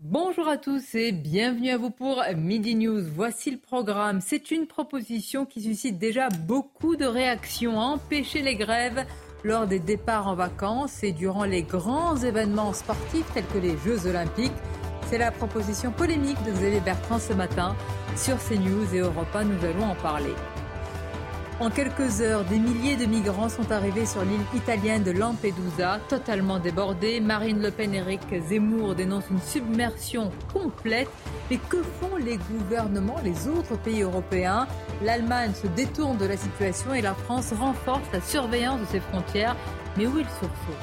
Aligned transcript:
Bonjour 0.00 0.46
à 0.46 0.58
tous 0.58 0.94
et 0.94 1.10
bienvenue 1.10 1.70
à 1.70 1.78
vous 1.78 1.88
pour 1.88 2.22
Midi 2.36 2.74
News. 2.74 3.00
Voici 3.14 3.50
le 3.50 3.56
programme. 3.56 4.20
C'est 4.20 4.50
une 4.50 4.66
proposition 4.66 5.46
qui 5.46 5.62
suscite 5.62 5.98
déjà 5.98 6.28
beaucoup 6.28 6.96
de 6.96 7.06
réactions 7.06 7.78
empêcher 7.78 8.42
les 8.42 8.56
grèves 8.56 9.06
lors 9.42 9.66
des 9.66 9.78
départs 9.78 10.28
en 10.28 10.34
vacances 10.34 11.02
et 11.02 11.12
durant 11.12 11.44
les 11.44 11.62
grands 11.62 12.14
événements 12.16 12.74
sportifs 12.74 13.32
tels 13.32 13.46
que 13.46 13.56
les 13.56 13.78
Jeux 13.78 14.06
olympiques. 14.06 14.52
C'est 15.06 15.16
la 15.16 15.30
proposition 15.30 15.90
polémique 15.92 16.42
de 16.44 16.52
Xavier 16.52 16.80
Bertrand 16.80 17.18
ce 17.18 17.32
matin 17.32 17.74
sur 18.16 18.36
CNews 18.36 18.94
et 18.94 18.98
Europa. 18.98 19.44
Nous 19.44 19.64
allons 19.64 19.84
en 19.84 19.94
parler. 19.94 20.34
En 21.58 21.70
quelques 21.70 22.20
heures, 22.20 22.44
des 22.44 22.58
milliers 22.58 22.96
de 22.96 23.06
migrants 23.06 23.48
sont 23.48 23.72
arrivés 23.72 24.04
sur 24.04 24.22
l'île 24.22 24.44
italienne 24.54 25.02
de 25.02 25.10
Lampedusa, 25.10 26.00
totalement 26.06 26.58
débordée. 26.58 27.18
Marine 27.18 27.62
Le 27.62 27.70
Pen 27.70 27.94
et 27.94 27.98
Eric 27.98 28.20
Zemmour 28.46 28.94
dénoncent 28.94 29.30
une 29.30 29.40
submersion 29.40 30.30
complète. 30.52 31.08
Mais 31.50 31.56
que 31.56 31.82
font 31.82 32.16
les 32.16 32.36
gouvernements, 32.36 33.16
les 33.24 33.48
autres 33.48 33.78
pays 33.78 34.02
européens? 34.02 34.66
L'Allemagne 35.02 35.52
se 35.54 35.66
détourne 35.68 36.18
de 36.18 36.26
la 36.26 36.36
situation 36.36 36.92
et 36.92 37.00
la 37.00 37.14
France 37.14 37.54
renforce 37.58 38.06
la 38.12 38.20
surveillance 38.20 38.80
de 38.82 38.86
ses 38.86 39.00
frontières. 39.00 39.56
Mais 39.96 40.06
où 40.06 40.18
il 40.18 40.26
sursaut? 40.26 40.78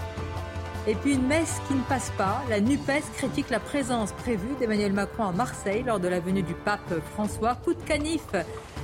Et 0.88 0.96
puis 0.96 1.14
une 1.14 1.28
messe 1.28 1.62
qui 1.68 1.76
ne 1.76 1.84
passe 1.84 2.12
pas. 2.18 2.42
La 2.50 2.60
NUPES 2.60 3.12
critique 3.16 3.52
la 3.52 3.60
présence 3.60 4.12
prévue 4.12 4.56
d'Emmanuel 4.60 4.92
Macron 4.92 5.26
à 5.26 5.32
Marseille 5.32 5.84
lors 5.86 6.00
de 6.00 6.08
la 6.08 6.20
venue 6.20 6.42
du 6.42 6.56
pape 6.56 7.00
François. 7.14 7.56
Coup 7.64 7.76
de 7.76 7.82
canif 7.84 8.26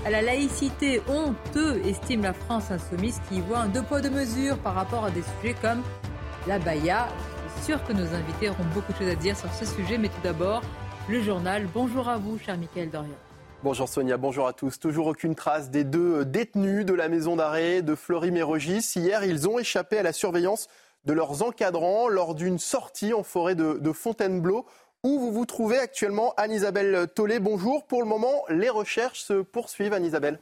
à 0.05 0.09
la 0.09 0.21
laïcité 0.21 1.01
honteux, 1.09 1.81
estime 1.85 2.21
la 2.23 2.33
France 2.33 2.71
insoumise 2.71 3.19
qui 3.27 3.37
y 3.37 3.41
voit 3.41 3.59
un 3.59 3.67
deux 3.67 3.81
poids 3.81 4.01
deux 4.01 4.09
mesures 4.09 4.57
par 4.59 4.75
rapport 4.75 5.05
à 5.05 5.11
des 5.11 5.23
sujets 5.23 5.55
comme 5.61 5.81
la 6.47 6.57
Baïa. 6.57 7.07
Je 7.47 7.53
suis 7.55 7.73
sûr 7.73 7.83
que 7.83 7.93
nos 7.93 8.13
invités 8.13 8.49
auront 8.49 8.63
beaucoup 8.73 8.93
de 8.93 8.97
choses 8.97 9.09
à 9.09 9.15
dire 9.15 9.35
sur 9.35 9.51
ce 9.53 9.65
sujet, 9.65 9.97
mais 9.97 10.07
tout 10.07 10.21
d'abord, 10.23 10.61
le 11.09 11.21
journal. 11.21 11.67
Bonjour 11.73 12.07
à 12.07 12.17
vous, 12.17 12.37
cher 12.37 12.57
Michael 12.57 12.89
Dorian. 12.89 13.09
Bonjour 13.61 13.89
Sonia, 13.89 14.15
bonjour 14.15 14.47
à 14.47 14.53
tous. 14.53 14.79
Toujours 14.79 15.07
aucune 15.07 15.35
trace 15.35 15.69
des 15.69 15.83
deux 15.83 16.23
détenus 16.23 16.85
de 16.85 16.93
la 16.93 17.09
maison 17.09 17.35
d'arrêt 17.35 17.81
de 17.81 17.93
Fleury-Mérogis. 17.93 18.93
Hier, 18.95 19.25
ils 19.25 19.49
ont 19.49 19.59
échappé 19.59 19.97
à 19.97 20.03
la 20.03 20.13
surveillance 20.13 20.69
de 21.03 21.11
leurs 21.11 21.43
encadrants 21.43 22.07
lors 22.07 22.35
d'une 22.35 22.57
sortie 22.57 23.13
en 23.13 23.23
forêt 23.23 23.55
de 23.55 23.91
Fontainebleau 23.91 24.65
où 25.03 25.19
vous 25.19 25.31
vous 25.31 25.45
trouvez 25.45 25.77
actuellement. 25.77 26.33
Anne-Isabelle 26.35 27.07
Tollet, 27.15 27.39
bonjour. 27.39 27.85
Pour 27.85 28.01
le 28.01 28.07
moment, 28.07 28.43
les 28.49 28.69
recherches 28.69 29.21
se 29.21 29.41
poursuivent, 29.41 29.93
Anne-Isabelle. 29.93 30.39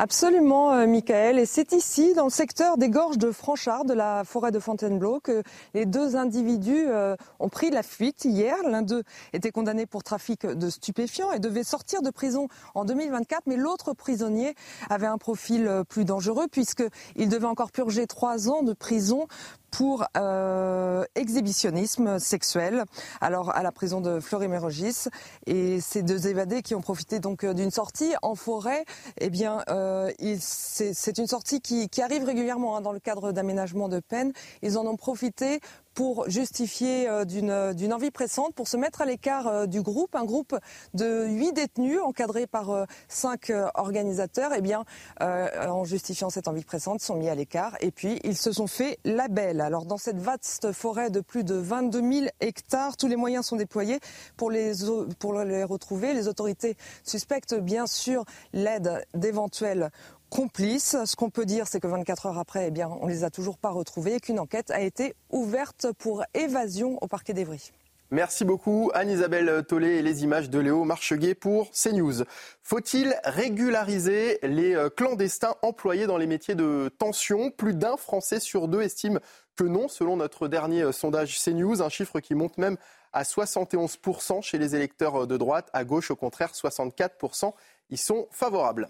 Absolument, 0.00 0.74
euh, 0.74 0.86
Michael. 0.86 1.40
Et 1.40 1.46
c'est 1.46 1.72
ici, 1.72 2.14
dans 2.14 2.22
le 2.22 2.30
secteur 2.30 2.78
des 2.78 2.88
gorges 2.88 3.18
de 3.18 3.32
Franchard, 3.32 3.84
de 3.84 3.94
la 3.94 4.22
forêt 4.22 4.52
de 4.52 4.60
Fontainebleau, 4.60 5.18
que 5.18 5.42
les 5.74 5.86
deux 5.86 6.14
individus 6.14 6.86
euh, 6.86 7.16
ont 7.40 7.48
pris 7.48 7.70
la 7.70 7.82
fuite 7.82 8.24
hier. 8.24 8.54
L'un 8.62 8.82
d'eux 8.82 9.02
était 9.32 9.50
condamné 9.50 9.86
pour 9.86 10.04
trafic 10.04 10.46
de 10.46 10.70
stupéfiants 10.70 11.32
et 11.32 11.40
devait 11.40 11.64
sortir 11.64 12.00
de 12.00 12.10
prison 12.10 12.46
en 12.76 12.84
2024, 12.84 13.48
mais 13.48 13.56
l'autre 13.56 13.92
prisonnier 13.92 14.54
avait 14.88 15.08
un 15.08 15.18
profil 15.18 15.66
euh, 15.66 15.82
plus 15.82 16.04
dangereux 16.04 16.46
puisqu'il 16.46 17.28
devait 17.28 17.46
encore 17.46 17.72
purger 17.72 18.06
trois 18.06 18.48
ans 18.48 18.62
de 18.62 18.74
prison 18.74 19.26
pour 19.70 20.04
euh, 20.16 21.04
exhibitionnisme 21.14 22.18
sexuel, 22.18 22.84
alors 23.20 23.54
à 23.54 23.62
la 23.62 23.72
prison 23.72 24.00
de 24.00 24.20
Fleury-Mérogis. 24.20 25.08
Et 25.46 25.80
ces 25.80 26.02
deux 26.02 26.28
évadés 26.28 26.62
qui 26.62 26.74
ont 26.74 26.80
profité 26.80 27.20
donc 27.20 27.44
euh, 27.44 27.54
d'une 27.54 27.70
sortie 27.70 28.14
en 28.22 28.34
forêt, 28.34 28.84
eh 29.20 29.30
bien, 29.30 29.62
euh, 29.68 30.10
c'est 30.40 31.18
une 31.18 31.26
sortie 31.26 31.60
qui, 31.60 31.88
arrive 32.00 32.24
régulièrement 32.24 32.76
hein, 32.76 32.80
dans 32.80 32.92
le 32.92 33.00
cadre 33.00 33.32
d'aménagement 33.32 33.88
de 33.88 34.00
peine. 34.00 34.32
Ils 34.62 34.78
en 34.78 34.86
ont 34.86 34.96
profité 34.96 35.60
pour 35.98 36.30
justifier 36.30 37.08
euh, 37.08 37.24
euh, 37.28 37.72
d'une 37.72 37.92
envie 37.92 38.12
pressante, 38.12 38.54
pour 38.54 38.68
se 38.68 38.76
mettre 38.76 39.00
à 39.00 39.04
l'écart 39.04 39.48
euh, 39.48 39.66
du 39.66 39.82
groupe, 39.82 40.14
un 40.14 40.24
groupe 40.24 40.56
de 40.94 41.26
huit 41.26 41.52
détenus 41.52 41.98
encadrés 42.00 42.46
par 42.46 42.86
cinq 43.08 43.50
organisateurs, 43.74 44.52
eh 44.54 44.60
bien, 44.60 44.84
en 45.20 45.84
justifiant 45.84 46.30
cette 46.30 46.46
envie 46.46 46.64
pressante, 46.64 47.00
sont 47.00 47.16
mis 47.16 47.28
à 47.28 47.34
l'écart 47.34 47.76
et 47.80 47.90
puis 47.90 48.20
ils 48.22 48.36
se 48.36 48.52
sont 48.52 48.68
fait 48.68 49.00
la 49.04 49.26
belle. 49.26 49.60
Alors 49.60 49.86
dans 49.86 49.96
cette 49.96 50.18
vaste 50.18 50.70
forêt 50.72 51.10
de 51.10 51.20
plus 51.20 51.42
de 51.42 51.54
22 51.54 52.00
000 52.00 52.26
hectares, 52.40 52.96
tous 52.96 53.08
les 53.08 53.16
moyens 53.16 53.46
sont 53.46 53.56
déployés 53.56 53.98
pour 54.36 54.50
les, 54.50 54.72
pour 55.18 55.32
les 55.32 55.64
retrouver. 55.64 56.14
Les 56.14 56.28
autorités 56.28 56.76
suspectent 57.02 57.58
bien 57.58 57.86
sûr 57.86 58.24
l'aide 58.52 59.04
d'éventuels 59.14 59.90
complices. 60.30 60.96
Ce 61.04 61.16
qu'on 61.16 61.30
peut 61.30 61.44
dire, 61.44 61.66
c'est 61.66 61.80
que 61.80 61.86
24 61.86 62.26
heures 62.26 62.38
après, 62.38 62.68
eh 62.68 62.70
bien, 62.70 62.88
on 63.00 63.06
les 63.06 63.24
a 63.24 63.30
toujours 63.30 63.58
pas 63.58 63.70
retrouvés 63.70 64.14
et 64.14 64.20
qu'une 64.20 64.40
enquête 64.40 64.70
a 64.70 64.80
été 64.80 65.14
ouverte 65.30 65.86
pour 65.98 66.24
évasion 66.34 66.98
au 67.02 67.06
parquet 67.06 67.32
d'Evry. 67.32 67.72
Merci 68.10 68.46
beaucoup 68.46 68.90
Anne-Isabelle 68.94 69.62
Tollet 69.68 69.98
et 69.98 70.02
les 70.02 70.24
images 70.24 70.48
de 70.48 70.58
Léo 70.58 70.84
Marcheguet 70.84 71.34
pour 71.34 71.70
CNews. 71.72 72.24
Faut-il 72.62 73.14
régulariser 73.22 74.38
les 74.42 74.74
euh, 74.74 74.88
clandestins 74.88 75.56
employés 75.60 76.06
dans 76.06 76.16
les 76.16 76.26
métiers 76.26 76.54
de 76.54 76.90
tension? 76.98 77.50
Plus 77.50 77.74
d'un 77.74 77.98
Français 77.98 78.40
sur 78.40 78.66
deux 78.66 78.80
estime 78.80 79.20
que 79.56 79.64
non, 79.64 79.88
selon 79.88 80.16
notre 80.16 80.48
dernier 80.48 80.84
euh, 80.84 80.92
sondage 80.92 81.38
CNews, 81.38 81.82
un 81.82 81.90
chiffre 81.90 82.20
qui 82.20 82.34
monte 82.34 82.56
même 82.56 82.78
à 83.12 83.24
71% 83.24 84.40
chez 84.40 84.56
les 84.56 84.74
électeurs 84.74 85.24
euh, 85.24 85.26
de 85.26 85.36
droite. 85.36 85.68
À 85.74 85.84
gauche, 85.84 86.10
au 86.10 86.16
contraire, 86.16 86.52
64% 86.52 87.52
y 87.90 87.98
sont 87.98 88.26
favorables. 88.30 88.88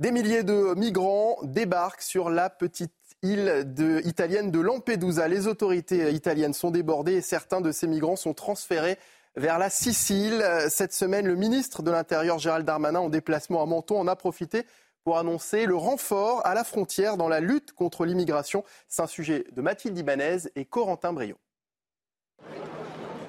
Des 0.00 0.12
milliers 0.12 0.44
de 0.44 0.74
migrants 0.76 1.36
débarquent 1.42 2.00
sur 2.00 2.30
la 2.30 2.48
petite 2.48 2.94
île 3.22 3.70
italienne 4.06 4.50
de 4.50 4.58
Lampedusa. 4.58 5.28
Les 5.28 5.46
autorités 5.46 6.10
italiennes 6.10 6.54
sont 6.54 6.70
débordées 6.70 7.16
et 7.16 7.20
certains 7.20 7.60
de 7.60 7.70
ces 7.70 7.86
migrants 7.86 8.16
sont 8.16 8.32
transférés 8.32 8.96
vers 9.36 9.58
la 9.58 9.68
Sicile. 9.68 10.42
Cette 10.70 10.94
semaine, 10.94 11.26
le 11.26 11.36
ministre 11.36 11.82
de 11.82 11.90
l'Intérieur, 11.90 12.38
Gérald 12.38 12.64
Darmanin, 12.64 13.00
en 13.00 13.08
déplacement 13.10 13.62
à 13.62 13.66
Menton, 13.66 14.00
en 14.00 14.06
a 14.06 14.16
profité 14.16 14.64
pour 15.04 15.18
annoncer 15.18 15.66
le 15.66 15.76
renfort 15.76 16.40
à 16.46 16.54
la 16.54 16.64
frontière 16.64 17.18
dans 17.18 17.28
la 17.28 17.40
lutte 17.40 17.72
contre 17.72 18.06
l'immigration. 18.06 18.64
C'est 18.88 19.02
un 19.02 19.06
sujet 19.06 19.44
de 19.52 19.60
Mathilde 19.60 19.98
Ibanez 19.98 20.38
et 20.56 20.64
Corentin 20.64 21.12
Brio. 21.12 21.36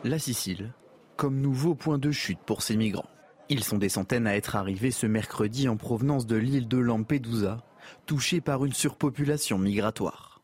La 0.06 0.20
Sicile, 0.20 0.72
comme 1.18 1.42
nouveau 1.42 1.76
point 1.76 1.98
de 1.98 2.12
chute 2.12 2.40
pour 2.40 2.62
ces 2.62 2.78
migrants. 2.78 3.10
Ils 3.54 3.66
sont 3.66 3.78
des 3.78 3.90
centaines 3.90 4.28
à 4.28 4.38
être 4.38 4.56
arrivés 4.56 4.92
ce 4.92 5.06
mercredi 5.06 5.68
en 5.68 5.76
provenance 5.76 6.26
de 6.26 6.38
l'île 6.38 6.70
de 6.70 6.78
Lampedusa, 6.78 7.58
touchée 8.06 8.40
par 8.40 8.64
une 8.64 8.72
surpopulation 8.72 9.58
migratoire. 9.58 10.42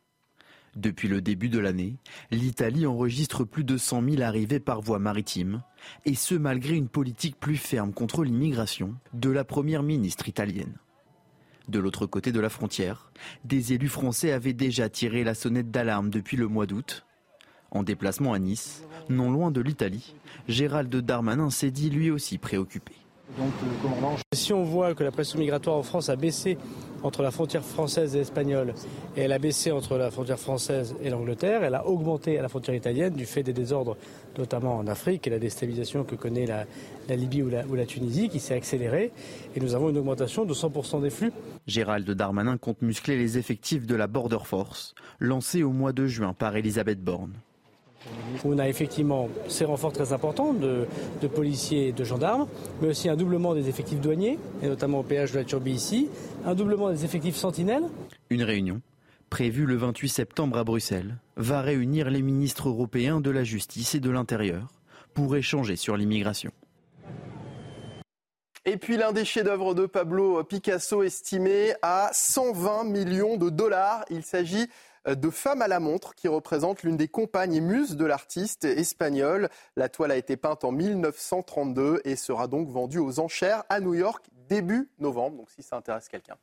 Depuis 0.76 1.08
le 1.08 1.22
début 1.22 1.48
de 1.48 1.58
l'année, 1.58 1.96
l'Italie 2.32 2.86
enregistre 2.86 3.46
plus 3.46 3.64
de 3.64 3.78
100 3.78 4.04
000 4.10 4.22
arrivées 4.24 4.60
par 4.60 4.82
voie 4.82 5.00
maritime, 5.00 5.64
et 6.04 6.16
ce 6.16 6.36
malgré 6.36 6.76
une 6.76 6.90
politique 6.90 7.40
plus 7.40 7.56
ferme 7.56 7.94
contre 7.94 8.26
l'immigration 8.26 8.96
de 9.14 9.30
la 9.30 9.46
première 9.46 9.84
ministre 9.84 10.28
italienne. 10.28 10.76
De 11.70 11.80
l'autre 11.80 12.08
côté 12.08 12.34
de 12.34 12.42
la 12.42 12.50
frontière, 12.50 13.14
des 13.46 13.72
élus 13.72 13.88
français 13.88 14.34
avaient 14.34 14.52
déjà 14.52 14.90
tiré 14.90 15.24
la 15.24 15.34
sonnette 15.34 15.72
d'alarme 15.72 16.10
depuis 16.10 16.36
le 16.36 16.50
mois 16.50 16.66
d'août. 16.66 17.06
En 17.72 17.84
déplacement 17.84 18.34
à 18.34 18.40
Nice, 18.40 18.84
non 19.08 19.32
loin 19.32 19.50
de 19.50 19.62
l'Italie, 19.62 20.14
Gérald 20.50 20.94
Darmanin 20.94 21.50
s'est 21.50 21.72
dit 21.72 21.90
lui 21.90 22.12
aussi 22.12 22.38
préoccupé. 22.38 22.94
Si 24.34 24.54
on 24.54 24.64
voit 24.64 24.94
que 24.94 25.04
la 25.04 25.12
pression 25.12 25.40
migratoire 25.40 25.76
en 25.76 25.84
France 25.84 26.10
a 26.10 26.16
baissé 26.16 26.58
entre 27.04 27.22
la 27.22 27.32
frontière 27.32 27.64
française 27.64 28.16
et 28.16 28.20
espagnole, 28.20 28.74
et 29.16 29.22
elle 29.22 29.32
a 29.32 29.40
baissé 29.40 29.72
entre 29.72 29.98
la 29.98 30.10
frontière 30.10 30.40
française 30.40 30.96
et 31.02 31.10
l'Angleterre, 31.10 31.64
elle 31.64 31.76
a 31.76 31.86
augmenté 31.86 32.40
à 32.40 32.42
la 32.42 32.50
frontière 32.50 32.76
italienne 32.76 33.14
du 33.14 33.26
fait 33.26 33.44
des 33.44 33.54
désordres, 33.54 33.98
notamment 34.38 34.78
en 34.78 34.88
Afrique, 34.88 35.28
et 35.28 35.30
la 35.30 35.40
déstabilisation 35.40 36.04
que 36.04 36.16
connaît 36.16 36.46
la, 36.46 36.66
Libye 37.16 37.44
ou 37.44 37.50
la, 37.50 37.66
ou 37.68 37.76
la, 37.76 37.86
Tunisie, 37.86 38.30
qui 38.30 38.40
s'est 38.40 38.56
accélérée, 38.56 39.12
et 39.56 39.60
nous 39.60 39.76
avons 39.76 39.90
une 39.90 39.98
augmentation 39.98 40.46
de 40.46 40.54
100% 40.54 41.02
des 41.02 41.10
flux. 41.10 41.32
Gérald 41.68 42.10
Darmanin 42.10 42.58
compte 42.58 42.82
muscler 42.82 43.18
les 43.18 43.38
effectifs 43.38 43.86
de 43.86 43.96
la 43.96 44.08
Border 44.08 44.44
Force, 44.44 44.96
lancée 45.20 45.64
au 45.64 45.72
mois 45.72 45.94
de 45.94 46.08
juin 46.08 46.34
par 46.34 46.56
Elisabeth 46.56 47.04
Borne. 47.04 47.34
On 48.46 48.58
a 48.60 48.68
effectivement 48.70 49.30
ces 49.48 49.66
renforts 49.66 49.92
très 49.92 50.14
importants 50.14 50.54
de, 50.54 50.88
policiers 51.28 51.90
et 51.90 51.92
de 51.92 52.04
gendarmes, 52.04 52.48
mais 52.82 52.90
aussi 52.90 53.10
un 53.10 53.16
doublement 53.16 53.54
des 53.54 53.70
effectifs 53.70 54.00
douaniers, 54.00 54.40
et 54.62 54.68
notamment 54.68 55.00
au 55.00 55.04
péage 55.04 55.32
de 55.32 55.38
la 55.38 55.44
Turbie 55.44 55.74
ici, 55.74 56.10
un 56.46 56.56
doublement 56.56 56.90
des 56.90 57.06
effectifs 57.06 57.36
sentinelles. 57.36 57.84
Une 58.30 58.44
réunion 58.44 58.82
prévue 59.30 59.66
le 59.66 59.76
28 59.76 60.10
septembre 60.10 60.58
à 60.58 60.64
Bruxelles 60.64 61.18
va 61.36 61.62
réunir 61.62 62.10
les 62.10 62.22
ministres 62.22 62.70
européens 62.70 63.20
de 63.20 63.30
la 63.30 63.44
justice 63.44 63.96
et 63.96 64.00
de 64.00 64.10
l'intérieur 64.10 64.68
pour 65.14 65.36
échanger 65.36 65.76
sur 65.76 65.98
l'immigration. 65.98 66.52
Et 68.70 68.76
puis 68.76 68.98
l'un 68.98 69.14
des 69.14 69.24
chefs-d'œuvre 69.24 69.74
de 69.76 69.86
Pablo 69.86 70.44
Picasso 70.44 71.02
estimé 71.02 71.74
à 71.82 72.10
120 72.12 72.84
millions 72.84 73.38
de 73.38 73.50
dollars. 73.50 74.04
Il 74.10 74.24
s'agit 74.24 74.68
de 75.16 75.30
Femmes 75.30 75.62
à 75.62 75.68
la 75.68 75.80
montre 75.80 76.16
qui 76.16 76.28
représente 76.28 76.84
l'une 76.84 76.98
des 76.98 77.08
compagnes 77.08 77.56
et 77.56 77.62
muses 77.62 77.96
de 77.96 78.06
l'artiste 78.06 78.66
espagnol. 78.66 79.50
La 79.76 79.90
toile 79.90 80.12
a 80.12 80.18
été 80.18 80.38
peinte 80.38 80.64
en 80.64 80.72
1932 80.72 82.02
et 82.04 82.16
sera 82.16 82.48
donc 82.48 82.70
vendue 82.70 83.00
aux 83.00 83.20
enchères 83.20 83.64
à 83.70 83.80
New 83.80 83.94
York 83.94 84.26
début 84.50 84.90
novembre. 85.00 85.38
Donc 85.38 85.50
si 85.50 85.64
ça 85.64 85.78
intéresse 85.78 86.10
quelqu'un. 86.10 86.38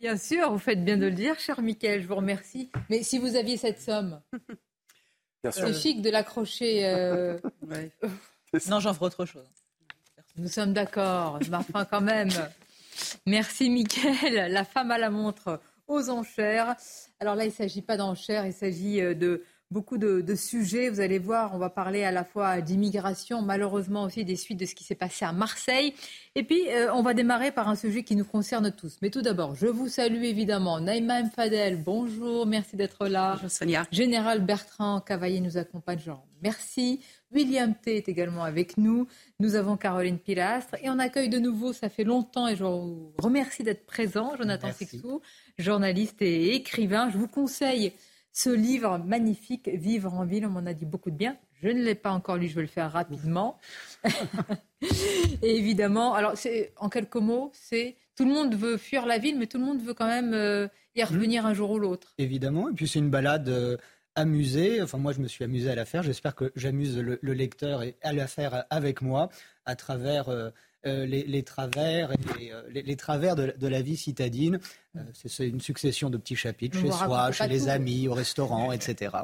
Bien 0.00 0.16
sûr, 0.16 0.50
vous 0.50 0.58
faites 0.58 0.84
bien 0.84 0.96
de 0.96 1.06
le 1.06 1.12
dire, 1.12 1.38
cher 1.38 1.60
Mickaël, 1.60 2.02
je 2.02 2.08
vous 2.08 2.16
remercie. 2.16 2.70
Mais 2.90 3.02
si 3.02 3.18
vous 3.18 3.36
aviez 3.36 3.56
cette 3.56 3.80
somme, 3.80 4.20
c'est 5.50 5.72
chic 5.72 6.02
de 6.02 6.10
l'accrocher. 6.10 6.86
Euh, 6.86 7.38
non, 8.68 8.80
j'en 8.80 8.92
ferai 8.92 9.06
autre 9.06 9.24
chose. 9.24 9.48
Nous 10.36 10.48
sommes 10.48 10.72
d'accord, 10.72 11.38
enfin 11.40 11.84
quand 11.84 12.00
même. 12.00 12.28
Merci 13.26 13.70
Mickaël, 13.70 14.52
la 14.52 14.64
femme 14.64 14.90
à 14.90 14.98
la 14.98 15.10
montre 15.10 15.60
aux 15.86 16.10
enchères. 16.10 16.76
Alors 17.20 17.34
là, 17.34 17.44
il 17.44 17.48
ne 17.48 17.52
s'agit 17.52 17.82
pas 17.82 17.96
d'enchères, 17.96 18.46
il 18.46 18.52
s'agit 18.52 19.00
euh, 19.00 19.14
de 19.14 19.42
beaucoup 19.70 19.98
de, 19.98 20.34
sujets. 20.34 20.88
Vous 20.88 21.00
allez 21.00 21.18
voir, 21.18 21.54
on 21.54 21.58
va 21.58 21.70
parler 21.70 22.04
à 22.04 22.10
la 22.10 22.24
fois 22.24 22.60
d'immigration, 22.60 23.42
malheureusement 23.42 24.04
aussi 24.04 24.24
des 24.24 24.36
suites 24.36 24.58
de 24.58 24.66
ce 24.66 24.74
qui 24.74 24.84
s'est 24.84 24.94
passé 24.94 25.24
à 25.24 25.32
Marseille. 25.32 25.94
Et 26.34 26.42
puis, 26.42 26.68
euh, 26.68 26.92
on 26.92 27.02
va 27.02 27.14
démarrer 27.14 27.52
par 27.52 27.68
un 27.68 27.76
sujet 27.76 28.02
qui 28.02 28.16
nous 28.16 28.24
concerne 28.24 28.72
tous. 28.72 28.98
Mais 29.02 29.10
tout 29.10 29.22
d'abord, 29.22 29.54
je 29.54 29.66
vous 29.66 29.88
salue 29.88 30.24
évidemment. 30.24 30.80
Naïma 30.80 31.24
Fadel, 31.30 31.82
bonjour, 31.82 32.46
merci 32.46 32.76
d'être 32.76 33.06
là. 33.06 33.34
Bonjour 33.34 33.50
Sonia. 33.50 33.86
Général 33.90 34.44
Bertrand 34.44 35.00
Cavaillé 35.00 35.40
nous 35.40 35.56
accompagne, 35.56 35.98
Jean. 35.98 36.24
Merci. 36.42 37.00
William 37.32 37.74
T 37.74 37.96
est 37.96 38.08
également 38.08 38.44
avec 38.44 38.78
nous. 38.78 39.08
Nous 39.40 39.56
avons 39.56 39.76
Caroline 39.76 40.18
Pilastre 40.18 40.76
et 40.82 40.88
on 40.88 40.98
accueille 40.98 41.28
de 41.28 41.38
nouveau, 41.38 41.72
ça 41.72 41.88
fait 41.88 42.04
longtemps 42.04 42.46
et 42.46 42.54
je 42.54 42.62
vous 42.62 43.12
remercie 43.18 43.64
d'être 43.64 43.86
présent, 43.86 44.36
Jonathan 44.36 44.72
Sixou, 44.72 45.20
journaliste 45.58 46.22
et 46.22 46.54
écrivain. 46.54 47.10
Je 47.10 47.18
vous 47.18 47.28
conseille 47.28 47.92
ce 48.34 48.50
livre 48.50 48.98
magnifique, 48.98 49.68
Vivre 49.68 50.12
en 50.12 50.26
ville. 50.26 50.44
On 50.44 50.50
m'en 50.50 50.66
a 50.66 50.74
dit 50.74 50.84
beaucoup 50.84 51.10
de 51.10 51.16
bien. 51.16 51.38
Je 51.62 51.68
ne 51.68 51.82
l'ai 51.82 51.94
pas 51.94 52.10
encore 52.10 52.36
lu, 52.36 52.48
je 52.48 52.56
vais 52.56 52.62
le 52.62 52.68
faire 52.68 52.92
rapidement. 52.92 53.58
et 55.42 55.56
évidemment, 55.56 56.14
alors 56.14 56.36
c'est 56.36 56.72
en 56.76 56.88
quelques 56.88 57.16
mots, 57.16 57.50
c'est 57.54 57.96
tout 58.16 58.26
le 58.26 58.32
monde 58.32 58.54
veut 58.54 58.76
fuir 58.76 59.06
la 59.06 59.18
ville, 59.18 59.38
mais 59.38 59.46
tout 59.46 59.58
le 59.58 59.64
monde 59.64 59.80
veut 59.80 59.94
quand 59.94 60.08
même 60.08 60.34
euh, 60.34 60.66
y 60.96 61.02
mmh. 61.02 61.06
revenir 61.06 61.46
un 61.46 61.54
jour 61.54 61.70
ou 61.70 61.78
l'autre. 61.78 62.12
Évidemment, 62.18 62.68
et 62.68 62.72
puis 62.72 62.88
c'est 62.88 62.98
une 62.98 63.08
balade 63.08 63.48
euh, 63.48 63.76
amusée. 64.16 64.82
Enfin, 64.82 64.98
moi, 64.98 65.12
je 65.12 65.20
me 65.20 65.28
suis 65.28 65.44
amusé 65.44 65.70
à 65.70 65.76
la 65.76 65.84
faire. 65.84 66.02
J'espère 66.02 66.34
que 66.34 66.52
j'amuse 66.56 66.98
le, 66.98 67.18
lecteur 67.22 67.82
à 68.02 68.12
la 68.12 68.26
faire 68.26 68.64
avec 68.68 69.00
moi 69.00 69.28
à 69.64 69.76
travers. 69.76 70.28
Euh, 70.28 70.50
euh, 70.86 71.06
les, 71.06 71.42
travers, 71.42 72.12
et 72.12 72.52
euh, 72.52 72.62
les, 72.70 72.96
travers 72.96 73.36
de, 73.36 73.66
la 73.66 73.80
vie 73.80 73.96
citadine. 73.96 74.58
Euh, 74.96 75.00
c'est 75.14 75.48
une 75.48 75.60
succession 75.60 76.10
de 76.10 76.18
petits 76.18 76.36
chapitres 76.36 76.78
chez 76.78 76.90
soi, 76.90 77.32
chez 77.32 77.48
les 77.48 77.68
amis, 77.68 78.06
au 78.06 78.12
restaurant, 78.12 78.70
etc. 78.70 79.16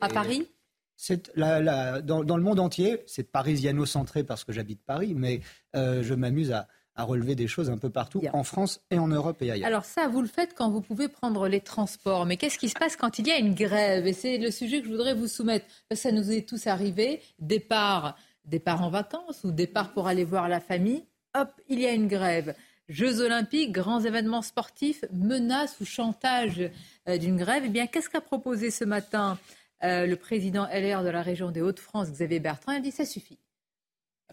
À 0.00 0.08
Paris? 0.08 0.48
c'est 0.96 1.36
dans, 1.36 2.36
le 2.36 2.42
monde 2.42 2.58
entier, 2.58 3.02
c'est 3.06 3.30
parisiano-centré 3.30 4.24
parce 4.24 4.42
que 4.44 4.52
j'habite 4.52 4.80
Paris, 4.84 5.14
mais 5.14 5.40
je 5.74 6.14
m'amuse 6.14 6.52
à, 6.52 6.66
relever 6.96 7.34
des 7.34 7.48
choses 7.48 7.70
un 7.70 7.78
peu 7.78 7.90
partout, 7.90 8.22
en 8.32 8.44
France 8.44 8.80
et 8.90 8.98
en 8.98 9.08
Europe 9.08 9.42
et 9.42 9.50
ailleurs. 9.50 9.66
Alors 9.66 9.84
ça, 9.84 10.06
vous 10.08 10.22
le 10.22 10.28
faites 10.28 10.54
quand 10.54 10.70
vous 10.70 10.80
pouvez 10.80 11.08
prendre 11.08 11.48
les 11.48 11.60
transports, 11.60 12.24
mais 12.24 12.36
qu'est-ce 12.36 12.58
qui 12.58 12.68
se 12.68 12.78
passe 12.78 12.96
quand 12.96 13.18
il 13.18 13.26
y 13.26 13.32
a 13.32 13.38
une 13.38 13.54
grève? 13.54 14.06
Et 14.06 14.12
c'est 14.12 14.38
le 14.38 14.52
sujet 14.52 14.80
que 14.80 14.86
je 14.86 14.92
voudrais 14.92 15.14
vous 15.14 15.26
soumettre, 15.26 15.66
ça 15.92 16.12
nous 16.12 16.30
est 16.30 16.48
tous 16.48 16.68
arrivé, 16.68 17.20
départ 17.40 18.16
départ 18.44 18.82
en 18.82 18.90
vacances 18.90 19.44
ou 19.44 19.50
départ 19.50 19.92
pour 19.92 20.06
aller 20.06 20.24
voir 20.24 20.48
la 20.48 20.60
famille, 20.60 21.04
hop, 21.34 21.50
il 21.68 21.80
y 21.80 21.86
a 21.86 21.92
une 21.92 22.08
grève. 22.08 22.54
Jeux 22.88 23.20
olympiques, 23.20 23.72
grands 23.72 24.00
événements 24.00 24.42
sportifs, 24.42 25.04
menaces 25.12 25.80
ou 25.80 25.84
chantage 25.84 26.70
euh, 27.08 27.16
d'une 27.16 27.36
grève. 27.36 27.62
Eh 27.66 27.70
bien, 27.70 27.86
qu'est-ce 27.86 28.10
qu'a 28.10 28.20
proposé 28.20 28.70
ce 28.70 28.84
matin 28.84 29.38
euh, 29.82 30.06
le 30.06 30.16
président 30.16 30.66
LR 30.66 31.02
de 31.02 31.08
la 31.08 31.22
région 31.22 31.50
des 31.50 31.62
Hauts-de-France, 31.62 32.10
Xavier 32.10 32.40
Bertrand? 32.40 32.72
Il 32.72 32.76
a 32.76 32.80
dit 32.80 32.90
ça 32.90 33.06
suffit. 33.06 33.38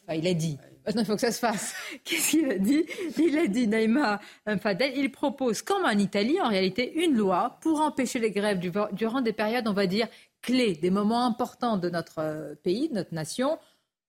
Enfin, 0.03 0.15
il 0.15 0.27
a 0.27 0.33
dit. 0.33 0.57
Maintenant, 0.85 1.03
il 1.03 1.05
faut 1.05 1.15
que 1.15 1.21
ça 1.21 1.31
se 1.31 1.39
fasse. 1.39 1.75
Qu'est-ce 2.03 2.31
qu'il 2.31 2.51
a 2.51 2.57
dit? 2.57 2.85
Il 3.17 3.37
a 3.37 3.47
dit, 3.47 3.67
Naïma 3.67 4.19
Fadel, 4.59 4.93
il 4.95 5.11
propose, 5.11 5.61
comme 5.61 5.85
en 5.85 5.91
Italie, 5.91 6.41
en 6.41 6.49
réalité, 6.49 7.03
une 7.05 7.15
loi 7.15 7.57
pour 7.61 7.81
empêcher 7.81 8.19
les 8.19 8.31
grèves 8.31 8.59
durant 8.59 9.21
des 9.21 9.33
périodes, 9.33 9.67
on 9.67 9.73
va 9.73 9.85
dire, 9.85 10.07
clés, 10.41 10.73
des 10.73 10.89
moments 10.89 11.25
importants 11.25 11.77
de 11.77 11.89
notre 11.89 12.19
euh, 12.19 12.55
pays, 12.55 12.89
de 12.89 12.95
notre 12.95 13.13
nation 13.13 13.59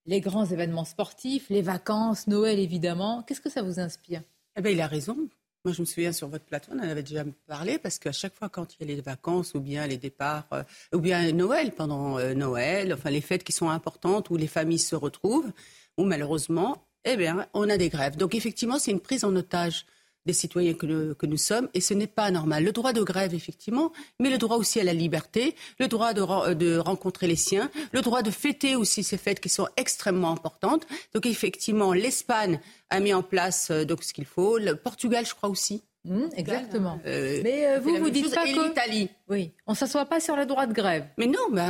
les 0.07 0.21
grands 0.21 0.47
événements 0.47 0.85
sportifs, 0.85 1.49
les 1.51 1.63
vacances, 1.63 2.27
Noël 2.27 2.59
évidemment. 2.59 3.23
Qu'est-ce 3.23 3.41
que 3.41 3.51
ça 3.51 3.63
vous 3.63 3.81
inspire? 3.81 4.23
Eh 4.57 4.63
bien, 4.63 4.73
Il 4.73 4.81
a 4.81 4.87
raison. 4.87 5.17
Moi, 5.65 5.73
je 5.73 5.81
me 5.81 5.87
souviens 5.87 6.11
sur 6.11 6.27
votre 6.27 6.45
plateau, 6.45 6.73
on 6.75 6.81
en 6.81 6.83
avait 6.83 7.05
déjà 7.05 7.23
parlé, 7.47 7.79
parce 7.79 8.01
qu'à 8.01 8.11
chaque 8.11 8.35
fois, 8.35 8.49
quand 8.49 8.75
il 8.75 8.81
y 8.81 8.91
a 8.91 8.97
les 8.97 9.01
vacances 9.01 9.55
ou 9.55 9.61
bien 9.61 9.87
les 9.87 9.97
départs, 9.97 10.49
euh, 10.53 10.65
ou 10.93 10.99
bien 10.99 11.31
Noël, 11.31 11.71
pendant 11.71 12.19
euh, 12.19 12.35
Noël, 12.35 12.93
enfin 12.93 13.11
les 13.11 13.21
fêtes 13.21 13.45
qui 13.45 13.53
sont 13.53 13.69
importantes, 13.69 14.29
où 14.31 14.37
les 14.37 14.49
familles 14.49 14.81
se 14.81 14.97
retrouvent, 14.97 15.53
où 15.97 16.05
malheureusement, 16.05 16.85
eh 17.05 17.17
bien, 17.17 17.47
on 17.55 17.69
a 17.69 17.77
des 17.77 17.91
grèves. 17.91 18.17
Donc 18.17 18.35
effectivement, 18.35 18.81
c'est 18.81 18.91
une 18.91 18.99
prise 18.99 19.23
en 19.25 19.37
otage 19.37 19.87
des 20.27 20.33
citoyens 20.33 20.75
que, 20.75 21.13
que, 21.15 21.27
nous 21.27 21.37
sommes, 21.37 21.69
et 21.75 21.81
ce 21.81 21.95
n'est 21.95 22.07
pas 22.07 22.31
normal. 22.31 22.65
Le 22.65 22.73
droit 22.73 22.93
de 22.93 23.03
grève, 23.03 23.35
effectivement, 23.35 23.93
mais 24.21 24.31
le 24.31 24.39
droit 24.39 24.57
aussi 24.57 24.81
à 24.81 24.85
la 24.85 24.93
liberté, 24.93 25.57
le 25.79 25.89
droit 25.89 26.13
de, 26.15 26.55
de 26.55 26.77
rencontrer 26.79 27.27
les 27.27 27.37
siens, 27.37 27.71
le 27.93 28.03
droit 28.03 28.23
de 28.23 28.31
fêter 28.31 28.77
aussi 28.77 29.03
ces 29.03 29.19
fêtes 29.19 29.41
qui 29.41 29.49
sont 29.49 29.69
extrêmement 29.77 30.31
importantes. 30.31 30.87
Donc, 31.15 31.27
effectivement, 31.27 31.93
l'Espagne 31.93 32.61
a 32.91 33.01
mis 33.01 33.15
en 33.15 33.23
place 33.23 33.71
euh, 33.71 33.85
donc, 33.85 34.05
ce 34.05 34.13
qu'il 34.13 34.27
faut, 34.27 34.59
le 34.59 34.77
Portugal, 34.77 35.27
je 35.27 35.35
crois 35.35 35.49
aussi. 35.49 35.83
Mmh, 36.05 36.23
exactement. 36.37 37.01
Euh, 37.07 37.41
mais 37.45 37.67
euh, 37.67 37.81
vous, 37.81 37.97
vous 37.97 38.11
dites 38.11 38.35
pas 38.35 38.45
que 38.45 38.69
l'Italie. 38.69 39.09
Oui, 39.29 39.53
on 39.67 39.75
s'assoit 39.75 40.05
pas 40.05 40.19
sur 40.19 40.35
le 40.35 40.47
droit 40.47 40.67
de 40.67 40.73
grève. 40.73 41.07
Mais 41.17 41.27
non, 41.27 41.49
mais, 41.53 41.63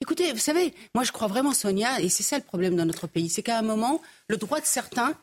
écoutez, 0.00 0.32
vous 0.32 0.38
savez, 0.38 0.72
moi 0.94 1.02
je 1.02 1.10
crois 1.10 1.26
vraiment, 1.26 1.52
Sonia, 1.52 2.00
et 2.00 2.08
c'est 2.08 2.22
ça 2.22 2.36
le 2.36 2.44
problème 2.44 2.76
dans 2.76 2.84
notre 2.84 3.08
pays, 3.08 3.28
c'est 3.28 3.42
qu'à 3.42 3.58
un 3.58 3.62
moment, 3.62 4.00
le 4.28 4.36
droit 4.36 4.60
de 4.60 4.66
certains 4.66 5.14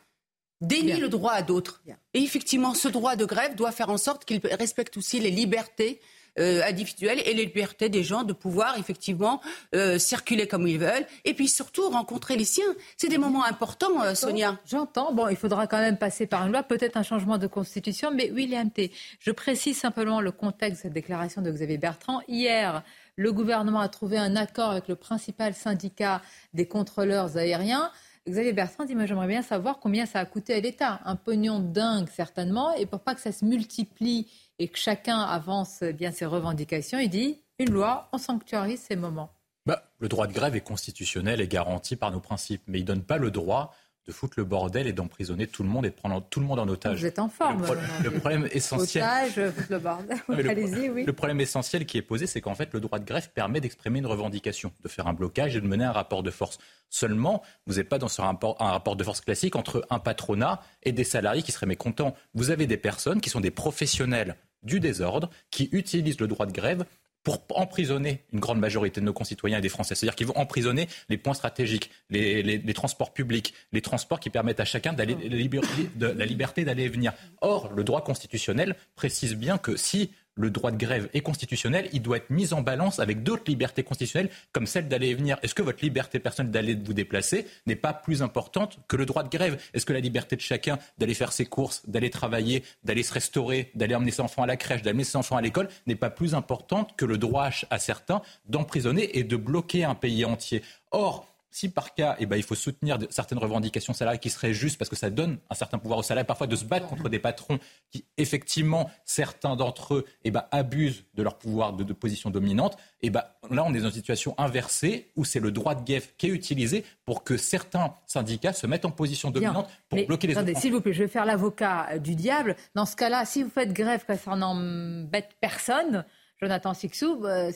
dénie 0.60 0.96
le 0.96 1.08
droit 1.08 1.32
à 1.32 1.42
d'autres. 1.42 1.82
Et 2.14 2.22
effectivement, 2.22 2.74
ce 2.74 2.88
droit 2.88 3.16
de 3.16 3.24
grève 3.24 3.54
doit 3.54 3.72
faire 3.72 3.90
en 3.90 3.98
sorte 3.98 4.24
qu'il 4.24 4.40
respecte 4.44 4.96
aussi 4.96 5.20
les 5.20 5.30
libertés 5.30 6.00
euh, 6.38 6.62
individuelles 6.64 7.20
et 7.26 7.34
les 7.34 7.44
libertés 7.44 7.88
des 7.88 8.04
gens 8.04 8.22
de 8.22 8.32
pouvoir 8.32 8.78
effectivement 8.78 9.40
euh, 9.74 9.98
circuler 9.98 10.46
comme 10.46 10.64
ils 10.68 10.78
veulent 10.78 11.04
et 11.24 11.34
puis 11.34 11.48
surtout 11.48 11.90
rencontrer 11.90 12.36
les 12.36 12.44
siens. 12.44 12.72
C'est 12.96 13.08
des 13.08 13.18
moments 13.18 13.44
importants, 13.44 14.00
euh, 14.02 14.14
Sonia. 14.14 14.56
J'entends. 14.64 15.12
Bon, 15.12 15.26
il 15.26 15.36
faudra 15.36 15.66
quand 15.66 15.78
même 15.78 15.98
passer 15.98 16.28
par 16.28 16.46
une 16.46 16.52
loi, 16.52 16.62
peut-être 16.62 16.96
un 16.96 17.02
changement 17.02 17.36
de 17.36 17.48
constitution, 17.48 18.12
mais 18.14 18.30
William 18.30 18.70
T. 18.70 18.92
Je 19.18 19.32
précise 19.32 19.76
simplement 19.76 20.20
le 20.20 20.30
contexte 20.30 20.78
de 20.78 20.82
cette 20.82 20.92
déclaration 20.92 21.42
de 21.42 21.50
Xavier 21.50 21.78
Bertrand. 21.78 22.20
Hier, 22.28 22.84
le 23.16 23.32
gouvernement 23.32 23.80
a 23.80 23.88
trouvé 23.88 24.16
un 24.16 24.36
accord 24.36 24.70
avec 24.70 24.86
le 24.86 24.94
principal 24.94 25.52
syndicat 25.52 26.22
des 26.54 26.68
contrôleurs 26.68 27.36
aériens. 27.36 27.90
Xavier 28.28 28.52
Bertrand 28.52 28.84
dit, 28.84 28.94
j'aimerais 29.06 29.26
bien 29.26 29.42
savoir 29.42 29.78
combien 29.78 30.06
ça 30.06 30.20
a 30.20 30.24
coûté 30.24 30.54
à 30.54 30.60
l'État. 30.60 31.00
Un 31.04 31.16
pognon 31.16 31.58
dingue 31.58 32.08
certainement, 32.08 32.74
et 32.74 32.86
pour 32.86 33.00
pas 33.00 33.14
que 33.14 33.20
ça 33.20 33.32
se 33.32 33.44
multiplie 33.44 34.30
et 34.58 34.68
que 34.68 34.78
chacun 34.78 35.20
avance 35.20 35.82
bien 35.82 36.10
ses 36.10 36.26
revendications, 36.26 36.98
il 36.98 37.08
dit, 37.08 37.40
une 37.58 37.70
loi, 37.70 38.08
on 38.12 38.18
sanctuarise 38.18 38.80
ces 38.80 38.96
moments. 38.96 39.30
Bah, 39.66 39.82
le 39.98 40.08
droit 40.08 40.26
de 40.26 40.32
grève 40.32 40.56
est 40.56 40.60
constitutionnel 40.60 41.40
et 41.40 41.48
garanti 41.48 41.96
par 41.96 42.10
nos 42.10 42.20
principes, 42.20 42.62
mais 42.66 42.78
il 42.78 42.82
ne 42.82 42.86
donne 42.88 43.02
pas 43.02 43.18
le 43.18 43.30
droit 43.30 43.74
de 44.06 44.12
foutre 44.12 44.34
le 44.38 44.44
bordel 44.44 44.86
et 44.86 44.92
d'emprisonner 44.92 45.46
tout 45.46 45.62
le 45.62 45.68
monde 45.68 45.86
et 45.86 45.90
de 45.90 45.94
prendre 45.94 46.22
tout 46.28 46.40
le 46.40 46.46
monde 46.46 46.58
en 46.58 46.68
otage. 46.68 47.00
Vous 47.00 47.06
êtes 47.06 47.18
en 47.18 47.28
forme. 47.28 47.64
Le, 48.02 48.10
problème 48.10 48.48
essentiel. 48.52 49.04
Otage, 49.04 49.52
le 49.68 49.78
bordel. 49.78 50.18
oui. 50.28 51.04
le 51.04 51.12
problème 51.12 51.40
essentiel 51.40 51.86
qui 51.86 51.98
est 51.98 52.02
posé, 52.02 52.26
c'est 52.26 52.40
qu'en 52.40 52.54
fait, 52.54 52.72
le 52.72 52.80
droit 52.80 52.98
de 52.98 53.04
grève 53.04 53.30
permet 53.32 53.60
d'exprimer 53.60 53.98
une 53.98 54.06
revendication, 54.06 54.72
de 54.82 54.88
faire 54.88 55.06
un 55.06 55.12
blocage 55.12 55.56
et 55.56 55.60
de 55.60 55.66
mener 55.66 55.84
un 55.84 55.92
rapport 55.92 56.22
de 56.22 56.30
force. 56.30 56.58
Seulement, 56.88 57.42
vous 57.66 57.74
n'êtes 57.74 57.88
pas 57.88 57.98
dans 57.98 58.08
un 58.20 58.24
rapport, 58.24 58.56
un 58.60 58.70
rapport 58.70 58.96
de 58.96 59.04
force 59.04 59.20
classique 59.20 59.54
entre 59.56 59.86
un 59.90 59.98
patronat 59.98 60.60
et 60.82 60.92
des 60.92 61.04
salariés 61.04 61.42
qui 61.42 61.52
seraient 61.52 61.66
mécontents. 61.66 62.14
Vous 62.34 62.50
avez 62.50 62.66
des 62.66 62.76
personnes 62.76 63.20
qui 63.20 63.30
sont 63.30 63.40
des 63.40 63.50
professionnels 63.50 64.36
du 64.62 64.80
désordre, 64.80 65.30
qui 65.50 65.68
utilisent 65.72 66.20
le 66.20 66.26
droit 66.26 66.46
de 66.46 66.52
grève 66.52 66.84
pour 67.22 67.42
emprisonner 67.50 68.24
une 68.32 68.40
grande 68.40 68.58
majorité 68.58 69.00
de 69.00 69.06
nos 69.06 69.12
concitoyens 69.12 69.58
et 69.58 69.60
des 69.60 69.68
Français. 69.68 69.94
C'est-à-dire 69.94 70.16
qu'ils 70.16 70.26
vont 70.26 70.36
emprisonner 70.36 70.88
les 71.08 71.18
points 71.18 71.34
stratégiques, 71.34 71.90
les, 72.08 72.74
transports 72.74 73.12
publics, 73.12 73.54
les 73.72 73.82
transports 73.82 74.20
qui 74.20 74.30
permettent 74.30 74.60
à 74.60 74.64
chacun 74.64 74.92
d'aller, 74.92 75.14
de 75.14 76.06
la 76.06 76.24
liberté 76.24 76.64
d'aller 76.64 76.84
et 76.84 76.88
venir. 76.88 77.12
Or, 77.40 77.72
le 77.74 77.84
droit 77.84 78.02
constitutionnel 78.02 78.74
précise 78.96 79.34
bien 79.34 79.58
que 79.58 79.76
si 79.76 80.10
le 80.40 80.50
droit 80.50 80.70
de 80.70 80.76
grève 80.76 81.08
est 81.14 81.20
constitutionnel, 81.20 81.88
il 81.92 82.02
doit 82.02 82.16
être 82.16 82.30
mis 82.30 82.52
en 82.52 82.62
balance 82.62 82.98
avec 82.98 83.22
d'autres 83.22 83.44
libertés 83.46 83.82
constitutionnelles, 83.82 84.30
comme 84.52 84.66
celle 84.66 84.88
d'aller 84.88 85.08
et 85.08 85.14
venir. 85.14 85.38
Est-ce 85.42 85.54
que 85.54 85.62
votre 85.62 85.84
liberté 85.84 86.18
personnelle 86.18 86.50
d'aller 86.50 86.74
vous 86.74 86.94
déplacer 86.94 87.46
n'est 87.66 87.76
pas 87.76 87.92
plus 87.92 88.22
importante 88.22 88.78
que 88.88 88.96
le 88.96 89.06
droit 89.06 89.22
de 89.22 89.28
grève? 89.28 89.60
Est-ce 89.74 89.86
que 89.86 89.92
la 89.92 90.00
liberté 90.00 90.36
de 90.36 90.40
chacun 90.40 90.78
d'aller 90.98 91.14
faire 91.14 91.32
ses 91.32 91.46
courses, 91.46 91.82
d'aller 91.86 92.10
travailler, 92.10 92.64
d'aller 92.84 93.02
se 93.02 93.12
restaurer, 93.12 93.70
d'aller 93.74 93.94
emmener 93.94 94.10
ses 94.10 94.22
enfants 94.22 94.42
à 94.42 94.46
la 94.46 94.56
crèche, 94.56 94.82
d'amener 94.82 95.04
ses 95.04 95.16
enfants 95.16 95.36
à 95.36 95.42
l'école 95.42 95.68
n'est 95.86 95.94
pas 95.94 96.10
plus 96.10 96.34
importante 96.34 96.96
que 96.96 97.04
le 97.04 97.18
droit 97.18 97.50
à 97.70 97.78
certains 97.78 98.22
d'emprisonner 98.48 99.18
et 99.18 99.24
de 99.24 99.36
bloquer 99.36 99.84
un 99.84 99.94
pays 99.94 100.24
entier? 100.24 100.62
Or, 100.90 101.26
si 101.50 101.68
par 101.68 101.94
cas, 101.94 102.16
eh 102.18 102.26
ben, 102.26 102.36
il 102.36 102.42
faut 102.42 102.54
soutenir 102.54 102.98
certaines 103.10 103.38
revendications 103.38 103.92
salariales 103.92 104.20
qui 104.20 104.30
seraient 104.30 104.54
justes 104.54 104.78
parce 104.78 104.88
que 104.88 104.96
ça 104.96 105.10
donne 105.10 105.38
un 105.50 105.54
certain 105.54 105.78
pouvoir 105.78 105.98
au 105.98 106.02
salarié, 106.02 106.26
parfois 106.26 106.46
de 106.46 106.56
se 106.56 106.64
battre 106.64 106.86
contre 106.86 107.08
des 107.08 107.18
patrons 107.18 107.58
qui, 107.90 108.04
effectivement, 108.16 108.90
certains 109.04 109.56
d'entre 109.56 109.94
eux 109.94 110.04
eh 110.24 110.30
ben, 110.30 110.44
abusent 110.52 111.04
de 111.14 111.22
leur 111.22 111.38
pouvoir 111.38 111.72
de, 111.72 111.92
position 111.92 112.30
dominante, 112.30 112.76
eh 113.02 113.10
ben, 113.10 113.24
là, 113.50 113.64
on 113.64 113.74
est 113.74 113.80
dans 113.80 113.88
une 113.88 113.94
situation 113.94 114.34
inversée 114.38 115.10
où 115.16 115.24
c'est 115.24 115.40
le 115.40 115.50
droit 115.50 115.74
de 115.74 115.84
grève 115.84 116.08
qui 116.16 116.26
est 116.26 116.30
utilisé 116.30 116.84
pour 117.04 117.24
que 117.24 117.36
certains 117.36 117.94
syndicats 118.06 118.52
se 118.52 118.66
mettent 118.66 118.84
en 118.84 118.90
position 118.90 119.30
dominante 119.30 119.68
pour 119.88 120.04
bloquer 120.06 120.28
les 120.28 120.36
attendez, 120.36 120.54
S'il 120.54 120.72
vous 120.72 120.80
plaît, 120.80 120.92
je 120.92 121.02
vais 121.02 121.08
faire 121.08 121.24
l'avocat 121.24 121.88
euh, 121.90 121.98
du 121.98 122.14
diable. 122.14 122.56
Dans 122.74 122.86
ce 122.86 122.96
cas-là, 122.96 123.24
si 123.24 123.42
vous 123.42 123.50
faites 123.50 123.72
grève 123.72 124.04
ça 124.06 124.36
n'embête 124.36 125.36
personne, 125.40 126.04
Jonathan 126.40 126.74
Sixou, 126.74 127.24
euh, 127.24 127.52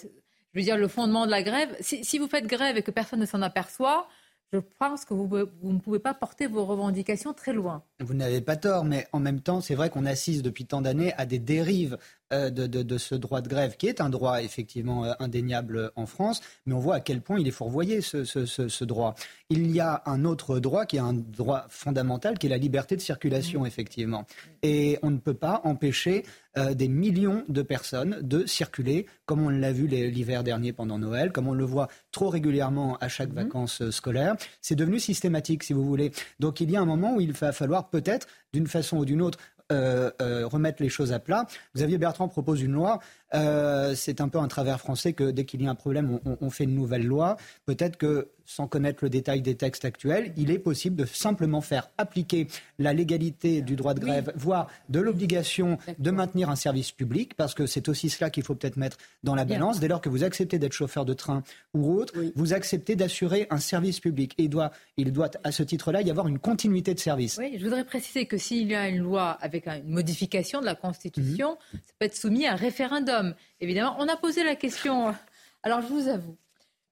je 0.54 0.60
veux 0.60 0.64
dire, 0.64 0.76
le 0.76 0.88
fondement 0.88 1.26
de 1.26 1.30
la 1.32 1.42
grève, 1.42 1.76
si, 1.80 2.18
vous 2.18 2.28
faites 2.28 2.46
grève 2.46 2.76
et 2.76 2.82
que 2.82 2.92
personne 2.92 3.18
ne 3.18 3.26
s'en 3.26 3.42
aperçoit, 3.42 4.08
je 4.52 4.60
pense 4.78 5.04
que 5.04 5.12
vous, 5.12 5.28
ne 5.62 5.78
pouvez 5.80 5.98
pas 5.98 6.14
porter 6.14 6.46
vos 6.46 6.64
revendications 6.64 7.34
très 7.34 7.52
loin. 7.52 7.82
Vous 7.98 8.14
n'avez 8.14 8.40
pas 8.40 8.54
tort, 8.54 8.84
mais 8.84 9.08
en 9.12 9.18
même 9.18 9.40
temps, 9.40 9.60
c'est 9.60 9.74
vrai 9.74 9.90
qu'on 9.90 10.06
assiste 10.06 10.42
depuis 10.42 10.64
tant 10.64 10.80
d'années 10.80 11.12
à 11.14 11.26
des 11.26 11.40
dérives 11.40 11.98
euh, 12.34 12.50
de, 12.50 12.98
ce 12.98 13.14
droit 13.14 13.40
de 13.40 13.48
grève, 13.48 13.76
qui 13.76 13.86
est 13.86 14.00
un 14.00 14.10
droit 14.10 14.42
effectivement 14.42 15.04
euh, 15.04 15.12
indéniable 15.20 15.92
en 15.96 16.06
France, 16.06 16.40
mais 16.66 16.74
on 16.74 16.78
voit 16.78 16.96
à 16.96 17.00
quel 17.00 17.20
point 17.20 17.38
il 17.38 17.46
est 17.46 17.52
fourvoyé 17.52 18.00
ce, 18.00 18.24
ce, 18.24 18.84
droit. 18.84 19.14
Il 19.50 19.70
y 19.70 19.80
a 19.80 20.02
un 20.06 20.24
autre 20.24 20.58
droit 20.58 20.84
qui 20.84 20.96
est 20.96 21.00
un 21.00 21.12
droit 21.12 21.66
fondamental, 21.68 22.38
qui 22.38 22.46
est 22.46 22.50
la 22.50 22.58
liberté 22.58 22.96
de 22.96 23.00
circulation, 23.00 23.62
mmh. 23.62 23.66
effectivement. 23.66 24.26
Et 24.62 24.98
on 25.02 25.10
ne 25.10 25.18
peut 25.18 25.34
pas 25.34 25.60
empêcher 25.64 26.24
euh, 26.56 26.74
des 26.74 26.88
millions 26.88 27.44
de 27.48 27.62
personnes 27.62 28.18
de 28.22 28.46
circuler, 28.46 29.06
comme 29.26 29.44
on 29.44 29.48
l'a 29.48 29.72
vu 29.72 29.86
l'hiver 29.86 30.44
dernier 30.44 30.72
pendant 30.72 30.98
Noël, 30.98 31.32
comme 31.32 31.48
on 31.48 31.54
le 31.54 31.64
voit 31.64 31.88
trop 32.10 32.28
régulièrement 32.28 32.96
à 33.00 33.08
chaque 33.08 33.30
mmh. 33.30 33.36
vacances 33.36 33.90
scolaires. 33.90 34.36
C'est 34.60 34.76
devenu 34.76 34.98
systématique, 34.98 35.62
si 35.62 35.72
vous 35.72 35.84
voulez. 35.84 36.12
Donc 36.40 36.60
il 36.60 36.70
y 36.70 36.76
a 36.76 36.80
un 36.80 36.86
moment 36.86 37.14
où 37.14 37.20
il 37.20 37.32
va 37.32 37.52
falloir 37.52 37.88
peut-être, 37.90 38.26
d'une 38.52 38.66
façon 38.66 38.98
ou 38.98 39.04
d'une 39.04 39.20
autre, 39.22 39.38
euh, 39.72 40.10
euh, 40.20 40.46
remettre 40.46 40.82
les 40.82 40.90
choses 40.90 41.12
à 41.12 41.18
plat. 41.18 41.46
Xavier 41.74 41.96
Bertrand 41.96 42.28
propose 42.28 42.60
une 42.60 42.72
loi 42.72 43.00
euh, 43.34 43.94
c'est 43.96 44.20
un 44.20 44.28
peu 44.28 44.38
un 44.38 44.48
travers 44.48 44.80
français 44.80 45.12
que 45.12 45.30
dès 45.30 45.44
qu'il 45.44 45.62
y 45.62 45.66
a 45.66 45.70
un 45.70 45.74
problème, 45.74 46.20
on, 46.40 46.50
fait 46.50 46.64
une 46.64 46.74
nouvelle 46.74 47.04
loi. 47.04 47.36
Peut-être 47.66 47.96
que, 47.96 48.28
sans 48.44 48.68
connaître 48.68 49.02
le 49.02 49.10
détail 49.10 49.40
des 49.40 49.56
textes 49.56 49.84
actuels, 49.84 50.32
il 50.36 50.50
est 50.50 50.58
possible 50.58 50.96
de 50.96 51.06
simplement 51.06 51.60
faire 51.60 51.90
appliquer 51.96 52.46
la 52.78 52.92
légalité 52.92 53.62
du 53.62 53.74
droit 53.74 53.94
de 53.94 54.00
grève, 54.00 54.32
voire 54.36 54.68
de 54.90 55.00
l'obligation 55.00 55.78
de 55.98 56.10
maintenir 56.10 56.50
un 56.50 56.56
service 56.56 56.92
public, 56.92 57.34
parce 57.36 57.54
que 57.54 57.66
c'est 57.66 57.88
aussi 57.88 58.10
cela 58.10 58.30
qu'il 58.30 58.42
faut 58.42 58.54
peut-être 58.54 58.76
mettre 58.76 58.98
dans 59.22 59.34
la 59.34 59.44
balance. 59.44 59.80
Dès 59.80 59.88
lors 59.88 60.00
que 60.00 60.10
vous 60.10 60.22
acceptez 60.24 60.58
d'être 60.58 60.74
chauffeur 60.74 61.04
de 61.04 61.14
train 61.14 61.42
ou 61.72 61.94
autre, 61.94 62.14
vous 62.36 62.52
acceptez 62.52 62.96
d'assurer 62.96 63.46
un 63.50 63.58
service 63.58 63.98
public. 63.98 64.34
Et 64.38 64.44
il 64.44 64.50
doit, 64.50 64.70
il 64.96 65.12
doit, 65.12 65.30
à 65.42 65.50
ce 65.50 65.62
titre-là, 65.62 66.02
y 66.02 66.10
avoir 66.10 66.28
une 66.28 66.38
continuité 66.38 66.94
de 66.94 67.00
service. 67.00 67.38
Oui, 67.38 67.56
je 67.58 67.64
voudrais 67.64 67.84
préciser 67.84 68.26
que 68.26 68.36
s'il 68.36 68.68
y 68.68 68.74
a 68.74 68.88
une 68.88 68.98
loi 68.98 69.30
avec 69.40 69.53
une 69.54 69.88
modification 69.88 70.60
de 70.60 70.66
la 70.66 70.74
Constitution, 70.74 71.50
mhm. 71.72 71.80
ça 71.84 71.92
peut 71.98 72.06
être 72.06 72.16
soumis 72.16 72.46
à 72.46 72.52
un 72.52 72.56
référendum 72.56 73.34
évidemment. 73.60 73.96
On 73.98 74.08
a 74.08 74.16
posé 74.16 74.44
la 74.44 74.56
question. 74.56 75.14
Alors, 75.62 75.80
je 75.82 75.86
vous 75.86 76.08
avoue, 76.08 76.36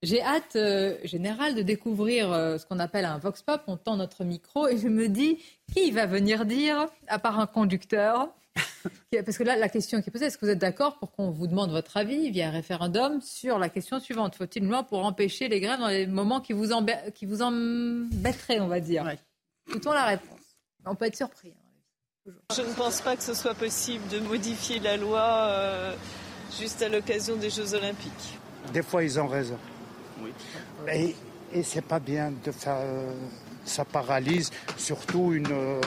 j'ai 0.01 0.21
hâte, 0.21 0.55
euh, 0.55 0.97
général, 1.03 1.55
de 1.55 1.61
découvrir 1.61 2.31
euh, 2.31 2.57
ce 2.57 2.65
qu'on 2.65 2.79
appelle 2.79 3.05
un 3.05 3.17
vox 3.17 3.41
pop. 3.41 3.61
On 3.67 3.77
tend 3.77 3.95
notre 3.95 4.23
micro 4.23 4.67
et 4.67 4.77
je 4.77 4.87
me 4.87 5.07
dis, 5.07 5.39
qui 5.73 5.91
va 5.91 6.05
venir 6.05 6.45
dire, 6.45 6.87
à 7.07 7.19
part 7.19 7.39
un 7.39 7.47
conducteur 7.47 8.33
Parce 9.25 9.37
que 9.37 9.43
là, 9.43 9.55
la 9.55 9.69
question 9.69 10.01
qui 10.01 10.09
est 10.09 10.11
posée, 10.11 10.25
est-ce 10.25 10.37
que 10.37 10.45
vous 10.45 10.51
êtes 10.51 10.59
d'accord 10.59 10.97
pour 10.97 11.11
qu'on 11.11 11.31
vous 11.31 11.47
demande 11.47 11.71
votre 11.71 11.97
avis 11.97 12.29
via 12.31 12.49
un 12.49 12.51
référendum 12.51 13.21
sur 13.21 13.57
la 13.59 13.69
question 13.69 13.99
suivante? 13.99 14.35
Faut-il 14.35 14.63
une 14.63 14.69
loi 14.69 14.83
pour 14.83 15.05
empêcher 15.05 15.47
les 15.47 15.59
grèves 15.59 15.79
dans 15.79 15.87
les 15.87 16.07
moments 16.07 16.41
qui 16.41 16.53
vous, 16.53 16.67
qui 17.15 17.25
vous 17.25 17.41
embêteraient, 17.41 18.59
on 18.59 18.67
va 18.67 18.79
dire? 18.79 19.03
Ouais. 19.05 19.19
Écoutons 19.69 19.93
la 19.93 20.05
réponse. 20.05 20.39
On 20.85 20.95
peut 20.95 21.05
être 21.05 21.15
surpris. 21.15 21.53
Hein, 21.55 21.62
je 22.55 22.61
ne 22.61 22.73
pense 22.73 23.01
pas 23.01 23.15
que 23.15 23.23
ce 23.23 23.33
soit 23.33 23.53
possible 23.53 24.07
de 24.09 24.19
modifier 24.19 24.79
la 24.79 24.97
loi. 24.97 25.21
Euh, 25.21 25.95
juste 26.59 26.81
à 26.81 26.89
l'occasion 26.89 27.35
des 27.35 27.49
Jeux 27.49 27.73
Olympiques. 27.73 28.37
Des 28.73 28.83
fois, 28.83 29.03
ils 29.03 29.19
ont 29.19 29.27
raison. 29.27 29.57
Oui. 30.21 30.31
Et, 30.91 31.15
et 31.53 31.63
c'est 31.63 31.81
pas 31.81 31.99
bien 31.99 32.31
de 32.43 32.51
faire. 32.51 32.77
ça 33.65 33.85
paralyse 33.85 34.51
surtout 34.77 35.33
une, 35.33 35.51
euh, 35.51 35.81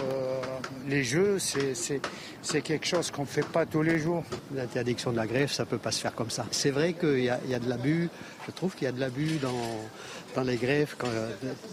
les 0.88 1.04
jeux, 1.04 1.38
c'est 1.38 2.60
quelque 2.62 2.86
chose 2.86 3.10
qu'on 3.10 3.22
ne 3.22 3.26
fait 3.26 3.46
pas 3.46 3.66
tous 3.66 3.82
les 3.82 3.98
jours. 3.98 4.24
L'interdiction 4.54 5.12
de 5.12 5.16
la 5.16 5.26
grève, 5.26 5.50
ça 5.50 5.64
ne 5.64 5.68
peut 5.68 5.78
pas 5.78 5.92
se 5.92 6.00
faire 6.00 6.14
comme 6.14 6.30
ça. 6.30 6.46
C'est 6.50 6.70
vrai 6.70 6.94
qu'il 6.94 7.20
y, 7.20 7.24
y, 7.24 7.54
a 7.54 7.58
de 7.58 7.68
l'abus, 7.68 8.08
je 8.46 8.52
trouve 8.52 8.74
qu'il 8.74 8.84
y 8.84 8.88
a 8.88 8.92
de 8.92 9.00
l'abus 9.00 9.38
dans, 9.38 9.80
dans 10.36 10.42
les 10.42 10.56
grèves, 10.56 10.94
quand, 10.98 11.08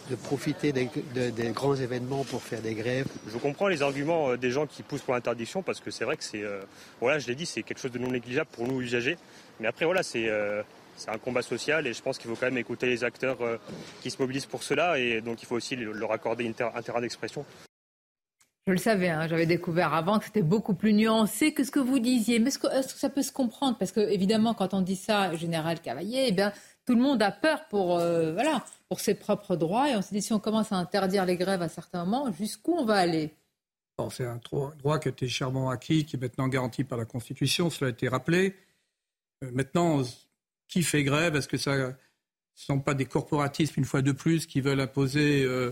de, 0.10 0.16
profiter 0.16 0.72
des, 0.72 0.90
grands 1.52 1.76
événements 1.76 2.24
pour 2.24 2.42
faire 2.42 2.62
des 2.62 2.74
grèves. 2.74 3.08
Je 3.28 3.38
comprends 3.38 3.68
les 3.68 3.82
arguments 3.82 4.30
euh, 4.30 4.38
des 4.38 4.52
gens 4.52 4.66
qui 4.66 4.84
poussent 4.84 5.02
pour 5.02 5.14
l'interdiction 5.14 5.62
parce 5.62 5.82
que 5.82 5.92
c'est 5.92 6.06
vrai 6.06 6.16
que 6.16 6.24
c'est, 6.24 6.44
euh, 6.44 6.62
voilà, 7.02 7.20
je 7.20 7.28
l'ai 7.28 7.36
dit, 7.36 7.46
c'est 7.46 7.62
quelque 7.62 7.80
chose 7.80 7.92
de 7.92 8.00
non 8.00 8.10
négligeable 8.10 8.50
pour 8.54 8.66
nous 8.66 8.82
usagers. 8.82 9.18
Mais 9.60 9.68
après, 9.68 9.86
voilà, 9.86 10.02
c'est 10.02 10.30
euh, 10.30 10.64
un 11.08 11.18
combat 11.18 11.42
social 11.42 11.86
et 11.86 11.94
je 11.94 12.02
pense 12.02 12.18
qu'il 12.18 12.30
faut 12.30 12.38
quand 12.38 12.46
même 12.46 12.58
écouter 12.58 12.88
les 12.88 13.04
acteurs 13.04 13.38
qui 14.02 14.10
se 14.10 14.22
mobilisent 14.22 14.46
pour 14.46 14.64
cela 14.64 14.98
et 14.98 15.22
donc 15.22 15.42
il 15.42 15.46
faut 15.46 15.56
aussi 15.56 15.76
leur 15.76 16.12
accorder 16.12 16.48
un 16.48 16.82
terrain 16.82 17.02
d'expression. 17.02 17.46
Je 18.66 18.72
le 18.72 18.78
savais, 18.78 19.10
hein, 19.10 19.28
j'avais 19.28 19.46
découvert 19.46 19.94
avant 19.94 20.20
que 20.20 20.26
c'était 20.26 20.42
beaucoup 20.42 20.74
plus 20.74 20.94
nuancé 20.94 21.54
que 21.54 21.66
ce 21.66 21.72
que 21.72 21.82
vous 21.82 22.00
disiez. 22.00 22.40
Mais 22.40 22.48
est-ce 22.48 22.60
que, 22.60 22.70
ça 22.98 23.10
peut 23.10 23.22
se 23.22 23.34
comprendre? 23.34 23.78
Parce 23.78 23.92
que, 23.92 24.00
évidemment, 24.00 24.54
quand 24.54 24.74
on 24.74 24.80
dit 24.80 24.96
ça, 24.96 25.36
Général 25.36 25.82
Cavalier, 25.82 26.28
eh 26.28 26.32
bien, 26.32 26.54
tout 26.86 26.96
le 26.96 27.02
monde 27.02 27.22
a 27.22 27.32
peur 27.32 27.68
pour, 27.70 27.98
euh, 27.98 28.34
voilà, 28.34 28.64
pour 28.90 29.00
ses 29.00 29.16
propres 29.16 29.56
droits. 29.56 29.90
Et 29.90 29.96
on 29.96 30.02
s'est 30.02 30.16
dit, 30.16 30.22
si 30.22 30.34
on 30.34 30.40
commence 30.40 30.72
à 30.72 30.76
interdire 30.76 31.26
les 31.26 31.38
grèves 31.38 31.62
à 31.62 31.70
certains 31.70 32.06
moments, 32.06 32.32
jusqu'où 32.32 32.74
on 32.74 32.86
va 32.86 32.96
aller? 32.96 33.34
C'est 34.10 34.26
un 34.26 34.40
droit 34.80 35.00
qui 35.00 35.10
été 35.10 35.28
chèrement 35.28 35.70
acquis, 35.70 36.06
qui 36.06 36.16
est 36.16 36.20
maintenant 36.20 36.48
garanti 36.48 36.84
par 36.84 36.98
la 36.98 37.06
Constitution, 37.06 37.70
cela 37.70 37.90
a 37.90 37.92
été 37.92 38.10
rappelé. 38.10 38.56
Euh, 39.44 39.52
maintenant, 39.54 40.02
qui 40.68 40.84
fait 40.84 41.04
grève? 41.04 41.36
Est-ce 41.36 41.48
que 41.48 41.58
ça 41.58 41.78
ne 41.78 41.94
sont 42.56 42.80
pas 42.80 42.96
des 42.96 43.06
corporatismes, 43.06 43.76
une 43.78 43.86
fois 43.86 44.02
de 44.02 44.12
plus, 44.12 44.46
qui 44.46 44.62
veulent 44.62 44.82
imposer 44.82 45.44
euh, 45.44 45.70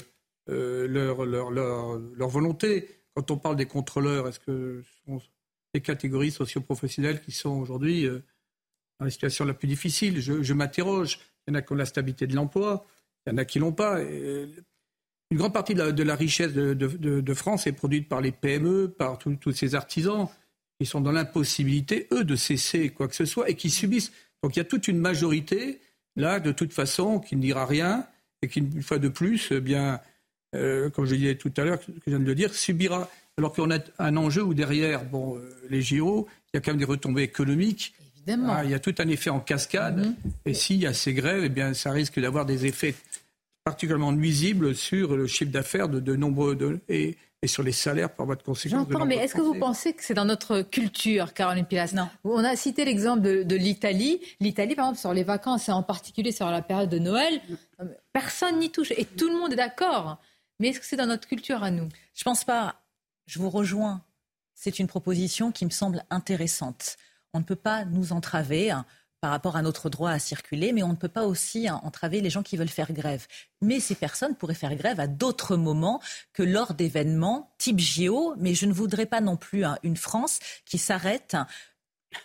leur, 0.48 1.26
leur, 1.26 1.50
leur, 1.50 1.98
leur, 1.98 2.30
volonté? 2.30 2.88
Quand 3.16 3.32
on 3.32 3.38
parle 3.38 3.56
des 3.56 3.66
contrôleurs, 3.66 4.28
est-ce 4.28 4.40
que 4.40 4.84
ce 4.84 5.06
sont 5.06 5.22
des 5.74 5.82
catégories 5.82 6.32
socioprofessionnelles 6.32 7.22
qui 7.22 7.32
sont 7.32 7.60
aujourd'hui 7.60 8.08
dans 9.02 9.06
la 9.06 9.12
situation 9.12 9.46
la 9.46 9.56
plus 9.56 9.68
difficile. 9.68 10.22
Je, 10.22 10.54
m'interroge. 10.54 11.20
Il 11.48 11.52
y 11.52 11.56
en 11.56 11.60
a 11.60 11.64
qui 11.64 11.74
ont 11.74 11.76
la 11.76 11.86
stabilité 11.86 12.28
de 12.28 12.36
l'emploi, 12.36 12.86
il 13.26 13.32
y 13.32 13.34
en 13.34 13.38
a 13.40 13.46
qui 13.46 13.58
l'ont 13.58 13.72
pas. 13.72 14.00
une 14.00 14.54
grande 15.32 15.54
partie 15.54 15.74
de 15.74 16.04
la, 16.04 16.16
richesse 16.16 16.54
de, 16.54 17.34
France 17.34 17.66
est 17.66 17.72
produite 17.72 18.08
par 18.08 18.22
les 18.22 18.32
PME, 18.32 18.90
par 18.90 19.18
tous 19.18 19.52
ces 19.54 19.74
artisans 19.74 20.28
qui 20.80 20.86
sont 20.86 21.02
dans 21.02 21.12
l'impossibilité, 21.12 22.08
eux, 22.12 22.24
de 22.24 22.36
cesser 22.36 22.90
quoi 22.90 23.08
que 23.08 23.16
ce 23.16 23.26
soit 23.26 23.50
et 23.50 23.56
qui 23.56 23.72
subissent. 23.72 24.12
Donc 24.44 24.56
il 24.56 24.60
y 24.60 24.62
a 24.62 24.66
toute 24.66 24.88
une 24.88 25.00
majorité, 25.00 25.80
là, 26.16 26.40
de 26.40 26.52
toute 26.52 26.74
façon, 26.74 27.20
qui 27.20 27.36
ne 27.36 27.42
dira 27.42 27.66
rien 27.66 28.06
et 28.44 28.48
qui, 28.48 28.60
une 28.60 28.84
fois 28.84 29.00
de 29.00 29.10
plus, 29.10 29.50
eh 29.52 29.62
bien, 29.62 30.00
euh, 30.56 30.92
comme 30.92 31.06
je 31.06 31.16
disais 31.16 31.36
tout 31.36 31.54
à 31.58 31.64
l'heure, 31.64 31.80
que 31.80 31.92
je 32.06 32.12
viens 32.12 32.20
de 32.20 32.34
dire, 32.34 32.54
subira. 32.54 33.10
Alors 33.38 33.54
qu'on 33.54 33.72
a 33.72 33.80
un 33.98 34.18
enjeu 34.18 34.44
où 34.44 34.54
derrière, 34.54 35.06
bon, 35.06 35.38
euh, 35.38 35.50
les 35.70 35.82
JO, 35.82 36.28
il 36.54 36.58
y 36.58 36.58
a 36.58 36.62
quand 36.62 36.72
même 36.72 36.80
des 36.80 36.86
retombées 36.86 37.24
économiques 37.24 37.96
ah, 38.28 38.64
il 38.64 38.72
y 38.72 38.74
a 38.74 38.80
tout 38.80 38.96
un 39.00 39.08
effet 39.08 39.30
en 39.30 39.40
cascade. 39.40 40.00
Mhm. 40.00 40.16
Et 40.46 40.54
s'il 40.54 40.78
y 40.78 40.88
a 40.88 40.94
ces 40.94 41.14
grèves, 41.14 41.44
eh 41.44 41.50
bien, 41.50 41.74
ça 41.74 41.92
risque 41.92 42.20
d'avoir 42.20 42.46
des 42.46 42.66
effets 42.66 42.96
particulièrement 43.64 44.12
nuisibles 44.12 44.76
sur 44.76 45.16
le 45.16 45.28
chiffre 45.28 45.52
d'affaires 45.52 45.88
de, 45.88 46.16
nombreux 46.16 46.82
et, 46.90 47.18
sur 47.46 47.64
les 47.64 47.72
salaires 47.72 48.14
par 48.14 48.26
voie 48.26 48.36
de 48.36 48.44
conséquence. 48.44 48.88
J'entends, 48.90 49.06
mais 49.06 49.18
est-ce 49.18 49.36
que 49.36 49.42
vous 49.42 49.56
pensez 49.56 49.94
que 49.94 50.04
c'est 50.04 50.14
dans 50.14 50.26
notre 50.26 50.62
culture, 50.62 51.34
Caroline 51.34 51.66
Pilas? 51.66 51.92
Non. 51.96 52.08
On 52.24 52.44
a 52.44 52.56
cité 52.56 52.86
l'exemple 52.86 53.22
de, 53.22 53.56
l'Italie. 53.56 54.20
L'Italie, 54.40 54.76
par 54.76 54.86
exemple, 54.86 55.00
sur 55.00 55.14
les 55.14 55.24
vacances 55.24 55.70
et 55.70 55.72
en 55.72 55.84
particulier 55.84 56.32
sur 56.32 56.48
la 56.48 56.62
période 56.62 56.90
de 56.90 57.00
Noël, 57.00 57.42
personne 58.14 58.60
n'y 58.60 58.72
touche 58.72 58.92
et 58.92 59.06
tout 59.06 59.28
le 59.28 59.38
monde 59.38 59.54
est 59.54 59.58
d'accord. 59.58 60.20
Mais 60.60 60.70
est-ce 60.70 60.80
que 60.80 60.86
c'est 60.86 60.98
dans 60.98 61.08
notre 61.08 61.28
culture 61.28 61.64
à 61.64 61.72
nous? 61.72 61.90
Je 62.14 62.24
pense 62.24 62.44
pas. 62.44 62.76
Je 63.26 63.40
vous 63.40 63.50
rejoins. 63.50 64.02
C'est 64.54 64.78
une 64.78 64.88
proposition 64.88 65.52
qui 65.52 65.66
me 65.66 65.72
semble 65.72 66.04
intéressante 66.12 66.98
on 67.34 67.40
ne 67.40 67.44
peut 67.44 67.56
pas 67.56 67.86
nous 67.86 68.14
entraver 68.14 68.72
hein, 68.72 68.86
par 69.22 69.30
rapport 69.30 69.56
à 69.56 69.62
notre 69.62 69.90
droit 69.90 70.10
à 70.10 70.18
circuler, 70.18 70.74
mais 70.74 70.82
on 70.82 70.90
ne 70.90 70.96
peut 70.96 71.08
pas 71.08 71.26
aussi 71.28 71.68
hein, 71.68 71.80
entraver 71.84 72.22
les 72.22 72.32
gens 72.32 72.42
qui 72.42 72.58
veulent 72.58 72.68
faire 72.68 72.92
grève. 72.92 73.28
Mais 73.62 73.80
ces 73.80 73.94
personnes 73.94 74.36
pourraient 74.36 74.56
faire 74.56 74.76
grève 74.76 75.00
à 75.00 75.06
d'autres 75.08 75.56
moments 75.56 76.02
que 76.34 76.42
lors 76.42 76.74
d'événements 76.74 77.54
type 77.60 77.80
JO, 77.80 78.34
mais 78.38 78.56
je 78.56 78.66
ne 78.66 78.74
voudrais 78.74 79.06
pas 79.06 79.22
non 79.22 79.38
plus 79.38 79.64
hein, 79.64 79.78
une 79.84 79.96
France 79.96 80.40
qui 80.66 80.80
s'arrête 80.80 81.38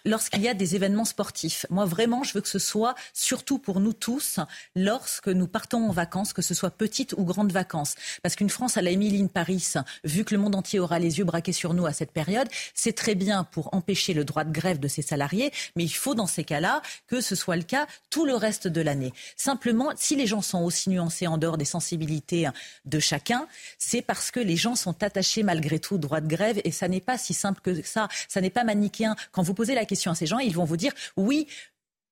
lorsqu'il 0.04 0.42
y 0.42 0.48
a 0.48 0.54
des 0.54 0.74
événements 0.76 1.04
sportifs. 1.04 1.66
Moi, 1.70 1.84
vraiment, 1.84 2.22
je 2.22 2.34
veux 2.34 2.40
que 2.40 2.48
ce 2.48 2.58
soit, 2.58 2.94
surtout 3.12 3.58
pour 3.58 3.80
nous 3.80 3.92
tous, 3.92 4.40
lorsque 4.74 5.28
nous 5.28 5.46
partons 5.46 5.88
en 5.88 5.92
vacances, 5.92 6.32
que 6.32 6.42
ce 6.42 6.54
soit 6.54 6.70
petites 6.70 7.14
ou 7.16 7.24
grandes 7.24 7.52
vacances. 7.52 7.94
Parce 8.22 8.36
qu'une 8.36 8.50
France 8.50 8.76
à 8.76 8.82
la 8.82 8.90
Émilie 8.90 9.26
Paris, 9.28 9.72
vu 10.04 10.24
que 10.24 10.34
le 10.34 10.40
monde 10.40 10.54
entier 10.54 10.78
aura 10.78 10.98
les 10.98 11.18
yeux 11.18 11.24
braqués 11.24 11.52
sur 11.52 11.74
nous 11.74 11.86
à 11.86 11.92
cette 11.92 12.12
période, 12.12 12.48
c'est 12.74 12.92
très 12.92 13.14
bien 13.14 13.44
pour 13.44 13.72
empêcher 13.74 14.14
le 14.14 14.24
droit 14.24 14.44
de 14.44 14.52
grève 14.52 14.78
de 14.78 14.88
ses 14.88 15.02
salariés, 15.02 15.52
mais 15.74 15.84
il 15.84 15.90
faut 15.90 16.14
dans 16.14 16.26
ces 16.26 16.44
cas-là 16.44 16.82
que 17.06 17.20
ce 17.20 17.34
soit 17.34 17.56
le 17.56 17.62
cas 17.62 17.86
tout 18.10 18.26
le 18.26 18.34
reste 18.34 18.68
de 18.68 18.80
l'année. 18.80 19.12
Simplement, 19.36 19.90
si 19.96 20.16
les 20.16 20.26
gens 20.26 20.42
sont 20.42 20.62
aussi 20.62 20.90
nuancés 20.90 21.26
en 21.26 21.38
dehors 21.38 21.56
des 21.56 21.64
sensibilités 21.64 22.48
de 22.84 22.98
chacun, 22.98 23.46
c'est 23.78 24.02
parce 24.02 24.30
que 24.30 24.40
les 24.40 24.56
gens 24.56 24.74
sont 24.74 25.02
attachés 25.02 25.42
malgré 25.42 25.78
tout 25.78 25.94
au 25.94 25.98
droit 25.98 26.20
de 26.20 26.28
grève 26.28 26.60
et 26.64 26.70
ça 26.70 26.88
n'est 26.88 27.00
pas 27.00 27.18
si 27.18 27.34
simple 27.34 27.60
que 27.62 27.82
ça. 27.82 28.08
Ça 28.28 28.40
n'est 28.40 28.50
pas 28.50 28.64
manichéen. 28.64 29.16
Quand 29.32 29.42
vous 29.42 29.54
posez 29.54 29.74
la 29.76 29.84
question 29.84 30.10
à 30.10 30.14
ces 30.14 30.26
gens, 30.26 30.38
ils 30.38 30.54
vont 30.54 30.64
vous 30.64 30.76
dire 30.76 30.92
oui, 31.16 31.46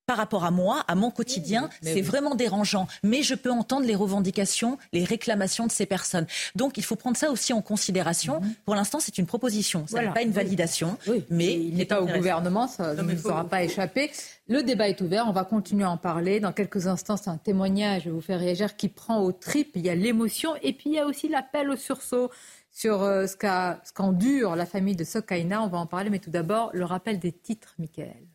par 0.06 0.16
rapport 0.16 0.44
à 0.44 0.50
moi, 0.50 0.84
à 0.86 0.94
mon 0.94 1.10
quotidien, 1.10 1.70
c'est 1.82 2.02
vraiment 2.02 2.34
dérangeant. 2.34 2.86
Mais 3.02 3.22
je 3.22 3.34
peux 3.34 3.50
entendre 3.50 3.86
les 3.86 3.94
revendications, 3.94 4.78
les 4.92 5.04
réclamations 5.04 5.66
de 5.66 5.72
ces 5.72 5.86
personnes. 5.86 6.26
Donc 6.54 6.76
il 6.76 6.84
faut 6.84 6.96
prendre 6.96 7.16
ça 7.16 7.30
aussi 7.30 7.52
en 7.52 7.62
considération. 7.62 8.40
Mhm. 8.40 8.54
Pour 8.64 8.74
l'instant, 8.74 9.00
c'est 9.00 9.18
une 9.18 9.26
proposition, 9.26 9.86
ce 9.88 9.96
n'est 9.96 10.12
pas 10.12 10.22
une 10.22 10.30
validation. 10.30 10.96
Mais 11.30 11.54
il 11.54 11.74
n'est 11.76 11.84
pas 11.84 12.02
au 12.02 12.06
gouvernement, 12.06 12.68
ça 12.68 12.94
ne 12.94 13.02
nous 13.02 13.26
aura 13.26 13.44
pas 13.44 13.62
échappé. 13.62 14.10
Le 14.46 14.62
débat 14.62 14.90
est 14.90 15.00
ouvert, 15.00 15.26
on 15.26 15.32
va 15.32 15.44
continuer 15.44 15.84
à 15.84 15.90
en 15.90 15.96
parler. 15.96 16.38
Dans 16.38 16.52
quelques 16.52 16.86
instants, 16.86 17.16
c'est 17.16 17.30
un 17.30 17.38
témoignage, 17.38 18.02
je 18.02 18.10
vais 18.10 18.14
vous 18.14 18.20
faire 18.20 18.38
réagir, 18.38 18.76
qui 18.76 18.88
prend 18.88 19.20
au 19.20 19.32
trip. 19.32 19.70
Il 19.74 19.86
y 19.86 19.88
a 19.88 19.94
l'émotion 19.94 20.54
et 20.62 20.74
puis 20.74 20.90
il 20.90 20.92
y 20.92 20.98
a 20.98 21.06
aussi 21.06 21.28
l'appel 21.28 21.70
au 21.70 21.76
sursaut 21.76 22.30
sur 22.74 23.02
euh, 23.02 23.26
ce 23.26 23.92
qu'endure 23.92 24.56
la 24.56 24.66
famille 24.66 24.96
de 24.96 25.04
Sokaina. 25.04 25.62
On 25.62 25.68
va 25.68 25.78
en 25.78 25.86
parler, 25.86 26.10
mais 26.10 26.18
tout 26.18 26.30
d'abord, 26.30 26.70
le 26.74 26.84
rappel 26.84 27.18
des 27.18 27.32
titres, 27.32 27.74
Michael. 27.78 28.26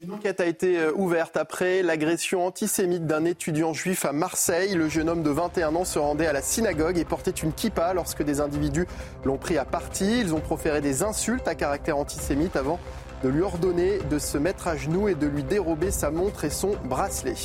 Une 0.00 0.12
enquête 0.12 0.40
a 0.40 0.46
été 0.46 0.78
euh, 0.78 0.92
ouverte 0.96 1.36
après 1.36 1.82
l'agression 1.82 2.44
antisémite 2.44 3.06
d'un 3.06 3.24
étudiant 3.24 3.72
juif 3.72 4.04
à 4.04 4.12
Marseille. 4.12 4.74
Le 4.74 4.88
jeune 4.88 5.08
homme 5.08 5.22
de 5.22 5.30
21 5.30 5.76
ans 5.76 5.84
se 5.84 5.98
rendait 5.98 6.26
à 6.26 6.32
la 6.32 6.42
synagogue 6.42 6.98
et 6.98 7.04
portait 7.04 7.30
une 7.30 7.52
kippa 7.52 7.94
lorsque 7.94 8.22
des 8.22 8.40
individus 8.40 8.86
l'ont 9.24 9.38
pris 9.38 9.56
à 9.56 9.64
partie. 9.64 10.20
Ils 10.20 10.34
ont 10.34 10.40
proféré 10.40 10.80
des 10.80 11.04
insultes 11.04 11.46
à 11.46 11.54
caractère 11.54 11.96
antisémite 11.96 12.56
avant 12.56 12.80
de 13.22 13.28
lui 13.28 13.40
ordonner 13.40 14.00
de 14.10 14.18
se 14.18 14.36
mettre 14.36 14.66
à 14.68 14.76
genoux 14.76 15.08
et 15.08 15.14
de 15.14 15.26
lui 15.26 15.44
dérober 15.44 15.92
sa 15.92 16.10
montre 16.10 16.44
et 16.44 16.50
son 16.50 16.72
bracelet. 16.84 17.36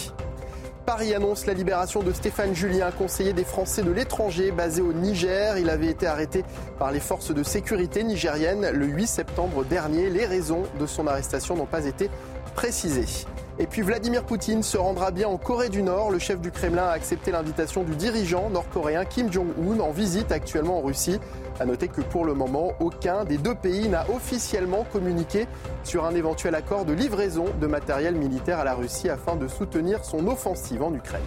Paris 0.85 1.13
annonce 1.13 1.45
la 1.45 1.53
libération 1.53 2.01
de 2.01 2.11
Stéphane 2.11 2.55
Julien, 2.55 2.91
conseiller 2.91 3.33
des 3.33 3.43
Français 3.43 3.83
de 3.83 3.91
l'étranger 3.91 4.51
basé 4.51 4.81
au 4.81 4.93
Niger. 4.93 5.57
Il 5.57 5.69
avait 5.69 5.87
été 5.87 6.07
arrêté 6.07 6.43
par 6.77 6.91
les 6.91 6.99
forces 6.99 7.33
de 7.33 7.43
sécurité 7.43 8.03
nigériennes 8.03 8.69
le 8.71 8.85
8 8.85 9.07
septembre 9.07 9.63
dernier. 9.65 10.09
Les 10.09 10.25
raisons 10.25 10.63
de 10.79 10.85
son 10.85 11.07
arrestation 11.07 11.55
n'ont 11.55 11.65
pas 11.65 11.85
été 11.85 12.09
précisées. 12.55 13.25
Et 13.61 13.67
puis 13.67 13.81
Vladimir 13.81 14.23
Poutine 14.23 14.63
se 14.63 14.77
rendra 14.77 15.11
bien 15.11 15.27
en 15.27 15.37
Corée 15.37 15.67
du 15.67 15.83
Nord. 15.83 16.11
Le 16.11 16.17
chef 16.17 16.39
du 16.39 16.49
Kremlin 16.49 16.85
a 16.85 16.91
accepté 16.91 17.29
l'invitation 17.31 17.83
du 17.83 17.93
dirigeant 17.93 18.49
nord-coréen 18.49 19.03
Kim 19.03 19.29
Jong-un 19.29 19.81
en 19.81 19.91
visite 19.91 20.31
actuellement 20.31 20.77
en 20.77 20.81
Russie. 20.81 21.19
A 21.59 21.65
noter 21.65 21.89
que 21.89 21.99
pour 21.99 22.23
le 22.23 22.33
moment, 22.33 22.71
aucun 22.79 23.25
des 23.25 23.37
deux 23.37 23.55
pays 23.55 23.89
n'a 23.89 24.09
officiellement 24.09 24.85
communiqué 24.93 25.45
sur 25.83 26.05
un 26.05 26.15
éventuel 26.15 26.55
accord 26.55 26.85
de 26.85 26.93
livraison 26.93 27.47
de 27.59 27.67
matériel 27.67 28.15
militaire 28.15 28.59
à 28.59 28.63
la 28.63 28.75
Russie 28.75 29.09
afin 29.09 29.35
de 29.35 29.49
soutenir 29.49 30.05
son 30.05 30.25
offensive 30.29 30.81
en 30.81 30.93
Ukraine. 30.93 31.19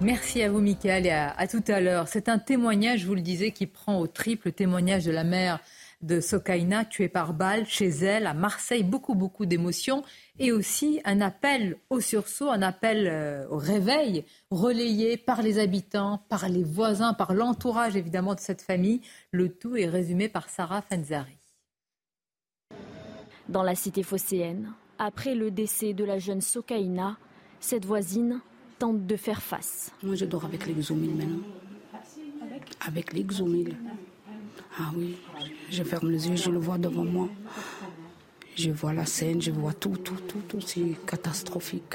Merci 0.00 0.42
à 0.42 0.50
vous, 0.50 0.60
Michael, 0.60 1.06
et 1.06 1.10
à, 1.10 1.46
tout 1.46 1.62
à 1.68 1.80
l'heure. 1.80 2.08
C'est 2.08 2.28
un 2.28 2.38
témoignage, 2.38 3.00
je 3.00 3.06
vous 3.06 3.14
le 3.14 3.20
disais, 3.20 3.52
qui 3.52 3.66
prend 3.66 4.00
au 4.00 4.08
triple 4.08 4.50
témoignage 4.50 5.04
de 5.04 5.12
la 5.12 5.24
mère 5.24 5.60
de 6.00 6.20
Sokaina, 6.20 6.84
tuée 6.84 7.08
par 7.08 7.34
balle 7.34 7.66
chez 7.66 7.88
elle 7.88 8.26
à 8.26 8.34
Marseille. 8.34 8.84
Beaucoup, 8.84 9.14
beaucoup 9.14 9.46
d'émotions 9.46 10.04
et 10.38 10.52
aussi 10.52 11.00
un 11.04 11.20
appel 11.20 11.76
au 11.90 12.00
sursaut, 12.00 12.50
un 12.50 12.62
appel 12.62 13.08
euh, 13.08 13.48
au 13.48 13.56
réveil 13.56 14.24
relayé 14.50 15.16
par 15.16 15.42
les 15.42 15.58
habitants, 15.58 16.22
par 16.28 16.48
les 16.48 16.62
voisins, 16.62 17.14
par 17.14 17.34
l'entourage 17.34 17.96
évidemment 17.96 18.34
de 18.34 18.40
cette 18.40 18.62
famille. 18.62 19.00
Le 19.32 19.48
tout 19.48 19.76
est 19.76 19.88
résumé 19.88 20.28
par 20.28 20.48
Sarah 20.48 20.82
Fenzari. 20.82 21.36
Dans 23.48 23.62
la 23.62 23.74
cité 23.74 24.02
phocéenne, 24.02 24.72
après 24.98 25.34
le 25.34 25.50
décès 25.50 25.94
de 25.94 26.04
la 26.04 26.18
jeune 26.18 26.40
Sokaina, 26.40 27.16
cette 27.60 27.84
voisine 27.84 28.40
tente 28.78 29.06
de 29.06 29.16
faire 29.16 29.42
face. 29.42 29.90
Moi, 30.02 30.14
je 30.14 30.24
dors 30.24 30.44
avec 30.44 30.66
l'exomile 30.66 31.14
maintenant. 31.14 31.46
Avec 32.86 33.12
l'exomile. 33.12 33.76
Ah 34.80 34.92
oui, 34.96 35.16
je 35.70 35.82
ferme 35.82 36.10
les 36.10 36.28
yeux, 36.28 36.36
je 36.36 36.50
le 36.50 36.58
vois 36.58 36.78
devant 36.78 37.04
moi. 37.04 37.28
Je 38.54 38.70
vois 38.70 38.92
la 38.92 39.06
scène, 39.06 39.40
je 39.40 39.50
vois 39.50 39.72
tout, 39.72 39.96
tout, 39.96 40.16
tout, 40.26 40.40
tout, 40.48 40.60
c'est 40.60 40.96
catastrophique. 41.06 41.94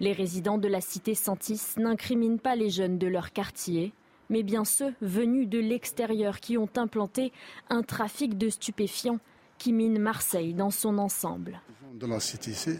Les 0.00 0.12
résidents 0.12 0.58
de 0.58 0.68
la 0.68 0.80
cité 0.80 1.14
Santis 1.14 1.60
n'incriminent 1.76 2.38
pas 2.38 2.56
les 2.56 2.70
jeunes 2.70 2.98
de 2.98 3.06
leur 3.06 3.32
quartier, 3.32 3.92
mais 4.28 4.42
bien 4.42 4.64
ceux 4.64 4.94
venus 5.00 5.48
de 5.48 5.58
l'extérieur 5.58 6.40
qui 6.40 6.58
ont 6.58 6.68
implanté 6.76 7.32
un 7.70 7.82
trafic 7.82 8.36
de 8.36 8.48
stupéfiants 8.48 9.18
qui 9.58 9.72
mine 9.72 9.98
Marseille 9.98 10.54
dans 10.54 10.70
son 10.70 10.98
ensemble. 10.98 11.60
De 11.94 12.06
la 12.06 12.20
cité 12.20 12.50
ici, 12.50 12.78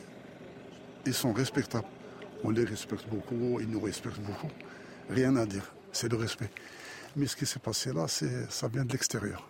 ils 1.07 1.14
sont 1.14 1.33
respectables. 1.33 1.87
On 2.42 2.50
les 2.50 2.64
respecte 2.64 3.09
beaucoup, 3.09 3.59
ils 3.61 3.68
nous 3.68 3.80
respectent 3.80 4.20
beaucoup. 4.20 4.52
Rien 5.09 5.37
à 5.37 5.46
dire, 5.46 5.74
c'est 5.92 6.11
le 6.11 6.16
respect. 6.16 6.50
Mais 7.16 7.27
ce 7.27 7.37
qui 7.37 7.46
s'est 7.46 7.61
passé 7.61 7.92
là, 7.92 8.07
ça 8.09 8.68
vient 8.68 8.85
de 8.85 8.92
l'extérieur. 8.92 9.46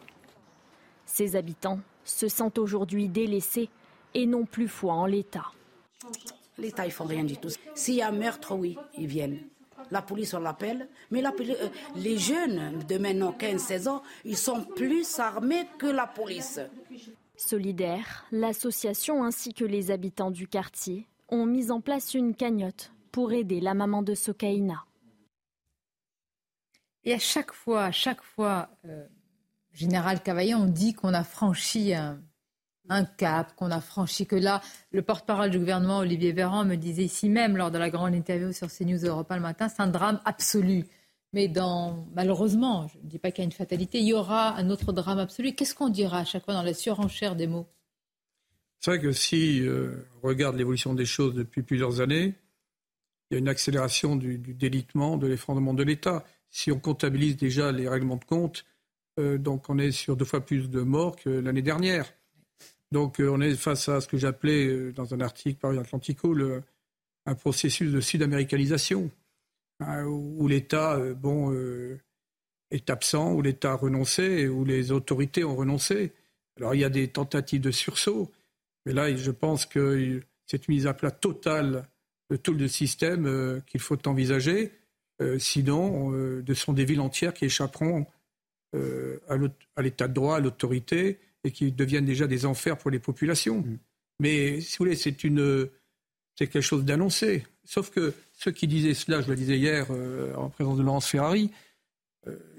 Ces 1.07 1.37
habitants 1.37 1.81
se 2.05 2.29
sentent 2.29 2.59
aujourd'hui 2.59 3.09
délaissés 3.09 3.71
et 4.15 4.27
n'ont 4.27 4.47
plus 4.47 4.69
foi 4.69 4.95
en 4.95 5.07
l'État. 5.07 5.47
L'État, 6.59 6.87
ils 6.87 6.93
font 6.93 7.05
rien 7.05 7.25
du 7.25 7.37
tout. 7.37 7.49
S'il 7.75 7.95
y 7.95 8.03
a 8.03 8.13
meurtre, 8.13 8.55
oui, 8.55 8.77
ils 8.97 9.07
viennent. 9.07 9.41
La 9.91 10.03
police, 10.03 10.35
on 10.35 10.41
l'appelle. 10.41 10.89
Mais 11.11 11.23
euh, 11.25 11.69
les 11.97 12.19
jeunes 12.19 12.79
de 12.89 12.99
maintenant 12.99 13.35
15-16 13.39 13.89
ans, 13.89 14.03
ils 14.25 14.37
sont 14.37 14.63
plus 14.63 15.19
armés 15.19 15.67
que 15.79 15.87
la 15.87 16.07
police. 16.07 16.61
Solidaire, 17.37 18.27
l'association 18.31 19.25
ainsi 19.25 19.53
que 19.53 19.65
les 19.65 19.91
habitants 19.91 20.31
du 20.31 20.47
quartier 20.47 21.07
ont 21.29 21.47
mis 21.47 21.71
en 21.71 21.81
place 21.81 22.15
une 22.15 22.35
cagnotte 22.35 22.93
pour 23.11 23.33
aider 23.33 23.61
la 23.61 23.75
maman 23.75 24.03
de 24.03 24.15
Sokaina. 24.15 24.85
Et 27.05 27.13
à 27.13 27.19
chaque 27.19 27.53
fois, 27.53 27.85
à 27.85 27.93
chaque 27.93 28.23
fois, 28.23 28.71
euh, 28.87 29.05
Général 29.73 30.23
Cavaillon, 30.23 30.61
on 30.61 30.67
dit 30.67 30.95
qu'on 30.95 31.13
a 31.13 31.25
franchi 31.25 31.93
un, 31.93 33.05
cap, 33.19 33.55
qu'on 33.57 33.71
a 33.71 33.81
franchi, 33.81 34.27
que 34.27 34.37
là, 34.37 34.63
le 34.91 35.03
porte-parole 35.03 35.51
du 35.51 35.59
gouvernement, 35.59 35.99
Olivier 35.99 36.33
Véran, 36.33 36.65
me 36.65 36.77
disait 36.77 37.05
ici 37.05 37.29
même, 37.29 37.57
lors 37.57 37.71
de 37.71 37.79
la 37.79 37.91
grande 37.91 38.15
interview 38.15 38.53
sur 38.53 38.69
CNews 38.69 39.05
Europa 39.05 39.37
le 39.37 39.43
matin, 39.43 39.69
c'est 39.69 39.83
un 39.83 39.89
drame 39.89 40.21
absolu. 40.25 40.85
Mais 41.33 41.53
malheureusement, 42.15 42.87
je 42.89 42.99
ne 42.99 43.09
dis 43.09 43.19
pas 43.19 43.33
qu'il 43.33 43.43
y 43.43 43.45
a 43.45 43.47
une 43.47 43.53
fatalité, 43.53 43.99
il 43.99 44.07
y 44.07 44.13
aura 44.13 44.57
un 44.57 44.71
autre 44.71 44.93
drame 44.93 45.19
absolu. 45.19 45.53
Qu'est-ce 45.55 45.75
qu'on 45.75 45.89
dira 45.89 46.21
à 46.21 46.25
chaque 46.25 46.45
fois 46.45 46.55
dans 46.55 46.63
la 46.63 46.75
surenchère 46.75 47.35
des 47.35 47.49
mots? 47.49 47.67
C'est 48.79 48.93
vrai 48.93 49.01
que 49.01 49.13
si 49.13 49.67
euh, 49.67 50.07
on 50.23 50.29
regarde 50.29 50.57
l'évolution 50.57 50.95
des 50.95 51.07
choses 51.07 51.35
depuis 51.35 51.63
plusieurs 51.63 52.01
années, 52.01 52.35
il 53.31 53.35
y 53.35 53.37
a 53.37 53.39
une 53.39 53.49
accélération 53.49 54.15
du 54.15 54.39
délitement, 54.39 55.17
de 55.17 55.27
l'effondrement 55.27 55.75
de 55.75 55.83
l'État 55.83 56.25
si 56.55 56.71
on 56.71 56.79
comptabilise 56.79 57.37
déjà 57.37 57.73
les 57.73 57.89
règlements 57.89 58.17
de 58.17 58.25
compte, 58.25 58.65
euh, 59.19 59.39
donc 59.39 59.69
on 59.69 59.77
est 59.77 59.91
sur 59.91 60.17
deux 60.17 60.25
fois 60.25 60.41
plus 60.41 60.71
de 60.71 60.83
morts 60.83 61.17
que 61.17 61.29
l'année 61.29 61.63
dernière. 61.63 62.15
Donc 62.93 63.19
euh, 63.19 63.29
on 63.29 63.41
est 63.41 63.57
face 63.57 63.89
à 63.89 64.01
ce 64.01 64.07
que 64.07 64.17
j'appelais 64.17 64.69
euh, 64.69 64.93
dans 64.93 65.15
un 65.15 65.21
article 65.21 65.59
par 65.59 65.77
Atlantico 65.77 66.33
un 67.27 67.35
processus 67.35 67.91
de 67.91 68.01
sud-américalisation, 68.01 69.11
hein, 69.81 70.05
où 70.05 70.47
l'État 70.47 70.97
bon, 71.15 71.53
est 72.71 72.91
absent, 72.91 73.33
où 73.33 73.43
l'État 73.43 73.73
a 73.73 73.77
renoncé, 73.77 74.47
où 74.47 74.65
les 74.65 74.93
autorités 74.93 75.43
ont 75.43 75.57
renoncé. 75.57 76.13
Alors 76.59 76.75
il 76.75 76.83
y 76.83 76.85
a 76.85 76.91
des 76.91 77.09
tentatives 77.09 77.63
de 77.63 77.71
sursaut, 77.73 78.31
mais 78.85 78.93
là 78.93 79.13
je 79.17 79.31
pense 79.33 79.67
que 79.67 80.21
c'est 80.47 80.69
une 80.69 80.75
mise 80.75 80.87
à 80.87 80.95
plat 80.95 81.11
totale 81.11 81.89
de 82.31 82.37
tout 82.37 82.53
le 82.53 82.69
système 82.69 83.61
qu'il 83.67 83.81
faut 83.81 84.07
envisager. 84.07 84.71
Euh, 85.25 85.39
sinon, 85.39 86.13
euh, 86.13 86.45
ce 86.47 86.55
sont 86.55 86.73
des 86.73 86.85
villes 86.85 87.01
entières 87.01 87.35
qui 87.35 87.47
échapperont 87.47 88.07
euh, 88.75 89.19
à 89.77 89.83
l'état 89.83 90.09
de 90.09 90.13
droit, 90.13 90.37
à 90.37 90.41
l'autorité, 90.41 91.19
et 91.45 91.51
qui 91.51 91.73
deviennent 91.73 92.05
déjà 92.05 92.27
des 92.27 92.47
enfers 92.47 92.77
pour 92.77 92.91
les 92.91 92.99
populations. 92.99 93.59
Mm. 93.59 93.79
Mais 94.21 94.61
si 94.61 94.77
vous 94.77 94.85
voulez, 94.85 94.97
c'est 94.97 95.17
c'est 96.37 96.49
quelque 96.49 96.61
chose 96.61 96.85
d'annoncé. 96.85 97.47
Sauf 97.65 97.91
que 97.91 98.13
ceux 98.33 98.51
qui 98.51 98.67
disaient 98.67 98.95
cela, 98.95 99.23
je 99.23 99.29
le 99.29 99.37
disais 99.37 99.57
hier 99.57 99.87
en 100.37 100.49
présence 100.51 100.79
de 100.79 100.83
Laurence 100.83 101.07
Ferrari, 101.07 101.51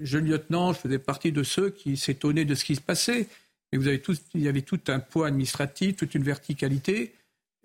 jeune 0.00 0.26
lieutenant, 0.26 0.72
je 0.72 0.78
faisais 0.78 0.98
partie 0.98 1.32
de 1.32 1.42
ceux 1.42 1.70
qui 1.70 1.96
s'étonnaient 1.96 2.46
de 2.46 2.54
ce 2.54 2.64
qui 2.64 2.76
se 2.76 2.80
passait. 2.80 3.28
Mais 3.70 3.78
vous 3.78 3.86
avez 3.86 4.00
tout, 4.00 4.14
il 4.34 4.42
y 4.42 4.48
avait 4.48 4.62
tout 4.62 4.80
un 4.88 4.98
poids 4.98 5.28
administratif, 5.28 5.96
toute 5.96 6.14
une 6.14 6.22
verticalité, 6.22 7.12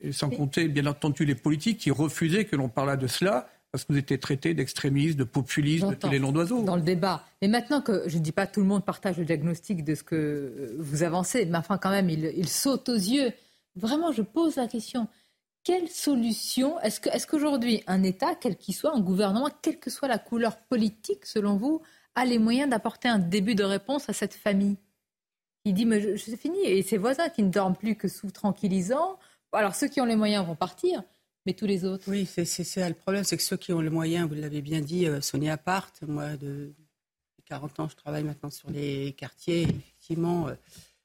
et 0.01 0.11
sans 0.11 0.29
compter 0.29 0.67
bien 0.67 0.85
entendu 0.85 1.25
les 1.25 1.35
politiques 1.35 1.77
qui 1.77 1.91
refusaient 1.91 2.45
que 2.45 2.57
l'on 2.57 2.69
parlât 2.69 2.97
de 2.97 3.07
cela 3.07 3.49
parce 3.71 3.86
que 3.86 3.93
vous 3.93 3.99
étiez 3.99 4.19
traité 4.19 4.53
d'extrémiste, 4.53 5.17
de 5.17 5.23
populiste, 5.23 5.88
de 5.88 5.95
tous 5.95 6.10
les 6.10 6.19
noms 6.19 6.34
d'oiseaux. 6.34 6.63
Dans 6.63 6.75
le 6.75 6.81
débat. 6.81 7.23
Mais 7.41 7.47
maintenant 7.47 7.81
que 7.81 8.07
je 8.07 8.17
ne 8.17 8.23
dis 8.23 8.34
pas 8.34 8.45
tout 8.45 8.60
le 8.60 8.65
monde 8.65 8.84
partage 8.84 9.17
le 9.17 9.25
diagnostic 9.25 9.86
de 9.86 9.95
ce 9.95 10.03
que 10.03 10.15
euh, 10.15 10.75
vous 10.79 11.03
avancez, 11.03 11.45
mais 11.45 11.57
enfin 11.57 11.77
quand 11.77 11.89
même, 11.89 12.10
il, 12.10 12.49
saute 12.49 12.89
aux 12.89 12.95
yeux. 12.95 13.31
Vraiment, 13.75 14.12
je 14.12 14.21
pose 14.21 14.57
la 14.57 14.67
question. 14.67 15.07
Quelle 15.63 15.88
solution 15.88 16.79
Est-ce 16.81 17.27
qu'aujourd'hui, 17.27 17.81
un 17.88 18.03
État, 18.03 18.36
quel 18.36 18.57
qu'il 18.57 18.75
soit, 18.75 18.93
un 18.93 18.99
gouvernement, 18.99 19.49
quelle 19.62 19.79
que 19.79 19.89
soit 19.89 20.10
la 20.10 20.17
couleur 20.17 20.57
politique, 20.57 21.25
selon 21.25 21.55
vous, 21.55 21.81
a 22.15 22.25
les 22.25 22.39
moyens 22.39 22.69
d'apporter 22.69 23.07
un 23.07 23.19
début 23.19 23.55
de 23.55 23.63
réponse 23.63 24.10
à 24.10 24.13
cette 24.13 24.34
famille? 24.34 24.77
Il 25.63 25.75
dit, 25.75 25.86
mais 25.86 26.01
je, 26.01 26.17
c'est 26.17 26.36
fini. 26.36 26.60
Et 26.65 26.81
ses 26.81 26.97
voisins 26.97 27.29
qui 27.29 27.43
ne 27.43 27.49
dorment 27.49 27.75
plus 27.75 27.95
que 27.95 28.10
sous 28.10 28.31
tranquillisant. 28.31 29.17
Alors 29.53 29.75
ceux 29.75 29.88
qui 29.88 30.01
ont 30.01 30.05
les 30.05 30.15
moyens 30.15 30.45
vont 30.45 30.55
partir, 30.55 31.03
mais 31.45 31.54
tous 31.54 31.65
les 31.65 31.86
autres 31.86 32.04
Oui, 32.08 32.25
c'est 32.25 32.45
ça 32.45 32.88
le 32.88 32.95
problème, 32.95 33.23
c'est 33.23 33.38
que 33.38 33.43
ceux 33.43 33.58
qui 33.58 33.73
ont 33.73 33.82
les 33.82 33.89
moyens, 33.89 34.27
vous 34.27 34.36
l'avez 34.36 34.62
bien 34.62 34.82
dit, 34.82 35.08
euh, 35.08 35.21
Sonia 35.21 35.58
part. 35.58 35.91
Moi, 36.08 36.36
de 36.38 36.73
40 37.45 37.80
ans, 37.82 37.88
je 37.89 37.95
travaille 37.95 38.23
maintenant 38.23 38.49
sur 38.49 38.69
les 38.69 39.13
quartiers. 39.13 39.63
Effectivement, 39.63 40.47
euh, 40.47 40.54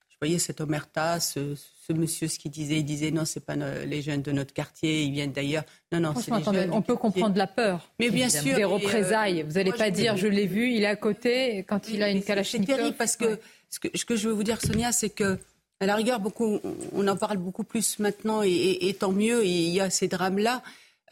je 0.08 0.16
voyais 0.20 0.38
cette 0.38 0.60
omerta, 0.60 1.20
ce, 1.20 1.56
monsieur, 1.90 2.28
ce 2.28 2.38
qu'il 2.38 2.50
disait, 2.50 2.78
il 2.78 2.84
disait 2.84 3.10
non, 3.10 3.24
c'est 3.24 3.44
pas 3.44 3.56
les 3.56 4.00
jeunes 4.00 4.22
de 4.22 4.32
notre 4.32 4.54
quartier, 4.54 5.02
ils 5.02 5.12
viennent 5.12 5.32
d'ailleurs. 5.32 5.64
Non, 5.92 6.00
non, 6.00 6.14
c'est 6.14 6.30
les 6.30 6.70
On 6.70 6.82
peut 6.82 6.96
comprendre 6.96 7.36
la 7.36 7.46
peur. 7.46 7.92
Mais 7.98 8.10
bien 8.10 8.28
sûr. 8.28 8.56
Des 8.56 8.64
représailles. 8.64 9.42
vous 9.42 9.52
n'allez 9.52 9.72
pas 9.72 9.90
dire, 9.90 10.16
je 10.16 10.26
l'ai 10.26 10.46
vu, 10.46 10.70
il 10.70 10.84
est 10.84 10.86
à 10.86 10.96
côté 10.96 11.64
quand 11.68 11.88
il 11.88 12.02
a 12.02 12.10
une 12.10 12.22
kalachnikov. 12.22 12.66
C'est 12.66 12.76
terrible 12.76 12.96
parce 12.96 13.16
que, 13.16 13.38
ce 13.68 13.78
que 13.78 13.88
ce 13.94 14.04
que 14.04 14.16
je 14.16 14.28
veux 14.28 14.34
vous 14.34 14.44
dire, 14.44 14.60
Sonia, 14.60 14.92
c'est 14.92 15.10
que 15.10 15.38
à 15.80 15.86
la 15.86 15.94
rigueur, 15.94 16.20
beaucoup, 16.20 16.60
on 16.92 17.06
en 17.06 17.16
parle 17.16 17.36
beaucoup 17.36 17.64
plus 17.64 17.98
maintenant 17.98 18.42
et, 18.42 18.96
tant 18.98 19.12
mieux. 19.12 19.44
il 19.44 19.68
y 19.68 19.80
a 19.80 19.90
ces 19.90 20.08
drames-là. 20.08 20.62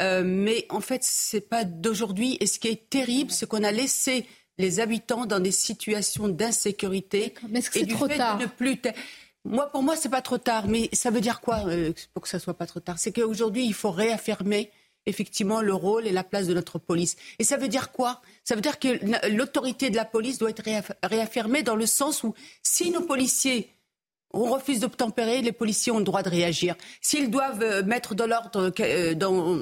Euh, 0.03 0.23
mais 0.25 0.67
en 0.71 0.81
fait, 0.81 1.03
c'est 1.05 1.49
pas 1.49 1.65
d'aujourd'hui. 1.65 2.37
Et 2.41 2.47
ce 2.47 2.59
qui 2.59 2.69
est 2.69 2.89
terrible, 2.89 3.31
c'est 3.31 3.47
qu'on 3.47 3.63
a 3.63 3.71
laissé 3.71 4.27
les 4.59 4.81
habitants 4.81 5.27
dans 5.27 5.41
des 5.41 5.51
situations 5.51 6.29
d'insécurité. 6.29 7.35
Mais 7.49 7.59
est-ce 7.61 7.71
que 7.71 7.81
c'est 7.81 7.87
trop 7.87 8.09
tard 8.09 8.39
plus 8.57 8.81
Moi, 9.45 9.67
pour 9.71 9.83
moi, 9.83 9.97
c'est 9.97 10.09
pas 10.09 10.23
trop 10.23 10.39
tard. 10.39 10.67
Mais 10.69 10.89
ça 10.93 11.11
veut 11.11 11.21
dire 11.21 11.41
quoi 11.41 11.67
euh, 11.67 11.93
pour 12.13 12.23
que 12.23 12.29
ça 12.29 12.39
soit 12.39 12.55
pas 12.55 12.67
trop 12.67 12.81
tard? 12.81 12.99
C'est 12.99 13.13
qu'aujourd'hui, 13.13 13.65
il 13.67 13.75
faut 13.75 13.91
réaffirmer 13.91 14.71
effectivement 15.07 15.61
le 15.61 15.75
rôle 15.75 16.07
et 16.07 16.13
la 16.13 16.25
place 16.25 16.47
de 16.47 16.55
notre 16.55 16.79
police. 16.79 17.17
Et 17.39 17.45
ça 17.45 17.57
veut 17.57 17.69
dire 17.69 17.93
quoi? 17.93 18.23
Ça 18.43 18.55
veut 18.55 18.63
dire 18.63 18.79
que 18.79 19.29
l'autorité 19.29 19.91
de 19.91 19.97
la 19.97 20.07
police 20.07 20.39
doit 20.39 20.49
être 20.51 20.63
réaffirmée 21.03 21.63
dans 21.63 21.77
le 21.77 21.85
sens 21.85 22.25
où 22.25 22.35
si 22.63 22.91
nos 22.91 23.03
policiers 23.03 23.71
on 24.35 24.53
refuse 24.53 24.81
d'obtempérer, 24.81 25.41
les 25.43 25.53
policiers 25.53 25.93
ont 25.93 25.99
le 25.99 26.05
droit 26.05 26.23
de 26.23 26.29
réagir. 26.29 26.75
S'ils 27.01 27.31
doivent 27.31 27.63
euh, 27.63 27.83
mettre 27.83 28.15
de 28.15 28.25
l'ordre 28.25 28.73
euh, 28.81 29.15
dans, 29.15 29.59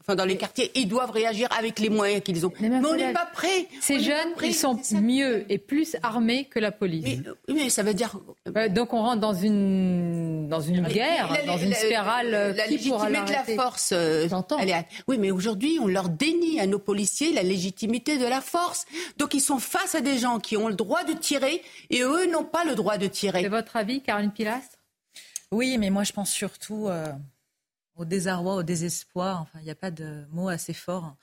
enfin, 0.00 0.14
dans 0.14 0.24
les 0.24 0.36
quartiers, 0.36 0.70
ils 0.74 0.88
doivent 0.88 1.10
réagir 1.10 1.48
avec 1.58 1.78
les 1.78 1.90
moyens 1.90 2.22
qu'ils 2.22 2.46
ont. 2.46 2.52
Mais, 2.60 2.70
on 2.70 2.94
n'est 2.94 3.12
pas 3.12 3.28
prêts. 3.32 3.66
Ces 3.80 4.00
jeunes, 4.00 4.30
ils 4.42 4.54
sont 4.54 4.78
mieux 5.00 5.44
et 5.50 5.58
plus 5.58 5.96
armés 6.02 6.46
que 6.46 6.58
la 6.58 6.72
police. 6.72 7.04
Mais, 7.48 7.54
mais 7.54 7.70
ça 7.70 7.82
veut 7.82 7.94
dire. 7.94 8.18
Euh, 8.56 8.68
donc 8.68 8.94
on 8.94 9.02
rentre 9.02 9.20
dans 9.20 9.34
une, 9.34 10.48
dans 10.48 10.60
une 10.60 10.82
guerre, 10.82 11.36
dans 11.46 11.58
une 11.58 11.74
spirale. 11.74 12.54
La, 12.56 12.66
qui 12.66 12.74
légitimité 12.74 13.20
de 13.26 13.32
la 13.32 13.56
force. 13.56 13.94
Oui, 15.08 15.18
mais 15.18 15.30
aujourd'hui, 15.30 15.78
on 15.80 15.86
leur 15.86 16.08
dénie 16.08 16.60
à 16.60 16.66
nos 16.66 16.78
policiers 16.78 17.32
la 17.32 17.42
légitimité 17.42 18.18
de 18.18 18.26
la 18.26 18.40
force. 18.40 18.86
Donc 19.18 19.34
ils 19.34 19.40
sont 19.40 19.58
face 19.58 19.94
à 19.94 20.00
des 20.00 20.18
gens 20.18 20.38
qui 20.38 20.56
ont 20.56 20.68
le 20.68 20.74
droit 20.74 21.04
de 21.04 21.12
tirer 21.12 21.62
et 21.90 22.02
eux 22.02 22.30
n'ont 22.30 22.44
pas 22.44 22.64
le 22.64 22.74
droit 22.74 22.98
de 22.98 23.06
tirer. 23.06 23.42
C'est 23.42 23.48
votre 23.48 23.76
avis? 23.76 24.02
Caroline 24.04 24.30
Pilastre? 24.30 24.78
Oui, 25.50 25.78
mais 25.78 25.90
moi 25.90 26.04
je 26.04 26.12
pense 26.12 26.30
surtout 26.30 26.88
euh, 26.88 27.12
au 27.96 28.04
désarroi, 28.04 28.56
au 28.56 28.62
désespoir. 28.62 29.42
Enfin, 29.42 29.58
il 29.60 29.64
n'y 29.64 29.70
a 29.70 29.76
pas 29.76 29.90
de 29.90 30.24
mot 30.30 30.48
assez 30.48 30.74
fort 30.74 31.16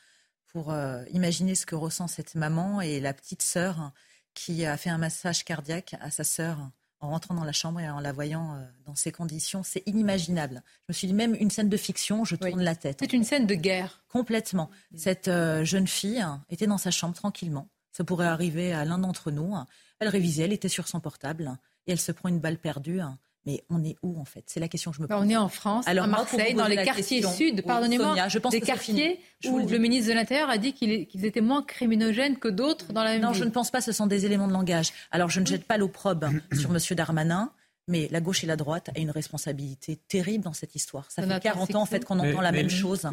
pour 0.48 0.72
euh, 0.72 1.04
imaginer 1.12 1.56
ce 1.56 1.66
que 1.66 1.76
ressent 1.76 2.08
cette 2.08 2.36
maman 2.36 2.82
et 2.82 3.00
la 3.00 3.14
petite 3.14 3.42
sœur 3.42 3.92
qui 4.34 4.66
a 4.66 4.78
fait 4.78 4.90
un 4.90 4.98
massage 4.98 5.44
cardiaque 5.44 5.96
à 6.02 6.12
sa 6.12 6.24
sœur 6.24 6.58
en 7.00 7.10
rentrant 7.10 7.34
dans 7.34 7.44
la 7.44 7.52
chambre 7.52 7.80
et 7.80 7.90
en 7.90 8.00
la 8.00 8.12
voyant 8.12 8.56
euh, 8.56 8.66
dans 8.86 8.96
ces 8.96 9.12
conditions. 9.12 9.64
C'est 9.64 9.84
inimaginable. 9.86 10.62
Je 10.82 10.86
me 10.90 10.94
suis 10.94 11.08
dit, 11.08 11.14
même 11.14 11.36
une 11.36 11.50
scène 11.50 11.70
de 11.70 11.78
fiction, 11.78 12.26
je 12.26 12.36
tourne 12.36 12.62
la 12.62 12.76
tête. 12.76 12.98
C'est 13.00 13.14
une 13.14 13.24
scène 13.24 13.48
de 13.48 13.56
guerre. 13.56 14.04
Complètement. 14.10 14.70
Cette 14.96 15.30
jeune 15.64 15.88
fille 15.88 16.24
était 16.50 16.68
dans 16.68 16.78
sa 16.78 16.92
chambre 16.92 17.16
tranquillement. 17.16 17.70
Ça 17.92 18.04
pourrait 18.04 18.28
arriver 18.28 18.72
à 18.72 18.86
l'un 18.86 19.00
d'entre 19.00 19.32
nous. 19.32 19.56
Elle 20.00 20.10
révisait, 20.10 20.44
elle 20.44 20.54
était 20.54 20.70
sur 20.70 20.88
son 20.88 21.00
portable 21.00 21.58
et 21.88 21.92
elle 21.92 22.00
se 22.00 22.12
prend 22.12 22.30
une 22.30 22.40
balle 22.40 22.58
perdue. 22.58 23.00
Hein. 23.00 23.18
Mais 23.46 23.64
on 23.70 23.84
est 23.84 23.96
où 24.04 24.20
en 24.20 24.26
fait? 24.26 24.44
C'est 24.46 24.60
la 24.60 24.68
question 24.68 24.92
que 24.92 24.98
je 24.98 25.02
me 25.02 25.08
bah, 25.08 25.18
pose. 25.18 25.26
On 25.26 25.30
est 25.30 25.38
en 25.38 25.50
France, 25.50 25.88
à 25.88 25.94
Marseille, 26.06 26.54
dans 26.54 26.68
les 26.68 26.76
quartiers 26.76 27.24
sud, 27.24 27.64
pardonnez-moi, 27.64 28.28
je 28.28 28.38
pense 28.38 28.52
des 28.52 28.62
quartiers 28.62 29.20
où 29.46 29.58
le, 29.58 29.78
ministre 29.80 30.10
de 30.10 30.16
l'Intérieur 30.16 30.50
a 30.50 30.60
dit 30.60 30.74
qu'ils 30.74 31.26
étaient 31.26 31.42
moins 31.42 31.64
criminogènes 31.64 32.38
que 32.38 32.48
d'autres 32.48 32.94
dans 32.94 33.04
la 33.04 33.14
même 33.14 33.22
Non, 33.22 33.34
je 33.34 33.44
ne 33.44 33.50
pense 33.50 33.72
pas, 33.72 33.82
ce 33.82 33.92
sont 33.92 34.06
des 34.06 34.26
éléments 34.26 34.48
de 34.48 34.54
langage. 34.54 34.94
Alors 35.10 35.30
je 35.30 35.40
ne 35.40 35.46
jette 35.46 35.66
pas 35.66 35.78
l'opprobre 35.78 36.30
sur 36.54 36.70
M. 36.70 36.78
Darmanin, 36.92 37.52
mais 37.88 38.08
la 38.12 38.22
gauche 38.22 38.44
et 38.44 38.48
la 38.48 38.56
droite 38.56 38.92
a 38.96 39.00
une 39.00 39.10
responsabilité 39.10 39.96
terrible 40.08 40.44
dans 40.44 40.54
cette 40.54 40.76
histoire. 40.76 41.10
Ça 41.10 41.24
fait 41.24 41.40
40 41.40 41.76
ans 41.76 41.82
en 41.82 41.86
fait 41.88 42.06
qu'on 42.06 42.20
entend 42.20 42.42
la 42.42 42.52
même 42.52 42.70
chose. 42.70 43.08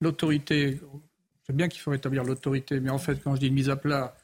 L'autorité, 0.00 0.78
c'est 1.46 1.56
bien 1.56 1.68
qu'il 1.68 1.80
faut 1.80 1.90
rétablir 1.90 2.24
l'autorité, 2.24 2.80
mais 2.80 2.90
en 2.90 2.98
fait 2.98 3.22
quand 3.22 3.34
je 3.34 3.40
dis 3.40 3.50
mise 3.50 3.70
à 3.70 3.76
plat, 3.76 4.14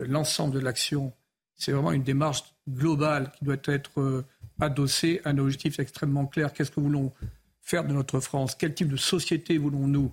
l'ensemble 0.00 0.54
de 0.54 0.60
l'action 0.60 1.12
c'est 1.56 1.72
vraiment 1.72 1.92
une 1.92 2.02
démarche 2.02 2.44
globale 2.68 3.32
qui 3.32 3.44
doit 3.44 3.56
être 3.64 4.00
euh, 4.00 4.24
adossée 4.60 5.20
à 5.24 5.30
un 5.30 5.38
objectif 5.38 5.78
extrêmement 5.78 6.26
clair. 6.26 6.52
Qu'est-ce 6.52 6.70
que 6.70 6.80
voulons 6.80 7.12
faire 7.62 7.84
de 7.84 7.92
notre 7.92 8.20
France? 8.20 8.54
Quel 8.54 8.74
type 8.74 8.88
de 8.88 8.96
société 8.96 9.58
voulons-nous? 9.58 10.12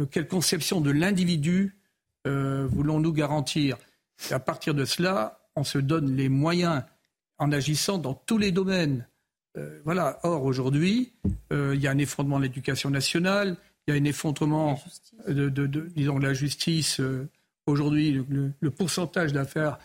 Euh, 0.00 0.06
Quelle 0.06 0.26
conception 0.26 0.80
de 0.80 0.90
l'individu 0.90 1.76
euh, 2.26 2.66
voulons-nous 2.70 3.12
garantir? 3.12 3.78
Et 4.30 4.34
à 4.34 4.40
partir 4.40 4.74
de 4.74 4.84
cela, 4.84 5.40
on 5.56 5.64
se 5.64 5.78
donne 5.78 6.16
les 6.16 6.28
moyens 6.28 6.82
en 7.38 7.52
agissant 7.52 7.96
dans 7.96 8.14
tous 8.14 8.36
les 8.36 8.52
domaines. 8.52 9.06
voilà. 9.84 10.20
Or, 10.24 10.44
aujourd'hui, 10.44 11.14
il 11.50 11.80
y 11.80 11.86
a 11.86 11.90
un 11.90 11.96
effondrement 11.96 12.36
de 12.36 12.42
l'éducation 12.42 12.90
nationale, 12.90 13.56
il 13.86 13.94
y 13.94 13.96
a 13.96 14.00
un 14.00 14.04
effondrement 14.04 14.78
de, 15.26 15.48
disons, 15.96 16.18
la 16.18 16.34
justice. 16.34 17.00
aujourd'hui, 17.64 18.22
le 18.28 18.70
pourcentage 18.70 19.32
d'affaires 19.32 19.78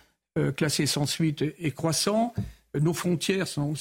classé 0.56 0.86
sans 0.86 1.06
suite 1.06 1.42
est 1.42 1.72
croissant. 1.72 2.34
Nos 2.80 2.94
frontières 2.94 3.48
sont, 3.48 3.74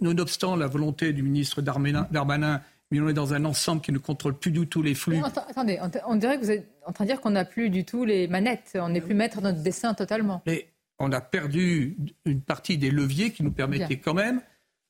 nonobstant 0.00 0.56
la 0.56 0.66
volonté 0.66 1.12
du 1.12 1.22
ministre 1.22 1.62
Darmanin, 1.62 2.62
mais 2.90 3.00
on 3.00 3.08
est 3.08 3.14
dans 3.14 3.34
un 3.34 3.44
ensemble 3.44 3.82
qui 3.82 3.92
ne 3.92 3.98
contrôle 3.98 4.34
plus 4.34 4.50
du 4.50 4.66
tout 4.66 4.82
les 4.82 4.94
flux. 4.94 5.20
attendez, 5.48 5.78
on 6.06 6.16
dirait 6.16 6.38
que 6.38 6.44
vous 6.44 6.50
êtes 6.50 6.68
en 6.86 6.92
train 6.92 7.04
de 7.04 7.10
dire 7.10 7.20
qu'on 7.20 7.30
n'a 7.30 7.44
plus 7.44 7.70
du 7.70 7.84
tout 7.84 8.04
les 8.04 8.28
manettes, 8.28 8.78
on 8.80 8.88
n'est 8.88 9.00
plus 9.00 9.14
maître 9.14 9.38
de 9.38 9.44
notre 9.44 9.62
dessin 9.62 9.94
totalement. 9.94 10.42
Mais 10.46 10.68
on 10.98 11.12
a 11.12 11.20
perdu 11.20 11.96
une 12.24 12.40
partie 12.40 12.78
des 12.78 12.90
leviers 12.90 13.32
qui 13.32 13.42
nous 13.42 13.52
permettaient 13.52 13.98
quand 13.98 14.14
même 14.14 14.40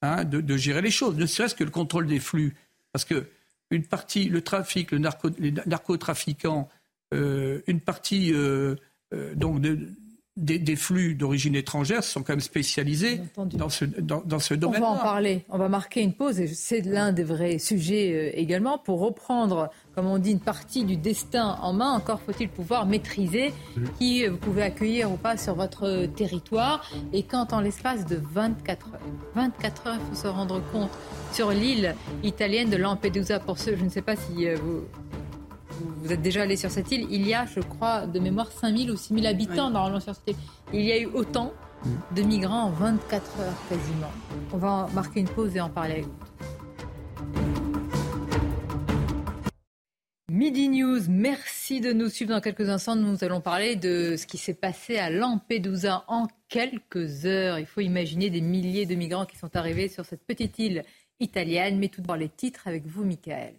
hein, 0.03 0.25
de, 0.25 0.57
gérer 0.57 0.83
les 0.83 0.91
choses, 0.91 1.17
ne 1.17 1.27
serait-ce 1.27 1.55
que 1.55 1.65
le 1.65 1.71
contrôle 1.71 2.07
des 2.07 2.21
flux. 2.21 2.55
Parce 2.93 3.05
que 3.05 3.27
une 3.71 3.85
partie, 3.85 4.29
le 4.29 4.41
trafic, 4.41 4.93
le 4.93 4.99
narco, 4.99 5.29
les 5.39 5.53
narcotrafiquants, 5.67 6.69
euh, 7.13 7.61
une 7.67 7.81
partie 7.81 8.33
euh, 8.33 8.77
donc 9.35 9.61
de, 9.61 9.79
des, 10.39 10.77
flux 10.77 11.15
d'origine 11.15 11.55
étrangère 11.57 12.05
sont 12.05 12.23
quand 12.23 12.33
même 12.33 12.41
spécialisés 12.41 13.21
dans 13.37 13.69
ce, 13.69 13.85
dans, 13.85 14.39
ce 14.39 14.55
domaine. 14.55 14.83
On 14.83 14.95
va 14.95 15.01
en 15.01 15.03
parler. 15.03 15.45
On 15.49 15.59
va 15.59 15.69
marquer 15.69 16.03
une 16.03 16.13
pause. 16.13 16.41
Et 16.41 16.47
c'est 16.47 16.81
l'un 16.81 17.13
des 17.13 17.25
vrais 17.25 17.59
sujets 17.59 18.13
euh, 18.13 18.39
également 18.39 18.79
pour 18.79 19.01
reprendre, 19.01 19.71
comme 19.95 20.07
on 20.07 20.19
dit, 20.19 20.33
une 20.33 20.41
partie 20.41 20.85
du 20.85 20.97
destin 20.97 21.59
en 21.61 21.73
main. 21.73 21.93
Encore 21.93 22.21
faut-il 22.21 22.49
pouvoir 22.49 22.87
maîtriser 22.87 23.53
qui 23.99 24.27
vous 24.27 24.37
pouvez 24.37 24.63
accueillir 24.63 25.11
ou 25.11 25.17
pas 25.17 25.37
sur 25.37 25.55
votre 25.55 26.07
territoire. 26.07 26.89
Et 27.13 27.25
quand 27.25 27.53
en 27.53 27.61
l'espace 27.61 28.07
de 28.07 28.21
24 28.33 28.89
heures, 28.95 29.01
24 29.35 29.87
heures, 29.87 29.99
il 30.01 30.09
faut 30.09 30.23
se 30.23 30.29
rendre 30.29 30.63
compte 30.73 30.91
sur 31.33 31.51
l'île 31.51 31.95
italienne 32.23 32.71
de 32.71 32.77
Lampedusa. 32.77 33.41
Pour 33.41 33.59
ceux, 33.59 33.77
je 33.77 33.85
ne 33.85 33.91
sais 33.91 34.03
pas 34.03 34.17
si 34.17 34.47
euh, 34.47 34.57
vous 34.63 34.85
vous 35.81 36.13
êtes 36.13 36.23
déjà 36.23 36.43
allé 36.43 36.57
sur 36.57 36.71
cette 36.71 36.91
île, 36.91 37.07
il 37.11 37.27
y 37.27 37.35
a, 37.35 37.47
je 37.47 37.61
crois, 37.61 38.07
de 38.07 38.19
mémoire 38.19 38.51
5000 38.51 38.91
ou 38.91 38.97
6000 38.97 39.27
habitants 39.27 39.71
normalement 39.71 40.01
sur 40.01 40.15
cette 40.15 40.29
île. 40.29 40.37
Il 40.73 40.83
y 40.83 40.93
a 40.93 40.99
eu 40.99 41.07
autant 41.07 41.53
de 42.15 42.23
migrants 42.23 42.65
en 42.65 42.71
24 42.71 43.41
heures 43.41 43.69
quasiment. 43.69 44.11
On 44.53 44.59
va 44.59 44.89
marquer 44.93 45.21
une 45.21 45.29
pause 45.29 45.55
et 45.57 45.61
en 45.61 45.71
parler 45.71 45.93
avec 45.95 46.05
vous. 46.07 46.13
Midi 50.31 50.69
News, 50.69 51.01
merci 51.09 51.81
de 51.81 51.93
nous 51.93 52.09
suivre 52.09 52.33
dans 52.35 52.41
quelques 52.41 52.69
instants. 52.69 52.97
Nous 52.97 53.25
allons 53.25 53.41
parler 53.41 53.77
de 53.77 54.15
ce 54.17 54.27
qui 54.27 54.39
s'est 54.39 54.55
passé 54.55 54.99
à 54.99 55.11
Lampedusa 55.11 56.05
en 56.07 56.29
quelques 56.49 57.25
heures. 57.25 57.59
Il 57.59 57.67
faut 57.67 57.81
imaginer 57.81 58.31
des 58.31 58.41
milliers 58.41 58.87
de 58.87 58.95
migrants 58.95 59.27
qui 59.27 59.37
sont 59.37 59.57
arrivés 59.57 59.89
sur 59.89 60.05
cette 60.05 60.25
petite 60.25 60.59
île 60.59 60.85
italienne. 61.19 61.79
Mais 61.79 61.89
tout 61.89 62.03
d'abord 62.03 62.17
les 62.17 62.29
titres 62.29 62.69
avec 62.69 62.87
vous, 62.87 63.05
Michael. 63.05 63.55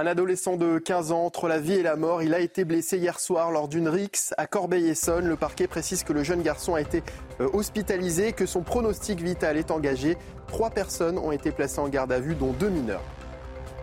Un 0.00 0.06
adolescent 0.06 0.56
de 0.56 0.78
15 0.78 1.12
ans 1.12 1.26
entre 1.26 1.46
la 1.46 1.58
vie 1.58 1.74
et 1.74 1.82
la 1.82 1.94
mort, 1.94 2.22
il 2.22 2.32
a 2.32 2.38
été 2.38 2.64
blessé 2.64 2.96
hier 2.96 3.20
soir 3.20 3.50
lors 3.50 3.68
d'une 3.68 3.86
rixe 3.86 4.32
à 4.38 4.46
Corbeil-Essonne. 4.46 5.26
Le 5.26 5.36
parquet 5.36 5.66
précise 5.66 6.04
que 6.04 6.14
le 6.14 6.24
jeune 6.24 6.40
garçon 6.40 6.74
a 6.74 6.80
été 6.80 7.02
euh, 7.38 7.50
hospitalisé, 7.52 8.32
que 8.32 8.46
son 8.46 8.62
pronostic 8.62 9.20
vital 9.20 9.58
est 9.58 9.70
engagé. 9.70 10.16
Trois 10.46 10.70
personnes 10.70 11.18
ont 11.18 11.32
été 11.32 11.52
placées 11.52 11.80
en 11.80 11.88
garde 11.88 12.12
à 12.12 12.18
vue, 12.18 12.34
dont 12.34 12.52
deux 12.52 12.70
mineurs. 12.70 13.02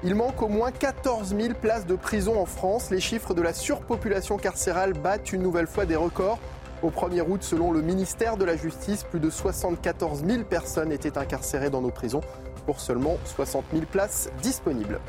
Il 0.04 0.16
manque 0.16 0.42
au 0.42 0.48
moins 0.48 0.72
14 0.72 1.36
000 1.40 1.54
places 1.54 1.86
de 1.86 1.96
prison 1.96 2.42
en 2.42 2.48
France. 2.48 2.90
Les 2.90 3.00
chiffres 3.00 3.36
de 3.36 3.44
la 3.44 3.54
surpopulation 3.54 4.38
carcérale 4.38 4.94
battent 4.94 5.34
une 5.34 5.44
nouvelle 5.44 5.68
fois 5.68 5.86
des 5.86 5.98
records. 5.98 6.40
Au 6.82 6.90
1er 6.90 7.30
août, 7.30 7.44
selon 7.44 7.72
le 7.72 7.84
ministère 7.84 8.38
de 8.38 8.46
la 8.46 8.58
Justice, 8.58 9.04
plus 9.04 9.20
de 9.20 9.30
74 9.30 10.26
000 10.26 10.46
personnes 10.46 10.92
étaient 10.92 11.20
incarcérées 11.20 11.70
dans 11.70 11.82
nos 11.82 11.92
prisons 11.92 12.22
pour 12.66 12.80
seulement 12.80 13.18
60 13.26 13.66
000 13.72 13.86
places 13.86 14.32
disponibles. 14.42 15.00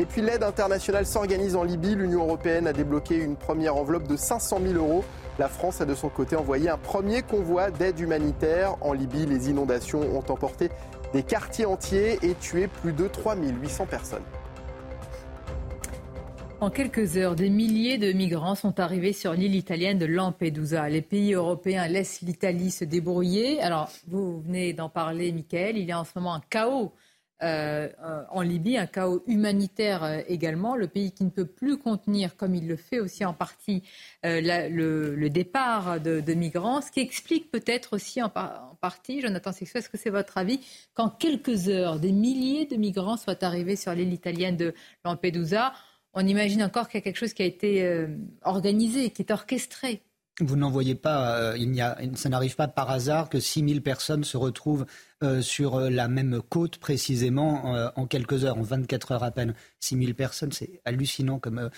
Et 0.00 0.06
puis 0.06 0.22
l'aide 0.22 0.42
internationale 0.42 1.06
s'organise 1.06 1.54
en 1.54 1.62
Libye. 1.62 1.94
L'Union 1.94 2.24
européenne 2.24 2.66
a 2.66 2.72
débloqué 2.72 3.16
une 3.16 3.36
première 3.36 3.76
enveloppe 3.76 4.08
de 4.08 4.16
500 4.16 4.58
000 4.60 4.74
euros. 4.74 5.04
La 5.38 5.48
France 5.48 5.80
a 5.80 5.84
de 5.84 5.94
son 5.94 6.08
côté 6.08 6.34
envoyé 6.34 6.68
un 6.68 6.78
premier 6.78 7.22
convoi 7.22 7.70
d'aide 7.70 8.00
humanitaire. 8.00 8.76
En 8.80 8.92
Libye, 8.92 9.24
les 9.26 9.50
inondations 9.50 10.00
ont 10.00 10.24
emporté 10.32 10.70
des 11.12 11.22
quartiers 11.22 11.66
entiers 11.66 12.18
et 12.22 12.34
tué 12.34 12.66
plus 12.66 12.92
de 12.92 13.06
3800 13.06 13.86
personnes. 13.86 14.24
En 16.60 16.70
quelques 16.70 17.16
heures, 17.16 17.36
des 17.36 17.50
milliers 17.50 17.98
de 17.98 18.12
migrants 18.12 18.54
sont 18.56 18.80
arrivés 18.80 19.12
sur 19.12 19.32
l'île 19.32 19.54
italienne 19.54 19.98
de 19.98 20.06
Lampedusa. 20.06 20.88
Les 20.88 21.02
pays 21.02 21.34
européens 21.34 21.86
laissent 21.86 22.20
l'Italie 22.22 22.72
se 22.72 22.84
débrouiller. 22.84 23.60
Alors, 23.60 23.90
vous 24.08 24.40
venez 24.40 24.72
d'en 24.72 24.88
parler, 24.88 25.30
Michael. 25.30 25.76
Il 25.76 25.84
y 25.84 25.92
a 25.92 26.00
en 26.00 26.04
ce 26.04 26.12
moment 26.16 26.34
un 26.34 26.42
chaos 26.50 26.92
euh, 27.42 27.88
en 28.30 28.42
Libye, 28.42 28.78
un 28.78 28.86
chaos 28.86 29.22
humanitaire 29.26 30.04
euh, 30.04 30.20
également. 30.28 30.76
Le 30.76 30.86
pays 30.86 31.12
qui 31.12 31.24
ne 31.24 31.30
peut 31.30 31.46
plus 31.46 31.78
contenir, 31.78 32.36
comme 32.36 32.54
il 32.54 32.68
le 32.68 32.76
fait 32.76 33.00
aussi 33.00 33.24
en 33.24 33.34
partie, 33.34 33.82
euh, 34.24 34.40
le, 34.40 35.28
départ 35.28 36.00
de, 36.00 36.34
migrants. 36.34 36.80
Ce 36.80 36.90
qui 36.90 37.00
explique 37.00 37.50
peut-être 37.50 37.94
aussi 37.94 38.22
en, 38.22 38.26
en 38.26 38.74
partie, 38.80 39.20
Jonathan 39.20 39.52
Sexuel, 39.52 39.80
est-ce 39.80 39.88
que 39.88 39.98
c'est 39.98 40.10
votre 40.10 40.38
avis, 40.38 40.60
qu'en 40.94 41.10
quelques 41.10 41.68
heures, 41.68 41.98
des 41.98 42.12
milliers 42.12 42.66
de 42.66 42.76
migrants 42.76 43.16
soient 43.16 43.42
arrivés 43.44 43.76
sur 43.76 43.92
l'île 43.94 44.12
italienne 44.12 44.56
de 44.56 44.72
Lampedusa? 45.04 45.72
On 46.12 46.24
imagine 46.26 46.62
encore 46.62 46.88
qu'il 46.88 46.98
y 46.98 47.02
a 47.02 47.04
quelque 47.04 47.18
chose 47.18 47.34
qui 47.34 47.42
a 47.42 47.46
été 47.46 48.06
organisé, 48.42 49.10
qui 49.10 49.22
est 49.22 49.32
orchestré. 49.32 50.00
Vous 50.40 50.56
n'en 50.56 50.68
voyez 50.68 50.96
pas, 50.96 51.38
euh, 51.38 51.56
il 51.56 51.80
a, 51.80 51.96
ça 52.16 52.28
n'arrive 52.28 52.56
pas 52.56 52.66
par 52.66 52.90
hasard 52.90 53.28
que 53.28 53.38
6000 53.38 53.82
personnes 53.82 54.24
se 54.24 54.36
retrouvent 54.36 54.84
euh, 55.22 55.40
sur 55.42 55.78
la 55.78 56.08
même 56.08 56.42
côte 56.48 56.78
précisément 56.78 57.92
en 57.94 58.06
quelques 58.06 58.44
heures, 58.44 58.58
en 58.58 58.62
24 58.62 59.12
heures 59.12 59.22
à 59.22 59.30
peine. 59.30 59.54
6000 59.78 60.14
personnes, 60.16 60.50
c'est 60.50 60.80
hallucinant 60.84 61.38
comme, 61.38 61.70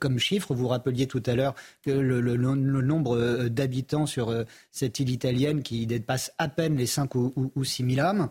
comme 0.00 0.18
chiffre. 0.18 0.54
Vous 0.54 0.66
rappeliez 0.66 1.06
tout 1.06 1.22
à 1.24 1.34
l'heure 1.36 1.54
que 1.82 1.92
le, 1.92 2.36
nombre 2.36 3.46
d'habitants 3.48 4.06
sur 4.06 4.34
cette 4.72 4.98
île 4.98 5.10
italienne 5.10 5.62
qui 5.62 5.86
dépasse 5.86 6.32
à 6.38 6.48
peine 6.48 6.76
les 6.76 6.86
5 6.86 7.14
ou, 7.14 7.52
ou, 7.54 7.64
6 7.64 7.94
000 7.94 8.06
âmes, 8.06 8.28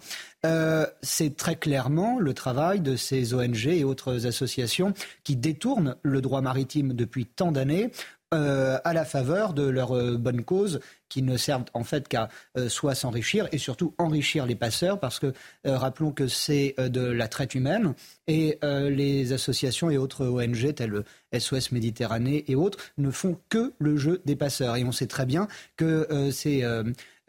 c'est 1.01 1.37
très 1.37 1.55
clairement 1.55 2.19
le 2.19 2.33
travail 2.33 2.81
de 2.81 2.95
ces 2.95 3.33
ONG 3.33 3.67
et 3.67 3.83
autres 3.83 4.27
associations 4.27 4.93
qui 5.23 5.35
détournent 5.35 5.95
le 6.03 6.21
droit 6.21 6.41
maritime 6.41 6.93
depuis 6.93 7.25
tant 7.25 7.51
d'années 7.51 7.91
euh, 8.31 8.77
à 8.83 8.93
la 8.93 9.05
faveur 9.05 9.55
de 9.55 9.63
leurs 9.63 9.97
euh, 9.97 10.15
bonnes 10.15 10.43
causes 10.43 10.81
qui 11.07 11.23
ne 11.23 11.35
servent 11.35 11.65
en 11.73 11.83
fait 11.83 12.07
qu'à 12.07 12.29
euh, 12.59 12.69
soit 12.69 12.93
s'enrichir 12.93 13.49
et 13.51 13.57
surtout 13.57 13.95
enrichir 13.97 14.45
les 14.45 14.53
passeurs 14.53 14.99
parce 14.99 15.17
que 15.17 15.33
rappelons 15.65 16.11
que 16.11 16.27
c'est 16.27 16.75
de 16.77 17.01
la 17.01 17.27
traite 17.27 17.55
humaine 17.55 17.95
et 18.27 18.59
les 18.61 19.33
associations 19.33 19.89
et 19.89 19.97
autres 19.97 20.27
ONG 20.27 20.75
telles 20.75 21.03
SOS 21.35 21.71
Méditerranée 21.71 22.45
et 22.47 22.55
autres 22.55 22.77
ne 22.99 23.09
font 23.09 23.39
que 23.49 23.73
le 23.79 23.97
jeu 23.97 24.21
des 24.25 24.35
passeurs. 24.35 24.75
Et 24.75 24.83
on 24.83 24.91
sait 24.91 25.07
très 25.07 25.25
bien 25.25 25.47
que 25.75 26.07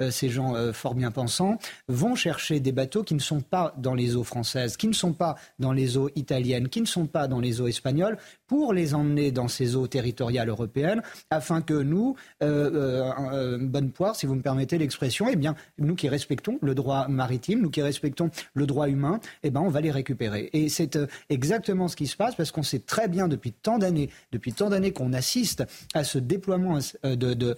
euh, 0.00 0.10
ces 0.10 0.30
gens 0.30 0.54
euh, 0.54 0.72
fort 0.72 0.94
bien 0.94 1.10
pensants, 1.10 1.58
vont 1.88 2.14
chercher 2.14 2.60
des 2.60 2.72
bateaux 2.72 3.02
qui 3.02 3.14
ne 3.14 3.20
sont 3.20 3.40
pas 3.40 3.74
dans 3.76 3.94
les 3.94 4.16
eaux 4.16 4.24
françaises, 4.24 4.76
qui 4.76 4.88
ne 4.88 4.94
sont 4.94 5.12
pas 5.12 5.36
dans 5.58 5.72
les 5.72 5.96
eaux 5.98 6.10
italiennes, 6.16 6.68
qui 6.68 6.80
ne 6.80 6.86
sont 6.86 7.06
pas 7.06 7.28
dans 7.28 7.40
les 7.40 7.60
eaux 7.60 7.66
espagnoles, 7.66 8.16
pour 8.50 8.72
les 8.72 8.94
emmener 8.94 9.30
dans 9.30 9.46
ces 9.46 9.76
eaux 9.76 9.86
territoriales 9.86 10.48
européennes, 10.48 11.02
afin 11.30 11.62
que 11.62 11.72
nous, 11.72 12.16
euh, 12.42 13.58
bonne 13.60 13.92
poire, 13.92 14.16
si 14.16 14.26
vous 14.26 14.34
me 14.34 14.42
permettez 14.42 14.76
l'expression, 14.76 15.28
eh 15.30 15.36
bien, 15.36 15.54
nous 15.78 15.94
qui 15.94 16.08
respectons 16.08 16.58
le 16.60 16.74
droit 16.74 17.06
maritime, 17.06 17.60
nous 17.62 17.70
qui 17.70 17.80
respectons 17.80 18.28
le 18.54 18.66
droit 18.66 18.88
humain, 18.88 19.20
eh 19.44 19.50
ben, 19.50 19.60
on 19.60 19.68
va 19.68 19.80
les 19.80 19.92
récupérer. 19.92 20.50
Et 20.52 20.68
c'est 20.68 20.98
exactement 21.28 21.86
ce 21.86 21.94
qui 21.94 22.08
se 22.08 22.16
passe 22.16 22.34
parce 22.34 22.50
qu'on 22.50 22.64
sait 22.64 22.80
très 22.80 23.06
bien 23.06 23.28
depuis 23.28 23.52
tant 23.52 23.78
d'années, 23.78 24.10
depuis 24.32 24.52
tant 24.52 24.68
d'années 24.68 24.90
qu'on 24.90 25.12
assiste 25.12 25.62
à 25.94 26.02
ce 26.02 26.18
déploiement 26.18 26.80
de, 27.04 27.56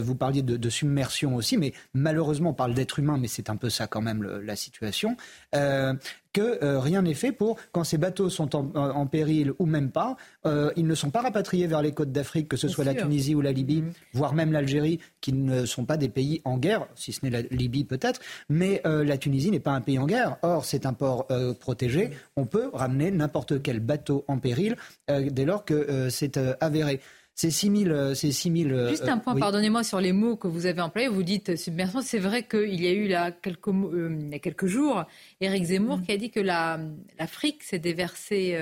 vous 0.00 0.14
parliez 0.16 0.42
de, 0.42 0.58
de 0.58 0.68
submersion 0.68 1.34
aussi, 1.34 1.56
mais 1.56 1.72
malheureusement 1.94 2.50
on 2.50 2.54
parle 2.54 2.74
d'être 2.74 2.98
humain, 2.98 3.16
mais 3.18 3.28
c'est 3.28 3.48
un 3.48 3.56
peu 3.56 3.70
ça 3.70 3.86
quand 3.86 4.02
même 4.02 4.22
la 4.22 4.54
situation, 4.54 5.16
euh, 5.54 5.94
que 6.36 6.62
euh, 6.62 6.78
rien 6.78 7.00
n'est 7.00 7.14
fait 7.14 7.32
pour, 7.32 7.56
quand 7.72 7.82
ces 7.82 7.96
bateaux 7.96 8.28
sont 8.28 8.54
en, 8.54 9.06
péril 9.06 9.54
ou 9.58 9.64
même 9.64 9.90
pas, 9.90 10.18
euh, 10.44 10.70
ils 10.76 10.86
ne 10.86 10.94
sont 10.94 11.08
pas 11.08 11.22
rapatriés 11.22 11.66
vers 11.66 11.80
les 11.80 11.92
côtes 11.92 12.12
d'Afrique, 12.12 12.48
que 12.48 12.58
ce 12.58 12.68
soit 12.68 12.84
la 12.84 12.92
Tunisie 12.92 13.34
ou 13.34 13.40
la 13.40 13.52
Libye, 13.52 13.80
mm-hmm. 13.80 13.92
voire 14.12 14.34
même 14.34 14.52
l'Algérie, 14.52 15.00
qui 15.22 15.32
ne 15.32 15.64
sont 15.64 15.86
pas 15.86 15.96
des 15.96 16.10
pays 16.10 16.42
en 16.44 16.58
guerre, 16.58 16.88
si 16.94 17.14
ce 17.14 17.24
n'est 17.24 17.30
la 17.30 17.40
Libye 17.40 17.84
peut-être, 17.84 18.20
mais 18.50 18.82
la 18.84 19.16
Tunisie 19.16 19.50
n'est 19.50 19.60
pas 19.60 19.72
un 19.72 19.80
pays 19.80 19.98
en 19.98 20.06
guerre. 20.06 20.36
Or, 20.42 20.66
c'est 20.66 20.84
un 20.84 20.92
port 20.92 21.26
protégé. 21.58 22.10
On 22.36 22.44
peut 22.44 22.70
ramener 22.72 23.10
n'importe 23.10 23.62
quel 23.62 23.80
bateau 23.80 24.24
en 24.28 24.38
péril 24.38 24.76
dès 25.08 25.44
lors 25.44 25.64
que 25.64 26.08
c'est 26.10 26.38
avéré. 26.60 27.00
C'est 27.36 27.50
6 27.50 27.84
000. 27.84 27.90
Euh, 27.90 28.14
euh, 28.14 28.88
Juste 28.88 29.08
un 29.08 29.18
point, 29.18 29.36
pardonnez-moi, 29.36 29.84
sur 29.84 30.00
les 30.00 30.12
mots 30.12 30.36
que 30.36 30.48
vous 30.48 30.64
avez 30.64 30.80
employés. 30.80 31.08
Vous 31.08 31.22
dites 31.22 31.54
submersion. 31.56 32.00
C'est 32.00 32.18
vrai 32.18 32.44
qu'il 32.44 32.82
y 32.82 32.88
a 32.88 32.92
eu 32.92 33.08
là, 33.08 33.30
quelques, 33.30 33.68
euh, 33.68 34.16
il 34.18 34.30
y 34.30 34.34
a 34.34 34.38
quelques 34.38 34.64
jours, 34.64 35.04
Éric 35.42 35.64
Zemmour 35.64 35.98
mm. 35.98 36.02
qui 36.02 36.12
a 36.12 36.16
dit 36.16 36.30
que 36.30 36.40
l'Afrique 36.40 37.62
s'est 37.62 37.78
déversée 37.78 38.58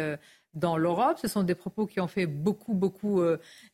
dans 0.55 0.77
l'Europe. 0.77 1.19
Ce 1.23 1.29
sont 1.29 1.45
des 1.45 1.55
propos 1.55 1.87
qui 1.87 2.01
ont 2.01 2.09
fait 2.09 2.27
beaucoup, 2.27 2.75
beaucoup 2.75 3.23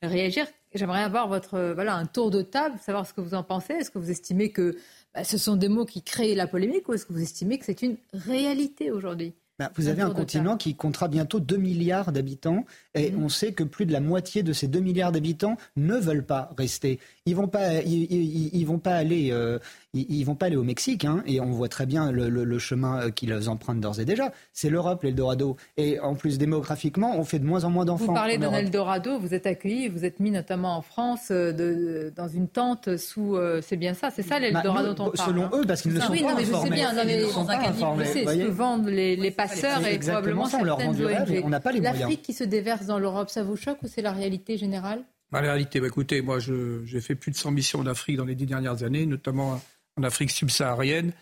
réagir. 0.03 0.47
J'aimerais 0.75 1.03
avoir 1.03 1.29
votre, 1.29 1.73
voilà, 1.75 1.95
un 1.95 2.05
tour 2.05 2.31
de 2.31 2.43
table, 2.43 2.79
savoir 2.79 3.07
ce 3.07 3.15
que 3.15 3.23
vous 3.23 3.35
en 3.35 3.43
pensez. 3.43 3.73
Est-ce 3.73 3.91
que 3.91 3.99
vous 3.99 4.11
estimez 4.11 4.53
que 4.53 4.77
bah, 5.15 5.25
ce 5.25 5.39
sont 5.39 5.57
des 5.57 5.69
mots 5.69 5.87
qui 5.87 6.03
créent 6.03 6.35
la 6.35 6.47
polémique 6.47 6.87
ou 6.91 6.93
est-ce 6.93 7.07
que 7.07 7.15
vous 7.15 7.23
estimez 7.23 7.59
que 7.59 7.65
c'est 7.65 7.81
une 7.81 7.97
réalité 8.13 8.91
aujourd'hui? 8.91 9.33
Bah, 9.61 9.71
vous 9.77 9.89
avez 9.89 10.01
un 10.01 10.09
continent 10.09 10.57
qui 10.57 10.75
comptera 10.75 11.07
bientôt 11.07 11.39
2 11.39 11.59
milliards 11.59 12.13
d'habitants 12.13 12.65
et 12.95 13.11
mhm. 13.11 13.25
on 13.25 13.29
sait 13.29 13.53
que 13.53 13.63
plus 13.63 13.85
de 13.85 13.93
la 13.93 14.01
moitié 14.01 14.43
de 14.43 14.55
ces 14.55 14.69
2 14.69 14.81
milliards 14.81 15.13
d'habitants 15.13 15.59
ne 15.77 15.97
veulent 15.97 16.25
pas 16.25 16.51
rester. 16.57 16.99
Ils 17.27 17.37
vont 17.37 17.49
pas, 17.49 17.83
ils, 17.83 18.65
vont 18.65 18.79
pas 18.79 18.95
aller, 18.95 19.29
euh, 19.31 19.59
ils, 19.93 20.25
vont 20.25 20.35
pas 20.35 20.47
aller 20.47 20.57
au 20.57 20.63
Mexique, 20.63 21.05
hein, 21.05 21.23
et 21.27 21.39
on 21.39 21.51
voit 21.51 21.69
très 21.69 21.85
bien 21.85 22.11
le, 22.11 22.59
chemin 22.59 23.03
euh, 23.03 23.11
qu'ils 23.11 23.51
empruntent 23.51 23.81
d'ores 23.81 24.01
et 24.01 24.07
déjà. 24.07 24.33
C'est 24.55 24.71
l'Europe, 24.71 25.03
l'Eldorado. 25.03 25.57
Et 25.77 26.01
en 26.01 26.15
plus, 26.15 26.39
démographiquement, 26.39 27.19
on 27.19 27.25
fait 27.25 27.39
de 27.39 27.45
moins 27.45 27.65
en 27.65 27.71
moins 27.71 27.85
d'enfants. 27.85 28.07
Vous 28.07 28.15
parlez 28.15 28.39
d'un 28.39 28.53
Eldorado, 28.53 29.19
vous 29.19 29.35
êtes 29.35 29.47
accueilli, 29.47 29.89
vous 29.89 30.07
êtes 30.07 30.19
mis 30.19 30.31
notamment 30.31 30.75
en 30.79 30.81
France 30.81 31.29
euh, 31.31 31.53
de, 31.53 32.11
dans 32.17 32.27
une 32.27 32.49
tente 32.49 32.97
sous. 32.97 33.39
c'est 33.61 33.77
bien 33.77 33.93
ça, 33.93 34.11
c'est 34.11 34.23
ça 34.23 34.41
bah, 34.41 34.49
l'Eldorado 34.49 34.95
dont 34.95 35.09
on 35.09 35.11
parle. 35.11 35.29
Selon 35.29 35.45
hein. 35.45 35.51
eux, 35.53 35.65
parce 35.67 35.83
qu'ils 35.83 35.93
ne 35.93 36.01
sont 36.01 36.11
oui, 36.11 36.23
pas 36.23 36.31
non, 36.31 36.37
mais 36.39 36.43
informés. 36.45 36.71
Je 36.71 36.75
sais 36.75 36.81
bien, 36.81 36.93
non, 36.95 37.03
mais 37.05 37.25
sont 37.27 37.45
pas 37.45 37.59
informés. 37.59 38.05
C'est 38.07 38.25
ce 38.25 38.47
que 38.47 38.51
vendent 38.51 38.89
les, 38.89 39.17
les 39.17 39.31
passeurs 39.31 39.87
et 39.87 39.99
probablement 39.99 40.47
ça, 40.47 40.57
on 40.59 40.65
leur 40.65 40.79
du 40.95 41.05
rêve, 41.05 41.43
on 41.45 41.51
n'a 41.51 41.61
pas 41.61 41.73
les 41.73 41.81
moyens. 41.81 42.01
L'Afrique 42.01 42.23
qui 42.23 42.33
se 42.33 42.45
déverse 42.45 42.87
dans 42.87 42.99
l'Europe, 42.99 43.29
ça 43.29 43.43
vous 43.43 43.57
choque 43.57 43.83
ou 43.83 43.89
c'est 43.89 44.03
la 44.03 44.13
réalité 44.13 44.57
générale? 44.57 45.05
La 45.33 45.41
réalité, 45.41 45.81
bah, 45.81 45.87
écoutez, 45.87 46.23
moi 46.23 46.39
j'ai 46.39 47.01
fait 47.01 47.15
plus 47.15 47.31
de 47.31 47.37
100 47.37 47.53
missions 47.53 47.79
en 47.81 47.87
Afrique 47.87 48.17
dans 48.17 48.25
les 48.25 48.35
dix 48.35 48.47
dernières 48.47 48.83
années, 48.83 49.07
notamment 49.07 49.63
en 49.97 50.03
Afrique 50.03 50.31
subsaharienne. 50.31 51.13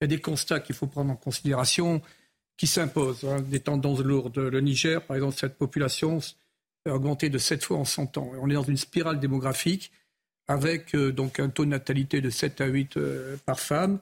Il 0.00 0.04
y 0.04 0.04
a 0.04 0.08
des 0.08 0.20
constats 0.20 0.60
qu'il 0.60 0.74
faut 0.74 0.86
prendre 0.86 1.10
en 1.12 1.16
considération 1.16 2.02
qui 2.56 2.66
s'imposent, 2.66 3.24
hein, 3.24 3.40
des 3.40 3.60
tendances 3.60 4.00
lourdes. 4.00 4.38
Le 4.38 4.60
Niger, 4.60 5.02
par 5.04 5.16
exemple, 5.16 5.36
cette 5.36 5.56
population 5.56 6.18
a 6.86 6.94
augmenté 6.94 7.30
de 7.30 7.38
7 7.38 7.64
fois 7.64 7.78
en 7.78 7.84
100 7.84 8.18
ans. 8.18 8.32
On 8.40 8.50
est 8.50 8.54
dans 8.54 8.62
une 8.62 8.76
spirale 8.76 9.18
démographique 9.18 9.90
avec 10.46 10.94
euh, 10.94 11.10
donc 11.12 11.40
un 11.40 11.48
taux 11.48 11.64
de 11.64 11.70
natalité 11.70 12.20
de 12.20 12.30
7 12.30 12.60
à 12.60 12.66
8 12.66 12.96
euh, 12.96 13.36
par 13.46 13.58
femme, 13.58 13.98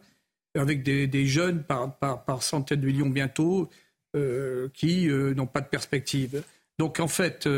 avec 0.54 0.82
des, 0.82 1.26
jeunes 1.26 1.62
par, 1.62 2.42
centaines 2.42 2.80
de 2.80 2.86
millions 2.86 3.08
bientôt 3.08 3.70
euh, 4.16 4.68
qui 4.74 5.06
n'ont 5.06 5.46
pas 5.46 5.62
de 5.62 5.68
perspective. 5.68 6.42
Donc 6.78 7.00
en 7.00 7.08
fait, 7.08 7.48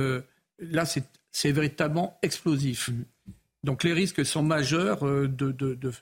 là, 0.61 0.85
c'est 0.85 1.03
c'est 1.35 1.53
véritablement 1.53 2.17
explosif. 2.23 2.89
Mm. 2.89 3.05
Donc 3.65 3.85
les 3.85 3.93
risques 3.93 4.25
sont 4.25 4.43
majeurs 4.43 5.07
euh, 5.07 5.29
de, 5.29 5.51
de, 5.53 5.93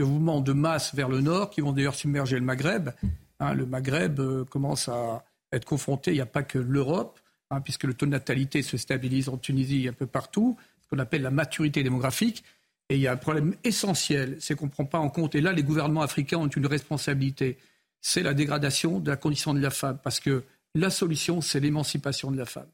mouvements 0.00 0.40
de 0.40 0.52
masse 0.52 0.94
vers 0.94 1.08
le 1.08 1.20
nord 1.20 1.50
qui 1.50 1.60
vont 1.60 1.72
d'ailleurs 1.72 1.94
submerger 1.94 2.36
le 2.36 2.44
Maghreb. 2.44 2.90
Hein, 3.38 3.54
le 3.54 3.66
Maghreb 3.66 4.18
euh, 4.18 4.44
commence 4.44 4.88
à 4.88 5.24
être 5.52 5.64
confronté, 5.64 6.12
il 6.12 6.14
n'y 6.14 6.20
a 6.20 6.26
pas 6.26 6.42
que 6.42 6.58
l'Europe, 6.58 7.20
hein, 7.50 7.60
puisque 7.60 7.84
le 7.84 7.94
taux 7.94 8.06
de 8.06 8.10
natalité 8.10 8.62
se 8.62 8.76
stabilise 8.76 9.28
en 9.28 9.36
Tunisie 9.36 9.84
et 9.84 9.88
un 9.88 9.92
peu 9.92 10.06
partout, 10.06 10.56
ce 10.82 10.88
qu'on 10.88 10.98
appelle 10.98 11.22
la 11.22 11.30
maturité 11.30 11.82
démographique. 11.82 12.44
Et 12.88 12.96
il 12.96 13.00
y 13.00 13.06
a 13.06 13.12
un 13.12 13.16
problème 13.16 13.54
essentiel, 13.64 14.36
c'est 14.40 14.54
qu'on 14.54 14.66
ne 14.66 14.70
prend 14.70 14.86
pas 14.86 14.98
en 14.98 15.10
compte, 15.10 15.34
et 15.34 15.42
là 15.42 15.52
les 15.52 15.62
gouvernements 15.62 16.02
africains 16.02 16.38
ont 16.38 16.48
une 16.48 16.66
responsabilité, 16.66 17.58
c'est 18.00 18.22
la 18.22 18.32
dégradation 18.32 19.00
de 19.00 19.10
la 19.10 19.16
condition 19.16 19.52
de 19.52 19.60
la 19.60 19.70
femme, 19.70 19.98
parce 20.02 20.20
que 20.20 20.44
la 20.74 20.88
solution, 20.88 21.40
c'est 21.40 21.60
l'émancipation 21.60 22.30
de 22.30 22.38
la 22.38 22.46
femme. 22.46 22.68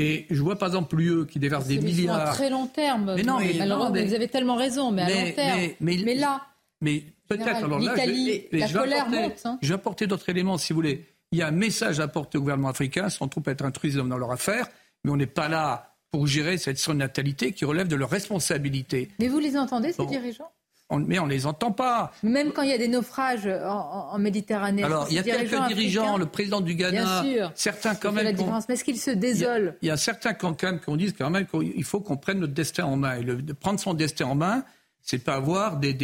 Et 0.00 0.26
je 0.30 0.40
vois 0.40 0.56
par 0.56 0.68
exemple 0.68 0.96
l'UE 0.96 1.26
qui 1.26 1.38
déverse 1.38 1.66
des 1.66 1.78
milliards. 1.78 2.28
à 2.28 2.32
très 2.32 2.48
long 2.48 2.66
terme. 2.66 3.14
Mais 3.16 3.22
non, 3.22 3.38
mais, 3.38 4.06
vous 4.06 4.14
avez 4.14 4.28
tellement 4.28 4.56
raison, 4.56 4.90
mais, 4.90 5.02
à 5.02 5.08
long 5.08 5.32
terme. 5.32 5.60
Mais, 5.80 5.96
là. 6.14 6.40
Mais 6.80 7.04
peut-être 7.28 7.64
alors 7.64 7.78
là, 7.78 7.94
la 7.94 8.68
colère 8.68 9.08
monte. 9.10 9.42
Hein. 9.44 9.58
Je 9.60 9.68
vais 9.68 9.74
apporter 9.74 10.06
d'autres 10.06 10.28
éléments 10.30 10.56
si 10.56 10.72
vous 10.72 10.78
voulez. 10.78 11.06
il 11.32 11.38
y 11.38 11.42
a 11.42 11.48
un 11.48 11.52
message 11.52 12.00
à 12.00 12.04
apporter 12.04 12.38
au 12.38 12.40
gouvernement 12.40 12.70
africain 12.70 13.10
sans 13.10 13.28
trop 13.28 13.42
être 13.44 13.62
intrusif 13.62 14.02
dans 14.02 14.16
leur 14.16 14.32
affaire, 14.32 14.66
mais 15.04 15.10
on 15.10 15.16
n'est 15.16 15.26
pas 15.26 15.48
là 15.48 15.94
pour 16.10 16.26
gérer 16.26 16.56
cette 16.56 16.78
surnaturalité 16.78 17.52
qui 17.52 17.66
relève 17.66 17.86
de 17.86 17.96
leur 17.96 18.10
responsabilité. 18.10 19.10
Mais 19.18 19.28
vous 19.28 19.38
les 19.38 19.56
entendez, 19.56 19.92
ces 19.92 20.06
dirigeants? 20.06 20.50
Mais 20.98 21.18
on 21.18 21.26
ne 21.26 21.30
les 21.30 21.46
entend 21.46 21.72
pas. 21.72 22.12
Même 22.22 22.52
quand 22.52 22.62
il 22.62 22.70
y 22.70 22.72
a 22.72 22.78
des 22.78 22.88
naufrages 22.88 23.46
en, 23.46 24.18
Méditerranée. 24.18 24.82
Alors, 24.82 25.06
il 25.08 25.16
y 25.16 25.18
a 25.18 25.22
quelques 25.22 25.66
dirigeants, 25.68 26.18
le 26.18 26.26
président 26.26 26.60
du 26.60 26.74
Ghana, 26.74 27.24
certains 27.54 27.94
quand 27.94 28.12
même. 28.12 28.24
La 28.24 28.32
différence. 28.32 28.68
Mais 28.68 28.74
est-ce 28.74 28.84
qu'ils 28.84 29.00
se 29.00 29.10
désolent? 29.10 29.74
Il 29.82 29.88
y, 29.88 29.90
a 29.90 29.96
certains 29.96 30.34
quand 30.34 30.62
même 30.62 30.80
qu'on 30.80 30.96
dit 30.96 31.12
quand 31.12 31.30
même 31.30 31.46
qu'il 31.46 31.84
faut 31.84 32.00
qu'on 32.00 32.16
prenne 32.16 32.40
notre 32.40 32.54
destin 32.54 32.84
en 32.84 32.96
main. 32.96 33.16
Et 33.16 33.24
de 33.24 33.52
prendre 33.52 33.80
son 33.80 33.94
destin 33.94 34.26
en 34.26 34.34
main, 34.34 34.64
c'est 35.02 35.24
pas 35.24 35.34
avoir 35.34 35.76
des, 35.76 35.96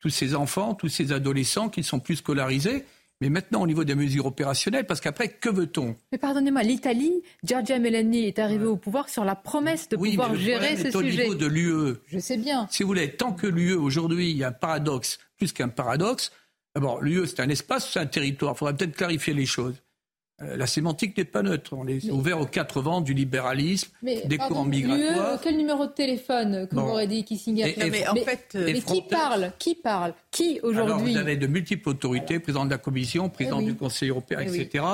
tous 0.00 0.10
ces 0.10 0.34
enfants, 0.34 0.74
tous 0.74 0.88
ces 0.88 1.12
adolescents 1.12 1.68
qui 1.68 1.82
sont 1.82 2.00
plus 2.00 2.16
scolarisés 2.16 2.84
mais 3.20 3.28
maintenant, 3.28 3.62
au 3.62 3.66
niveau 3.66 3.84
des 3.84 3.94
mesures 3.94 4.26
opérationnelles, 4.26 4.86
parce 4.86 5.00
qu'après, 5.00 5.28
que 5.28 5.50
veut-on? 5.50 5.94
Mais 6.10 6.18
pardonnez-moi, 6.18 6.62
l'Italie, 6.62 7.22
Giorgia 7.44 7.78
Meloni 7.78 8.26
est 8.26 8.38
arrivée 8.38 8.64
au 8.66 8.76
pouvoir 8.76 9.08
sur 9.08 9.24
la 9.24 9.34
promesse 9.34 9.88
de 9.90 9.96
pouvoir 9.96 10.34
gérer 10.34 10.76
ce 10.76 10.90
sujet. 10.90 10.96
au 10.96 11.02
niveau 11.02 11.34
de 11.34 11.46
l'UE. 11.46 11.96
Je 12.06 12.18
sais 12.18 12.38
bien. 12.38 12.66
Si 12.70 12.82
vous 12.82 12.88
voulez, 12.88 13.10
tant 13.16 13.32
que 13.32 13.46
l'UE, 13.46 13.74
aujourd'hui, 13.74 14.30
il 14.30 14.36
y 14.38 14.44
a 14.44 14.48
un 14.48 14.52
paradoxe, 14.52 15.18
plus 15.36 15.52
qu'un 15.52 15.68
paradoxe, 15.68 16.32
d'abord, 16.74 17.02
l'UE, 17.02 17.26
c'est 17.26 17.40
un 17.40 17.48
espace, 17.50 17.90
c'est 17.92 18.00
un 18.00 18.06
territoire. 18.06 18.54
Il 18.54 18.58
faudrait 18.58 18.76
peut-être 18.76 18.96
clarifier 18.96 19.34
les 19.34 19.46
choses. 19.46 19.74
Euh, 20.42 20.56
la 20.56 20.66
sémantique 20.66 21.16
n'est 21.16 21.24
pas 21.24 21.42
neutre. 21.42 21.74
On 21.76 21.86
est 21.86 22.10
ouvert 22.10 22.40
aux 22.40 22.46
quatre 22.46 22.80
vents 22.80 23.00
du 23.00 23.12
libéralisme, 23.12 23.90
des 24.02 24.38
courants 24.38 24.64
migratoires. 24.64 25.40
quel 25.42 25.56
numéro 25.56 25.86
de 25.86 25.92
téléphone 25.92 26.66
que 26.68 26.74
vous 26.74 26.80
aurez 26.80 27.06
dit 27.06 27.24
qui 27.24 27.36
signe 27.36 27.64
mais, 27.76 28.08
en 28.08 28.14
fait, 28.14 28.54
mais 28.54 28.80
qui 28.80 29.02
parle 29.02 29.52
Qui 29.58 29.74
parle 29.74 30.14
Qui 30.30 30.60
aujourd'hui 30.62 31.12
Vous 31.12 31.18
avez 31.18 31.36
de 31.36 31.46
multiples 31.46 31.90
autorités, 31.90 32.38
président 32.38 32.64
de 32.64 32.70
la 32.70 32.78
Commission, 32.78 33.28
président 33.28 33.60
eh 33.60 33.66
du 33.66 33.74
Conseil 33.74 34.10
européen, 34.10 34.38
eh 34.40 34.46
etc. 34.46 34.84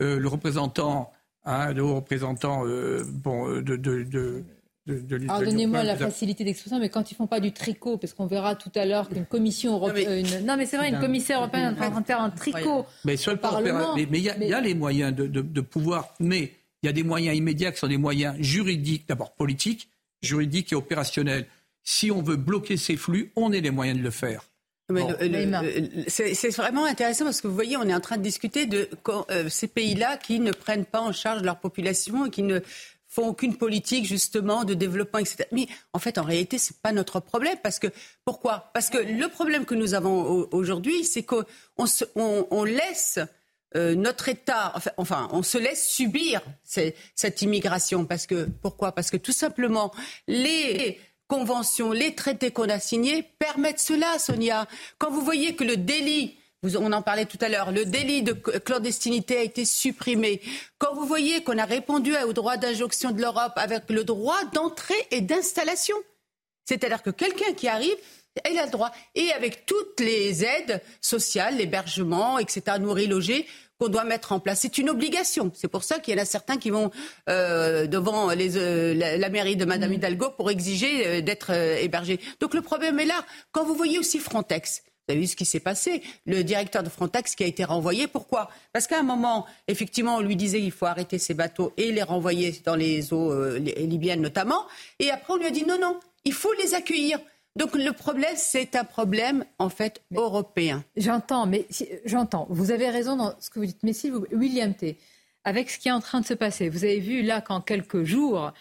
Euh, 0.00 0.18
le 0.18 0.28
représentant, 0.28 1.12
hein, 1.44 1.72
le 1.72 1.84
représentant 1.84 2.64
euh, 2.66 3.04
bon, 3.06 3.60
de, 3.60 3.76
de 3.76 4.44
Pardonnez-moi 5.26 5.82
la 5.82 5.96
facilité 5.96 6.44
d'expression, 6.44 6.78
mais 6.78 6.88
quand 6.88 7.10
ils 7.10 7.14
font 7.14 7.26
pas 7.26 7.40
du 7.40 7.52
tricot, 7.52 7.98
parce 7.98 8.14
qu'on 8.14 8.26
verra 8.26 8.54
tout 8.54 8.72
à 8.74 8.84
l'heure 8.84 9.08
qu'une 9.08 9.26
commission 9.26 9.74
européenne, 9.74 10.26
non 10.44 10.56
mais, 10.56 10.66
c'est 10.66 10.76
vrai, 10.76 10.88
une 10.88 11.00
commissaire 11.00 11.38
européenne 11.38 11.64
est 11.64 11.84
en 11.84 11.90
train 11.90 12.00
de 12.00 12.06
faire 12.06 12.20
un 12.20 12.30
tricot. 12.30 12.86
Mais 13.04 13.16
sur 13.16 13.32
le 13.32 13.38
Parlement, 13.38 13.94
mais 13.94 14.06
il 14.18 14.24
y, 14.24 14.52
a 14.52 14.60
les 14.60 14.74
moyens 14.74 15.14
de, 15.14 15.60
pouvoir, 15.60 16.14
mais 16.20 16.52
il 16.82 16.86
y 16.86 16.88
a 16.88 16.92
des 16.92 17.02
moyens 17.02 17.36
immédiats 17.36 17.72
qui 17.72 17.78
sont 17.78 17.88
des 17.88 17.98
moyens 17.98 18.36
juridiques, 18.38 19.08
d'abord 19.08 19.34
politiques, 19.34 19.88
juridiques 20.22 20.72
et 20.72 20.76
opérationnels. 20.76 21.46
Si 21.82 22.10
on 22.10 22.22
veut 22.22 22.36
bloquer 22.36 22.76
ces 22.76 22.96
flux, 22.96 23.32
on 23.36 23.52
a 23.52 23.56
les 23.56 23.70
moyens 23.70 23.98
de 23.98 24.02
le 24.02 24.10
faire. 24.10 24.42
C'est 26.08 26.56
vraiment 26.56 26.86
intéressant 26.86 27.24
parce 27.24 27.42
que 27.42 27.48
vous 27.48 27.54
voyez, 27.54 27.76
on 27.76 27.82
est 27.82 27.94
en 27.94 28.00
train 28.00 28.16
de 28.16 28.22
discuter 28.22 28.64
de 28.64 28.88
euh, 29.30 29.48
ces 29.50 29.68
pays-là 29.68 30.16
qui 30.16 30.40
ne 30.40 30.50
prennent 30.50 30.86
pas 30.86 31.00
en 31.00 31.12
charge 31.12 31.42
leur 31.42 31.58
population 31.58 32.26
et 32.26 32.30
qui 32.30 32.42
ne 32.42 32.60
font 33.08 33.28
aucune 33.28 33.56
politique 33.56 34.04
justement 34.04 34.64
de 34.64 34.74
développement, 34.74 35.18
etc. 35.18 35.44
Mais 35.50 35.66
en 35.92 35.98
fait, 35.98 36.18
en 36.18 36.22
réalité, 36.22 36.58
c'est 36.58 36.80
pas 36.80 36.92
notre 36.92 37.20
problème 37.20 37.56
parce 37.62 37.78
que 37.78 37.88
pourquoi? 38.24 38.70
Parce 38.74 38.90
que 38.90 38.98
le 38.98 39.28
problème 39.28 39.64
que 39.64 39.74
nous 39.74 39.94
avons 39.94 40.46
aujourd'hui, 40.52 41.04
c'est 41.04 41.22
qu'on 41.22 41.44
on, 42.14 42.64
laisse 42.64 43.18
euh, 43.76 43.94
notre 43.94 44.28
État, 44.28 44.74
enfin, 44.98 45.28
on 45.32 45.42
se 45.42 45.58
laisse 45.58 45.88
subir 45.88 46.42
cette 46.64 47.42
immigration 47.42 48.04
parce 48.04 48.26
que 48.26 48.46
pourquoi? 48.62 48.92
Parce 48.92 49.10
que 49.10 49.16
tout 49.16 49.32
simplement 49.32 49.90
les 50.26 51.00
conventions, 51.28 51.92
les 51.92 52.14
traités 52.14 52.50
qu'on 52.50 52.68
a 52.68 52.78
signés 52.78 53.22
permettent 53.38 53.80
cela, 53.80 54.18
Sonia. 54.18 54.66
Quand 54.98 55.10
vous 55.10 55.22
voyez 55.22 55.54
que 55.54 55.64
le 55.64 55.76
délit 55.76 56.38
on 56.62 56.92
en 56.92 57.02
parlait 57.02 57.26
tout 57.26 57.38
à 57.40 57.48
l'heure, 57.48 57.70
le 57.70 57.84
délit 57.84 58.22
de 58.22 58.32
clandestinité 58.32 59.38
a 59.38 59.42
été 59.42 59.64
supprimé. 59.64 60.40
Quand 60.78 60.94
vous 60.94 61.06
voyez 61.06 61.42
qu'on 61.42 61.58
a 61.58 61.64
répondu 61.64 62.14
au 62.26 62.32
droit 62.32 62.56
d'injonction 62.56 63.12
de 63.12 63.20
l'Europe 63.20 63.52
avec 63.56 63.84
le 63.90 64.04
droit 64.04 64.44
d'entrée 64.52 65.06
et 65.10 65.20
d'installation, 65.20 65.96
c'est-à-dire 66.64 67.02
que 67.02 67.10
quelqu'un 67.10 67.52
qui 67.54 67.68
arrive, 67.68 67.96
il 68.50 68.58
a 68.58 68.66
le 68.66 68.70
droit. 68.70 68.90
Et 69.14 69.32
avec 69.32 69.66
toutes 69.66 70.00
les 70.00 70.44
aides 70.44 70.82
sociales, 71.00 71.56
l'hébergement, 71.56 72.38
etc., 72.38 72.78
nourrir, 72.78 73.08
loger, 73.08 73.46
qu'on 73.78 73.88
doit 73.88 74.04
mettre 74.04 74.32
en 74.32 74.40
place. 74.40 74.60
C'est 74.60 74.78
une 74.78 74.90
obligation. 74.90 75.52
C'est 75.54 75.68
pour 75.68 75.84
ça 75.84 75.98
qu'il 75.98 76.14
y 76.14 76.18
en 76.18 76.22
a 76.22 76.24
certains 76.24 76.56
qui 76.56 76.70
vont 76.70 76.90
euh, 77.28 77.86
devant 77.86 78.30
euh, 78.30 78.94
la, 78.94 79.28
mairie 79.28 79.56
de 79.56 79.64
Madame 79.64 79.90
mmh. 79.90 79.94
Hidalgo 79.94 80.30
pour 80.36 80.50
exiger 80.50 81.06
euh, 81.06 81.20
d'être 81.20 81.52
hébergés. 81.52 82.18
Donc 82.40 82.54
le 82.54 82.62
problème 82.62 82.98
est 82.98 83.06
là. 83.06 83.24
Quand 83.52 83.64
vous 83.64 83.74
voyez 83.74 83.98
aussi 83.98 84.18
Frontex, 84.18 84.82
vous 85.08 85.12
avez 85.12 85.20
vu 85.22 85.26
ce 85.26 85.36
qui 85.36 85.46
s'est 85.46 85.60
passé. 85.60 86.02
Le 86.26 86.44
directeur 86.44 86.82
de 86.82 86.90
Frontex 86.90 87.34
qui 87.34 87.42
a 87.42 87.46
été 87.46 87.64
renvoyé. 87.64 88.06
Pourquoi? 88.08 88.50
Parce 88.74 88.86
qu'à 88.86 89.00
un 89.00 89.02
moment, 89.02 89.46
effectivement, 89.66 90.16
on 90.16 90.20
lui 90.20 90.36
disait 90.36 90.60
qu'il 90.60 90.70
faut 90.70 90.84
arrêter 90.84 91.18
ces 91.18 91.32
bateaux 91.32 91.72
et 91.78 91.92
les 91.92 92.02
renvoyer 92.02 92.54
dans 92.66 92.76
les 92.76 93.14
eaux 93.14 93.32
euh, 93.32 93.58
libyennes 93.58 94.20
notamment. 94.20 94.66
Et 94.98 95.10
après, 95.10 95.32
on 95.32 95.36
lui 95.36 95.46
a 95.46 95.50
dit 95.50 95.64
non, 95.64 95.78
non, 95.80 95.98
il 96.26 96.34
faut 96.34 96.52
les 96.62 96.74
accueillir. 96.74 97.18
Donc 97.56 97.74
le 97.74 97.92
problème, 97.92 98.34
c'est 98.36 98.76
un 98.76 98.84
problème 98.84 99.46
en 99.58 99.70
fait 99.70 100.02
européen. 100.14 100.84
J'entends, 100.98 101.46
mais 101.46 101.66
j'entends. 102.04 102.46
Vous 102.50 102.70
avez 102.70 102.90
raison 102.90 103.16
dans 103.16 103.32
ce 103.40 103.48
que 103.48 103.60
vous 103.60 103.66
dites. 103.66 103.82
Mais 103.82 103.94
si 103.94 104.10
vous, 104.10 104.26
William 104.30 104.74
T, 104.74 104.98
avec 105.44 105.70
ce 105.70 105.78
qui 105.78 105.88
est 105.88 105.92
en 105.92 106.00
train 106.00 106.20
de 106.20 106.26
se 106.26 106.34
passer, 106.34 106.68
vous 106.68 106.84
avez 106.84 107.00
vu 107.00 107.22
là 107.22 107.40
qu'en 107.40 107.62
quelques 107.62 108.04
jours, 108.04 108.52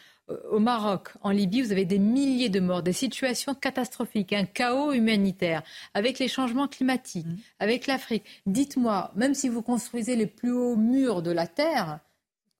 au 0.52 0.60
Maroc, 0.60 1.10
en 1.22 1.32
Libye, 1.32 1.62
vous 1.62 1.72
avez 1.72 1.86
des 1.86 2.00
milliers 2.00 2.50
de 2.50 2.60
morts, 2.60 2.84
des 2.84 2.94
situations 2.94 3.56
catastrophiques, 3.56 4.34
un 4.34 4.46
chaos 4.46 4.92
humanitaire, 4.92 5.64
avec 5.94 6.20
les 6.20 6.28
changements 6.28 6.68
climatiques, 6.68 7.26
mmh. 7.26 7.38
avec 7.60 7.88
l'Afrique. 7.88 8.24
Dites-moi, 8.46 9.12
même 9.16 9.34
si 9.34 9.48
vous 9.48 9.62
construisez 9.62 10.16
les 10.16 10.28
plus 10.28 10.52
hauts 10.52 10.76
murs 10.76 11.22
de 11.22 11.32
la 11.32 11.48
Terre, 11.48 12.00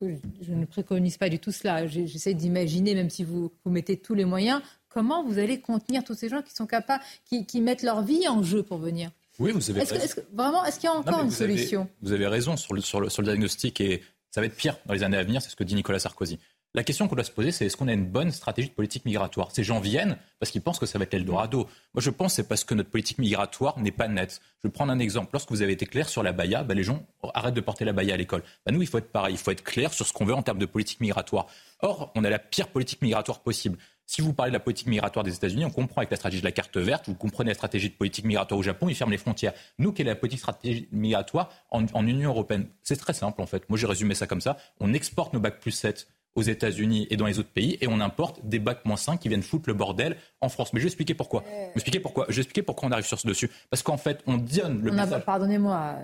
je 0.02 0.54
ne 0.54 0.66
préconise 0.66 1.18
pas 1.18 1.30
du 1.30 1.40
tout 1.40 1.52
cela, 1.52 1.88
j'essaie 1.88 2.34
d'imaginer, 2.34 2.94
même 2.94 3.10
si 3.10 3.24
vous, 3.24 3.52
vous 3.66 3.72
mettez 3.72 3.98
tous 3.98 4.14
les 4.14 4.26
moyens, 4.26 4.62
comment 4.90 5.24
vous 5.24 5.40
allez 5.40 5.60
contenir 5.60 6.04
tous 6.04 6.14
ces 6.14 6.30
gens 6.30 6.42
qui 6.42 6.54
sont 6.54 6.68
capables, 6.68 7.04
qui, 7.26 7.62
mettent 7.62 7.84
leur 7.84 8.04
vie 8.04 8.28
en 8.28 8.44
jeu 8.44 8.64
pour 8.64 8.78
venir? 8.78 9.12
Oui, 9.40 9.52
vous 9.52 9.70
avez 9.70 9.84
raison. 9.84 10.22
vraiment, 10.34 10.66
est-ce 10.66 10.80
qu'il 10.80 10.90
y 10.90 10.94
a 10.94 10.96
encore 10.96 11.22
une 11.24 11.32
solution? 11.32 11.88
Vous 12.02 12.12
avez 12.12 12.28
raison 12.28 12.58
sur 12.58 12.74
le, 12.74 12.82
sur, 12.82 13.02
le, 13.02 13.10
sur 13.10 13.22
le 13.22 13.28
diagnostic 13.28 13.82
et 13.82 14.04
ça 14.32 14.42
va 14.42 14.48
être 14.48 14.56
pire 14.56 14.78
dans 14.86 14.94
les 14.94 15.04
années 15.04 15.18
à 15.18 15.24
venir, 15.24 15.42
c'est 15.42 15.50
ce 15.50 15.56
que 15.56 15.64
dit 15.64 15.76
Nicolas 15.76 16.00
Sarkozy. 16.00 16.40
La 16.78 16.84
question 16.84 17.08
qu'on 17.08 17.16
doit 17.16 17.24
se 17.24 17.32
poser, 17.32 17.52
c'est 17.52 17.66
est-ce 17.66 17.76
qu'on 17.76 17.88
a 17.88 17.94
une 17.94 18.06
bonne 18.06 18.30
stratégie 18.30 18.70
de 18.70 18.74
politique 18.76 19.04
migratoire? 19.04 19.50
Ces 19.52 19.64
gens 19.64 19.80
viennent 19.80 20.16
parce 20.40 20.52
qu'ils 20.52 20.62
pensent 20.62 20.78
que 20.78 20.86
ça 20.86 21.00
va 21.00 21.06
être 21.06 21.14
l'Eldorado. 21.14 21.68
Moi, 21.96 22.04
je 22.04 22.12
pense 22.12 22.34
que 22.34 22.36
c'est 22.36 22.48
parce 22.48 22.64
que 22.64 22.76
notre 22.76 22.92
politique 22.92 23.18
migratoire 23.18 23.80
n'est 23.80 23.90
pas 23.90 24.08
nette. 24.08 24.42
Je 24.62 24.68
vais 24.68 24.72
prendre 24.72 24.92
un 24.92 25.00
exemple. 25.00 25.32
Lorsque 25.34 25.50
vous 25.50 25.64
avez 25.64 25.74
été 25.74 25.88
clair 25.88 26.08
sur 26.08 26.22
la 26.22 26.34
baya, 26.34 26.62
bah, 26.62 26.76
les 26.76 26.84
gens 26.84 27.04
arrêtent 27.34 27.56
de 27.56 27.62
porter 27.62 27.84
la 27.84 27.94
baya 27.94 28.14
à 28.14 28.18
l'école. 28.18 28.44
Bah, 28.64 28.72
nous, 28.72 28.84
il 28.84 28.88
faut 28.88 29.00
être 29.00 29.12
pareil. 29.12 29.34
Il 29.34 29.40
faut 29.40 29.50
être 29.50 29.64
clair 29.64 29.92
sur 29.92 30.06
ce 30.06 30.14
qu'on 30.14 30.26
veut 30.26 30.36
en 30.36 30.44
termes 30.44 30.60
de 30.60 30.68
politique 30.68 31.00
migratoire. 31.00 31.48
Or, 31.82 32.12
on 32.14 32.24
a 32.24 32.30
la 32.30 32.38
pire 32.38 32.68
politique 32.68 33.02
migratoire 33.02 33.40
possible. 33.40 33.80
Si 34.06 34.22
vous 34.22 34.34
parlez 34.34 34.52
de 34.52 34.58
la 34.58 34.60
politique 34.60 34.86
migratoire 34.86 35.26
des 35.26 35.34
États-Unis, 35.34 35.66
on 35.66 35.72
comprend 35.72 36.02
avec 36.02 36.12
la 36.12 36.18
stratégie 36.18 36.42
de 36.42 36.48
la 36.48 36.52
carte 36.52 36.78
verte, 36.78 37.08
vous 37.08 37.16
comprenez 37.16 37.50
la 37.50 37.56
stratégie 37.56 37.90
de 37.90 37.96
politique 37.96 38.24
migratoire 38.24 38.60
au 38.60 38.64
Japon, 38.64 38.88
ils 38.88 38.96
ferment 38.96 39.12
les 39.12 39.18
frontières. 39.18 39.54
Nous, 39.80 39.92
quelle 39.94 40.08
est 40.08 40.12
la 40.12 40.16
politique 40.16 40.46
migratoire 40.92 41.50
en, 41.72 41.86
en 41.92 42.06
Union 42.06 42.30
européenne? 42.30 42.68
C'est 42.84 42.98
très 42.98 43.14
simple 43.14 43.42
en 43.42 43.48
fait. 43.48 43.68
Moi, 43.68 43.80
j'ai 43.80 43.88
résumé 43.88 44.14
ça 44.14 44.28
comme 44.28 44.42
ça. 44.42 44.58
On 44.80 44.94
exporte 44.94 45.34
nos 45.34 45.40
bacs 45.40 45.60
plus 45.60 45.72
7 45.72 46.08
aux 46.38 46.44
États-Unis 46.44 47.08
et 47.10 47.18
dans 47.18 47.26
les 47.26 47.40
autres 47.40 47.50
pays, 47.50 47.78
et 47.82 47.88
on 47.88 48.00
importe 48.00 48.46
des 48.46 48.60
bacs 48.60 48.86
moins 48.86 48.96
5 48.96 49.20
qui 49.20 49.28
viennent 49.28 49.42
foutre 49.42 49.68
le 49.68 49.74
bordel 49.74 50.16
en 50.40 50.50
France. 50.50 50.72
Mais 50.72 50.80
je 50.80 50.84
vais 50.84 50.90
expliquer 50.90 51.16
pourquoi. 51.16 51.44
Je 51.48 51.52
vais 51.52 51.72
expliquer 51.76 52.00
pourquoi. 52.00 52.26
Je 52.30 52.36
vais 52.36 52.42
expliquer 52.42 52.62
pourquoi 52.62 52.88
on 52.88 52.92
arrive 52.92 53.08
sur 53.08 53.20
ce 53.20 53.28
dessus. 53.28 53.50
Parce 53.72 53.82
qu'en 53.82 53.98
fait, 53.98 54.22
on 54.28 54.38
donne 54.38 54.84
le 54.84 54.92
message. 54.92 55.26
Pardonnez-moi, 55.26 55.96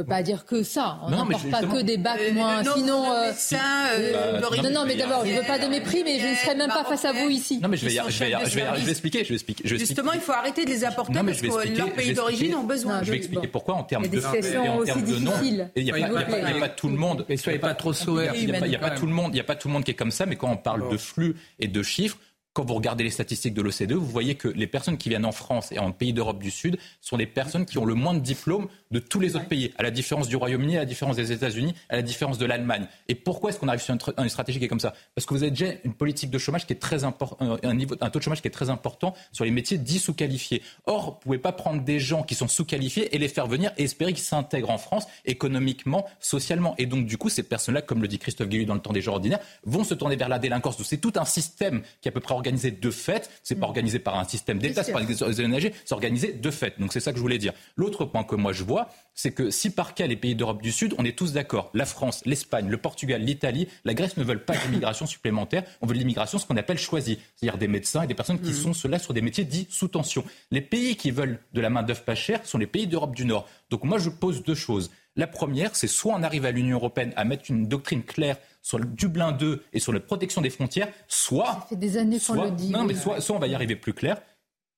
peut 0.00 0.08
pas 0.08 0.22
dire 0.22 0.44
que 0.44 0.62
ça. 0.62 0.98
On 1.02 1.10
n'emporte 1.10 1.50
pas 1.50 1.62
que 1.62 1.82
des 1.82 1.98
bacs 1.98 2.20
euh, 2.20 2.32
moins. 2.32 2.62
Non, 2.62 2.72
Sinon, 2.74 3.12
euh, 3.12 3.32
euh, 3.52 4.40
bah, 4.40 4.48
non, 4.62 4.70
non, 4.70 4.84
mais 4.86 4.96
d'abord, 4.96 5.24
je 5.24 5.32
veux 5.32 5.46
pas 5.46 5.58
de 5.58 5.66
mépris, 5.66 6.02
mais 6.04 6.18
je 6.18 6.26
ne 6.26 6.34
serai 6.34 6.54
même 6.54 6.68
pas 6.68 6.84
face 6.84 7.04
à 7.04 7.12
vous 7.12 7.28
ici. 7.28 7.60
Non, 7.62 7.68
mais 7.68 7.76
je 7.76 7.86
vais, 7.86 7.90
je 7.90 8.18
vais, 8.18 8.32
je 8.44 8.54
vais, 8.54 8.66
je 8.76 8.84
vais 8.84 8.90
expliquer, 8.90 9.24
je 9.24 9.28
vais 9.30 9.34
expliquer. 9.34 9.68
Justement, 9.68 10.12
il 10.12 10.20
faut 10.20 10.32
arrêter 10.32 10.64
de 10.64 10.70
les 10.70 10.84
apporter 10.84 11.12
parce 11.12 11.40
que 11.40 11.76
leurs 11.76 11.92
pays 11.92 12.14
d'origine 12.14 12.54
ont 12.54 12.64
besoin. 12.64 13.02
Je 13.02 13.10
vais 13.10 13.16
expliquer 13.16 13.48
pourquoi 13.48 13.74
en 13.74 13.84
termes 13.84 14.06
de 14.06 14.18
en 14.18 14.84
termes 14.84 15.04
de 15.04 15.18
nom. 15.18 15.32
Il 15.76 15.84
n'y 15.84 15.92
a 15.92 16.60
pas 16.60 16.68
tout 16.68 16.88
le 16.88 16.96
monde. 16.96 17.24
Et 17.28 17.36
soyez 17.36 17.58
pas 17.58 17.74
trop 17.74 17.92
sourds. 17.92 18.22
Il 18.34 18.46
n'y 18.46 18.76
a 18.76 18.78
pas 18.78 18.90
tout 18.90 19.06
le 19.06 19.12
monde. 19.12 19.30
Il 19.32 19.34
n'y 19.34 19.40
a 19.40 19.44
pas 19.44 19.56
tout 19.56 19.68
le 19.68 19.74
monde 19.74 19.84
qui 19.84 19.90
est 19.90 19.94
comme 19.94 20.10
ça. 20.10 20.26
Mais 20.26 20.36
quand 20.36 20.50
on 20.50 20.56
parle 20.56 20.90
de 20.90 20.96
flux 20.96 21.36
et 21.58 21.68
de 21.68 21.82
chiffres 21.82 22.16
quand 22.52 22.64
vous 22.64 22.74
regardez 22.74 23.04
les 23.04 23.10
statistiques 23.10 23.54
de 23.54 23.62
l'OCDE, 23.62 23.92
vous 23.92 24.06
voyez 24.06 24.34
que 24.34 24.48
les 24.48 24.66
personnes 24.66 24.98
qui 24.98 25.08
viennent 25.08 25.24
en 25.24 25.32
France 25.32 25.70
et 25.70 25.78
en 25.78 25.92
pays 25.92 26.12
d'Europe 26.12 26.40
du 26.40 26.50
Sud 26.50 26.78
sont 27.00 27.16
les 27.16 27.26
personnes 27.26 27.64
qui 27.64 27.78
ont 27.78 27.84
le 27.84 27.94
moins 27.94 28.14
de 28.14 28.18
diplômes 28.18 28.68
de 28.90 28.98
tous 28.98 29.20
les 29.20 29.36
autres 29.36 29.46
pays, 29.46 29.72
à 29.78 29.82
la 29.82 29.90
différence 29.90 30.28
du 30.28 30.36
Royaume-Uni, 30.36 30.76
à 30.76 30.80
la 30.80 30.84
différence 30.84 31.16
des 31.16 31.30
États-Unis, 31.32 31.74
à 31.88 31.96
la 31.96 32.02
différence 32.02 32.38
de 32.38 32.46
l'Allemagne. 32.46 32.86
Et 33.08 33.14
pourquoi 33.14 33.50
est-ce 33.50 33.58
qu'on 33.58 33.68
arrive 33.68 33.82
sur 33.82 33.94
une, 34.18 34.28
stratégie 34.28 34.58
qui 34.58 34.64
est 34.64 34.68
comme 34.68 34.80
ça? 34.80 34.94
Parce 35.14 35.26
que 35.26 35.34
vous 35.34 35.42
avez 35.42 35.50
déjà 35.50 35.72
une 35.84 35.94
politique 35.94 36.30
de 36.30 36.38
chômage 36.38 36.66
qui 36.66 36.72
est 36.72 36.80
très 36.80 37.04
important, 37.04 37.36
un, 37.62 37.74
niveau, 37.74 37.94
un 38.00 38.10
taux 38.10 38.18
de 38.18 38.24
chômage 38.24 38.42
qui 38.42 38.48
est 38.48 38.52
très 38.52 38.70
important 38.70 39.14
sur 39.32 39.44
les 39.44 39.50
métiers 39.52 39.78
dits 39.78 39.98
sous-qualifiés. 39.98 40.62
Or, 40.86 41.04
vous 41.04 41.10
ne 41.10 41.20
pouvez 41.20 41.38
pas 41.38 41.52
prendre 41.52 41.82
des 41.82 42.00
gens 42.00 42.22
qui 42.22 42.34
sont 42.34 42.48
sous-qualifiés 42.48 43.14
et 43.14 43.18
les 43.18 43.28
faire 43.28 43.46
venir 43.46 43.72
et 43.76 43.84
espérer 43.84 44.12
qu'ils 44.12 44.24
s'intègrent 44.24 44.70
en 44.70 44.78
France 44.78 45.06
économiquement, 45.24 46.06
socialement. 46.18 46.74
Et 46.78 46.86
donc, 46.86 47.06
du 47.06 47.16
coup, 47.16 47.28
ces 47.28 47.44
personnes-là, 47.44 47.82
comme 47.82 48.02
le 48.02 48.08
dit 48.08 48.18
Christophe 48.18 48.48
Guillu 48.48 48.64
dans 48.64 48.74
le 48.74 48.80
temps 48.80 48.92
des 48.92 49.02
jours 49.02 49.14
ordinaires, 49.14 49.40
vont 49.64 49.84
se 49.84 49.94
tourner 49.94 50.16
vers 50.16 50.28
la 50.28 50.40
délinquance. 50.40 50.82
C'est 50.82 51.00
tout 51.00 51.12
un 51.16 51.24
système 51.24 51.82
qui 52.00 52.08
est 52.08 52.10
à 52.10 52.12
peu 52.12 52.20
près 52.20 52.34
organisé 52.34 52.72
de 52.72 52.90
fait. 52.90 53.30
C'est 53.44 53.54
pas 53.54 53.66
mm. 53.66 53.70
organisé 53.70 53.98
par 54.00 54.18
un 54.18 54.24
système 54.24 54.58
d'État, 54.58 54.82
c'est 54.82 54.92
pas 54.92 54.98
organisé, 54.98 55.72
c'est 55.84 55.92
organisé 55.94 56.32
de 56.32 56.50
fait. 56.50 56.80
Donc, 56.80 56.92
c'est 56.92 57.00
ça 57.00 57.12
que 57.12 57.18
je 57.18 57.22
voulais 57.22 57.38
dire. 57.38 57.52
L'autre 57.76 58.04
point 58.04 58.24
que 58.24 58.34
moi 58.34 58.52
je 58.52 58.64
vois, 58.64 58.79
c'est 59.14 59.32
que 59.32 59.50
si 59.50 59.70
par 59.70 59.94
cas 59.94 60.06
les 60.06 60.16
pays 60.16 60.34
d'Europe 60.34 60.62
du 60.62 60.72
Sud, 60.72 60.94
on 60.98 61.04
est 61.04 61.16
tous 61.16 61.32
d'accord, 61.32 61.70
la 61.74 61.84
France, 61.84 62.22
l'Espagne, 62.24 62.68
le 62.68 62.76
Portugal, 62.76 63.22
l'Italie, 63.22 63.68
la 63.84 63.94
Grèce 63.94 64.16
ne 64.16 64.24
veulent 64.24 64.44
pas 64.44 64.56
d'immigration 64.56 65.06
supplémentaire, 65.06 65.64
on 65.80 65.86
veut 65.86 65.94
de 65.94 65.98
l'immigration 65.98 66.38
ce 66.38 66.46
qu'on 66.46 66.56
appelle 66.56 66.78
choisie, 66.78 67.18
c'est-à-dire 67.36 67.58
des 67.58 67.68
médecins 67.68 68.02
et 68.02 68.06
des 68.06 68.14
personnes 68.14 68.40
qui 68.40 68.50
mmh. 68.50 68.74
sont 68.74 68.88
là 68.88 68.98
sur 68.98 69.14
des 69.14 69.22
métiers 69.22 69.44
dits 69.44 69.66
sous 69.70 69.88
tension. 69.88 70.24
Les 70.50 70.60
pays 70.60 70.96
qui 70.96 71.10
veulent 71.10 71.38
de 71.52 71.60
la 71.60 71.70
main-d'œuvre 71.70 72.02
pas 72.02 72.14
chère 72.14 72.44
sont 72.46 72.58
les 72.58 72.66
pays 72.66 72.86
d'Europe 72.86 73.14
du 73.14 73.24
Nord. 73.24 73.46
Donc 73.68 73.84
moi 73.84 73.98
je 73.98 74.10
pose 74.10 74.42
deux 74.42 74.54
choses. 74.54 74.90
La 75.16 75.26
première, 75.26 75.74
c'est 75.74 75.88
soit 75.88 76.14
on 76.14 76.22
arrive 76.22 76.46
à 76.46 76.50
l'Union 76.50 76.76
européenne 76.76 77.12
à 77.16 77.24
mettre 77.24 77.50
une 77.50 77.66
doctrine 77.66 78.04
claire 78.04 78.36
sur 78.62 78.78
le 78.78 78.84
Dublin 78.84 79.32
2 79.32 79.64
et 79.72 79.80
sur 79.80 79.92
la 79.92 80.00
protection 80.00 80.40
des 80.40 80.50
frontières, 80.50 80.88
soit. 81.08 81.46
Ça 81.46 81.66
fait 81.68 81.76
des 81.76 81.96
années 81.96 82.18
qu'on 82.20 82.42
le 82.42 82.50
dit. 82.50 82.70
Non, 82.70 82.84
mais 82.84 82.94
soit, 82.94 83.20
soit 83.20 83.36
on 83.36 83.38
va 83.38 83.48
y 83.48 83.54
arriver 83.54 83.76
plus 83.76 83.92
clair. 83.92 84.20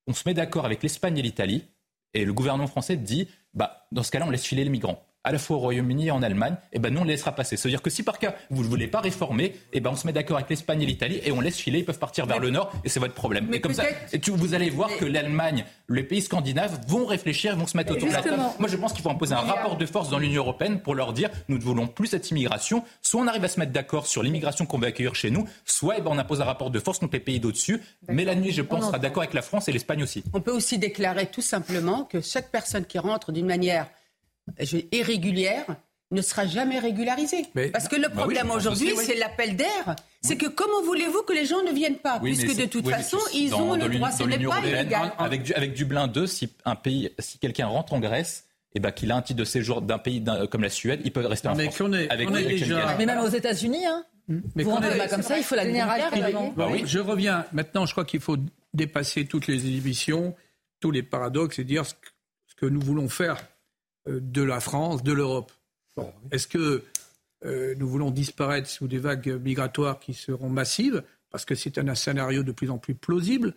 On 0.07 0.15
se 0.15 0.23
met 0.27 0.35
d'accord 0.35 0.65
avec 0.65 0.83
l'Espagne 0.83 1.19
et 1.19 1.23
l'Italie, 1.23 1.65
et 2.15 2.25
le 2.25 2.33
gouvernement 2.33 2.67
français 2.67 2.97
dit 2.97 3.29
bah, 3.55 3.87
dans 3.93 4.03
ce 4.03 4.11
cas-là, 4.11 4.27
on 4.27 4.31
laisse 4.31 4.45
filer 4.45 4.65
les 4.65 4.71
migrants 4.71 5.05
à 5.25 5.33
la 5.33 5.39
fois 5.39 5.57
au 5.57 5.61
Royaume-Uni 5.61 6.09
et 6.09 6.11
en 6.11 6.23
Allemagne, 6.23 6.57
eh 6.73 6.79
ben, 6.79 6.93
nous, 6.93 7.01
on 7.01 7.05
les 7.05 7.13
laissera 7.13 7.33
passer. 7.33 7.57
C'est-à-dire 7.57 7.83
que 7.83 7.91
si 7.91 8.03
par 8.03 8.19
cas, 8.19 8.35
vous 8.51 8.63
ne 8.63 8.69
voulez 8.69 8.89
pas 8.89 9.01
réformer, 9.01 9.55
eh 9.73 9.81
ben, 9.81 9.91
on 9.91 9.97
se 9.97 10.07
met 10.07 10.13
d'accord 10.13 10.37
avec 10.37 10.51
l'Espagne 10.51 10.83
et 10.83 10.87
l'Italie 10.87 11.21
et 11.25 11.31
on 11.31 11.41
laisse 11.41 11.57
filer, 11.57 11.81
ils 11.81 11.85
peuvent 11.85 11.99
partir 11.99 12.27
vers 12.27 12.41
le 12.41 12.51
nord 12.51 12.73
et 12.85 12.89
c'est 12.89 13.01
votre 13.01 13.15
problème. 13.15 13.47
Mais 13.49 13.59
et 13.59 13.61
comme 13.61 13.75
ça, 13.75 13.85
et 14.13 14.19
tu, 14.19 14.31
vous 14.31 14.55
allez 14.55 14.71
voir 14.71 14.91
que 14.97 15.05
l'Allemagne, 15.05 15.65
les 15.89 16.03
pays 16.03 16.23
scandinaves 16.23 16.81
vont 16.89 17.07
réfléchir, 17.07 17.57
vont 17.57 17.67
se 17.67 17.77
mettre 17.77 17.93
autour 17.93 18.09
de 18.09 18.13
la 18.13 18.23
table. 18.23 18.43
Moi, 18.59 18.69
je 18.69 18.77
pense 18.77 18.93
qu'il 18.93 19.03
faut 19.03 19.11
imposer 19.11 19.35
un 19.35 19.41
rapport 19.41 19.77
de 19.77 19.87
force 19.87 20.09
dans 20.11 20.19
l'Union 20.19 20.43
européenne 20.43 20.81
pour 20.81 20.95
leur 20.95 21.13
dire 21.13 21.31
nous 21.49 21.59
ne 21.59 21.63
voulons 21.63 21.87
plus 21.87 22.09
cette 22.09 22.31
immigration. 22.31 22.83
Soit 23.01 23.21
on 23.21 23.27
arrive 23.27 23.45
à 23.45 23.49
se 23.49 23.61
mettre 23.61 23.73
d'accord 23.73 24.07
sur 24.07 24.23
l'immigration 24.23 24.67
qu'on 24.67 24.79
va 24.79 24.89
accueillir 24.89 25.15
chez 25.15 25.31
nous, 25.31 25.47
soit 25.65 25.97
eh 25.99 26.01
ben, 26.01 26.11
on 26.13 26.19
impose 26.19 26.41
un 26.41 26.45
rapport 26.45 26.71
de 26.71 26.81
force 26.81 26.99
contre 26.99 27.15
les 27.15 27.21
pays 27.21 27.39
d'au-dessus. 27.39 27.81
Mais 28.09 28.25
la 28.25 28.35
nuit, 28.35 28.53
je 28.53 28.63
pense, 28.63 28.87
sera 28.87 28.99
d'accord 28.99 29.23
avec 29.23 29.35
la 29.35 29.43
France 29.43 29.69
et 29.69 29.73
l'Espagne 29.73 30.03
aussi. 30.03 30.25
On 30.33 30.41
peut 30.41 30.53
aussi 30.53 30.79
déclarer 30.79 31.27
tout 31.27 31.43
simplement 31.43 32.05
que 32.05 32.21
chaque 32.21 32.51
personne 32.51 32.85
qui 32.85 32.99
rentre 32.99 33.31
d'une 33.31 33.47
manière 33.47 33.87
irrégulière 34.93 35.67
ne 36.13 36.23
sera 36.23 36.47
jamais 36.47 36.79
régularisé. 36.79 37.47
Parce 37.73 37.89
que 37.89 37.97
le 37.97 38.09
bah 38.09 38.21
problème 38.23 38.51
aujourd'hui, 38.51 38.93
c'est 38.97 39.17
l'appel 39.17 39.57
d'air. 39.57 39.97
C'est 40.21 40.37
que 40.37 40.47
comment 40.47 40.83
voulez-vous 40.85 41.23
que 41.23 41.33
les 41.33 41.47
gens 41.47 41.63
ne 41.63 41.73
viennent 41.73 41.97
pas 41.97 42.21
Puisque 42.21 42.57
de 42.57 42.67
toute 42.67 42.89
façon, 42.89 43.19
ils 43.35 43.55
ont 43.55 43.75
le 43.75 43.89
droit, 43.89 44.11
ce 44.11 44.23
n'est 44.23 44.39
pas 44.39 44.61
illégal. 44.61 45.13
Avec, 45.19 45.43
du, 45.43 45.55
avec 45.55 45.73
Dublin 45.73 46.07
2, 46.07 46.27
si, 46.27 46.53
un 46.65 46.77
pays, 46.77 47.11
si 47.19 47.39
quelqu'un 47.39 47.67
rentre 47.67 47.93
en 47.93 48.01
Grèce, 48.01 48.45
et 48.75 48.79
eh 48.79 48.81
ben, 48.81 48.91
qu'il 48.91 49.11
a 49.11 49.17
un 49.17 49.21
titre 49.21 49.39
de 49.39 49.45
séjour 49.45 49.83
d'un 49.83 49.99
pays 49.99 50.25
comme 50.51 50.63
la 50.63 50.71
Suède, 50.71 51.03
il 51.05 51.13
peut 51.13 51.27
rester 51.27 51.47
en 51.47 51.55
mais 51.55 51.71
France. 51.71 51.95
Est, 51.95 52.09
avec, 52.09 52.31
déjà... 52.31 52.97
Mais 52.97 53.05
même 53.05 53.19
aux 53.19 53.29
États-Unis, 53.29 53.85
hein. 53.85 54.03
Hmm. 54.29 54.41
Mais 54.55 54.63
vous 54.63 54.71
rentrez 54.71 54.97
pas 54.97 55.09
comme 55.09 55.23
ça, 55.23 55.37
il 55.37 55.45
faut 55.45 55.57
la 55.57 55.67
générale. 55.67 56.01
Bah 56.57 56.69
oui. 56.71 56.85
Je 56.87 56.99
reviens. 56.99 57.45
Maintenant, 57.53 57.85
je 57.85 57.93
crois 57.93 58.07
qu'il 58.07 58.21
faut 58.21 58.39
dépasser 58.73 59.27
toutes 59.27 59.47
les 59.47 59.67
inhibitions, 59.67 60.35
tous 60.81 60.91
les 60.91 61.03
paradoxes 61.03 61.59
et 61.59 61.65
dire 61.65 61.85
ce 61.85 61.95
que 62.57 62.67
nous 62.67 62.81
voulons 62.81 63.11
faire 63.11 63.37
de 64.07 64.43
la 64.43 64.61
France, 64.61 65.03
de 65.03 65.13
l'Europe. 65.13 65.53
Est-ce 66.31 66.47
que 66.47 66.85
euh, 67.45 67.75
nous 67.77 67.89
voulons 67.89 68.11
disparaître 68.11 68.69
sous 68.69 68.89
des 68.89 68.99
vagues 68.99 69.41
migratoires 69.43 69.99
qui 69.99 70.15
seront 70.15 70.49
massives 70.49 71.03
Parce 71.31 71.45
que 71.45 71.55
c'est 71.55 71.79
un 71.79 71.95
scénario 71.95 72.43
de 72.43 72.53
plus 72.53 72.71
en 72.71 72.79
plus 72.79 72.95
plausible, 72.95 73.55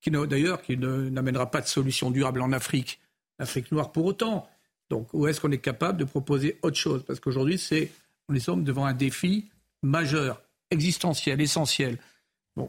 qui 0.00 0.10
d'ailleurs 0.10 0.62
qui 0.62 0.76
n'amènera 0.76 1.50
pas 1.50 1.60
de 1.60 1.66
solution 1.66 2.10
durable 2.10 2.42
en 2.42 2.52
Afrique, 2.52 3.00
Afrique 3.38 3.72
noire 3.72 3.90
pour 3.92 4.04
autant. 4.04 4.48
Donc, 4.90 5.12
où 5.12 5.26
est-ce 5.26 5.40
qu'on 5.40 5.50
est 5.50 5.58
capable 5.58 5.98
de 5.98 6.04
proposer 6.04 6.58
autre 6.62 6.76
chose? 6.76 7.02
Parce 7.04 7.18
qu'aujourd'hui, 7.18 7.58
c'est, 7.58 7.90
on 8.28 8.34
est 8.34 8.50
devant 8.62 8.84
un 8.84 8.92
défi 8.92 9.50
majeur, 9.82 10.42
existentiel, 10.70 11.40
essentiel. 11.40 11.98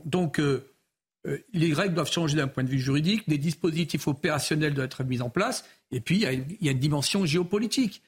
donc, 0.05 0.39
euh, 0.39 0.71
euh, 1.27 1.39
les 1.53 1.73
règles 1.73 1.95
doivent 1.95 2.11
changer 2.11 2.37
d'un 2.37 2.47
point 2.47 2.63
de 2.63 2.69
vue 2.69 2.79
juridique, 2.79 3.27
des 3.27 3.37
dispositifs 3.37 4.07
opérationnels 4.07 4.73
doivent 4.73 4.85
être 4.85 5.03
mis 5.03 5.21
en 5.21 5.29
place, 5.29 5.65
et 5.91 6.01
puis 6.01 6.25
il 6.25 6.57
y 6.61 6.69
a 6.69 6.71
une 6.71 6.79
dimension 6.79 7.25
géopolitique. 7.25 8.01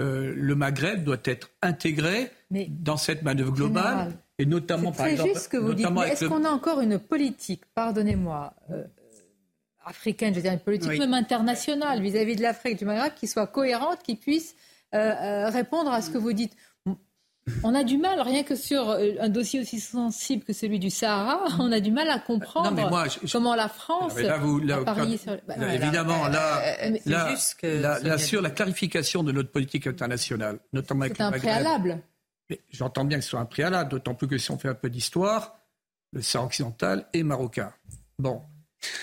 Euh, 0.00 0.32
le 0.34 0.54
Maghreb 0.54 1.04
doit 1.04 1.20
être 1.24 1.50
intégré 1.62 2.30
dans 2.50 2.96
cette 2.96 3.22
manœuvre 3.22 3.52
globale. 3.52 4.12
Et 4.38 4.46
notamment, 4.46 4.92
par 4.92 5.06
exemple. 5.06 5.28
C'est 5.28 5.34
juste 5.34 5.44
ce 5.44 5.48
que 5.50 5.58
vous 5.58 5.74
dites. 5.74 5.86
Est-ce 5.86 6.24
qu'on 6.24 6.44
a 6.44 6.50
encore 6.50 6.80
une 6.80 6.98
politique, 6.98 7.62
pardonnez-moi, 7.74 8.54
euh, 8.70 8.84
africaine, 9.84 10.32
je 10.32 10.38
veux 10.38 10.42
dire 10.42 10.52
une 10.52 10.60
politique 10.60 10.98
même 10.98 11.12
internationale 11.12 12.00
vis-à-vis 12.00 12.36
de 12.36 12.42
l'Afrique, 12.42 12.78
du 12.78 12.86
Maghreb, 12.86 13.12
qui 13.14 13.26
soit 13.26 13.46
cohérente, 13.46 14.02
qui 14.02 14.16
puisse 14.16 14.54
euh, 14.94 15.50
répondre 15.50 15.90
à 15.90 16.00
ce 16.00 16.10
que 16.10 16.18
vous 16.18 16.32
dites 16.32 16.56
on 17.62 17.74
a 17.74 17.84
du 17.84 17.98
mal, 17.98 18.20
rien 18.20 18.42
que 18.42 18.54
sur 18.54 18.90
un 18.90 19.28
dossier 19.28 19.60
aussi 19.60 19.80
sensible 19.80 20.44
que 20.44 20.52
celui 20.52 20.78
du 20.78 20.90
Sahara, 20.90 21.44
on 21.58 21.72
a 21.72 21.80
du 21.80 21.90
mal 21.90 22.08
à 22.10 22.18
comprendre 22.18 22.76
comment 23.30 23.54
la 23.54 23.68
France 23.68 24.18
là, 24.18 24.38
vous, 24.38 24.60
là, 24.60 24.84
sur... 25.16 25.38
Bah, 25.46 25.54
évidemment, 25.74 26.28
là, 26.28 28.18
sur 28.18 28.42
la 28.42 28.50
clarification 28.50 29.22
de 29.22 29.32
notre 29.32 29.50
politique 29.50 29.86
internationale, 29.86 30.58
notamment 30.72 31.02
avec 31.02 31.16
C'est 31.16 31.22
un 31.22 31.32
préalable. 31.32 32.02
J'entends 32.70 33.04
bien 33.04 33.18
que 33.18 33.24
ce 33.24 33.30
soit 33.30 33.40
un 33.40 33.46
préalable, 33.46 33.90
d'autant 33.90 34.14
plus 34.14 34.26
que 34.26 34.38
si 34.38 34.50
on 34.50 34.58
fait 34.58 34.68
un 34.68 34.74
peu 34.74 34.90
d'histoire, 34.90 35.56
le 36.12 36.22
Sahara 36.22 36.46
occidental 36.46 37.06
est 37.12 37.22
marocain. 37.22 37.72
Bon, 38.18 38.42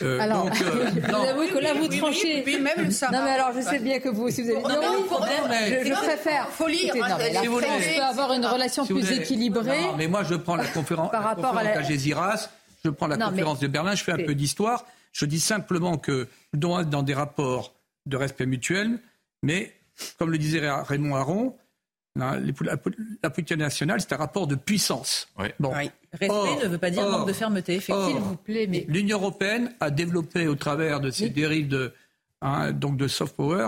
euh, 0.02 0.20
alors, 0.20 0.46
donc, 0.46 0.62
euh, 0.62 0.90
vous 1.36 1.48
que 1.54 1.60
là, 1.60 1.74
vous 1.74 1.88
tranchez. 1.88 2.44
Oui, 2.46 2.60
même 2.60 2.92
ça. 2.92 3.10
Non, 3.12 3.24
mais 3.24 3.32
alors, 3.32 3.52
je 3.56 3.62
sais 3.62 3.80
bien 3.80 4.00
que 4.00 4.10
vous 4.10 4.24
aussi, 4.24 4.42
vous 4.42 4.50
avez. 4.50 4.62
Non, 4.62 5.06
mais 5.50 5.84
je, 5.84 5.90
je 5.90 5.94
préfère. 5.94 6.50
Faut 6.50 6.68
lire. 6.68 6.96
non, 6.96 7.18
mais 7.18 7.34
la 7.34 7.44
France 7.44 7.62
peut 7.62 8.02
avoir 8.02 8.34
une 8.34 8.46
relation 8.46 8.86
plus 8.86 9.12
équilibrée. 9.12 9.82
Non, 9.82 9.96
mais 9.96 10.08
moi, 10.08 10.24
je 10.24 10.36
prends 10.36 10.56
la 10.56 10.66
conférence, 10.66 11.12
par 11.12 11.24
rapport 11.24 11.58
à 11.58 11.64
la... 11.64 11.82
je 11.82 12.90
prends 12.90 13.08
la 13.08 13.18
conférence 13.18 13.60
de 13.60 13.68
Berlin, 13.68 13.96
je 13.96 14.04
fais 14.04 14.14
un 14.14 14.26
peu 14.26 14.36
d'histoire. 14.36 14.86
Je 15.12 15.26
dis 15.26 15.40
simplement 15.40 15.98
que 15.98 16.28
nous 16.54 16.60
devons 16.60 16.80
être 16.80 16.90
dans 16.90 17.04
des 17.04 17.14
rapports 17.14 17.74
de 18.06 18.18
respect 18.18 18.46
mutuel, 18.46 19.00
mais, 19.42 19.74
comme 20.18 20.32
le 20.32 20.38
disait 20.38 20.62
Raymond 20.64 21.16
Aron, 21.16 21.56
la, 22.16 23.30
politique 23.30 23.58
nationale, 23.58 24.02
c'est 24.02 24.14
un 24.14 24.18
rapport 24.18 24.48
de 24.48 24.56
puissance. 24.56 25.28
Bon. 25.60 25.74
Respect 26.20 26.64
ne 26.64 26.68
veut 26.68 26.78
pas 26.78 26.90
dire 26.90 27.10
manque 27.10 27.28
de 27.28 27.34
fermeté, 27.34 27.76
effectivement. 27.76 28.36
plaît, 28.44 28.68
mais... 28.68 28.86
L'Union 28.88 29.18
européenne 29.18 29.74
a 29.80 29.90
développé 29.90 30.48
au 30.48 30.56
travers 30.56 31.00
de 31.00 31.12
ces 31.12 31.30
dérives 31.30 31.68
de, 31.68 31.94
hein, 32.42 32.72
donc 32.72 32.98
de 32.98 33.08
soft 33.08 33.36
power 33.36 33.68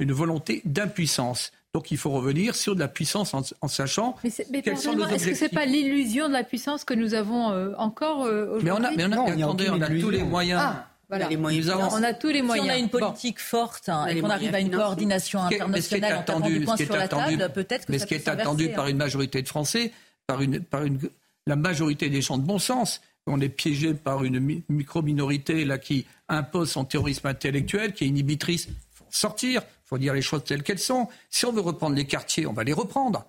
une 0.00 0.12
volonté 0.12 0.62
d'impuissance. 0.64 1.52
Donc 1.72 1.92
il 1.92 1.98
faut 1.98 2.10
revenir 2.10 2.56
sur 2.56 2.74
de 2.74 2.80
la 2.80 2.88
puissance 2.88 3.32
en, 3.32 3.68
sachant 3.68 4.16
mais 4.50 4.62
quels 4.62 4.76
sont 4.76 4.94
nos 4.94 5.04
objectifs. 5.04 5.28
Est-ce 5.28 5.30
que 5.30 5.36
ce 5.36 5.44
n'est 5.44 5.60
pas 5.60 5.66
l'illusion 5.66 6.26
de 6.26 6.32
la 6.32 6.42
puissance 6.42 6.84
que 6.84 6.94
nous 6.94 7.14
avons 7.14 7.52
euh, 7.52 7.74
encore 7.78 8.24
euh, 8.24 8.56
aujourd'hui? 8.56 8.64
Mais 8.64 8.72
on 8.72 8.82
a, 8.82 8.90
mais 8.90 9.44
on 9.44 9.80
a, 9.80 10.00
tous 10.00 10.10
les 10.10 10.24
moyens. 10.24 10.60
Ah. 10.62 10.86
Voilà. 11.08 11.28
on 11.32 12.02
a 12.04 12.14
tous 12.14 12.28
les 12.28 12.40
moyens. 12.40 12.68
Si 12.68 12.72
on 12.72 12.74
a 12.74 12.78
une 12.78 12.88
politique 12.88 13.40
forte 13.40 13.88
hein, 13.88 14.06
et 14.06 14.20
qu'on 14.20 14.30
arrive 14.30 14.54
à 14.54 14.60
une 14.60 14.70
coordination 14.70 15.42
internationale 15.42 16.18
en 16.18 16.22
tapant 16.22 16.40
du 16.40 16.60
poing 16.60 16.76
sur 16.76 16.96
la 16.96 17.08
table, 17.08 17.50
peut-être 17.52 17.86
que 17.86 17.92
Mais 17.92 17.98
ce 17.98 18.06
qui 18.06 18.14
est 18.14 18.28
attendu 18.28 18.68
par 18.68 18.84
hein. 18.84 18.90
une 18.90 18.96
majorité 18.96 19.42
de 19.42 19.48
Français, 19.48 19.92
par, 20.28 20.40
une, 20.40 20.60
par 20.60 20.84
une, 20.84 21.00
la 21.46 21.56
majorité 21.56 22.08
des 22.08 22.22
gens 22.22 22.38
de 22.38 22.44
bon 22.44 22.58
sens, 22.58 23.00
on 23.26 23.40
est 23.40 23.48
piégé 23.48 23.94
par 23.94 24.24
une 24.24 24.62
micro-minorité 24.68 25.64
là, 25.64 25.78
qui 25.78 26.06
impose 26.28 26.70
son 26.70 26.84
terrorisme 26.84 27.26
intellectuel, 27.26 27.92
qui 27.92 28.04
est 28.04 28.08
inhibitrice. 28.08 28.66
Il 28.68 28.74
faut 28.94 29.04
sortir, 29.10 29.62
il 29.62 29.88
faut 29.88 29.98
dire 29.98 30.14
les 30.14 30.22
choses 30.22 30.44
telles 30.44 30.62
qu'elles 30.62 30.78
sont. 30.78 31.08
Si 31.28 31.44
on 31.46 31.52
veut 31.52 31.60
reprendre 31.60 31.96
les 31.96 32.06
quartiers, 32.06 32.46
on 32.46 32.52
va 32.52 32.64
les 32.64 32.72
reprendre. 32.72 33.24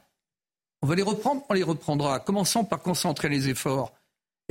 On 0.82 0.88
va 0.88 0.95
les 0.95 1.03
reprendre, 1.03 1.43
on 1.49 1.53
les 1.53 1.64
reprendra. 1.64 2.20
Commençons 2.20 2.64
par 2.64 2.82
concentrer 2.82 3.30
les 3.30 3.49
efforts. 3.49 3.93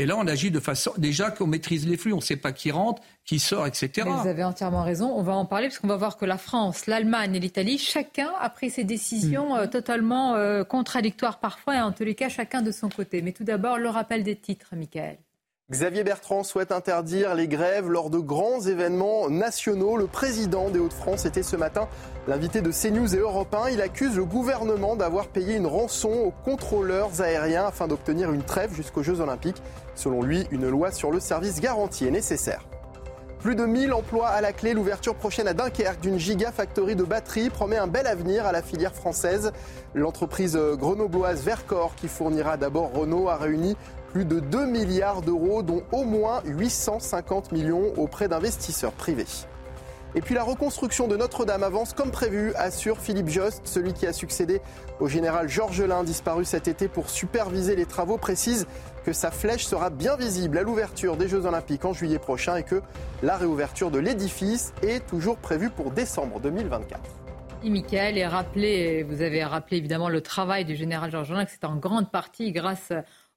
Et 0.01 0.07
là, 0.07 0.17
on 0.17 0.27
agit 0.27 0.51
de 0.51 0.61
façon 0.61 0.93
déjà 0.97 1.31
qu'on 1.31 1.47
maîtrise 1.47 1.87
les 1.87 1.99
flux, 1.99 2.15
on 2.15 2.17
ne 2.17 2.23
sait 2.23 2.37
pas 2.37 2.53
qui 2.53 2.71
rentre, 2.71 3.03
qui 3.27 3.39
sort, 3.39 3.67
etc. 3.67 4.09
vous 4.09 4.27
avez 4.27 4.45
entièrement 4.45 4.83
raison. 4.83 5.13
On 5.15 5.23
va 5.23 5.35
en 5.35 5.45
parler 5.45 5.69
parce 5.69 5.79
qu'on 5.79 5.89
va 5.89 5.99
voir 5.99 6.17
que 6.17 6.25
la 6.25 6.39
France, 6.39 6.87
l'Allemagne 6.87 7.35
et 7.35 7.39
l'Italie, 7.39 7.77
chacun 7.77 8.31
a 8.41 8.49
pris 8.49 8.71
ses 8.71 8.85
décisions 8.85 9.55
mm. 9.55 9.59
euh, 9.59 9.67
totalement 9.67 10.37
euh, 10.37 10.65
contradictoires 10.65 11.39
parfois, 11.39 11.77
et 11.77 11.81
en 11.83 11.93
tous 11.93 12.05
les 12.05 12.15
cas, 12.15 12.31
chacun 12.31 12.63
de 12.63 12.73
son 12.73 12.89
côté. 12.89 13.21
Mais 13.21 13.33
tout 13.33 13.45
d'abord, 13.45 13.77
le 13.77 13.91
rappel 13.91 14.23
des 14.23 14.37
titres, 14.37 14.75
Michael. 14.75 15.19
Xavier 15.71 16.03
Bertrand 16.03 16.43
souhaite 16.43 16.73
interdire 16.73 17.37
les 17.37 17.47
grèves 17.47 17.89
lors 17.89 18.11
de 18.11 18.19
grands 18.19 18.61
événements 18.61 19.31
nationaux. 19.31 19.97
Le 19.97 20.09
président 20.09 20.69
des 20.69 20.81
Hauts-de-France 20.81 21.27
était 21.27 21.45
ce 21.45 21.55
matin 21.55 21.87
l'invité 22.27 22.61
de 22.61 22.73
CNews 22.73 23.15
et 23.15 23.19
Europe 23.19 23.55
1. 23.55 23.69
Il 23.71 23.81
accuse 23.81 24.17
le 24.17 24.25
gouvernement 24.25 24.97
d'avoir 24.97 25.29
payé 25.29 25.55
une 25.55 25.69
rançon 25.69 26.11
aux 26.11 26.35
contrôleurs 26.45 27.21
aériens 27.21 27.67
afin 27.67 27.87
d'obtenir 27.87 28.33
une 28.33 28.43
trêve 28.43 28.75
jusqu'aux 28.75 29.05
Jeux 29.05 29.21
Olympiques. 29.21 29.63
Selon 29.95 30.23
lui, 30.23 30.45
une 30.51 30.69
loi 30.69 30.91
sur 30.91 31.13
le 31.13 31.21
service 31.21 31.61
garanti 31.61 32.05
est 32.05 32.11
nécessaire. 32.11 32.67
Plus 33.39 33.55
de 33.55 33.65
1000 33.65 33.95
emplois 33.95 34.29
à 34.29 34.43
la 34.43 34.53
clé. 34.53 34.75
L'ouverture 34.75 35.15
prochaine 35.15 35.49
à 35.49 35.55
Dunkerque 35.55 36.01
d'une 36.01 36.19
gigafactory 36.19 36.95
de 36.95 37.05
batteries 37.05 37.49
promet 37.49 37.79
un 37.79 37.87
bel 37.87 38.07
avenir 38.07 38.45
à 38.45 38.53
la 38.53 38.61
filière 38.61 38.95
française. 38.95 39.53
L'entreprise 39.95 40.59
grenobloise 40.75 41.43
Vercor, 41.43 41.95
qui 41.95 42.09
fournira 42.09 42.59
d'abord 42.59 42.93
Renault, 42.93 43.31
a 43.31 43.37
réuni 43.37 43.77
plus 44.13 44.25
de 44.25 44.41
2 44.41 44.67
milliards 44.67 45.23
d'euros, 45.23 45.63
dont 45.63 45.83
au 45.93 46.05
moins 46.05 46.43
850 46.45 47.53
millions 47.53 47.93
auprès 47.97 48.29
d'investisseurs 48.29 48.93
privés. 48.93 49.27
Et 50.17 50.21
puis 50.23 50.35
la 50.35 50.43
reconstruction 50.43 51.07
de 51.07 51.17
Notre-Dame 51.17 51.63
avance 51.63 51.93
comme 51.93 52.11
prévu, 52.11 52.53
assure 52.57 52.99
Philippe 52.99 53.29
Jost, 53.29 53.63
celui 53.65 53.93
qui 53.93 54.09
a 54.09 54.13
succédé 54.13 54.61
au 54.99 55.07
général 55.07 55.49
Georges 55.49 55.83
Lain, 55.83 56.03
disparu 56.03 56.45
cet 56.45 56.67
été 56.67 56.89
pour 56.89 57.09
superviser 57.09 57.77
les 57.77 57.87
travaux, 57.87 58.19
précise 58.19 58.67
que 59.05 59.13
sa 59.13 59.31
flèche 59.31 59.65
sera 59.65 59.89
bien 59.89 60.17
visible 60.17 60.59
à 60.59 60.63
l'ouverture 60.63 61.17
des 61.17 61.29
Jeux 61.29 61.47
Olympiques 61.47 61.85
en 61.85 61.93
juillet 61.93 62.19
prochain 62.19 62.57
et 62.57 62.65
que 62.65 62.83
la 63.23 63.37
réouverture 63.37 63.93
de 63.93 64.01
l'édifice 64.01 64.73
est 64.83 65.07
toujours 65.07 65.37
prévue 65.37 65.71
pour 65.71 65.93
décembre 65.93 66.41
2024. 66.41 67.01
Michael 67.63 68.17
et 68.17 68.27
rappelé, 68.27 69.03
vous 69.03 69.21
avez 69.21 69.45
rappelé 69.45 69.77
évidemment 69.77 70.09
le 70.09 70.23
travail 70.23 70.65
du 70.65 70.77
général 70.77 71.11
Georges 71.11 71.29
que 71.29 71.51
c'est 71.51 71.65
en 71.65 71.77
grande 71.77 72.11
partie 72.11 72.53
grâce 72.53 72.91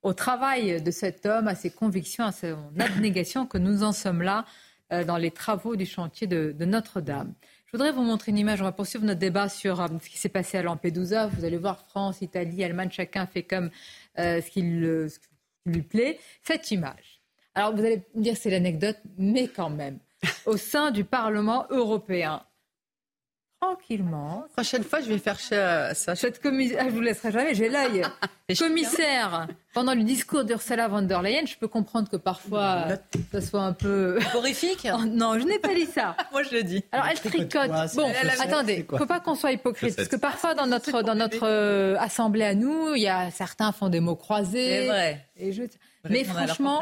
au 0.03 0.13
travail 0.13 0.81
de 0.81 0.91
cet 0.91 1.25
homme, 1.25 1.47
à 1.47 1.55
ses 1.55 1.69
convictions, 1.71 2.25
à 2.25 2.31
son 2.31 2.57
abnégation 2.77 3.45
que 3.45 3.57
nous 3.57 3.83
en 3.83 3.93
sommes 3.93 4.21
là 4.21 4.45
euh, 4.91 5.03
dans 5.03 5.17
les 5.17 5.31
travaux 5.31 5.75
du 5.75 5.85
chantier 5.85 6.27
de, 6.27 6.53
Notre-Dame. 6.65 7.33
Je 7.65 7.71
voudrais 7.71 7.91
vous 7.91 8.03
montrer 8.03 8.31
une 8.31 8.37
image. 8.37 8.61
On 8.61 8.65
va 8.65 8.73
poursuivre 8.73 9.05
notre 9.05 9.19
débat 9.19 9.49
sur 9.49 9.81
euh, 9.81 9.87
ce 10.01 10.09
qui 10.09 10.17
s'est 10.17 10.29
passé 10.29 10.57
à 10.57 10.61
Lampedusa. 10.61 11.27
Vous 11.27 11.45
allez 11.45 11.57
voir 11.57 11.79
France, 11.79 12.21
Italie, 12.21 12.63
Allemagne, 12.63 12.89
chacun 12.91 13.25
fait 13.25 13.43
comme 13.43 13.71
euh, 14.19 14.41
ce, 14.41 14.49
qui 14.49 14.61
lui 14.61 15.81
plaît. 15.81 16.19
Cette 16.43 16.69
image. 16.71 17.21
Alors 17.55 17.73
vous 17.73 17.79
allez 17.79 18.03
me 18.13 18.21
dire 18.21 18.35
c'est 18.35 18.49
l'anecdote, 18.49 18.97
mais 19.17 19.47
quand 19.47 19.69
même. 19.69 19.99
Au 20.45 20.57
sein 20.57 20.91
du 20.91 21.05
Parlement 21.05 21.65
européen, 21.69 22.43
tranquillement. 23.63 24.45
Prochaine 24.53 24.83
fois, 24.83 25.01
je 25.01 25.07
vais 25.07 25.17
faire 25.17 25.39
ça. 25.39 25.93
Cette 25.93 26.41
commissaire, 26.41 26.79
ah, 26.81 26.89
je 26.89 26.93
vous 26.93 27.01
laisserai 27.01 27.31
jamais, 27.31 27.53
j'ai 27.53 27.69
l'œil. 27.69 28.03
commissaire, 28.59 29.47
pendant 29.73 29.95
le 29.95 30.03
discours 30.03 30.43
d'Ursula 30.43 30.87
von 30.87 31.01
der 31.01 31.21
Leyen, 31.21 31.45
je 31.45 31.55
peux 31.55 31.67
comprendre 31.67 32.09
que 32.09 32.17
parfois 32.17 32.87
ça 33.31 33.41
soit 33.41 33.61
un 33.61 33.73
peu 33.73 34.19
horrifique. 34.35 34.87
Oh, 34.93 35.05
non, 35.05 35.39
je 35.39 35.45
n'ai 35.45 35.59
pas 35.59 35.73
dit 35.73 35.85
ça. 35.85 36.15
Moi, 36.31 36.43
je 36.43 36.55
le 36.55 36.63
dis. 36.63 36.83
Alors, 36.91 37.07
elle 37.07 37.19
tricote. 37.19 37.71
Bon, 37.95 38.11
attendez, 38.39 38.85
il 38.87 38.93
ne 38.93 38.97
faut 38.97 39.05
pas 39.05 39.19
qu'on 39.19 39.35
soit 39.35 39.53
hypocrite, 39.53 39.95
parce 39.95 40.07
que 40.07 40.17
parfois 40.17 40.55
dans 40.55 40.67
notre 40.67 41.01
dans 41.01 41.15
notre 41.15 41.47
euh, 41.47 41.95
assemblée 41.99 42.45
à 42.45 42.55
nous, 42.55 42.95
il 42.95 43.01
y 43.01 43.07
a 43.07 43.31
certains 43.31 43.71
font 43.71 43.89
des 43.89 43.99
mots 43.99 44.15
croisés. 44.15 44.81
C'est 44.81 44.87
vrai. 44.87 45.27
Et 45.37 45.51
je... 45.51 45.63
Mais 46.09 46.23
franchement. 46.23 46.81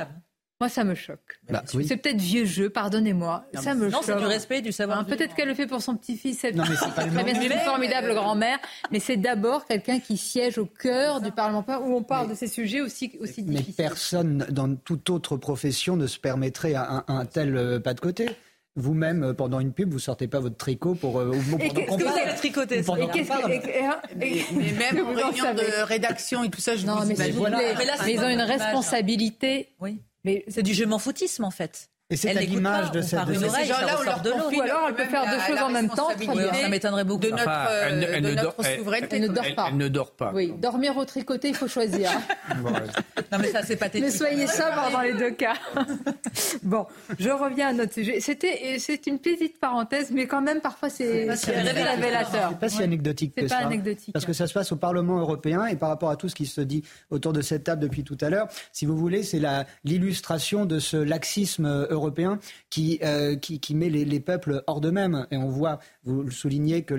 Moi, 0.61 0.69
ça 0.69 0.83
me 0.83 0.93
choque. 0.93 1.39
Bah, 1.49 1.63
c'est 1.65 1.97
peut-être 1.97 2.21
vieux 2.21 2.45
jeu, 2.45 2.69
pardonnez-moi. 2.69 3.45
Ça 3.55 3.73
me 3.73 3.89
choque. 3.89 3.93
Non, 3.93 4.05
c'est 4.05 4.15
du 4.15 4.25
respect, 4.25 4.61
du 4.61 4.71
savoir. 4.71 5.03
peut-être 5.07 5.33
qu'elle 5.33 5.47
le 5.47 5.55
fait 5.55 5.65
pour 5.65 5.81
son 5.81 5.95
petit-fils. 5.95 6.43
Non, 6.53 6.63
mais 6.69 6.75
c'est 6.75 6.93
pas 6.93 7.05
une 7.05 7.59
formidable 7.65 8.13
grand-mère. 8.13 8.59
Mais 8.91 8.99
c'est 8.99 9.17
d'abord 9.17 9.65
quelqu'un 9.65 9.99
qui 9.99 10.17
siège 10.17 10.59
au 10.59 10.67
cœur 10.67 11.19
du 11.19 11.31
Parlement 11.31 11.65
où 11.83 11.95
on 11.95 12.03
parle 12.03 12.29
de 12.29 12.35
ces 12.35 12.45
sujets 12.45 12.79
aussi, 12.79 13.11
aussi 13.19 13.41
difficiles. 13.41 13.73
Mais 13.77 13.83
personne 13.87 14.45
dans 14.51 14.75
toute 14.75 15.09
autre 15.09 15.35
profession 15.35 15.95
ne 15.95 16.05
se 16.05 16.19
permettrait 16.19 16.75
un, 16.75 17.05
un 17.07 17.25
tel 17.25 17.57
euh, 17.57 17.79
pas 17.79 17.95
de 17.95 17.99
côté. 17.99 18.29
Vous-même, 18.75 19.23
euh, 19.23 19.33
pendant 19.33 19.59
une 19.59 19.73
pub, 19.73 19.91
vous 19.91 19.99
sortez 19.99 20.27
pas 20.27 20.39
votre 20.39 20.57
tricot 20.57 20.93
pour. 20.93 21.19
Euh, 21.19 21.31
qu'est-ce 21.59 21.97
que 21.97 22.03
vous 22.03 22.07
avez 22.07 22.35
tricoté 22.35 22.83
ça 22.83 22.93
mais, 24.15 24.45
même 24.77 25.05
en 25.05 25.13
réunion 25.13 25.53
de 25.55 25.83
rédaction 25.83 26.43
et 26.43 26.49
tout 26.49 26.61
ça, 26.61 26.75
je 26.75 26.85
non, 26.85 27.03
mais, 27.05 27.15
mais 27.17 28.13
ils 28.13 28.19
ont 28.19 28.29
une 28.29 28.41
responsabilité. 28.41 29.69
Oui. 29.79 29.99
Mais 30.23 30.43
c'est 30.47 30.63
du 30.63 30.73
je 30.73 30.83
m'en 30.83 30.99
foutisme 30.99 31.43
en 31.43 31.51
fait. 31.51 31.89
Et 32.11 32.17
c'est 32.17 32.37
à 32.37 32.41
l'image 32.41 32.91
de 32.91 33.01
cette 33.01 33.25
de 33.25 33.33
ces 33.33 33.65
gens-là 33.65 33.99
où 33.99 34.03
leur 34.03 34.21
de 34.21 34.31
Ou 34.31 34.61
alors 34.61 34.85
elle 34.89 34.95
peut 34.95 35.05
faire 35.05 35.23
deux 35.31 35.39
choses 35.47 35.61
en 35.61 35.69
même 35.69 35.89
temps. 35.89 36.09
ça 36.09 36.69
m'étonnerait 36.69 37.05
beaucoup. 37.05 37.21
De 37.21 37.29
notre, 37.29 37.49
elle, 37.49 38.21
de 38.21 38.31
notre 38.31 38.65
souveraineté. 38.65 39.15
Elle 39.15 39.21
ne 39.21 39.27
dort 39.29 39.55
pas. 39.55 39.67
Elle 39.69 39.77
ne 39.77 39.87
dort 39.87 40.11
pas. 40.11 40.31
Oui, 40.33 40.53
dormir 40.57 40.97
au 40.97 41.05
tricoté, 41.05 41.49
il 41.49 41.55
faut 41.55 41.69
choisir. 41.69 42.09
non 43.31 43.37
mais 43.39 43.47
ça 43.47 43.63
c'est 43.63 43.77
pathétique. 43.77 44.03
Mais 44.03 44.11
soyez 44.11 44.45
sobre 44.47 44.91
dans 44.91 45.01
les 45.01 45.13
deux 45.13 45.31
cas. 45.31 45.53
bon, 46.63 46.85
je 47.17 47.29
reviens 47.29 47.69
à 47.69 47.73
notre 47.73 47.93
sujet. 47.93 48.19
C'était 48.19 48.75
c'est 48.77 49.07
une 49.07 49.19
petite 49.19 49.57
parenthèse, 49.59 50.11
mais 50.11 50.27
quand 50.27 50.41
même 50.41 50.59
parfois 50.59 50.89
c'est 50.89 51.29
révélateur. 51.29 52.49
C'est 52.49 52.59
pas 52.59 52.69
si 52.69 52.83
anecdotique 52.83 53.35
que 53.35 53.47
ça. 53.47 53.59
pas 53.59 53.65
anecdotique. 53.65 54.13
Parce 54.13 54.25
que 54.25 54.33
ça 54.33 54.47
se 54.47 54.53
passe 54.53 54.73
au 54.73 54.75
Parlement 54.75 55.17
européen 55.19 55.65
et 55.67 55.77
par 55.77 55.87
rapport 55.87 56.09
à 56.09 56.17
tout 56.17 56.27
ce 56.27 56.35
qui 56.35 56.45
se 56.45 56.59
dit 56.59 56.83
autour 57.09 57.31
de 57.31 57.41
cette 57.41 57.63
table 57.63 57.81
depuis 57.81 58.03
tout 58.03 58.17
à 58.19 58.29
l'heure, 58.29 58.49
si 58.73 58.85
vous 58.85 58.97
voulez, 58.97 59.23
c'est 59.23 59.41
l'illustration 59.85 60.65
de 60.65 60.79
ce 60.79 60.97
laxisme 60.97 61.87
européen 61.89 62.00
qui, 62.69 62.99
euh, 63.03 63.35
qui, 63.35 63.59
qui, 63.59 63.75
met 63.75 63.89
les, 63.89 64.05
les 64.05 64.19
peuples 64.19 64.63
hors 64.67 64.81
d'eux-mêmes. 64.81 65.27
Et 65.31 65.37
on 65.37 65.49
voit, 65.49 65.79
vous 66.03 66.23
le 66.23 66.31
soulignez, 66.31 66.83
que 66.83 66.95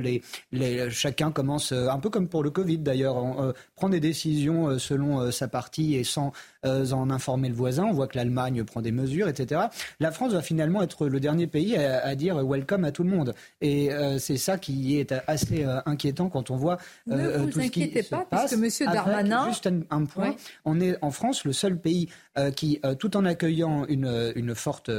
chacun 0.90 1.30
commence, 1.32 1.72
euh, 1.72 1.88
un 1.88 1.98
peu 1.98 2.10
comme 2.10 2.28
pour 2.28 2.42
le 2.42 2.50
Covid 2.50 2.78
d'ailleurs, 2.78 3.18
euh, 3.40 3.52
prend 3.76 3.88
des 3.88 4.00
décisions 4.00 4.78
selon 4.78 5.30
sa 5.30 5.48
partie 5.48 5.94
et 5.94 6.04
sans 6.04 6.32
en 6.64 7.10
informer 7.10 7.48
le 7.48 7.54
voisin. 7.54 7.84
On 7.84 7.92
voit 7.92 8.06
que 8.06 8.16
l'Allemagne 8.16 8.64
prend 8.64 8.82
des 8.82 8.92
mesures, 8.92 9.28
etc. 9.28 9.62
La 10.00 10.12
France 10.12 10.32
va 10.32 10.42
finalement 10.42 10.82
être 10.82 11.08
le 11.08 11.20
dernier 11.20 11.46
pays 11.46 11.76
à, 11.76 12.04
à 12.04 12.14
dire 12.14 12.36
welcome 12.44 12.84
à 12.84 12.92
tout 12.92 13.02
le 13.02 13.10
monde. 13.10 13.34
Et 13.60 13.90
c'est 14.18 14.36
ça 14.36 14.58
qui 14.58 14.98
est 14.98 15.14
assez 15.26 15.64
inquiétant 15.86 16.28
quand 16.28 16.50
on 16.50 16.56
voit 16.56 16.78
ne 17.06 17.46
tout 17.46 17.60
ce 17.60 17.68
qui 17.68 17.86
pas, 17.88 18.02
se 18.02 18.08
passe. 18.08 18.26
Parce 18.30 18.50
que 18.52 18.56
Monsieur 18.56 18.86
Darmanin, 18.86 19.48
juste 19.48 19.68
un, 19.90 20.04
point, 20.04 20.34
on 20.64 20.80
est 20.80 20.96
en 21.02 21.10
France 21.10 21.44
le 21.44 21.52
seul 21.52 21.78
pays 21.78 22.08
qui, 22.56 22.80
tout 22.98 23.16
en 23.16 23.24
accueillant 23.24 23.86
une, 23.86 24.32
une 24.36 24.54
forte 24.54 24.90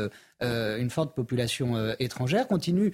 euh, 0.41 0.77
une 0.77 0.89
forte 0.89 1.15
population 1.15 1.75
euh, 1.75 1.93
étrangère, 1.99 2.47
continue. 2.47 2.91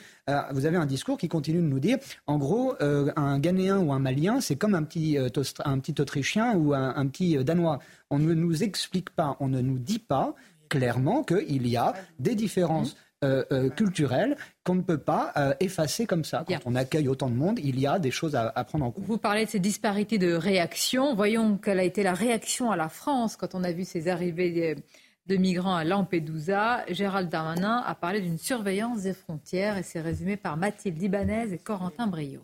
vous 0.51 0.65
avez 0.65 0.77
un 0.77 0.85
discours 0.85 1.17
qui 1.17 1.27
continue 1.27 1.61
de 1.61 1.67
nous 1.67 1.79
dire, 1.79 1.97
en 2.27 2.37
gros, 2.37 2.75
euh, 2.81 3.11
un 3.15 3.39
Ghanéen 3.39 3.79
ou 3.79 3.91
un 3.91 3.99
Malien, 3.99 4.41
c'est 4.41 4.55
comme 4.55 4.75
un 4.75 4.83
petit, 4.83 5.17
un 5.17 5.79
petit 5.79 5.99
Autrichien 5.99 6.55
ou 6.55 6.73
un, 6.73 7.07
petit 7.07 7.43
Danois. 7.43 7.79
On 8.09 8.19
ne 8.19 8.33
nous 8.33 8.63
explique 8.63 9.09
pas, 9.09 9.37
on 9.39 9.47
ne 9.47 9.61
nous 9.61 9.79
dit 9.79 9.99
pas 9.99 10.35
clairement 10.67 11.23
qu'il 11.23 11.67
y 11.67 11.77
a 11.77 11.93
des 12.19 12.35
différences. 12.35 12.95
culturelles 13.75 14.37
qu'on 14.63 14.75
ne 14.75 14.81
peut 14.81 14.97
pas 14.97 15.33
effacer 15.59 16.05
comme 16.05 16.23
ça. 16.23 16.45
Quand 16.47 16.61
on 16.65 16.73
accueille 16.75 17.09
autant 17.09 17.29
de 17.29 17.35
monde, 17.35 17.59
il 17.61 17.77
y 17.77 17.85
a 17.85 17.99
des 17.99 18.11
choses 18.11 18.33
à, 18.33 18.53
à, 18.55 18.63
prendre 18.63 18.85
en 18.85 18.91
compte. 18.91 19.03
Vous 19.03 19.17
parlez 19.17 19.43
de 19.43 19.49
ces 19.49 19.59
disparités 19.59 20.17
de 20.17 20.31
réaction. 20.31 21.15
Voyons 21.15 21.57
quelle 21.57 21.81
a 21.81 21.83
été 21.83 22.01
la 22.01 22.13
réaction 22.13 22.71
à 22.71 22.77
la 22.77 22.87
France 22.87 23.35
quand 23.35 23.55
on 23.55 23.65
a 23.65 23.73
vu 23.73 23.83
ces 23.83 24.07
arrivées 24.07 24.77
de 25.29 25.37
migrants 25.37 25.75
à 25.75 25.83
Lampedusa. 25.83 26.83
Gérald 26.89 27.29
Darmanin 27.29 27.83
a 27.85 27.93
parlé 27.93 28.19
d'une 28.19 28.39
surveillance 28.39 29.03
des 29.03 29.13
frontières 29.13 29.77
et 29.77 29.83
c'est 29.83 30.01
résumé 30.01 30.35
par 30.35 30.57
Mathilde 30.57 31.01
Ibanez 31.01 31.53
et 31.53 31.59
Corentin 31.59 32.07
Brio. 32.07 32.41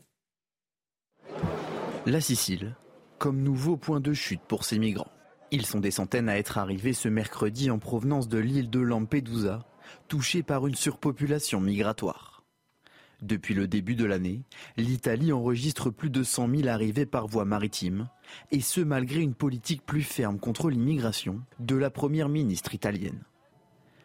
La 2.05 2.21
Sicile, 2.21 2.75
comme 3.17 3.41
nouveau 3.41 3.75
point 3.75 3.99
de 3.99 4.13
chute 4.13 4.41
pour 4.47 4.63
ces 4.63 4.77
migrants. 4.77 5.11
Ils 5.49 5.65
sont 5.65 5.79
des 5.79 5.91
centaines 5.91 6.29
à 6.29 6.37
être 6.37 6.59
arrivés 6.59 6.93
ce 6.93 7.09
mercredi 7.09 7.71
en 7.71 7.79
provenance 7.79 8.27
de 8.27 8.37
l'île 8.37 8.69
de 8.69 8.79
Lampedusa, 8.79 9.65
touchée 10.07 10.43
par 10.43 10.67
une 10.67 10.75
surpopulation 10.75 11.59
migratoire. 11.59 12.34
Depuis 13.21 13.53
le 13.53 13.67
début 13.67 13.95
de 13.95 14.05
l'année, 14.05 14.41
l'Italie 14.77 15.31
enregistre 15.31 15.89
plus 15.89 16.09
de 16.09 16.23
100 16.23 16.49
000 16.49 16.67
arrivées 16.67 17.05
par 17.05 17.27
voie 17.27 17.45
maritime, 17.45 18.09
et 18.51 18.61
ce 18.61 18.81
malgré 18.81 19.21
une 19.21 19.33
politique 19.33 19.85
plus 19.85 20.03
ferme 20.03 20.39
contre 20.39 20.69
l'immigration 20.69 21.41
de 21.59 21.75
la 21.75 21.89
première 21.89 22.29
ministre 22.29 22.73
italienne. 22.73 23.23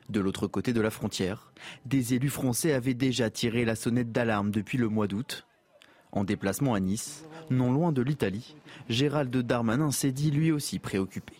De 0.08 0.20
l'autre 0.20 0.46
côté 0.46 0.72
de 0.72 0.80
la 0.80 0.90
frontière, 0.90 1.52
des 1.86 2.14
élus 2.14 2.30
français 2.30 2.72
avaient 2.72 2.94
déjà 2.94 3.30
tiré 3.30 3.64
la 3.64 3.76
sonnette 3.76 4.12
d'alarme 4.12 4.50
depuis 4.50 4.78
le 4.78 4.88
mois 4.88 5.06
d'août. 5.06 5.46
En 6.12 6.24
déplacement 6.24 6.74
à 6.74 6.80
Nice, 6.80 7.24
non 7.50 7.70
loin 7.72 7.92
de 7.92 8.02
l'Italie, 8.02 8.56
Gérald 8.88 9.36
Darmanin 9.36 9.92
s'est 9.92 10.10
dit 10.10 10.32
lui 10.32 10.50
aussi 10.50 10.78
préoccupé. 10.80 11.34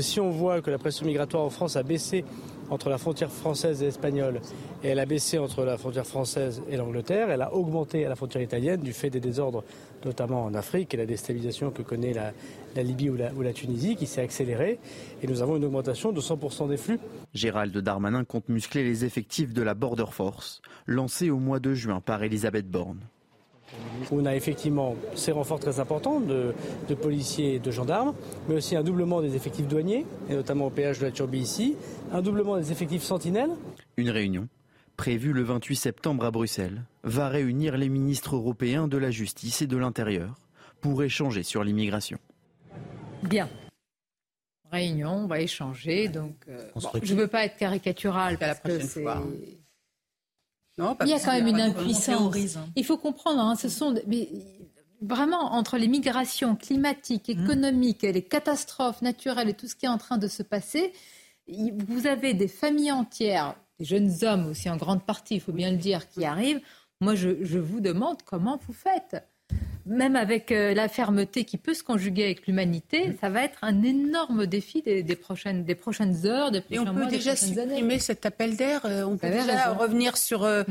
Si 0.00 0.20
on 0.20 0.30
voit 0.30 0.60
que 0.62 0.70
la 0.70 0.78
pression 0.78 1.06
migratoire 1.06 1.44
en 1.44 1.50
France 1.50 1.76
a 1.76 1.82
baissé 1.82 2.24
entre 2.70 2.88
la 2.88 2.98
frontière 2.98 3.30
française 3.30 3.82
et 3.82 3.86
espagnole, 3.86 4.40
et 4.82 4.88
elle 4.88 4.98
a 4.98 5.06
baissé 5.06 5.38
entre 5.38 5.64
la 5.64 5.78
frontière 5.78 6.06
française 6.06 6.62
et 6.68 6.76
l'Angleterre, 6.76 7.30
elle 7.30 7.42
a 7.42 7.54
augmenté 7.54 8.04
à 8.04 8.08
la 8.08 8.16
frontière 8.16 8.42
italienne 8.42 8.80
du 8.80 8.92
fait 8.92 9.10
des 9.10 9.20
désordres, 9.20 9.62
notamment 10.04 10.44
en 10.44 10.54
Afrique, 10.54 10.92
et 10.94 10.96
la 10.96 11.06
déstabilisation 11.06 11.70
que 11.70 11.82
connaît 11.82 12.12
la, 12.12 12.32
Libye 12.82 13.10
ou 13.10 13.16
la, 13.16 13.32
ou 13.34 13.42
la, 13.42 13.52
Tunisie, 13.52 13.96
qui 13.96 14.06
s'est 14.06 14.20
accélérée, 14.20 14.78
et 15.22 15.26
nous 15.26 15.42
avons 15.42 15.56
une 15.56 15.64
augmentation 15.64 16.12
de 16.12 16.20
100% 16.20 16.68
des 16.68 16.76
flux. 16.76 16.98
Gérald 17.34 17.76
Darmanin 17.76 18.24
compte 18.24 18.48
muscler 18.48 18.82
les 18.82 19.04
effectifs 19.04 19.54
de 19.54 19.62
la 19.62 19.74
Border 19.74 20.10
Force, 20.10 20.60
lancée 20.86 21.30
au 21.30 21.38
mois 21.38 21.60
de 21.60 21.72
juin 21.72 22.00
par 22.00 22.22
Elisabeth 22.22 22.68
Borne. 22.68 23.00
On 24.12 24.24
a 24.24 24.34
effectivement 24.36 24.96
ces 25.14 25.32
renforts 25.32 25.60
très 25.60 25.80
importants 25.80 26.20
de, 26.20 26.54
policiers 26.94 27.54
et 27.54 27.58
de 27.58 27.70
gendarmes, 27.70 28.14
mais 28.48 28.56
aussi 28.56 28.76
un 28.76 28.82
doublement 28.82 29.20
des 29.20 29.34
effectifs 29.34 29.66
douaniers, 29.66 30.06
et 30.30 30.34
notamment 30.34 30.66
au 30.66 30.70
péage 30.70 30.98
de 30.98 31.06
la 31.06 31.10
Turbie 31.10 31.40
ici, 31.40 31.76
un 32.12 32.22
doublement 32.22 32.56
des 32.56 32.72
effectifs 32.72 33.02
sentinelles. 33.02 33.50
Une 33.96 34.10
réunion 34.10 34.48
prévue 34.96 35.32
le 35.32 35.42
28 35.42 35.76
septembre 35.76 36.24
à 36.24 36.30
Bruxelles 36.30 36.82
va 37.04 37.28
réunir 37.28 37.76
les 37.76 37.88
ministres 37.88 38.36
européens 38.36 38.88
de 38.88 38.96
la 38.96 39.10
justice 39.10 39.62
et 39.62 39.66
de 39.66 39.76
l'intérieur 39.76 40.34
pour 40.80 41.02
échanger 41.02 41.42
sur 41.42 41.64
l'immigration. 41.64 42.18
Bien. 43.22 43.48
Réunion, 44.72 45.24
on 45.24 45.26
va 45.26 45.40
échanger. 45.40 46.08
Donc, 46.08 46.34
euh, 46.48 46.70
je 47.02 47.14
ne 47.14 47.20
veux 47.20 47.28
pas 47.28 47.44
être 47.44 47.56
caricatural 47.56 48.38
parce 48.38 48.60
que 48.60 48.80
c'est 48.80 49.04
il 50.78 51.08
y 51.08 51.12
a 51.12 51.20
quand 51.20 51.32
même 51.32 51.46
une 51.46 51.60
impuissance. 51.60 52.34
Il 52.76 52.84
faut 52.84 52.98
comprendre, 52.98 53.40
hein, 53.40 53.56
ce 53.56 53.68
sont 53.68 53.94
mais 54.06 54.28
vraiment 55.00 55.52
entre 55.52 55.76
les 55.76 55.88
migrations 55.88 56.56
climatiques, 56.56 57.28
mmh. 57.28 57.42
économiques, 57.42 58.02
les 58.02 58.22
catastrophes 58.22 59.02
naturelles 59.02 59.48
et 59.48 59.54
tout 59.54 59.68
ce 59.68 59.76
qui 59.76 59.86
est 59.86 59.90
en 59.90 59.98
train 59.98 60.18
de 60.18 60.28
se 60.28 60.42
passer, 60.42 60.92
vous 61.48 62.06
avez 62.06 62.34
des 62.34 62.48
familles 62.48 62.92
entières, 62.92 63.54
des 63.78 63.84
jeunes 63.84 64.12
hommes 64.22 64.46
aussi 64.46 64.68
en 64.68 64.76
grande 64.76 65.04
partie, 65.04 65.36
il 65.36 65.40
faut 65.40 65.52
bien 65.52 65.70
le 65.70 65.76
dire, 65.76 66.08
qui 66.08 66.24
arrivent. 66.24 66.60
Moi, 67.00 67.14
je, 67.14 67.58
vous 67.58 67.80
demande 67.80 68.22
comment 68.24 68.58
vous 68.66 68.72
faites. 68.72 69.16
Même 69.86 70.16
avec 70.16 70.50
euh, 70.50 70.74
la 70.74 70.88
fermeté 70.88 71.44
qui 71.44 71.58
peut 71.58 71.74
se 71.74 71.82
conjuguer 71.82 72.24
avec 72.24 72.46
l'humanité, 72.46 73.16
ça 73.20 73.28
va 73.28 73.44
être 73.44 73.58
un 73.62 73.82
énorme 73.82 74.46
défi 74.46 74.82
des, 74.82 75.02
prochaines, 75.16 75.64
des 75.64 75.74
prochaines 75.74 76.26
heures, 76.26 76.50
des 76.50 76.60
prochains 76.60 76.84
Et 76.84 76.88
on 76.88 76.94
peut 76.94 77.06
déjà 77.06 77.36
supprimer 77.36 77.98
cet 77.98 78.26
appel 78.26 78.56
d'air. 78.56 78.80
Euh, 78.84 79.04
on 79.04 79.16
peut 79.16 79.30
déjà 79.30 79.72
revenir 79.72 80.16
sur, 80.16 80.44
euh, 80.44 80.64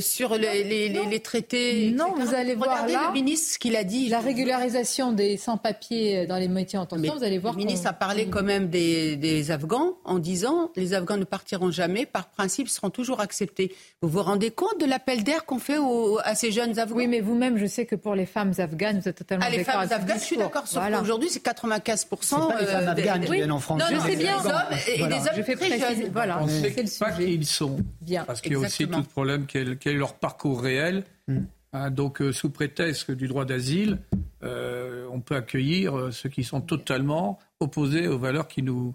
sur 0.00 0.36
les, 0.36 1.20
traités. 1.22 1.92
Non, 1.96 2.14
vous 2.16 2.34
allez 2.34 2.54
voir 2.54 2.86
là. 2.86 3.08
le 3.08 3.12
ministre 3.12 3.54
ce 3.54 3.58
qu'il 3.58 3.76
a 3.76 3.84
dit. 3.84 4.08
La 4.08 4.20
régularisation 4.20 5.12
des 5.12 5.36
sans-papiers 5.36 6.26
dans 6.26 6.36
les 6.36 6.48
métiers 6.48 6.78
en 6.78 6.86
tension. 6.86 7.14
Vous 7.14 7.24
allez 7.24 7.38
voir. 7.38 7.54
Le 7.54 7.58
ministre 7.58 7.88
a 7.88 7.92
parlé 7.92 8.28
quand 8.28 8.42
même 8.42 8.68
des, 8.68 9.16
des 9.16 9.50
Afghans 9.50 9.96
en 10.04 10.18
disant 10.18 10.70
les 10.76 10.94
Afghans 10.94 11.16
ne 11.16 11.24
partiront 11.24 11.70
jamais. 11.70 12.06
Par 12.06 12.30
principe, 12.30 12.68
seront 12.68 12.90
toujours 12.90 13.20
acceptés. 13.20 13.74
Vous 14.00 14.08
vous 14.08 14.22
rendez 14.22 14.50
compte 14.50 14.78
de 14.80 14.86
l'appel 14.86 15.24
d'air 15.24 15.44
qu'on 15.44 15.58
fait 15.58 15.78
à 16.24 16.34
ces 16.34 16.52
jeunes 16.52 16.78
Afghans? 16.78 16.94
Oui, 16.94 17.08
mais 17.08 17.20
vous-même, 17.20 17.58
je 17.58 17.66
sais 17.66 17.86
que 17.86 17.96
pour 17.96 18.14
les 18.14 18.26
femmes 18.26 18.43
afghanes, 18.58 19.00
vous 19.00 19.08
êtes 19.08 19.16
totalement 19.16 19.44
ah, 19.46 19.50
les 19.50 19.64
femmes 19.64 19.80
afghanes, 19.80 20.18
je 20.18 20.24
suis 20.24 20.36
d'accord. 20.36 20.66
Sauf 20.66 20.82
aujourd'hui, 21.00 21.28
c'est 21.30 21.40
95 21.40 22.06
C'est 22.20 22.36
pas 22.36 22.60
les 22.60 22.66
femmes 22.66 22.84
euh, 22.84 22.90
afghanes 22.90 23.24
qui 23.24 23.32
viennent 23.32 23.52
en 23.52 23.60
France. 23.60 23.80
Non, 23.80 23.86
je 23.90 24.00
sais 24.00 24.16
bien. 24.16 24.42
Les 24.42 24.48
hommes 24.48 24.78
et 24.88 24.96
les 24.96 25.20
hommes 25.20 25.36
je 25.36 25.42
fais 25.42 25.56
très 25.56 25.78
jeunes. 25.78 26.10
Voilà. 26.12 26.42
On 26.42 26.46
ne 26.46 26.50
sait 26.50 26.98
pas 26.98 27.12
qui 27.12 27.34
ils 27.34 27.46
sont. 27.46 27.78
Bien. 28.00 28.24
Parce 28.24 28.40
qu'il 28.40 28.52
y 28.52 28.56
a 28.56 28.58
aussi 28.58 28.86
tout 28.86 28.98
le 28.98 29.04
problème 29.04 29.46
quel, 29.46 29.78
est 29.84 29.92
leur 29.92 30.14
parcours 30.14 30.60
réel. 30.60 31.04
Hmm. 31.28 31.44
Hein, 31.72 31.90
donc, 31.90 32.20
euh, 32.20 32.32
sous 32.32 32.50
prétexte 32.50 33.10
du 33.10 33.26
droit 33.26 33.44
d'asile, 33.44 33.98
euh, 34.44 35.08
on 35.10 35.20
peut 35.20 35.34
accueillir 35.34 36.10
ceux 36.12 36.28
qui 36.28 36.44
sont 36.44 36.60
totalement 36.60 37.38
opposés 37.58 38.06
aux 38.06 38.18
valeurs 38.18 38.46
qui 38.46 38.62
nous, 38.62 38.94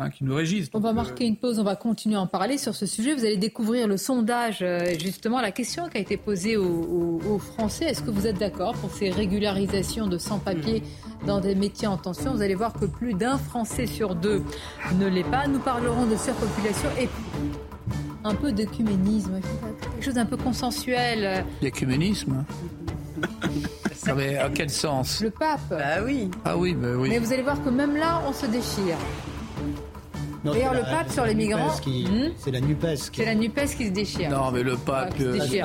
Hein, 0.00 0.10
qui 0.10 0.24
nous 0.24 0.34
régissent. 0.34 0.70
on 0.74 0.80
va 0.80 0.92
marquer 0.92 1.24
une 1.24 1.36
pause, 1.36 1.60
on 1.60 1.62
va 1.62 1.76
continuer 1.76 2.16
à 2.16 2.20
en 2.20 2.26
parler 2.26 2.58
sur 2.58 2.74
ce 2.74 2.84
sujet. 2.84 3.14
Vous 3.14 3.24
allez 3.24 3.36
découvrir 3.36 3.86
le 3.86 3.96
sondage, 3.96 4.58
euh, 4.60 4.92
justement, 4.98 5.40
la 5.40 5.52
question 5.52 5.88
qui 5.88 5.98
a 5.98 6.00
été 6.00 6.16
posée 6.16 6.56
aux, 6.56 7.38
Français. 7.38 7.84
Est-ce 7.84 8.02
que 8.02 8.10
vous 8.10 8.26
êtes 8.26 8.38
d'accord 8.38 8.74
pour 8.74 8.90
ces 8.90 9.10
régularisations 9.10 10.08
de 10.08 10.18
sans-papiers 10.18 10.82
dans 11.28 11.38
des 11.38 11.54
métiers 11.54 11.86
en 11.86 11.96
tension? 11.96 12.32
Vous 12.32 12.42
allez 12.42 12.56
voir 12.56 12.72
que 12.72 12.86
plus 12.86 13.14
d'un 13.14 13.38
Français 13.38 13.86
sur 13.86 14.16
deux 14.16 14.42
ne 14.98 15.06
l'est 15.06 15.22
pas. 15.22 15.46
Nous 15.46 15.60
parlerons 15.60 16.06
de 16.06 16.16
surpopulation 16.16 16.88
et 16.98 17.08
un 18.24 18.34
peu 18.34 18.50
d'œcuménisme, 18.50 19.40
quelque 19.92 20.04
chose 20.04 20.14
d'un 20.14 20.26
peu 20.26 20.36
consensuel. 20.36 21.44
L'écuménisme 21.62 22.44
mais 24.16 24.38
à 24.38 24.48
quel 24.48 24.70
sens? 24.70 25.20
Le 25.20 25.30
pape. 25.30 25.72
Ah 25.72 26.02
oui. 26.04 26.32
Ah 26.44 26.58
oui, 26.58 26.74
bah 26.74 26.88
oui. 26.96 27.10
Mais 27.10 27.20
vous 27.20 27.32
allez 27.32 27.42
voir 27.42 27.62
que 27.62 27.70
même 27.70 27.96
là, 27.96 28.20
on 28.26 28.32
se 28.32 28.46
déchire. 28.46 28.96
D'ailleurs, 30.44 30.74
le 30.74 30.82
pape 30.82 31.10
sur 31.10 31.24
les 31.24 31.34
migrants. 31.34 31.70
Hmm 31.86 32.28
c'est 32.36 32.50
la 32.50 32.60
NUPES 32.60 33.10
qui. 33.10 33.16
C'est 33.16 33.24
la 33.24 33.34
NUPES 33.34 33.76
qui 33.76 33.86
se 33.86 33.92
déchire. 33.92 34.30
Non, 34.30 34.50
mais 34.52 34.62
le 34.62 34.76
pape. 34.76 35.14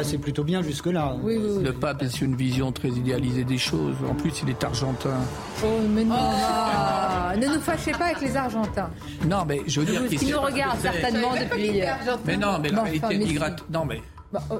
c'est 0.04 0.18
plutôt 0.18 0.44
bien 0.44 0.62
jusque-là. 0.62 1.16
Oui, 1.22 1.38
oui, 1.38 1.64
le 1.64 1.74
pape 1.74 2.02
a 2.02 2.24
une 2.24 2.36
vision 2.36 2.72
très 2.72 2.90
idéalisée 2.90 3.44
des 3.44 3.58
choses. 3.58 3.96
En 4.10 4.16
plus, 4.16 4.42
il 4.44 4.50
est 4.50 4.64
argentin. 4.64 5.18
Oh, 5.64 5.68
mais 5.90 6.04
non. 6.04 6.16
Oh. 6.18 7.38
Ne 7.38 7.48
nous 7.48 7.62
fâchez 7.62 7.92
pas 7.92 8.06
avec 8.06 8.22
les 8.22 8.36
Argentins. 8.36 8.90
Non, 9.28 9.46
mais 9.48 9.62
je 9.68 9.82
veux 9.82 9.86
dire. 9.86 10.20
Qui 10.20 10.32
nous 10.32 10.42
regardent 10.42 10.80
certainement 10.80 11.34
depuis. 11.34 11.82
Mais 12.26 12.38
non, 12.38 12.60
mais 12.60 12.70
la 12.70 12.84
réalité 12.84 13.18
migratoire. 13.18 13.68
Non, 13.72 13.86
mais 13.86 14.02
bah, 14.32 14.42
oh, 14.52 14.60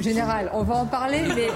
Général, 0.00 0.50
on 0.54 0.62
va 0.62 0.74
en 0.74 0.86
parler, 0.86 1.20
mais 1.34 1.48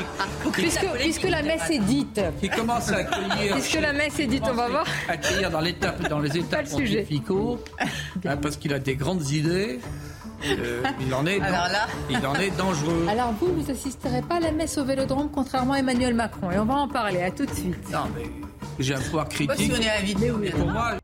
puisque, 0.52 0.86
puisque, 0.98 1.28
la 1.28 1.42
messe 1.42 1.70
est 1.70 1.78
dite. 1.78 2.20
Qui 2.40 2.48
commence 2.48 2.90
à 2.90 2.96
accueillir. 2.96 3.52
Puisque 3.54 3.80
la 3.80 3.92
messe 3.92 4.18
est 4.18 4.26
dite, 4.26 4.42
on 4.50 4.54
va 4.54 4.68
voir. 4.68 4.86
Accueillir 5.08 5.50
dans, 5.50 5.62
dans 6.08 6.18
les 6.18 6.36
étapes 6.38 6.68
pontificaux, 6.68 7.60
hein, 8.24 8.36
parce 8.36 8.56
qu'il 8.56 8.74
a 8.74 8.80
des 8.80 8.96
grandes 8.96 9.30
idées. 9.30 9.80
Euh, 10.46 10.82
il, 11.00 11.14
en 11.14 11.24
est 11.24 11.40
il 12.10 12.26
en 12.26 12.34
est 12.34 12.50
dangereux. 12.58 13.06
Alors 13.08 13.32
vous, 13.40 13.54
vous 13.54 13.70
assisterez 13.70 14.20
pas 14.20 14.34
à 14.34 14.40
la 14.40 14.52
messe 14.52 14.76
au 14.76 14.84
Vélodrome, 14.84 15.30
contrairement 15.32 15.72
à 15.74 15.78
Emmanuel 15.78 16.12
Macron, 16.14 16.50
et 16.50 16.58
on 16.58 16.66
va 16.66 16.74
en 16.74 16.88
parler. 16.88 17.22
À 17.22 17.30
tout 17.30 17.46
de 17.46 17.54
suite. 17.54 17.90
Non, 17.90 18.00
mais 18.14 18.24
j'ai 18.78 18.94
un 18.94 19.00
pouvoir 19.00 19.28
critique. 19.28 19.72
Pour 20.50 20.66
moi, 20.66 20.96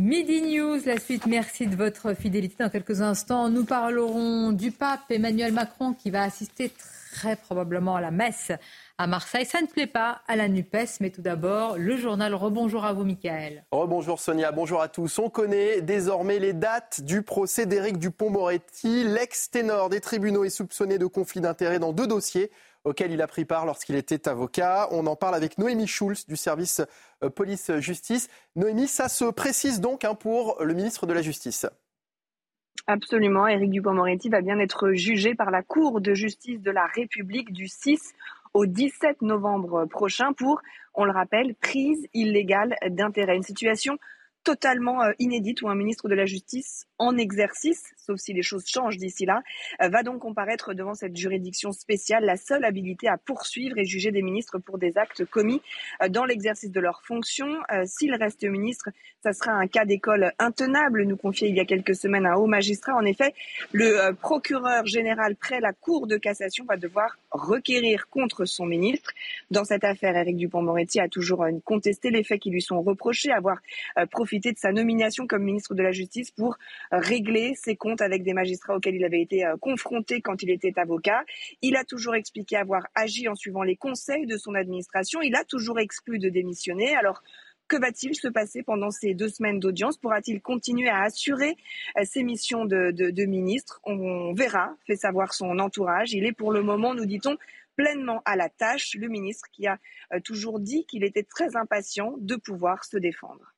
Midi 0.00 0.40
News, 0.40 0.78
la 0.86 0.98
suite. 0.98 1.26
Merci 1.26 1.66
de 1.66 1.76
votre 1.76 2.14
fidélité. 2.14 2.64
Dans 2.64 2.70
quelques 2.70 3.02
instants, 3.02 3.50
nous 3.50 3.66
parlerons 3.66 4.50
du 4.50 4.70
pape 4.70 5.10
Emmanuel 5.10 5.52
Macron 5.52 5.92
qui 5.92 6.10
va 6.10 6.22
assister 6.22 6.72
très 7.12 7.36
probablement 7.36 7.96
à 7.96 8.00
la 8.00 8.10
messe 8.10 8.50
à 8.96 9.06
Marseille. 9.06 9.44
Ça 9.44 9.60
ne 9.60 9.66
plaît 9.66 9.86
pas 9.86 10.22
à 10.26 10.36
la 10.36 10.48
NUPES, 10.48 11.00
mais 11.00 11.10
tout 11.10 11.20
d'abord, 11.20 11.76
le 11.76 11.98
journal. 11.98 12.34
Rebonjour 12.34 12.86
à 12.86 12.94
vous, 12.94 13.04
Michael. 13.04 13.62
Rebonjour 13.72 14.20
Sonia, 14.20 14.52
bonjour 14.52 14.80
à 14.80 14.88
tous. 14.88 15.18
On 15.18 15.28
connaît 15.28 15.82
désormais 15.82 16.38
les 16.38 16.54
dates 16.54 17.02
du 17.02 17.20
procès 17.20 17.66
d'Éric 17.66 17.98
Dupont-Moretti. 17.98 19.04
L'ex-ténor 19.04 19.90
des 19.90 20.00
tribunaux 20.00 20.44
est 20.44 20.50
soupçonné 20.50 20.96
de 20.96 21.04
conflit 21.04 21.42
d'intérêts 21.42 21.78
dans 21.78 21.92
deux 21.92 22.06
dossiers 22.06 22.50
auquel 22.84 23.12
il 23.12 23.22
a 23.22 23.26
pris 23.26 23.44
part 23.44 23.66
lorsqu'il 23.66 23.96
était 23.96 24.28
avocat. 24.28 24.88
On 24.90 25.06
en 25.06 25.16
parle 25.16 25.34
avec 25.34 25.58
Noémie 25.58 25.86
Schulz 25.86 26.26
du 26.26 26.36
service 26.36 26.80
euh, 27.22 27.30
police-justice. 27.30 28.28
Noémie, 28.56 28.88
ça 28.88 29.08
se 29.08 29.24
précise 29.24 29.80
donc 29.80 30.04
hein, 30.04 30.14
pour 30.14 30.62
le 30.62 30.74
ministre 30.74 31.06
de 31.06 31.12
la 31.12 31.22
Justice. 31.22 31.66
Absolument. 32.86 33.46
Éric 33.46 33.70
Dupond-Moretti 33.70 34.28
va 34.30 34.40
bien 34.40 34.58
être 34.58 34.92
jugé 34.92 35.34
par 35.34 35.50
la 35.50 35.62
Cour 35.62 36.00
de 36.00 36.14
justice 36.14 36.60
de 36.60 36.70
la 36.70 36.86
République 36.86 37.52
du 37.52 37.68
6 37.68 38.14
au 38.54 38.66
17 38.66 39.22
novembre 39.22 39.84
prochain 39.84 40.32
pour, 40.32 40.60
on 40.94 41.04
le 41.04 41.12
rappelle, 41.12 41.54
prise 41.54 42.08
illégale 42.14 42.74
d'intérêt. 42.88 43.36
Une 43.36 43.42
situation 43.42 43.98
totalement 44.44 45.02
euh, 45.02 45.12
inédite 45.18 45.62
où 45.62 45.68
un 45.68 45.74
ministre 45.74 46.08
de 46.08 46.14
la 46.14 46.26
Justice 46.26 46.86
en 46.98 47.16
exercice, 47.16 47.92
sauf 48.10 48.18
si 48.18 48.32
les 48.32 48.42
choses 48.42 48.66
changent 48.66 48.96
d'ici 48.96 49.24
là, 49.24 49.42
euh, 49.80 49.88
va 49.88 50.02
donc 50.02 50.18
comparaître 50.20 50.74
devant 50.74 50.94
cette 50.94 51.16
juridiction 51.16 51.70
spéciale, 51.70 52.24
la 52.24 52.36
seule 52.36 52.64
habilité 52.64 53.06
à 53.06 53.16
poursuivre 53.16 53.78
et 53.78 53.84
juger 53.84 54.10
des 54.10 54.22
ministres 54.22 54.58
pour 54.58 54.78
des 54.78 54.98
actes 54.98 55.24
commis 55.24 55.62
euh, 56.02 56.08
dans 56.08 56.24
l'exercice 56.24 56.72
de 56.72 56.80
leurs 56.80 57.02
fonctions. 57.04 57.58
S'il 57.84 58.14
reste 58.14 58.44
ministre, 58.44 58.90
ça 59.22 59.32
sera 59.32 59.52
un 59.52 59.66
cas 59.66 59.84
d'école 59.84 60.32
intenable, 60.38 61.04
nous 61.04 61.16
confiait 61.16 61.48
il 61.48 61.56
y 61.56 61.60
a 61.60 61.64
quelques 61.64 61.94
semaines 61.94 62.26
un 62.26 62.34
haut 62.34 62.46
magistrat. 62.46 62.94
En 62.94 63.04
effet, 63.04 63.34
le 63.72 64.12
procureur 64.12 64.86
général 64.86 65.36
près 65.36 65.60
la 65.60 65.72
Cour 65.72 66.06
de 66.06 66.16
cassation 66.16 66.64
va 66.64 66.76
devoir 66.76 67.18
requérir 67.30 68.08
contre 68.08 68.44
son 68.44 68.66
ministre. 68.66 69.12
Dans 69.50 69.64
cette 69.64 69.84
affaire, 69.84 70.16
Éric 70.16 70.36
Dupont-Moretti 70.36 71.00
a 71.00 71.08
toujours 71.08 71.46
contesté 71.64 72.10
les 72.10 72.24
faits 72.24 72.40
qui 72.40 72.50
lui 72.50 72.62
sont 72.62 72.80
reprochés, 72.82 73.30
avoir 73.30 73.58
profité 74.10 74.52
de 74.52 74.58
sa 74.58 74.72
nomination 74.72 75.26
comme 75.26 75.42
ministre 75.42 75.74
de 75.74 75.82
la 75.82 75.92
Justice 75.92 76.30
pour 76.30 76.56
euh, 76.92 76.98
régler 76.98 77.54
ses 77.54 77.76
comptes 77.76 77.99
avec 78.00 78.22
des 78.22 78.32
magistrats 78.32 78.76
auxquels 78.76 78.94
il 78.94 79.04
avait 79.04 79.20
été 79.20 79.44
euh, 79.44 79.56
confronté 79.56 80.20
quand 80.20 80.42
il 80.42 80.50
était 80.50 80.78
avocat. 80.78 81.24
Il 81.62 81.76
a 81.76 81.84
toujours 81.84 82.14
expliqué 82.14 82.56
avoir 82.56 82.86
agi 82.94 83.28
en 83.28 83.34
suivant 83.34 83.62
les 83.62 83.76
conseils 83.76 84.26
de 84.26 84.36
son 84.36 84.54
administration. 84.54 85.22
Il 85.22 85.34
a 85.34 85.44
toujours 85.44 85.78
exclu 85.78 86.18
de 86.18 86.28
démissionner. 86.28 86.94
Alors, 86.96 87.22
que 87.68 87.76
va-t-il 87.76 88.14
se 88.14 88.28
passer 88.28 88.62
pendant 88.62 88.90
ces 88.90 89.14
deux 89.14 89.28
semaines 89.28 89.60
d'audience? 89.60 89.96
Pourra-t-il 89.96 90.40
continuer 90.40 90.88
à 90.88 91.02
assurer 91.02 91.56
euh, 91.98 92.04
ses 92.04 92.22
missions 92.22 92.64
de, 92.64 92.90
de 92.90 93.24
ministre? 93.24 93.80
On 93.84 94.32
verra, 94.32 94.76
fait 94.86 94.96
savoir 94.96 95.34
son 95.34 95.58
entourage. 95.58 96.12
Il 96.12 96.24
est 96.24 96.32
pour 96.32 96.52
le 96.52 96.62
moment, 96.62 96.94
nous 96.94 97.06
dit-on, 97.06 97.36
pleinement 97.76 98.22
à 98.24 98.36
la 98.36 98.48
tâche, 98.48 98.94
le 98.98 99.08
ministre 99.08 99.48
qui 99.52 99.66
a 99.66 99.78
toujours 100.24 100.60
dit 100.60 100.84
qu'il 100.84 101.02
était 101.04 101.22
très 101.22 101.56
impatient 101.56 102.14
de 102.18 102.36
pouvoir 102.36 102.84
se 102.84 102.98
défendre. 102.98 103.54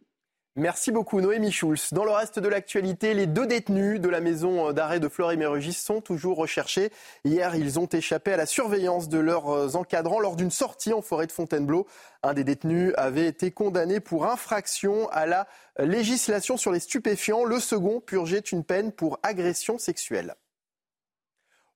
Merci 0.55 0.93
beaucoup 0.93 1.23
Noémie 1.23 1.51
Schulz. 1.51 1.95
Dans 1.95 2.05
le 2.05 2.11
reste 2.11 2.39
de 2.39 2.47
l'actualité, 2.47 3.15
les 3.15 3.27
deux 3.27 3.47
détenus 3.47 3.99
de 4.03 4.11
la 4.11 4.21
maison 4.21 4.71
d'arrêt 4.73 5.01
de 5.01 5.09
Fleury-Mérogis 5.09 5.73
sont 5.73 6.03
toujours 6.03 6.37
recherchés. 6.37 6.93
Hier, 7.25 7.57
ils 7.57 7.79
ont 7.79 7.87
échappé 7.87 8.35
à 8.35 8.37
la 8.37 8.45
surveillance 8.45 9.09
de 9.09 9.19
leurs 9.19 9.77
encadrants 9.77 10.21
lors 10.21 10.37
d'une 10.37 10.51
sortie 10.51 10.93
en 10.93 11.01
forêt 11.01 11.27
de 11.27 11.33
Fontainebleau. 11.33 11.87
Un 12.23 12.35
des 12.35 12.45
détenus 12.45 12.93
avait 12.99 13.29
été 13.29 13.51
condamné 13.51 13.99
pour 13.99 14.27
infraction 14.27 15.09
à 15.09 15.25
la 15.25 15.49
législation 15.79 16.59
sur 16.59 16.71
les 16.71 16.81
stupéfiants. 16.81 17.45
Le 17.45 17.59
second 17.59 18.01
purgeait 18.01 18.41
une 18.41 18.63
peine 18.63 18.93
pour 18.93 19.21
agression 19.23 19.79
sexuelle. 19.79 20.35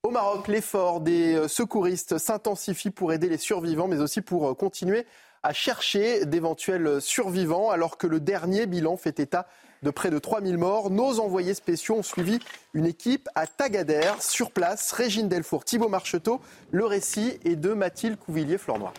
Au 0.03 0.11
Maroc, 0.11 0.49
l'effort 0.49 1.01
des 1.01 1.49
secouristes 1.49 2.19
s'intensifie 2.19 2.91
pour 2.91 3.15
aider 3.15 3.31
les 3.31 3.39
survivants, 3.39 3.89
mais 3.89 4.01
aussi 4.01 4.21
pour 4.21 4.55
continuer 4.57 5.07
à 5.43 5.53
chercher 5.53 6.25
d'éventuels 6.27 7.01
survivants 7.01 7.71
alors 7.71 7.99
que 7.99 8.07
le 8.07 8.21
dernier 8.21 8.67
bilan 8.67 8.97
fait 8.97 9.21
état 9.21 9.47
de 9.83 9.91
près 9.91 10.11
de 10.11 10.19
3000 10.19 10.59
morts. 10.59 10.91
Nos 10.91 11.21
envoyés 11.21 11.55
spéciaux 11.55 11.97
ont 11.97 12.03
suivi 12.03 12.39
une 12.75 12.87
équipe 12.87 13.29
à 13.35 13.47
Tagadère, 13.47 14.23
sur 14.23 14.51
place. 14.51 14.93
Régine 14.93 15.29
Delfour, 15.29 15.65
Thibault 15.65 15.89
Marcheteau, 15.89 16.41
le 16.71 16.85
récit 16.85 17.39
est 17.45 17.57
de 17.57 17.73
Mathilde 17.73 18.19
Couvillier-Flornois. 18.19 18.95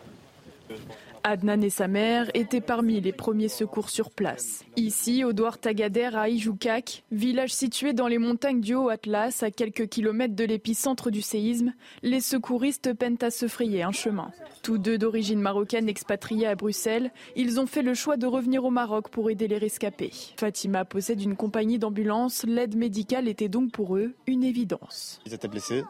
Adnan 1.28 1.62
et 1.62 1.70
sa 1.70 1.90
mère 1.90 2.32
étaient 2.36 2.62
parmi 2.62 3.02
les 3.02 3.12
premiers 3.12 3.50
secours 3.50 3.90
sur 3.90 4.12
place. 4.12 4.64
Ici, 4.78 5.26
au 5.26 5.34
Douar 5.34 5.58
Tagader 5.58 6.12
à 6.14 6.30
Ijoukak, 6.30 7.04
village 7.12 7.54
situé 7.54 7.92
dans 7.92 8.08
les 8.08 8.18
montagnes 8.18 8.62
du 8.62 8.76
Haut-Atlas, 8.76 9.44
à 9.44 9.52
quelques 9.52 9.90
kilomètres 9.90 10.36
de 10.36 10.46
l'épicentre 10.46 11.12
du 11.12 11.22
séisme, 11.22 11.74
les 12.02 12.22
secouristes 12.22 12.94
peinent 12.94 13.18
à 13.20 13.30
se 13.30 13.50
frayer 13.50 13.84
un 13.84 13.92
chemin. 13.92 14.32
Tous 14.64 14.78
deux 14.78 14.98
d'origine 14.98 15.42
marocaine 15.42 15.90
expatriés 15.90 16.48
à 16.48 16.56
Bruxelles, 16.56 17.12
ils 17.36 17.60
ont 17.60 17.68
fait 17.68 17.82
le 17.82 17.94
choix 17.94 18.16
de 18.16 18.26
revenir 18.26 18.64
au 18.64 18.72
Maroc 18.72 19.10
pour 19.10 19.30
aider 19.30 19.50
les 19.50 19.58
rescapés. 19.58 20.14
Fatima 20.38 20.86
possède 20.86 21.22
une 21.22 21.36
compagnie 21.36 21.78
d'ambulance, 21.78 22.46
l'aide 22.46 22.78
médicale 22.78 23.28
était 23.28 23.50
donc 23.50 23.74
pour 23.74 23.98
eux 23.98 24.14
une 24.28 24.46
évidence. 24.46 25.20
Ils 25.26 25.34
étaient 25.34 25.50
blessés, 25.50 25.84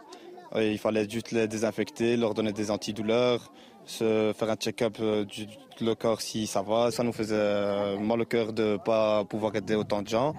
il 0.56 0.80
fallait 0.80 1.08
juste 1.08 1.32
les 1.32 1.48
désinfecter, 1.48 2.18
leur 2.18 2.34
donner 2.34 2.54
des 2.54 2.72
antidouleurs, 2.72 3.52
se 3.88 4.34
faire 4.38 4.50
un 4.50 4.56
check-up 4.56 4.98
euh, 5.00 5.26
du 5.26 5.48
le 5.82 5.96
corps 5.96 6.22
si 6.22 6.48
ça 6.48 6.62
va. 6.62 6.92
Ça 6.92 7.04
nous 7.04 7.12
faisait 7.12 7.36
euh, 7.36 8.00
mal 8.00 8.22
au 8.22 8.26
cœur 8.26 8.54
de 8.54 8.74
ne 8.74 8.78
pas 8.78 9.24
pouvoir 9.26 9.56
aider 9.56 9.76
autant 9.76 10.02
de 10.02 10.08
gens. 10.08 10.36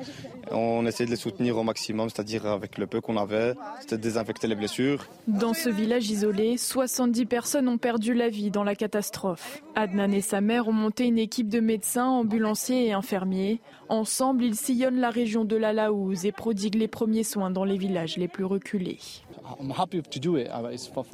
On 0.50 0.86
essayait 0.86 1.06
de 1.06 1.10
les 1.10 1.16
soutenir 1.16 1.56
au 1.58 1.62
maximum, 1.62 2.08
c'est-à-dire 2.08 2.46
avec 2.46 2.78
le 2.78 2.86
peu 2.86 3.00
qu'on 3.00 3.16
avait, 3.16 3.54
c'était 3.80 3.96
de 3.96 4.02
désinfecter 4.02 4.46
les 4.46 4.54
blessures. 4.54 5.06
Dans 5.26 5.54
ce 5.54 5.68
village 5.68 6.10
isolé, 6.10 6.56
70 6.56 7.26
personnes 7.26 7.68
ont 7.68 7.78
perdu 7.78 8.14
la 8.14 8.28
vie 8.28 8.50
dans 8.50 8.64
la 8.64 8.74
catastrophe. 8.74 9.62
Adnan 9.74 10.12
et 10.12 10.20
sa 10.20 10.40
mère 10.40 10.68
ont 10.68 10.72
monté 10.72 11.04
une 11.04 11.18
équipe 11.18 11.48
de 11.48 11.60
médecins, 11.60 12.06
ambulanciers 12.06 12.86
et 12.86 12.92
infirmiers. 12.92 13.60
Ensemble, 13.88 14.44
ils 14.44 14.56
sillonnent 14.56 15.00
la 15.00 15.10
région 15.10 15.44
de 15.44 15.56
la 15.56 15.72
Laouze 15.72 16.26
et 16.26 16.32
prodiguent 16.32 16.76
les 16.76 16.88
premiers 16.88 17.24
soins 17.24 17.50
dans 17.50 17.64
les 17.64 17.78
villages 17.78 18.16
les 18.16 18.28
plus 18.28 18.44
reculés. 18.44 18.98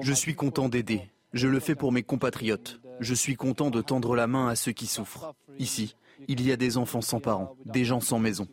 Je 0.00 0.12
suis 0.12 0.34
content 0.34 0.68
d'aider. 0.68 1.02
Je 1.34 1.48
le 1.48 1.60
fais 1.60 1.74
pour 1.74 1.90
mes 1.90 2.04
compatriotes. 2.04 2.80
Je 3.00 3.12
suis 3.12 3.34
content 3.34 3.70
de 3.70 3.82
tendre 3.82 4.14
la 4.14 4.28
main 4.28 4.46
à 4.48 4.54
ceux 4.54 4.72
qui 4.72 4.86
souffrent. 4.86 5.34
Ici, 5.58 5.96
il 6.28 6.46
y 6.46 6.52
a 6.52 6.56
des 6.56 6.76
enfants 6.76 7.00
sans 7.00 7.18
parents, 7.18 7.56
des 7.66 7.84
gens 7.84 8.00
sans 8.00 8.20
maison. 8.20 8.46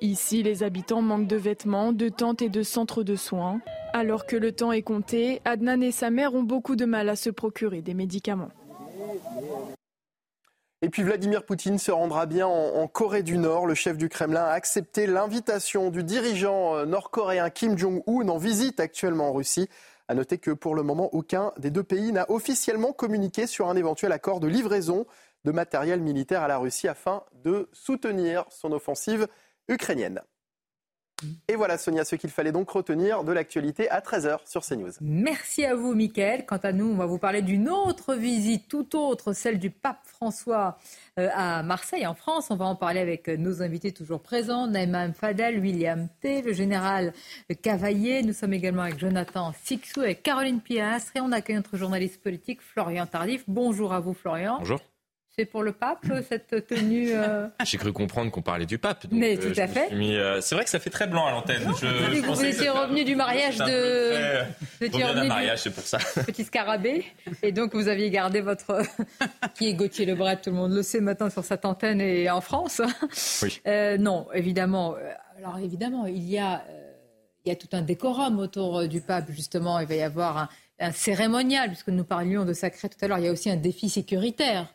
Ici, 0.00 0.42
les 0.42 0.62
habitants 0.62 1.02
manquent 1.02 1.26
de 1.26 1.36
vêtements, 1.36 1.92
de 1.92 2.08
tentes 2.08 2.42
et 2.42 2.48
de 2.48 2.62
centres 2.62 3.02
de 3.02 3.16
soins. 3.16 3.60
Alors 3.92 4.24
que 4.24 4.36
le 4.36 4.52
temps 4.52 4.70
est 4.72 4.82
compté, 4.82 5.40
Adnan 5.44 5.82
et 5.82 5.90
sa 5.90 6.10
mère 6.10 6.34
ont 6.34 6.44
beaucoup 6.44 6.76
de 6.76 6.84
mal 6.84 7.08
à 7.08 7.16
se 7.16 7.30
procurer 7.30 7.82
des 7.82 7.94
médicaments. 7.94 8.50
Et 10.82 10.90
puis 10.90 11.02
Vladimir 11.02 11.44
Poutine 11.44 11.78
se 11.78 11.90
rendra 11.90 12.26
bien 12.26 12.46
en, 12.46 12.86
Corée 12.86 13.22
du 13.22 13.38
Nord. 13.38 13.66
Le 13.66 13.74
chef 13.74 13.96
du 13.96 14.10
Kremlin 14.10 14.44
a 14.44 14.50
accepté 14.50 15.06
l'invitation 15.06 15.90
du 15.90 16.04
dirigeant 16.04 16.76
euh, 16.76 16.84
nord-coréen 16.84 17.48
Kim 17.48 17.78
Jong-un 17.78 18.28
en 18.28 18.36
visite 18.36 18.78
actuellement 18.78 19.30
en 19.30 19.32
Russie. 19.32 19.70
A 20.08 20.14
noter 20.14 20.36
que 20.36 20.50
pour 20.50 20.74
le 20.74 20.82
moment, 20.82 21.08
aucun 21.14 21.52
des 21.56 21.70
deux 21.70 21.82
pays 21.82 22.12
n'a 22.12 22.30
officiellement 22.30 22.92
communiqué 22.92 23.46
sur 23.46 23.68
un 23.68 23.76
éventuel 23.76 24.12
accord 24.12 24.38
de 24.38 24.48
livraison 24.48 25.06
de 25.44 25.50
matériel 25.50 26.00
militaire 26.00 26.42
à 26.42 26.48
la 26.48 26.58
Russie 26.58 26.88
afin 26.88 27.22
de 27.42 27.70
soutenir 27.72 28.44
son 28.50 28.70
offensive 28.72 29.28
ukrainienne. 29.68 30.20
Et 31.48 31.56
voilà, 31.56 31.78
Sonia, 31.78 32.04
ce 32.04 32.16
qu'il 32.16 32.30
fallait 32.30 32.52
donc 32.52 32.68
retenir 32.70 33.24
de 33.24 33.32
l'actualité 33.32 33.88
à 33.88 34.00
13h 34.00 34.40
sur 34.44 34.62
CNews. 34.62 34.92
Merci 35.00 35.64
à 35.64 35.74
vous, 35.74 35.94
Mickaël. 35.94 36.44
Quant 36.44 36.58
à 36.58 36.72
nous, 36.72 36.86
on 36.86 36.96
va 36.96 37.06
vous 37.06 37.18
parler 37.18 37.40
d'une 37.40 37.70
autre 37.70 38.14
visite, 38.14 38.68
tout 38.68 38.96
autre, 38.98 39.32
celle 39.32 39.58
du 39.58 39.70
pape 39.70 40.00
François 40.04 40.78
euh, 41.18 41.28
à 41.32 41.62
Marseille, 41.62 42.06
en 42.06 42.14
France. 42.14 42.48
On 42.50 42.56
va 42.56 42.66
en 42.66 42.76
parler 42.76 43.00
avec 43.00 43.28
nos 43.28 43.62
invités 43.62 43.92
toujours 43.92 44.20
présents, 44.20 44.66
Naïma 44.66 45.12
Fadel, 45.12 45.58
William 45.58 46.08
T, 46.20 46.42
le 46.42 46.52
général 46.52 47.14
Cavaillé. 47.62 48.22
Nous 48.22 48.34
sommes 48.34 48.52
également 48.52 48.82
avec 48.82 48.98
Jonathan 48.98 49.54
Sixou 49.64 50.02
et 50.02 50.16
Caroline 50.16 50.60
Piastre. 50.60 51.12
Et 51.16 51.20
on 51.20 51.32
accueille 51.32 51.56
notre 51.56 51.76
journaliste 51.76 52.22
politique, 52.22 52.60
Florian 52.60 53.06
Tardif. 53.06 53.44
Bonjour 53.48 53.94
à 53.94 54.00
vous, 54.00 54.12
Florian. 54.12 54.58
Bonjour. 54.58 54.80
C'est 55.38 55.44
pour 55.44 55.62
le 55.62 55.72
pape, 55.72 56.06
cette 56.26 56.66
tenue 56.66 57.10
euh 57.12 57.46
J'ai 57.66 57.76
cru 57.76 57.92
comprendre 57.92 58.30
qu'on 58.30 58.40
parlait 58.40 58.64
du 58.64 58.78
pape. 58.78 59.04
Mais 59.10 59.36
tout 59.36 59.48
euh, 59.48 59.62
à 59.62 59.66
fait. 59.66 59.92
Euh, 59.92 60.40
c'est 60.40 60.54
vrai 60.54 60.64
que 60.64 60.70
ça 60.70 60.78
fait 60.78 60.88
très 60.88 61.06
blanc 61.06 61.26
à 61.26 61.30
l'antenne. 61.30 61.60
Je, 61.78 62.20
vous 62.26 62.42
étiez 62.42 62.70
revenu 62.70 63.04
du 63.04 63.16
mariage 63.16 63.58
de. 63.58 64.44
Vous 64.80 64.86
étiez 64.86 65.04
revenu 65.04 65.28
mariage, 65.28 65.58
c'est 65.58 65.74
pour 65.74 65.84
ça. 65.84 65.98
Petit 66.26 66.44
scarabée. 66.44 67.04
Et 67.42 67.52
donc 67.52 67.74
vous 67.74 67.88
aviez 67.88 68.08
gardé 68.08 68.40
votre. 68.40 68.80
qui 69.58 69.68
est 69.68 69.74
Gauthier 69.74 70.06
Lebret, 70.06 70.40
tout 70.40 70.48
le 70.48 70.56
monde 70.56 70.72
le 70.72 70.82
sait 70.82 71.02
maintenant 71.02 71.28
sur 71.28 71.44
cette 71.44 71.66
antenne 71.66 72.00
et 72.00 72.30
en 72.30 72.40
France. 72.40 72.80
Oui. 73.42 73.60
non, 73.98 74.28
évidemment. 74.32 74.94
Alors 75.36 75.58
évidemment, 75.58 76.06
il 76.06 76.30
y 76.30 76.38
a. 76.38 76.64
il 77.44 77.50
y 77.50 77.52
a 77.52 77.56
tout 77.56 77.68
un 77.72 77.82
décorum 77.82 78.38
autour 78.38 78.88
du 78.88 79.02
pape, 79.02 79.30
justement. 79.32 79.80
Il 79.80 79.86
va 79.86 79.96
y 79.96 80.02
avoir 80.02 80.38
un, 80.38 80.48
un 80.80 80.92
cérémonial, 80.92 81.68
puisque 81.68 81.88
nous 81.88 82.04
parlions 82.04 82.46
de 82.46 82.54
sacré 82.54 82.88
tout 82.88 82.96
à 83.02 83.08
l'heure. 83.08 83.18
Il 83.18 83.26
y 83.26 83.28
a 83.28 83.32
aussi 83.32 83.50
un 83.50 83.56
défi 83.56 83.90
sécuritaire 83.90 84.72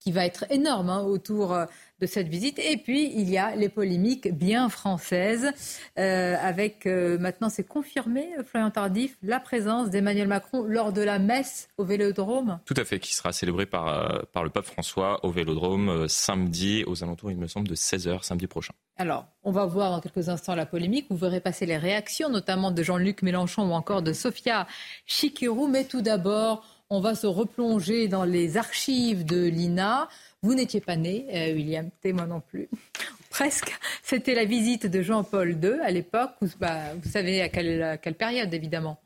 qui 0.00 0.12
va 0.12 0.26
être 0.26 0.44
énorme 0.50 0.90
hein, 0.90 1.02
autour 1.02 1.52
euh, 1.54 1.64
de 2.00 2.06
cette 2.06 2.28
visite. 2.28 2.58
Et 2.58 2.76
puis, 2.76 3.10
il 3.14 3.30
y 3.30 3.38
a 3.38 3.56
les 3.56 3.70
polémiques 3.70 4.32
bien 4.32 4.68
françaises, 4.68 5.50
euh, 5.98 6.36
avec 6.40 6.86
euh, 6.86 7.18
maintenant, 7.18 7.48
c'est 7.48 7.66
confirmé, 7.66 8.28
Florian 8.44 8.70
Tardif, 8.70 9.16
la 9.22 9.40
présence 9.40 9.88
d'Emmanuel 9.90 10.28
Macron 10.28 10.64
lors 10.64 10.92
de 10.92 11.00
la 11.00 11.18
messe 11.18 11.68
au 11.78 11.84
Vélodrome. 11.84 12.60
Tout 12.66 12.74
à 12.76 12.84
fait, 12.84 13.00
qui 13.00 13.14
sera 13.14 13.32
célébrée 13.32 13.66
par, 13.66 14.26
par 14.32 14.44
le 14.44 14.50
pape 14.50 14.66
François 14.66 15.24
au 15.24 15.30
Vélodrome 15.30 16.08
samedi, 16.08 16.84
aux 16.86 17.02
alentours, 17.02 17.30
il 17.30 17.38
me 17.38 17.46
semble, 17.46 17.68
de 17.68 17.74
16h, 17.74 18.22
samedi 18.22 18.46
prochain. 18.46 18.74
Alors, 18.96 19.26
on 19.42 19.50
va 19.50 19.66
voir 19.66 19.90
dans 19.90 20.00
quelques 20.00 20.28
instants 20.28 20.54
la 20.54 20.66
polémique. 20.66 21.06
Vous 21.10 21.16
verrez 21.16 21.40
passer 21.40 21.66
les 21.66 21.76
réactions, 21.76 22.28
notamment 22.28 22.70
de 22.70 22.82
Jean-Luc 22.82 23.22
Mélenchon 23.22 23.68
ou 23.70 23.72
encore 23.72 24.02
de 24.02 24.12
Sophia 24.12 24.66
Chikirou. 25.06 25.66
Mais 25.66 25.84
tout 25.84 26.00
d'abord, 26.00 26.64
on 26.94 27.00
va 27.00 27.14
se 27.14 27.26
replonger 27.26 28.08
dans 28.08 28.24
les 28.24 28.56
archives 28.56 29.24
de 29.24 29.46
l'INA. 29.46 30.08
Vous 30.42 30.54
n'étiez 30.54 30.80
pas 30.80 30.96
né, 30.96 31.26
euh, 31.32 31.54
William 31.54 31.90
T, 32.00 32.12
moi 32.12 32.26
non 32.26 32.40
plus. 32.40 32.68
Presque. 33.30 33.76
C'était 34.02 34.34
la 34.34 34.44
visite 34.44 34.86
de 34.86 35.02
Jean-Paul 35.02 35.58
II 35.62 35.80
à 35.82 35.90
l'époque. 35.90 36.32
Bah, 36.60 36.94
vous 37.02 37.10
savez 37.10 37.42
à 37.42 37.48
quelle, 37.48 38.14
période, 38.16 38.54
évidemment? 38.54 39.00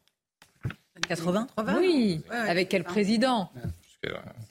80 1.08 1.46
Oui. 1.78 2.20
Avec 2.30 2.68
quel 2.68 2.84
président? 2.84 3.50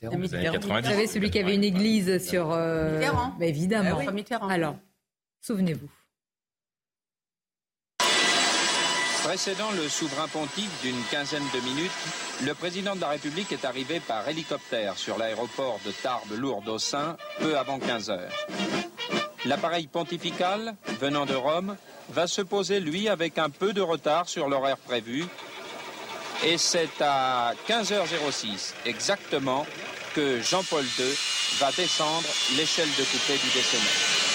Vous 0.02 0.28
savez, 0.28 1.06
celui 1.06 1.30
qui 1.30 1.40
avait 1.40 1.54
une 1.54 1.64
église 1.64 2.26
sur. 2.28 2.52
Euh, 2.52 2.98
Mitterrand. 2.98 3.34
Mais 3.40 3.50
évidemment. 3.50 4.12
Mitterrand. 4.12 4.48
Alors, 4.48 4.78
souvenez-vous. 5.42 5.90
Précédant 9.28 9.72
le 9.72 9.90
souverain 9.90 10.30
pontife 10.30 10.72
d'une 10.82 11.04
quinzaine 11.12 11.44
de 11.54 11.60
minutes, 11.60 11.92
le 12.46 12.54
président 12.54 12.96
de 12.96 13.02
la 13.02 13.10
République 13.10 13.52
est 13.52 13.66
arrivé 13.66 14.00
par 14.00 14.26
hélicoptère 14.30 14.98
sur 14.98 15.18
l'aéroport 15.18 15.82
de 15.86 15.92
Tarbes-Lourdes-Aussin 15.92 17.18
peu 17.38 17.58
avant 17.58 17.78
15 17.78 18.10
heures. 18.10 18.48
L'appareil 19.44 19.88
pontifical, 19.88 20.78
venant 21.02 21.26
de 21.26 21.36
Rome, 21.36 21.76
va 22.08 22.28
se 22.28 22.42
poser, 22.42 22.80
lui, 22.80 23.10
avec 23.10 23.38
un 23.38 23.50
peu 23.50 23.74
de 23.74 23.82
retard 23.82 24.30
sur 24.30 24.48
l'horaire 24.48 24.78
prévu. 24.78 25.26
Et 26.46 26.58
c'est 26.58 27.02
à 27.02 27.52
15h06 27.68 28.76
exactement 28.86 29.66
que 30.16 30.42
Jean-Paul 30.42 30.86
II 31.00 31.18
va 31.60 31.70
descendre 31.74 32.30
l'échelle 32.56 32.90
de 32.98 33.04
coupé 33.04 33.34
du 33.34 33.50
décennale. 33.54 34.27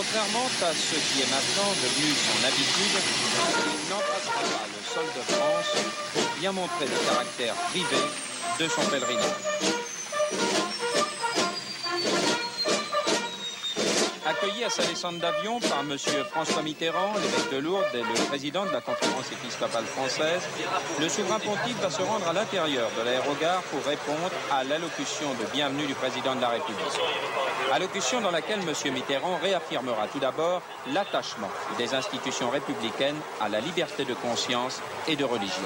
Contrairement 0.00 0.46
à 0.62 0.72
ce 0.72 0.94
qui 0.94 1.20
est 1.20 1.30
maintenant 1.30 1.70
devenu 1.76 2.14
son 2.16 2.46
habitude, 2.46 2.96
il 3.68 3.90
n'embrassera 3.90 4.40
pas 4.40 4.66
le 4.72 4.80
sol 4.94 5.04
de 5.14 5.20
France 5.34 5.76
pour 6.14 6.22
bien 6.40 6.52
montrer 6.52 6.86
le 6.86 7.06
caractère 7.06 7.54
privé 7.68 8.00
de 8.58 8.68
son 8.70 8.80
pèlerinage. 8.88 9.60
Accueilli 14.26 14.64
à 14.64 14.70
sa 14.70 14.82
descente 14.82 15.18
d'avion 15.18 15.58
par 15.60 15.80
M. 15.80 15.96
François 16.30 16.62
Mitterrand, 16.62 17.14
l'évêque 17.14 17.52
de 17.52 17.58
Lourdes 17.58 17.84
et 17.94 18.02
le 18.02 18.26
président 18.28 18.66
de 18.66 18.70
la 18.70 18.82
conférence 18.82 19.32
épiscopale 19.32 19.84
française, 19.84 20.42
le 21.00 21.08
souverain 21.08 21.38
pontife 21.38 21.80
va 21.80 21.90
se 21.90 22.02
rendre 22.02 22.28
à 22.28 22.32
l'intérieur 22.34 22.90
de 22.98 23.04
l'aérogare 23.04 23.62
pour 23.62 23.82
répondre 23.84 24.30
à 24.52 24.62
l'allocution 24.64 25.30
de 25.40 25.50
bienvenue 25.52 25.86
du 25.86 25.94
président 25.94 26.34
de 26.34 26.42
la 26.42 26.50
République. 26.50 27.00
Allocution 27.72 28.20
dans 28.20 28.30
laquelle 28.30 28.60
M. 28.60 28.92
Mitterrand 28.92 29.38
réaffirmera 29.42 30.06
tout 30.08 30.18
d'abord 30.18 30.60
l'attachement 30.92 31.50
des 31.78 31.94
institutions 31.94 32.50
républicaines 32.50 33.20
à 33.40 33.48
la 33.48 33.60
liberté 33.60 34.04
de 34.04 34.14
conscience 34.14 34.82
et 35.08 35.16
de 35.16 35.24
religion. 35.24 35.64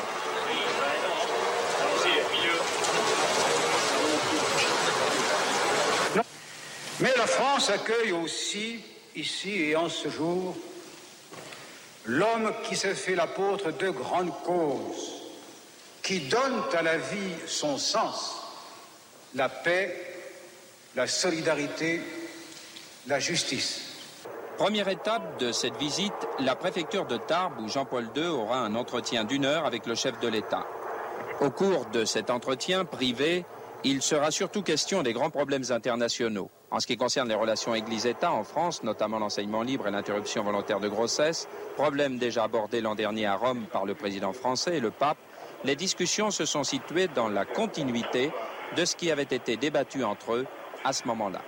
Mais 7.00 7.12
la 7.16 7.26
France 7.26 7.70
accueille 7.70 8.12
aussi, 8.12 8.80
ici 9.16 9.62
et 9.62 9.76
en 9.76 9.88
ce 9.88 10.08
jour, 10.08 10.56
l'homme 12.04 12.52
qui 12.68 12.76
s'est 12.76 12.94
fait 12.94 13.16
l'apôtre 13.16 13.72
de 13.72 13.90
grandes 13.90 14.32
causes, 14.44 15.22
qui 16.02 16.20
donne 16.20 16.62
à 16.72 16.82
la 16.82 16.98
vie 16.98 17.34
son 17.46 17.78
sens, 17.78 18.36
la 19.34 19.48
paix, 19.48 19.96
la 20.94 21.06
solidarité, 21.08 22.00
la 23.08 23.18
justice. 23.18 23.80
Première 24.56 24.88
étape 24.88 25.40
de 25.40 25.50
cette 25.50 25.76
visite, 25.76 26.12
la 26.38 26.54
préfecture 26.54 27.06
de 27.06 27.16
Tarbes 27.16 27.60
où 27.60 27.68
Jean-Paul 27.68 28.08
II 28.14 28.26
aura 28.26 28.58
un 28.58 28.76
entretien 28.76 29.24
d'une 29.24 29.44
heure 29.44 29.66
avec 29.66 29.86
le 29.86 29.96
chef 29.96 30.20
de 30.20 30.28
l'État. 30.28 30.64
Au 31.40 31.50
cours 31.50 31.86
de 31.86 32.04
cet 32.04 32.30
entretien 32.30 32.84
privé, 32.84 33.44
il 33.82 34.00
sera 34.00 34.30
surtout 34.30 34.62
question 34.62 35.02
des 35.02 35.12
grands 35.12 35.30
problèmes 35.30 35.64
internationaux. 35.70 36.50
En 36.74 36.80
ce 36.80 36.88
qui 36.88 36.96
concerne 36.96 37.28
les 37.28 37.36
relations 37.36 37.72
Église-État 37.72 38.32
en 38.32 38.42
France, 38.42 38.82
notamment 38.82 39.20
l'enseignement 39.20 39.62
libre 39.62 39.86
et 39.86 39.92
l'interruption 39.92 40.42
volontaire 40.42 40.80
de 40.80 40.88
grossesse, 40.88 41.46
problème 41.76 42.18
déjà 42.18 42.42
abordé 42.42 42.80
l'an 42.80 42.96
dernier 42.96 43.26
à 43.26 43.36
Rome 43.36 43.66
par 43.72 43.84
le 43.84 43.94
président 43.94 44.32
français 44.32 44.78
et 44.78 44.80
le 44.80 44.90
pape, 44.90 45.18
les 45.62 45.76
discussions 45.76 46.32
se 46.32 46.44
sont 46.44 46.64
situées 46.64 47.06
dans 47.06 47.28
la 47.28 47.44
continuité 47.44 48.32
de 48.76 48.84
ce 48.84 48.96
qui 48.96 49.12
avait 49.12 49.22
été 49.22 49.56
débattu 49.56 50.02
entre 50.02 50.32
eux 50.32 50.46
à 50.82 50.92
ce 50.92 51.06
moment-là. 51.06 51.42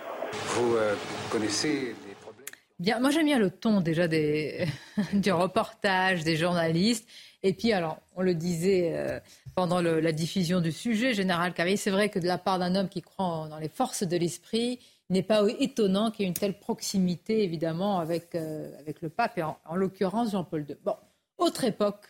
Vous 0.50 0.76
euh, 0.76 0.94
connaissez 1.32 1.96
les 2.06 2.14
problèmes? 2.14 2.44
Bien, 2.78 3.00
moi 3.00 3.10
j'aime 3.10 3.26
bien 3.26 3.40
le 3.40 3.50
ton 3.50 3.80
déjà 3.80 4.06
des, 4.06 4.64
du 5.12 5.32
reportage, 5.32 6.22
des 6.22 6.36
journalistes. 6.36 7.08
Et 7.42 7.52
puis, 7.52 7.72
alors, 7.72 7.98
on 8.14 8.22
le 8.22 8.34
disait 8.34 8.92
euh, 8.94 9.18
pendant 9.56 9.80
le- 9.82 9.98
la 9.98 10.12
diffusion 10.12 10.60
du 10.60 10.70
sujet, 10.70 11.14
Général 11.14 11.52
Cavalier, 11.52 11.76
c'est 11.76 11.90
vrai 11.90 12.10
que 12.10 12.20
de 12.20 12.26
la 12.28 12.38
part 12.38 12.60
d'un 12.60 12.76
homme 12.76 12.88
qui 12.88 13.02
croit 13.02 13.26
en- 13.26 13.48
dans 13.48 13.58
les 13.58 13.68
forces 13.68 14.04
de 14.04 14.16
l'esprit, 14.16 14.78
il 15.10 15.14
n'est 15.14 15.22
pas 15.22 15.42
étonnant 15.60 16.10
qu'il 16.10 16.22
y 16.22 16.26
ait 16.26 16.28
une 16.28 16.34
telle 16.34 16.58
proximité, 16.58 17.42
évidemment, 17.44 18.00
avec, 18.00 18.34
euh, 18.34 18.70
avec 18.80 19.02
le 19.02 19.08
pape, 19.08 19.38
et 19.38 19.42
en, 19.42 19.58
en 19.64 19.76
l'occurrence 19.76 20.32
Jean-Paul 20.32 20.66
II. 20.68 20.76
Bon, 20.84 20.96
autre 21.38 21.64
époque, 21.64 22.04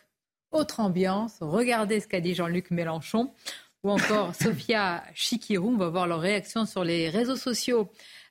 autre 0.50 0.80
ambiance. 0.80 1.36
Regardez 1.40 2.00
ce 2.00 2.06
qu'a 2.08 2.20
dit 2.20 2.34
Jean-Luc 2.34 2.70
Mélenchon 2.70 3.32
ou 3.82 3.90
encore 3.90 4.34
Sophia 4.40 5.02
Chikirou. 5.14 5.70
On 5.74 5.76
va 5.76 5.88
voir 5.88 6.06
leur 6.06 6.20
réaction 6.20 6.64
sur 6.64 6.84
les 6.84 7.10
réseaux 7.10 7.36
sociaux 7.36 7.88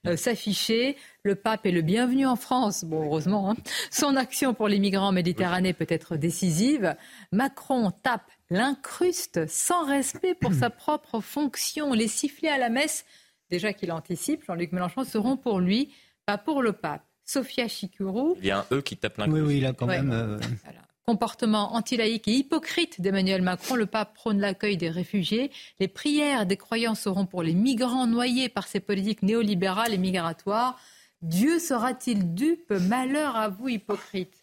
euh, 0.08 0.18
s'afficher. 0.18 0.98
Le 1.24 1.36
pape 1.36 1.66
est 1.66 1.72
le 1.72 1.82
bienvenu 1.82 2.26
en 2.26 2.36
France. 2.36 2.84
Bon, 2.86 3.04
heureusement. 3.06 3.52
hein. 3.52 3.56
Son 3.92 4.16
action 4.16 4.54
pour 4.54 4.68
les 4.68 4.80
migrants 4.80 5.10
en 5.10 5.12
Méditerranée 5.12 5.74
peut 5.74 5.86
être 5.90 6.16
décisive. 6.16 6.96
Macron 7.32 7.92
tape 8.04 8.30
l'incruste 8.50 9.48
sans 9.48 9.86
respect 9.86 10.34
pour 10.36 10.54
sa 10.60 10.70
propre 10.70 11.20
fonction. 11.20 11.94
Les 11.94 12.08
sifflets 12.08 12.50
à 12.50 12.58
la 12.58 12.70
messe, 12.70 13.06
déjà 13.50 13.74
qu'il 13.74 13.92
anticipe, 13.92 14.44
Jean-Luc 14.46 14.72
Mélenchon, 14.72 15.04
seront 15.04 15.38
pour 15.38 15.60
lui, 15.60 15.94
pas 16.26 16.38
pour 16.38 16.62
le 16.62 16.74
pape. 16.74 17.04
Sophia 17.24 17.68
Chikirou. 17.68 18.36
Il 18.40 18.46
y 18.46 18.52
a 18.52 18.60
un 18.60 18.66
E 18.72 18.82
qui 18.82 18.98
tape 18.98 19.18
l'un. 19.18 19.30
Oui, 19.32 19.42
oui, 19.42 19.60
là 19.60 19.74
quand 19.74 19.88
Ouais. 19.88 19.98
même. 20.02 20.12
euh, 20.12 20.38
Comportement 21.08 21.76
antilaïque 21.76 22.28
et 22.28 22.32
hypocrite 22.32 23.00
d'Emmanuel 23.00 23.44
Macron, 23.44 23.76
le 23.76 23.86
pape 23.86 24.16
prône 24.16 24.40
l'accueil 24.40 24.76
des 24.76 24.90
réfugiés. 24.90 25.52
Les 25.80 25.88
prières 25.88 26.48
des 26.48 26.58
croyants 26.58 26.96
seront 26.96 27.28
pour 27.28 27.44
les 27.44 27.54
migrants 27.54 28.08
noyés 28.08 28.50
par 28.50 28.66
ces 28.68 28.80
politiques 28.80 29.22
néolibérales 29.22 29.94
et 29.94 30.00
migratoires. 30.00 30.80
Dieu 31.22 31.60
sera-t-il 31.60 32.34
dupe? 32.34 32.72
Malheur 32.72 33.36
à 33.36 33.50
vous, 33.50 33.70
hypocrite. 33.70 34.34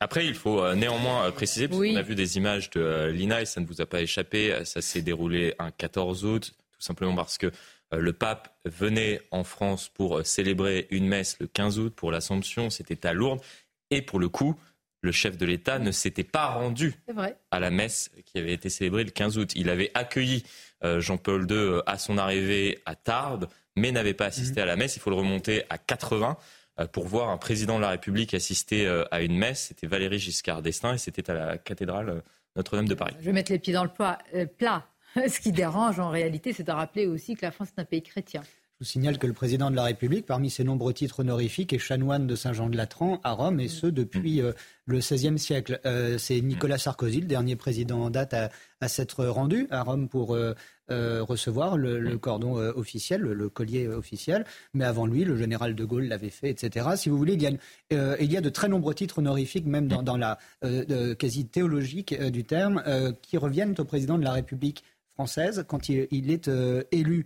Après, 0.00 0.26
il 0.26 0.34
faut 0.34 0.62
euh, 0.62 0.74
néanmoins 0.74 1.24
euh, 1.26 1.30
préciser, 1.30 1.66
parce 1.68 1.80
Oui. 1.80 1.92
qu'on 1.94 1.98
a 1.98 2.02
vu 2.02 2.14
des 2.14 2.36
images 2.36 2.68
de 2.70 2.80
euh, 2.80 3.10
l'INA 3.10 3.40
et 3.42 3.46
ça 3.46 3.60
ne 3.62 3.66
vous 3.66 3.80
a 3.80 3.86
pas 3.86 4.02
échappé, 4.02 4.54
ça 4.66 4.82
s'est 4.82 5.00
déroulé 5.02 5.54
un 5.58 5.70
14 5.70 6.26
août, 6.26 6.52
tout 6.72 6.80
simplement 6.82 7.14
parce 7.14 7.38
que 7.38 7.46
euh, 7.46 7.50
le 7.96 8.12
pape 8.12 8.56
venait 8.64 9.20
en 9.30 9.44
France 9.44 9.88
pour 9.88 10.18
euh, 10.18 10.24
célébrer 10.24 10.86
une 10.90 11.06
messe 11.06 11.36
le 11.40 11.46
15 11.46 11.78
août 11.78 11.94
pour 11.94 12.10
l'Assomption, 12.10 12.70
c'était 12.70 13.06
à 13.06 13.12
Lourdes, 13.12 13.40
et 13.90 14.02
pour 14.02 14.18
le 14.18 14.28
coup, 14.28 14.58
le 15.02 15.12
chef 15.12 15.36
de 15.36 15.44
l'État 15.44 15.78
ne 15.78 15.90
s'était 15.90 16.24
pas 16.24 16.46
rendu 16.46 16.94
à 17.50 17.60
la 17.60 17.70
messe 17.70 18.10
qui 18.24 18.38
avait 18.38 18.54
été 18.54 18.70
célébrée 18.70 19.04
le 19.04 19.10
15 19.10 19.36
août. 19.36 19.52
Il 19.54 19.68
avait 19.68 19.90
accueilli 19.92 20.44
euh, 20.82 21.00
Jean-Paul 21.00 21.42
II 21.50 21.56
euh, 21.56 21.82
à 21.86 21.98
son 21.98 22.16
arrivée 22.16 22.80
à 22.86 22.94
Tarbes, 22.94 23.48
mais 23.76 23.92
n'avait 23.92 24.14
pas 24.14 24.24
assisté 24.24 24.62
à 24.62 24.64
la 24.64 24.76
messe. 24.76 24.96
Il 24.96 25.00
faut 25.00 25.10
le 25.10 25.16
remonter 25.16 25.64
à 25.68 25.76
80 25.76 26.38
euh, 26.80 26.86
pour 26.88 27.06
voir 27.06 27.28
un 27.28 27.36
président 27.36 27.76
de 27.76 27.82
la 27.82 27.90
République 27.90 28.34
assister 28.34 28.86
euh, 28.86 29.04
à 29.12 29.22
une 29.22 29.36
messe. 29.36 29.66
C'était 29.68 29.86
Valéry 29.86 30.18
Giscard 30.18 30.60
d'Estaing 30.60 30.94
et 30.94 30.98
c'était 30.98 31.30
à 31.30 31.34
la 31.34 31.58
cathédrale 31.58 32.08
euh, 32.08 32.20
Notre-Dame 32.56 32.88
de 32.88 32.94
Paris. 32.94 33.14
Je 33.20 33.26
vais 33.26 33.32
mettre 33.32 33.52
les 33.52 33.60
pieds 33.60 33.72
dans 33.72 33.84
le 33.84 33.90
plat. 33.90 34.18
Ce 35.28 35.40
qui 35.40 35.52
dérange 35.52 35.98
en 36.00 36.10
réalité, 36.10 36.52
c'est 36.52 36.64
de 36.64 36.72
rappeler 36.72 37.06
aussi 37.06 37.34
que 37.34 37.44
la 37.44 37.50
France 37.52 37.68
est 37.76 37.80
un 37.80 37.84
pays 37.84 38.02
chrétien. 38.02 38.42
Je 38.80 38.84
vous 38.86 38.90
signale 38.90 39.18
que 39.18 39.28
le 39.28 39.32
président 39.32 39.70
de 39.70 39.76
la 39.76 39.84
République, 39.84 40.26
parmi 40.26 40.50
ses 40.50 40.64
nombreux 40.64 40.92
titres 40.92 41.20
honorifiques, 41.20 41.72
est 41.72 41.78
chanoine 41.78 42.26
de 42.26 42.34
Saint-Jean-de-Latran 42.34 43.20
à 43.22 43.30
Rome, 43.30 43.60
et 43.60 43.68
ce 43.68 43.86
depuis 43.86 44.42
euh, 44.42 44.52
le 44.86 44.98
XVIe 44.98 45.38
siècle. 45.38 45.80
Euh, 45.86 46.18
C'est 46.18 46.40
Nicolas 46.40 46.78
Sarkozy, 46.78 47.20
le 47.20 47.28
dernier 47.28 47.54
président 47.54 48.00
en 48.02 48.10
date 48.10 48.34
à, 48.34 48.50
à 48.80 48.88
s'être 48.88 49.24
rendu 49.26 49.68
à 49.70 49.82
Rome 49.84 50.08
pour 50.08 50.34
euh, 50.34 50.54
euh, 50.90 51.22
recevoir 51.22 51.76
le, 51.76 52.00
le 52.00 52.18
cordon 52.18 52.58
euh, 52.58 52.72
officiel, 52.74 53.20
le, 53.20 53.32
le 53.32 53.48
collier 53.48 53.86
officiel. 53.86 54.44
Mais 54.74 54.84
avant 54.84 55.06
lui, 55.06 55.24
le 55.24 55.36
général 55.36 55.76
de 55.76 55.84
Gaulle 55.84 56.06
l'avait 56.08 56.28
fait, 56.28 56.50
etc. 56.50 56.88
Si 56.96 57.08
vous 57.08 57.16
voulez, 57.16 57.34
il 57.34 57.42
y 57.42 57.46
a, 57.46 57.50
une- 57.50 57.58
euh, 57.92 58.16
il 58.20 58.30
y 58.32 58.36
a 58.36 58.40
de 58.40 58.50
très 58.50 58.68
nombreux 58.68 58.94
titres 58.94 59.20
honorifiques, 59.20 59.66
même 59.66 59.86
dans, 59.86 60.02
dans 60.02 60.16
la 60.16 60.36
quasi 61.16 61.46
théologique 61.46 62.12
euh, 62.12 62.28
du 62.30 62.42
terme, 62.44 62.82
euh, 62.88 63.12
qui 63.22 63.36
reviennent 63.38 63.76
au 63.78 63.84
président 63.84 64.18
de 64.18 64.24
la 64.24 64.32
République 64.32 64.82
française 65.14 65.64
quand 65.68 65.88
il, 65.88 66.06
il 66.10 66.30
est 66.30 66.48
euh, 66.48 66.82
élu. 66.92 67.24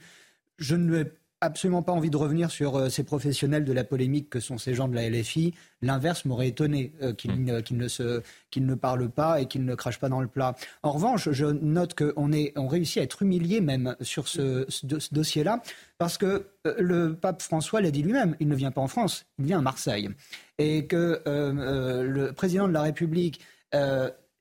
Je 0.59 0.77
ne 0.77 1.05
absolument 1.41 1.85
pas 1.85 1.93
envie 1.93 2.11
de 2.11 2.17
revenir 2.17 2.51
sur 2.51 2.75
euh, 2.75 2.89
ces 2.89 3.05
professionnels 3.05 3.65
de 3.65 3.73
la 3.73 3.85
polémique 3.85 4.29
que 4.29 4.41
sont 4.41 4.59
ces 4.59 4.75
gens 4.75 4.89
de 4.89 4.97
la 4.97 5.09
LFI. 5.09 5.55
L'inverse 5.83 6.25
m'aurait 6.25 6.49
étonné 6.49 6.93
euh, 7.01 7.13
qu'ils 7.13 7.45
ne, 7.45 7.61
qu'ils 7.61 7.77
ne, 7.77 8.67
ne 8.67 8.75
parlent 8.75 9.09
pas 9.09 9.41
et 9.41 9.47
qu'ils 9.47 9.65
ne 9.65 9.77
crachent 9.77 10.01
pas 10.01 10.09
dans 10.09 10.21
le 10.21 10.27
plat. 10.27 10.57
En 10.83 10.91
revanche, 10.91 11.31
je 11.31 11.47
note 11.47 11.95
qu'on 11.95 12.33
on 12.57 12.67
réussit 12.67 12.99
à 12.99 13.03
être 13.05 13.23
humilié 13.23 13.61
même 13.61 13.95
sur 14.01 14.27
ce, 14.27 14.65
ce 14.69 14.85
do- 14.85 14.99
ce 14.99 15.15
dossier-là 15.15 15.63
parce 15.97 16.19
que 16.19 16.49
le 16.77 17.15
pape 17.15 17.41
François 17.41 17.81
l'a 17.83 17.93
dit 17.93 18.03
lui-même, 18.03 18.35
il 18.41 18.49
ne 18.49 18.57
vient 18.57 18.73
pas 18.73 18.81
en 18.81 18.89
France, 18.89 19.25
il 19.39 19.45
vient 19.45 19.59
à 19.61 19.63
Marseille. 19.63 20.11
Et 20.59 20.87
que 20.89 21.23
le 21.25 22.33
président 22.33 22.67
de 22.67 22.73
la 22.73 22.83
République, 22.83 23.41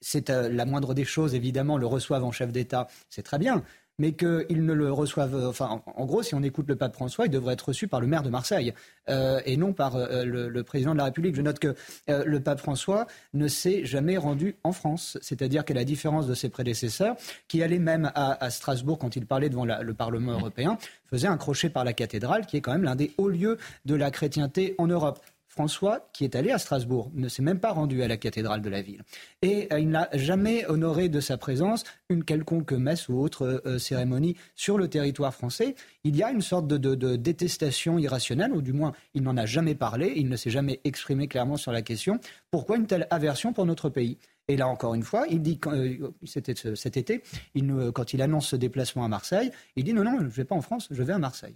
c'est 0.02 0.30
euh, 0.30 0.50
la 0.50 0.66
moindre 0.66 0.94
des 0.94 1.06
choses 1.06 1.36
évidemment, 1.36 1.78
le 1.78 1.88
reçoive 1.88 2.24
en 2.24 2.32
chef 2.32 2.52
d'État, 2.52 2.88
c'est 3.10 3.24
très 3.24 3.40
bien 3.40 3.64
mais 4.00 4.12
qu'ils 4.12 4.64
ne 4.64 4.74
le 4.74 4.92
reçoivent. 4.94 5.34
euh, 5.34 5.50
Enfin, 5.50 5.82
en, 5.88 6.02
en 6.04 6.06
gros, 6.06 6.22
si 6.22 6.36
on 6.36 6.44
écoute 6.44 6.68
le 6.68 6.76
pape 6.76 6.94
François, 6.94 7.26
il 7.26 7.32
devrait 7.32 7.54
être 7.56 7.70
reçu 7.70 7.88
par 7.88 8.00
le 8.00 8.06
maire 8.06 8.22
de 8.22 8.30
Marseille 8.30 8.76
euh, 9.10 9.42
et 9.44 9.58
non 9.58 9.74
par 9.74 9.96
euh, 9.96 10.24
le, 10.24 10.50
le 10.50 10.64
président 10.64 10.92
de 10.94 11.00
la 11.00 11.06
République. 11.06 11.34
Je 11.36 11.42
note 11.42 11.58
que 11.58 11.74
le 12.08 12.40
pape 12.40 12.60
François 12.60 13.08
ne 13.34 13.48
s'est 13.48 13.86
jamais 13.86 14.18
rendu 14.18 14.56
en 14.64 14.72
France, 14.72 15.18
c'est-à-dire 15.24 15.66
qu'à 15.66 15.74
la 15.74 15.84
différence 15.84 16.28
de 16.28 16.36
ses 16.36 16.50
prédécesseurs, 16.50 17.16
qui 17.48 17.64
allaient 17.64 17.80
même 17.80 18.12
à, 18.14 18.38
à 18.46 18.52
Strasbourg 18.52 19.00
quand 19.00 19.16
il 19.16 19.26
parlait 19.26 19.50
devant 19.50 19.66
la- 19.66 19.82
le 19.82 19.96
Parlement 19.96 20.34
européen, 20.34 20.78
faisait 21.10 21.28
un 21.28 21.38
crochet 21.38 21.72
par 21.72 21.84
la 21.84 21.94
cathédrale, 21.94 22.46
qui 22.46 22.58
est 22.58 22.62
quand 22.62 22.74
même 22.74 22.84
l'un 22.84 22.96
des 22.96 23.14
hauts 23.18 23.30
lieux 23.30 23.58
de 23.86 23.96
la 23.96 24.12
chrétienté 24.12 24.76
en 24.78 24.86
Europe. 24.86 25.20
François, 25.58 26.08
qui 26.14 26.24
est 26.24 26.36
allé 26.36 26.52
à 26.52 26.60
Strasbourg, 26.60 27.10
ne 27.16 27.28
s'est 27.28 27.42
même 27.42 27.60
pas 27.60 27.72
rendu 27.72 28.04
à 28.04 28.08
la 28.08 28.16
cathédrale 28.16 28.62
de 28.62 28.70
la 28.70 28.84
ville. 28.84 29.02
Et 29.42 29.68
euh, 29.74 29.80
il 29.80 29.90
n'a 29.90 30.08
jamais 30.14 30.68
honoré 30.68 31.10
de 31.10 31.20
sa 31.20 31.36
présence 31.36 31.84
une 32.10 32.24
quelconque 32.24 32.74
messe 32.74 33.10
ou 33.10 33.20
autre 33.20 33.42
euh, 33.42 33.62
euh, 33.66 33.80
cérémonie 33.80 34.36
sur 34.56 34.78
le 34.78 34.88
territoire 34.88 35.34
français. 35.34 35.74
Il 36.04 36.16
y 36.16 36.22
a 36.22 36.30
une 36.30 36.44
sorte 36.44 36.68
de, 36.68 36.78
de- 36.78 36.94
de 36.94 37.16
détestation 37.16 37.98
irrationnelle, 37.98 38.54
ou 38.54 38.62
du 38.62 38.72
moins 38.72 38.92
il 39.16 39.24
n'en 39.24 39.36
a 39.36 39.48
jamais 39.48 39.74
parlé, 39.74 40.14
il 40.16 40.30
ne 40.30 40.36
s'est 40.36 40.52
jamais 40.52 40.80
exprimé 40.84 41.28
clairement 41.28 41.58
sur 41.58 41.72
la 41.72 41.82
question. 41.82 42.20
Pourquoi 42.52 42.78
une 42.78 42.86
telle 42.86 43.08
aversion 43.10 43.52
pour 43.52 43.66
notre 43.66 43.90
pays? 43.90 44.20
Et 44.48 44.58
là, 44.58 44.68
encore 44.68 44.94
une 44.94 45.02
fois, 45.02 45.26
il 45.28 45.42
dit, 45.42 45.60
euh, 45.66 46.12
c'était 46.24 46.54
ce- 46.54 46.76
cet 46.76 46.98
été, 46.98 47.24
il 47.56 47.66
quand 47.96 48.14
il 48.14 48.22
annonce 48.22 48.50
ce 48.50 48.56
déplacement 48.56 49.04
à 49.06 49.08
Marseille, 49.08 49.50
il 49.76 49.84
dit 49.84 49.94
non, 49.96 50.04
non, 50.04 50.18
je 50.20 50.26
ne 50.26 50.30
vais 50.30 50.46
pas 50.46 50.56
en 50.56 50.62
France, 50.62 50.88
je 50.92 51.02
vais 51.02 51.14
à 51.14 51.18
Marseille. 51.20 51.56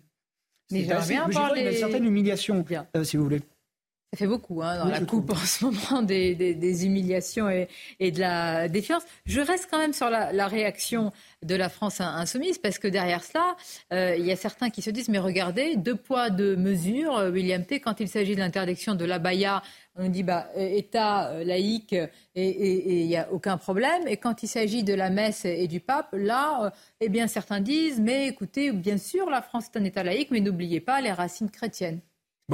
Mais 0.72 0.80
j'aimerais 0.88 1.08
bien 1.14 1.26
vois 1.34 1.50
une 1.60 1.66
certaine 1.78 2.06
humiliation, 2.06 2.64
euh, 2.98 3.04
si 3.04 3.18
vous 3.18 3.24
voulez. 3.24 3.42
Ça 4.14 4.18
fait 4.18 4.28
beaucoup 4.28 4.62
hein, 4.62 4.78
dans 4.78 4.86
Oui, 4.88 4.92
la 4.92 5.00
coupe 5.06 5.32
en 5.32 5.36
ce 5.36 5.64
moment 5.64 6.02
des, 6.02 6.36
des- 6.36 6.54
des 6.54 6.86
humiliations 6.86 7.50
et, 7.50 7.70
et 8.02 8.12
de 8.12 8.20
la 8.20 8.68
défiance. 8.68 9.04
Je 9.26 9.40
reste 9.40 9.70
quand 9.72 9.78
même 9.78 9.94
sur 9.94 10.10
la, 10.10 10.34
la 10.34 10.48
réaction 10.48 11.14
de 11.46 11.56
la 11.56 11.70
France 11.70 12.02
in- 12.02 12.14
insoumise 12.18 12.58
parce 12.58 12.78
que 12.78 12.90
derrière 12.90 13.24
cela, 13.24 13.56
euh, 13.94 14.18
il 14.18 14.26
y 14.26 14.32
a 14.34 14.36
certains 14.36 14.70
qui 14.70 14.82
se 14.82 14.90
disent 14.90 15.08
mais 15.08 15.18
regardez, 15.20 15.78
deux 15.78 15.96
poids, 15.96 16.30
deux 16.30 16.58
mesures. 16.58 17.16
Euh, 17.18 17.32
William 17.32 17.64
T. 17.64 17.80
Quand 17.80 18.02
il 18.02 18.10
s'agit 18.10 18.36
de 18.36 18.42
l'interdiction 18.42 18.96
de 18.96 19.06
l'abaya, 19.06 19.64
on 19.96 20.10
dit 20.10 20.24
bah, 20.24 20.50
euh, 20.58 20.68
État 20.76 21.42
laïque 21.46 21.96
et 22.36 23.02
il 23.02 23.08
n'y 23.08 23.16
a 23.16 23.32
aucun 23.32 23.56
problème. 23.56 24.06
Et 24.10 24.18
quand 24.18 24.44
il 24.44 24.48
s'agit 24.50 24.84
de 24.84 24.94
la 24.94 25.10
messe 25.10 25.46
et 25.46 25.68
du 25.68 25.80
pape, 25.80 26.10
là, 26.12 26.66
euh, 26.66 26.70
eh 27.00 27.08
bien 27.08 27.28
certains 27.28 27.62
disent 27.62 28.02
mais 28.02 28.28
écoutez, 28.28 28.74
bien 28.74 28.98
sûr, 28.98 29.30
la 29.30 29.42
France 29.42 29.68
est 29.74 29.80
un 29.80 29.86
État 29.86 30.04
laïque, 30.04 30.32
mais 30.32 30.42
n'oubliez 30.42 30.82
pas 30.82 31.00
les 31.00 31.14
racines 31.14 31.50
chrétiennes. 31.50 32.02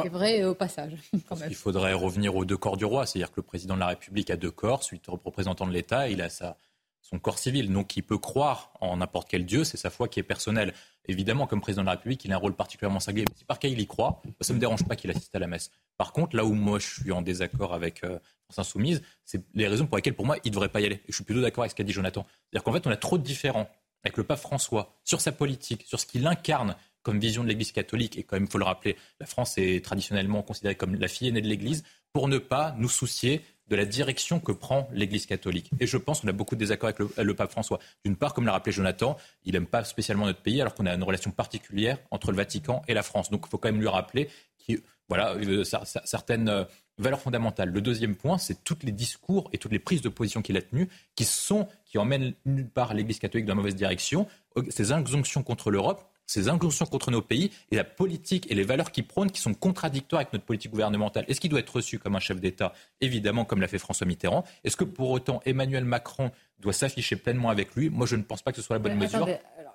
C'est 0.03 0.09
vrai 0.09 0.41
euh, 0.41 0.51
au 0.51 0.55
passage, 0.55 0.93
quand 1.29 1.37
même. 1.39 1.49
Il 1.49 1.55
faudrait 1.55 1.93
revenir 1.93 2.35
aux 2.35 2.45
deux 2.45 2.57
corps 2.57 2.77
du 2.77 2.85
roi, 2.85 3.05
c'est-à-dire 3.05 3.31
que 3.31 3.37
le 3.37 3.43
président 3.43 3.75
de 3.75 3.79
la 3.79 3.87
République 3.87 4.29
a 4.29 4.37
deux 4.37 4.51
corps, 4.51 4.83
celui 4.83 4.99
de 4.99 5.11
représentant 5.11 5.67
de 5.67 5.71
l'État, 5.71 6.09
il 6.09 6.21
a 6.21 6.29
sa, 6.29 6.57
son 7.01 7.19
corps 7.19 7.39
civil, 7.39 7.71
donc 7.71 7.95
il 7.95 8.03
peut 8.03 8.17
croire 8.17 8.73
en 8.81 8.97
n'importe 8.97 9.29
quel 9.29 9.45
dieu, 9.45 9.63
c'est 9.63 9.77
sa 9.77 9.89
foi 9.89 10.07
qui 10.09 10.19
est 10.19 10.23
personnelle. 10.23 10.73
Évidemment, 11.07 11.47
comme 11.47 11.61
président 11.61 11.83
de 11.83 11.85
la 11.85 11.93
République, 11.93 12.25
il 12.25 12.33
a 12.33 12.35
un 12.35 12.39
rôle 12.39 12.53
particulièrement 12.53 12.99
singulier. 12.99 13.25
Si 13.35 13.45
par 13.45 13.59
cas 13.59 13.69
il 13.69 13.79
y 13.79 13.87
croit, 13.87 14.21
ça 14.41 14.51
ne 14.51 14.55
me 14.55 14.59
dérange 14.59 14.83
pas 14.83 14.97
qu'il 14.97 15.09
assiste 15.09 15.33
à 15.33 15.39
la 15.39 15.47
messe. 15.47 15.71
Par 15.97 16.11
contre, 16.11 16.35
là 16.35 16.43
où 16.43 16.53
moi 16.53 16.79
je 16.79 16.87
suis 16.87 17.11
en 17.13 17.21
désaccord 17.21 17.73
avec 17.73 18.03
euh, 18.03 18.19
France 18.43 18.59
Insoumise, 18.59 19.01
c'est 19.23 19.41
les 19.53 19.67
raisons 19.67 19.87
pour 19.87 19.95
lesquelles 19.95 20.15
pour 20.15 20.25
moi 20.25 20.35
il 20.43 20.49
ne 20.49 20.53
devrait 20.53 20.69
pas 20.69 20.81
y 20.81 20.85
aller. 20.85 20.95
Et 20.95 21.09
je 21.09 21.15
suis 21.15 21.23
plutôt 21.23 21.41
d'accord 21.41 21.63
avec 21.63 21.71
ce 21.71 21.75
qu'a 21.75 21.85
dit 21.85 21.93
Jonathan. 21.93 22.25
C'est-à-dire 22.51 22.63
qu'en 22.63 22.73
fait, 22.73 22.85
on 22.85 22.91
a 22.91 22.97
trop 22.97 23.17
de 23.17 23.23
différents 23.23 23.69
avec 24.03 24.17
le 24.17 24.23
pape 24.25 24.39
François 24.39 24.93
sur 25.05 25.21
sa 25.21 25.31
politique, 25.31 25.85
sur 25.87 25.99
ce 25.99 26.05
qu'il 26.05 26.27
incarne 26.27 26.75
comme 27.07 27.19
vision 27.19 27.41
de 27.41 27.47
l'Église 27.47 27.71
catholique, 27.71 28.17
et 28.17 28.23
quand 28.23 28.35
même, 28.35 28.43
il 28.43 28.51
faut 28.51 28.57
le 28.57 28.65
rappeler, 28.65 28.97
la 29.21 29.25
France 29.25 29.57
est 29.57 29.81
traditionnellement 29.81 30.43
considérée 30.43 30.75
comme 30.75 30.95
la 30.95 31.07
fille 31.07 31.29
aînée 31.29 31.39
de 31.41 31.47
l'Église, 31.47 31.85
pour 32.11 32.27
ne 32.27 32.37
pas 32.37 32.75
nous 32.77 32.89
soucier 32.89 33.41
de 33.69 33.77
la 33.77 33.85
direction 33.85 34.41
que 34.41 34.51
prend 34.51 34.89
l'Église 34.91 35.25
catholique. 35.25 35.71
Et 35.79 35.87
je 35.87 35.95
pense 35.95 36.19
qu'on 36.19 36.27
a 36.27 36.33
beaucoup 36.33 36.55
de 36.55 36.59
désaccords 36.59 36.89
avec 36.89 36.99
le, 36.99 37.33
pape 37.33 37.51
François. 37.51 37.79
D'une 38.03 38.17
part, 38.17 38.33
comme 38.33 38.45
l'a 38.45 38.51
rappelé 38.51 38.73
Jonathan, 38.73 39.15
il 39.45 39.53
n'aime 39.53 39.67
pas 39.67 39.85
spécialement 39.85 40.25
notre 40.25 40.41
pays, 40.41 40.59
alors 40.59 40.73
qu'on 40.73 40.85
a 40.85 40.93
une 40.93 41.03
relation 41.03 41.31
particulière 41.31 41.97
entre 42.11 42.31
le 42.31 42.37
Vatican 42.37 42.81
et 42.89 42.93
la 42.93 43.03
France. 43.03 43.29
Donc 43.29 43.43
il 43.47 43.49
faut 43.49 43.57
quand 43.57 43.69
même 43.71 43.79
lui 43.79 43.87
rappeler 43.87 44.29
qu'il 44.57 44.81
voilà, 45.07 45.35
euh, 45.35 45.63
cer- 45.63 45.85
cer- 45.85 46.01
certaines 46.05 46.49
euh, 46.49 46.65
valeurs 46.97 47.21
fondamentales. 47.21 47.69
Le 47.69 47.79
deuxième 47.79 48.15
point, 48.15 48.37
c'est 48.37 48.63
tous 48.65 48.79
les 48.83 48.91
discours 48.91 49.49
et 49.53 49.57
toutes 49.57 49.71
les 49.71 49.79
prises 49.79 50.01
de 50.01 50.09
position 50.09 50.41
qu'il 50.41 50.57
a 50.57 50.61
tenues 50.61 50.89
qui 51.15 51.23
sont, 51.23 51.67
qui 51.85 51.97
emmènent 51.97 52.33
nulle 52.45 52.69
part 52.69 52.93
l'Église 52.93 53.19
catholique 53.19 53.45
dans 53.45 53.53
la 53.53 53.57
mauvaise 53.61 53.75
direction. 53.75 54.27
Ces 54.69 54.91
injonctions 54.91 55.43
contre 55.43 55.71
l'Europe, 55.71 56.03
ces 56.27 56.49
injonctions 56.49 56.85
contre 56.85 57.09
nos 57.09 57.21
pays 57.21 57.51
et 57.71 57.75
la 57.75 57.83
politique 57.83 58.51
et 58.51 58.55
les 58.55 58.63
valeurs 58.63 58.91
qui 58.91 59.01
prônent 59.01 59.31
qui 59.31 59.41
sont 59.41 59.53
contradictoires 59.53 60.19
avec 60.19 60.33
notre 60.33 60.45
politique 60.45 60.71
gouvernementale. 60.71 61.25
Est-ce 61.27 61.39
qu'il 61.41 61.49
doit 61.49 61.61
être 61.61 61.75
reçu 61.75 61.97
comme 61.97 62.15
un 62.15 62.19
chef 62.19 62.39
d'État? 62.39 62.73
Évidemment, 63.01 63.45
comme 63.45 63.61
l'a 63.61 63.67
fait 63.67 63.79
François 63.79 64.05
Mitterrand. 64.05 64.43
Est-ce 64.63 64.77
que 64.77 64.83
pour 64.83 65.09
autant 65.09 65.41
Emmanuel 65.45 65.85
Macron 65.85 66.31
doit 66.59 66.73
s'afficher 66.73 67.15
pleinement 67.15 67.49
avec 67.49 67.75
lui? 67.75 67.89
Moi, 67.89 68.05
je 68.05 68.15
ne 68.15 68.23
pense 68.23 68.41
pas 68.41 68.51
que 68.51 68.57
ce 68.57 68.63
soit 68.63 68.75
la 68.75 68.79
bonne 68.79 68.95
mesure. 68.97 69.27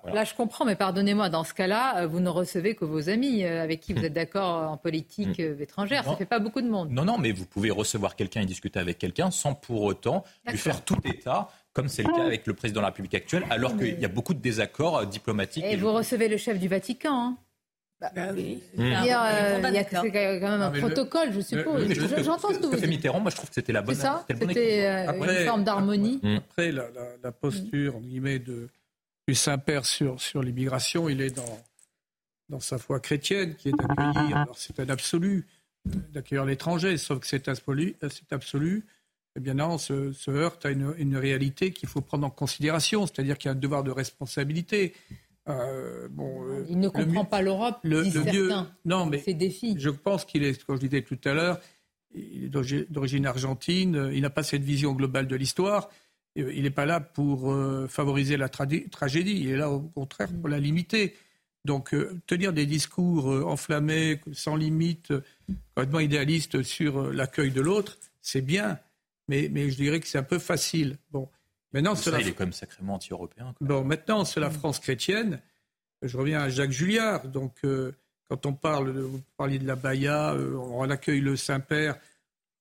Là, 0.05 0.25
je 0.25 0.33
comprends, 0.33 0.65
mais 0.65 0.75
pardonnez-moi, 0.75 1.29
dans 1.29 1.45
ce 1.45 1.53
cas-là, 1.53 2.01
euh, 2.01 2.07
vous 2.07 2.19
ne 2.19 2.27
recevez 2.27 2.75
que 2.75 2.83
vos 2.83 3.07
amis 3.07 3.45
euh, 3.45 3.63
avec 3.63 3.79
qui 3.79 3.93
vous 3.93 4.03
êtes 4.03 4.11
d'accord 4.11 4.69
en 4.69 4.75
politique 4.75 5.39
Hmm. 5.39 5.41
euh, 5.41 5.59
étrangère. 5.61 6.03
Ça 6.03 6.11
ne 6.11 6.15
fait 6.17 6.25
pas 6.25 6.39
beaucoup 6.39 6.61
de 6.61 6.67
monde. 6.67 6.89
Non, 6.91 7.05
non, 7.05 7.17
mais 7.17 7.31
vous 7.31 7.45
pouvez 7.45 7.71
recevoir 7.71 8.17
quelqu'un 8.17 8.41
et 8.41 8.45
discuter 8.45 8.79
avec 8.79 8.97
quelqu'un 8.97 9.31
sans 9.31 9.53
pour 9.53 9.83
autant 9.83 10.25
lui 10.45 10.57
faire 10.57 10.83
tout 10.83 10.97
État, 11.05 11.49
comme 11.73 11.89
c'est 11.89 12.03
le 12.03 12.09
cas 12.13 12.23
avec 12.23 12.45
le 12.47 12.53
président 12.53 12.79
de 12.79 12.83
la 12.83 12.89
République 12.89 13.15
actuelle, 13.15 13.45
alors 13.49 13.75
qu'il 13.77 13.99
y 13.99 14.05
a 14.05 14.09
beaucoup 14.09 14.33
de 14.33 14.39
désaccords 14.39 14.97
euh, 14.99 15.05
diplomatiques. 15.05 15.63
Et 15.65 15.75
vous 15.75 15.91
recevez 15.91 16.27
le 16.27 16.37
chef 16.37 16.59
du 16.59 16.67
Vatican. 16.67 17.35
Hein 18.15 18.31
oui. 18.35 18.61
C'est-à-dire, 18.75 19.21
euh, 19.23 19.61
il 19.69 19.73
y 19.73 19.77
a 19.77 19.83
c'est 19.85 20.11
quand 20.11 20.11
même 20.49 20.61
un 20.61 20.71
le- 20.71 20.79
protocole, 20.81 21.31
je 21.31 21.39
suppose. 21.39 21.83
Oui, 21.83 21.87
mais 21.87 21.95
je 21.95 22.23
J'entends 22.23 22.49
ce 22.53 22.59
que 22.59 22.65
vous 22.65 22.71
fait 22.73 22.81
dites. 22.81 22.89
Mitterrand, 22.89 23.21
moi 23.21 23.31
je 23.31 23.37
trouve 23.37 23.47
que 23.47 23.55
c'était 23.55 23.71
la 23.71 23.81
bonne. 23.81 23.95
C'est 23.95 24.01
ça 24.01 24.25
c'était 24.29 24.45
bon 24.45 24.53
euh, 24.55 25.39
une 25.39 25.45
forme 25.47 25.63
d'harmonie. 25.63 26.19
Après, 26.37 26.71
la, 26.73 26.89
la- 26.91 27.15
la 27.23 27.31
posture, 27.31 27.95
entre 27.95 28.05
guillemets, 28.05 28.39
de, 28.39 28.67
du 29.27 29.35
Saint-Père 29.35 29.85
sur, 29.85 30.19
sur 30.19 30.43
l'immigration, 30.43 31.07
il 31.07 31.21
est 31.21 31.33
dans, 31.33 31.61
dans 32.49 32.59
sa 32.59 32.77
foi 32.77 32.99
chrétienne, 32.99 33.55
qui 33.55 33.69
est 33.69 33.71
d'accueillir, 33.71 34.35
alors 34.37 34.57
c'est 34.57 34.77
un 34.81 34.89
absolu, 34.89 35.47
euh, 35.87 35.91
d'accueillir 36.11 36.43
l'étranger, 36.43 36.97
sauf 36.97 37.19
que 37.21 37.27
c'est 37.27 37.47
absolu, 37.47 37.95
euh, 38.03 38.09
c'est 38.09 38.33
absolu, 38.33 38.85
eh 39.35 39.39
bien 39.39 39.55
non, 39.55 39.77
se, 39.77 40.11
se 40.11 40.29
heurte 40.31 40.65
à 40.65 40.71
une, 40.71 40.93
une 40.97 41.17
réalité 41.17 41.71
qu'il 41.71 41.89
faut 41.89 42.01
prendre 42.01 42.25
en 42.27 42.29
considération, 42.29 43.07
c'est-à-dire 43.07 43.37
qu'il 43.37 43.49
y 43.49 43.53
a 43.53 43.53
un 43.53 43.59
devoir 43.59 43.83
de 43.83 43.91
responsabilité. 43.91 44.93
Euh, 45.49 46.07
bon, 46.11 46.43
euh, 46.47 46.65
Il 46.69 46.79
ne 46.79 46.87
comprend 46.87 47.25
pas 47.25 47.41
l'Europe, 47.41 47.79
le, 47.83 48.03
disent 48.03 48.15
le 48.15 48.31
mieux, 48.31 48.49
non, 48.85 49.05
mais 49.05 49.17
Ses 49.19 49.33
défis. 49.33 49.75
je 49.77 49.89
pense 49.89 50.23
qu'il 50.25 50.43
est, 50.43 50.63
comme 50.63 50.77
je 50.79 50.85
disais 50.87 51.01
tout 51.01 51.17
à 51.25 51.33
l'heure, 51.33 51.59
il 52.15 52.45
est 52.45 52.49
d'origi- 52.49 52.85
d'origine 52.89 53.25
argentine, 53.25 53.95
euh, 53.95 54.13
il 54.13 54.21
n'a 54.21 54.29
pas 54.29 54.43
cette 54.43 54.63
vision 54.63 54.93
globale 54.93 55.27
de 55.27 55.35
l'histoire, 55.35 55.89
il 56.35 56.63
n'est 56.63 56.69
pas 56.71 56.85
là 56.85 56.99
pour 56.99 57.51
euh, 57.51 57.87
favoriser 57.87 58.37
la 58.37 58.49
tragédie, 58.49 59.39
il 59.41 59.49
est 59.49 59.57
là 59.57 59.69
au 59.69 59.81
contraire 59.81 60.29
pour 60.39 60.47
la 60.49 60.59
limiter. 60.59 61.15
Donc 61.65 61.95
tenir 62.27 62.51
des 62.51 62.65
discours 62.65 63.27
enflammés, 63.47 64.19
sans 64.33 64.57
limite, 64.57 65.13
complètement 65.73 66.01
idéalistes 66.01 66.61
sur 66.61 67.11
l'accueil 67.13 67.51
de 67.51 67.61
l'autre, 67.61 67.97
c'est 68.21 68.41
bien, 68.41 68.79
mais, 69.27 69.49
mais 69.51 69.69
je 69.69 69.75
dirais 69.75 69.99
que 69.99 70.07
c'est 70.07 70.17
un 70.17 70.23
peu 70.23 70.39
facile. 70.39 70.97
Bon, 71.11 71.29
maintenant, 71.71 71.95
Ça, 71.95 72.03
cela 72.03 72.21
il 72.21 72.27
est 72.27 72.33
quand 72.33 72.43
même 72.43 72.53
sacrément 72.53 72.95
anti-européen. 72.95 73.53
Bon, 73.61 73.83
maintenant, 73.83 74.25
c'est 74.25 74.39
la 74.39 74.49
France 74.49 74.79
chrétienne. 74.79 75.39
Je 76.01 76.17
reviens 76.17 76.41
à 76.41 76.49
Jacques 76.49 76.71
Julliard. 76.71 77.27
Donc, 77.27 77.55
euh, 77.63 77.93
quand 78.29 78.45
on 78.45 78.53
parle, 78.53 78.93
de, 78.93 79.01
vous 79.01 79.21
parliez 79.37 79.59
de 79.59 79.67
la 79.67 79.75
Baïa, 79.75 80.33
euh, 80.33 80.55
on 80.55 80.89
accueille 80.89 81.21
le 81.21 81.35
Saint-Père, 81.35 81.97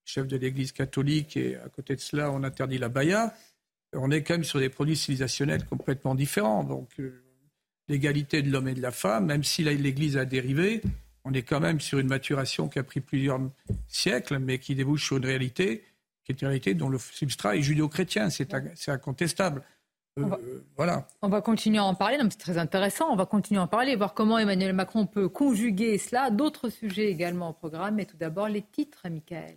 chef 0.04 0.26
de 0.26 0.36
l'Église 0.36 0.72
catholique, 0.72 1.36
et 1.36 1.56
à 1.56 1.68
côté 1.68 1.96
de 1.96 2.00
cela, 2.00 2.30
on 2.30 2.42
interdit 2.44 2.78
la 2.78 2.88
Baïa. 2.88 3.34
On 3.94 4.10
est 4.10 4.22
quand 4.22 4.34
même 4.34 4.44
sur 4.44 4.58
des 4.58 4.68
produits 4.68 4.96
civilisationnels 4.96 5.66
complètement 5.66 6.14
différents. 6.14 6.64
Donc, 6.64 6.90
euh, 7.00 7.22
l'égalité 7.88 8.42
de 8.42 8.50
l'homme 8.50 8.68
et 8.68 8.74
de 8.74 8.80
la 8.80 8.92
femme, 8.92 9.26
même 9.26 9.44
si 9.44 9.64
l'Église 9.64 10.16
a 10.16 10.24
dérivé, 10.24 10.80
on 11.24 11.32
est 11.32 11.42
quand 11.42 11.60
même 11.60 11.80
sur 11.80 11.98
une 11.98 12.08
maturation 12.08 12.68
qui 12.68 12.78
a 12.78 12.82
pris 12.82 13.00
plusieurs 13.00 13.40
siècles, 13.88 14.38
mais 14.38 14.58
qui 14.58 14.74
débouche 14.74 15.06
sur 15.06 15.18
une 15.18 15.26
réalité 15.26 15.84
qui 16.24 16.32
est 16.32 16.40
une 16.40 16.48
réalité 16.48 16.74
dont 16.74 16.88
le 16.88 16.98
substrat 16.98 17.56
est 17.56 17.62
judéo-chrétien. 17.62 18.30
C'est 18.30 18.88
incontestable. 18.88 19.62
Euh, 20.18 20.62
voilà. 20.76 21.06
On 21.22 21.28
va 21.28 21.40
continuer 21.40 21.78
à 21.78 21.84
en 21.84 21.94
parler, 21.94 22.18
c'est 22.30 22.38
très 22.38 22.58
intéressant. 22.58 23.10
On 23.10 23.16
va 23.16 23.26
continuer 23.26 23.60
à 23.60 23.64
en 23.64 23.68
parler, 23.68 23.96
voir 23.96 24.14
comment 24.14 24.38
Emmanuel 24.38 24.74
Macron 24.74 25.06
peut 25.06 25.28
conjuguer 25.28 25.96
cela. 25.98 26.30
D'autres 26.30 26.68
sujets 26.68 27.06
également 27.06 27.50
au 27.50 27.52
programme, 27.54 27.94
mais 27.96 28.04
tout 28.04 28.16
d'abord 28.16 28.48
les 28.48 28.62
titres, 28.62 29.08
Michael. 29.08 29.56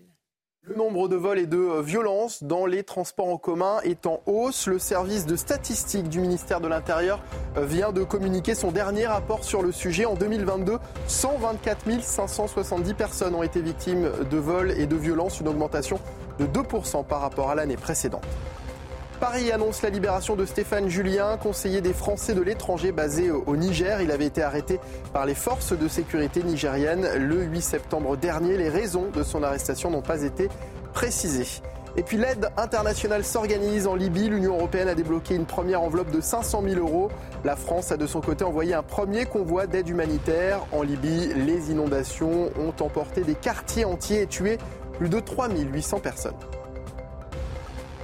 Le 0.68 0.76
nombre 0.76 1.08
de 1.08 1.16
vols 1.16 1.38
et 1.38 1.46
de 1.46 1.58
euh, 1.58 1.82
violences 1.84 2.42
dans 2.42 2.66
les 2.66 2.84
transports 2.84 3.28
en 3.28 3.38
commun 3.38 3.82
est 3.84 4.08
en 4.08 4.22
hausse. 4.26 4.66
Le 4.66 4.80
service 4.80 5.28
de 5.28 5.36
statistique 5.36 6.10
du 6.10 6.20
ministère 6.20 6.60
de 6.60 6.68
l'Intérieur 6.68 7.22
euh, 7.56 7.66
vient 7.66 7.92
de 7.92 8.04
communiquer 8.04 8.56
son 8.56 8.72
dernier 8.72 9.06
rapport 9.06 9.44
sur 9.44 9.62
le 9.62 9.72
sujet. 9.72 10.06
En 10.06 10.16
2022, 10.16 10.80
124 11.08 12.02
570 12.02 12.94
personnes 12.96 13.36
ont 13.36 13.44
été 13.44 13.62
victimes 13.62 14.10
de 14.32 14.38
vols 14.38 14.72
et 14.72 14.88
de 14.88 14.96
violences, 14.96 15.40
une 15.40 15.50
augmentation 15.50 16.00
de 16.40 16.46
2% 16.46 17.06
par 17.06 17.22
rapport 17.22 17.50
à 17.50 17.56
l'année 17.56 17.78
précédente. 17.78 18.26
Paris 19.20 19.50
annonce 19.52 19.82
la 19.82 19.90
libération 19.90 20.36
de 20.36 20.46
Stéphane 20.46 20.90
Julien, 20.90 21.38
conseiller 21.38 21.80
des 21.80 21.94
Français 21.94 22.34
de 22.34 22.42
l'étranger 22.42 22.92
basé 22.92 23.32
au 23.32 23.56
Niger. 23.56 24.02
Il 24.02 24.12
avait 24.12 24.26
été 24.26 24.44
arrêté 24.44 24.80
par 25.14 25.26
les 25.26 25.36
forces 25.36 25.72
de 25.72 25.88
sécurité 25.88 26.44
nigériennes 26.44 27.08
le 27.18 27.44
8 27.44 27.62
septembre 27.62 28.18
dernier. 28.18 28.58
Les 28.58 28.68
raisons 28.68 29.10
de 29.14 29.24
son 29.24 29.42
arrestation 29.42 29.90
n'ont 29.90 30.02
pas 30.02 30.24
été 30.24 30.50
précisées. 30.94 31.62
Et 31.98 32.04
puis 32.04 32.18
l'aide 32.18 32.50
internationale 32.58 33.24
s'organise 33.24 33.88
en 33.88 33.96
Libye. 33.96 34.28
L'Union 34.28 34.56
européenne 34.56 34.90
a 34.90 34.96
débloqué 34.96 35.34
une 35.34 35.46
première 35.46 35.82
enveloppe 35.82 36.12
de 36.12 36.20
500 36.20 36.62
000 36.68 36.80
euros. 36.82 37.10
La 37.46 37.56
France 37.56 37.94
a 37.94 37.98
de 37.98 38.06
son 38.06 38.20
côté 38.20 38.44
envoyé 38.44 38.74
un 38.74 38.84
premier 38.84 39.26
convoi 39.26 39.66
d'aide 39.66 39.88
humanitaire. 39.88 40.66
En 40.74 40.82
Libye, 40.82 41.32
les 41.36 41.72
inondations 41.72 42.52
ont 42.60 42.84
emporté 42.84 43.22
des 43.22 43.36
quartiers 43.36 43.86
entiers 43.86 44.24
et 44.24 44.28
tué 44.28 44.58
plus 44.98 45.10
de 45.10 45.20
3800 45.20 46.00
personnes. 46.00 46.36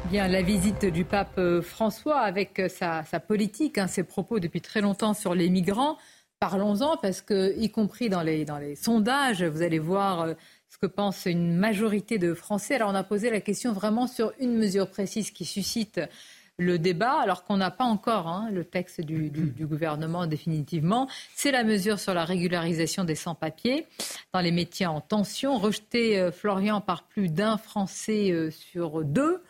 Bien, 0.09 0.27
la 0.27 0.41
visite 0.41 0.85
du 0.85 1.05
pape 1.05 1.37
euh, 1.37 1.61
François 1.61 2.19
avec 2.19 2.59
euh, 2.59 2.67
sa, 2.67 3.03
politique, 3.19 3.77
hein, 3.77 3.87
ses 3.87 4.03
propos 4.03 4.39
depuis 4.39 4.59
très 4.59 4.81
longtemps 4.81 5.13
sur 5.13 5.33
les 5.33 5.49
migrants. 5.49 5.97
Parlons-en 6.39 6.97
parce 6.97 7.21
que, 7.21 7.57
y 7.57 7.69
compris 7.71 8.09
dans 8.09 8.21
les, 8.21 8.43
dans 8.43 8.57
les 8.57 8.75
sondages, 8.75 9.43
vous 9.43 9.61
allez 9.61 9.79
voir 9.79 10.21
euh, 10.21 10.33
ce 10.67 10.77
que 10.77 10.87
pense 10.87 11.25
une 11.27 11.55
majorité 11.55 12.17
de 12.17 12.33
Français. 12.33 12.75
Alors, 12.75 12.89
on 12.89 12.95
a 12.95 13.03
posé 13.03 13.29
la 13.29 13.39
question 13.39 13.71
vraiment 13.71 14.07
sur 14.07 14.33
une 14.39 14.57
mesure 14.57 14.89
précise 14.89 15.31
qui 15.31 15.45
suscite 15.45 16.01
le 16.61 16.79
débat, 16.79 17.19
alors 17.19 17.43
qu'on 17.43 17.57
n'a 17.57 17.71
pas 17.71 17.83
encore 17.83 18.27
hein, 18.27 18.49
le 18.51 18.63
texte 18.63 19.01
du, 19.01 19.29
du- 19.29 19.49
du 19.51 19.65
gouvernement 19.65 20.27
définitivement. 20.27 21.07
C'est 21.35 21.51
la 21.51 21.63
mesure 21.63 21.99
sur 21.99 22.13
la 22.13 22.23
régularisation 22.25 23.03
des 23.03 23.15
sans-papiers 23.15 23.85
dans 24.33 24.39
les 24.41 24.51
métiers 24.51 24.85
en 24.85 25.01
tension, 25.01 25.57
rejetée, 25.57 26.19
euh, 26.19 26.31
Florian, 26.31 26.79
par 26.81 27.03
plus 27.03 27.29
d'un 27.29 27.57
Français 27.57 28.31
euh, 28.31 28.51
sur 28.51 29.03
deux. 29.03 29.41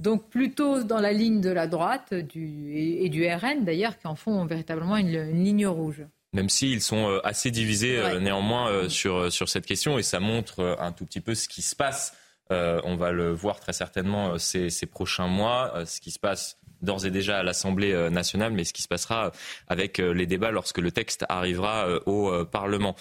Donc 0.00 0.28
plutôt 0.30 0.82
dans 0.82 0.98
la 1.00 1.12
ligne 1.12 1.40
de 1.40 1.50
la 1.50 1.66
droite 1.66 2.12
du, 2.14 2.72
et, 2.74 3.04
et 3.04 3.08
du 3.08 3.26
RN 3.26 3.64
d'ailleurs, 3.64 3.96
qui 3.98 4.06
en 4.06 4.16
font 4.16 4.44
véritablement 4.46 4.96
une, 4.96 5.08
une 5.14 5.44
ligne 5.44 5.66
rouge. 5.66 6.02
Même 6.32 6.48
s'ils 6.48 6.80
sont 6.80 7.08
euh, 7.08 7.20
assez 7.24 7.50
divisés 7.52 7.98
euh, 7.98 8.14
Ouais. 8.14 8.20
néanmoins 8.20 8.68
euh, 8.68 8.88
sur, 8.88 9.14
euh, 9.16 9.30
sur 9.30 9.48
cette 9.48 9.66
question 9.66 9.98
et 9.98 10.02
ça 10.02 10.18
montre 10.18 10.60
euh, 10.60 10.74
un 10.80 10.90
tout 10.90 11.04
petit 11.04 11.20
peu 11.20 11.34
ce 11.36 11.46
qui 11.48 11.62
se 11.62 11.76
passe. 11.76 12.14
Euh, 12.52 12.80
on 12.84 12.96
va 12.96 13.10
le 13.12 13.32
voir 13.32 13.58
très 13.58 13.72
certainement 13.72 14.34
euh, 14.34 14.38
ces, 14.38 14.68
ces 14.70 14.86
prochains 14.86 15.26
mois, 15.28 15.72
euh, 15.74 15.86
ce 15.86 16.00
qui 16.00 16.10
se 16.10 16.18
passe 16.18 16.58
d'ores 16.82 17.06
et 17.06 17.10
déjà 17.10 17.38
à 17.38 17.42
l'Assemblée 17.42 17.94
nationale, 18.10 18.52
mais 18.52 18.64
ce 18.64 18.74
qui 18.74 18.82
se 18.82 18.88
passera 18.88 19.32
avec 19.68 19.96
les 19.96 20.26
débats 20.26 20.50
lorsque 20.50 20.76
le 20.76 20.90
texte 20.92 21.24
arrivera 21.30 21.88
au 22.04 22.44
Parlement. 22.44 22.94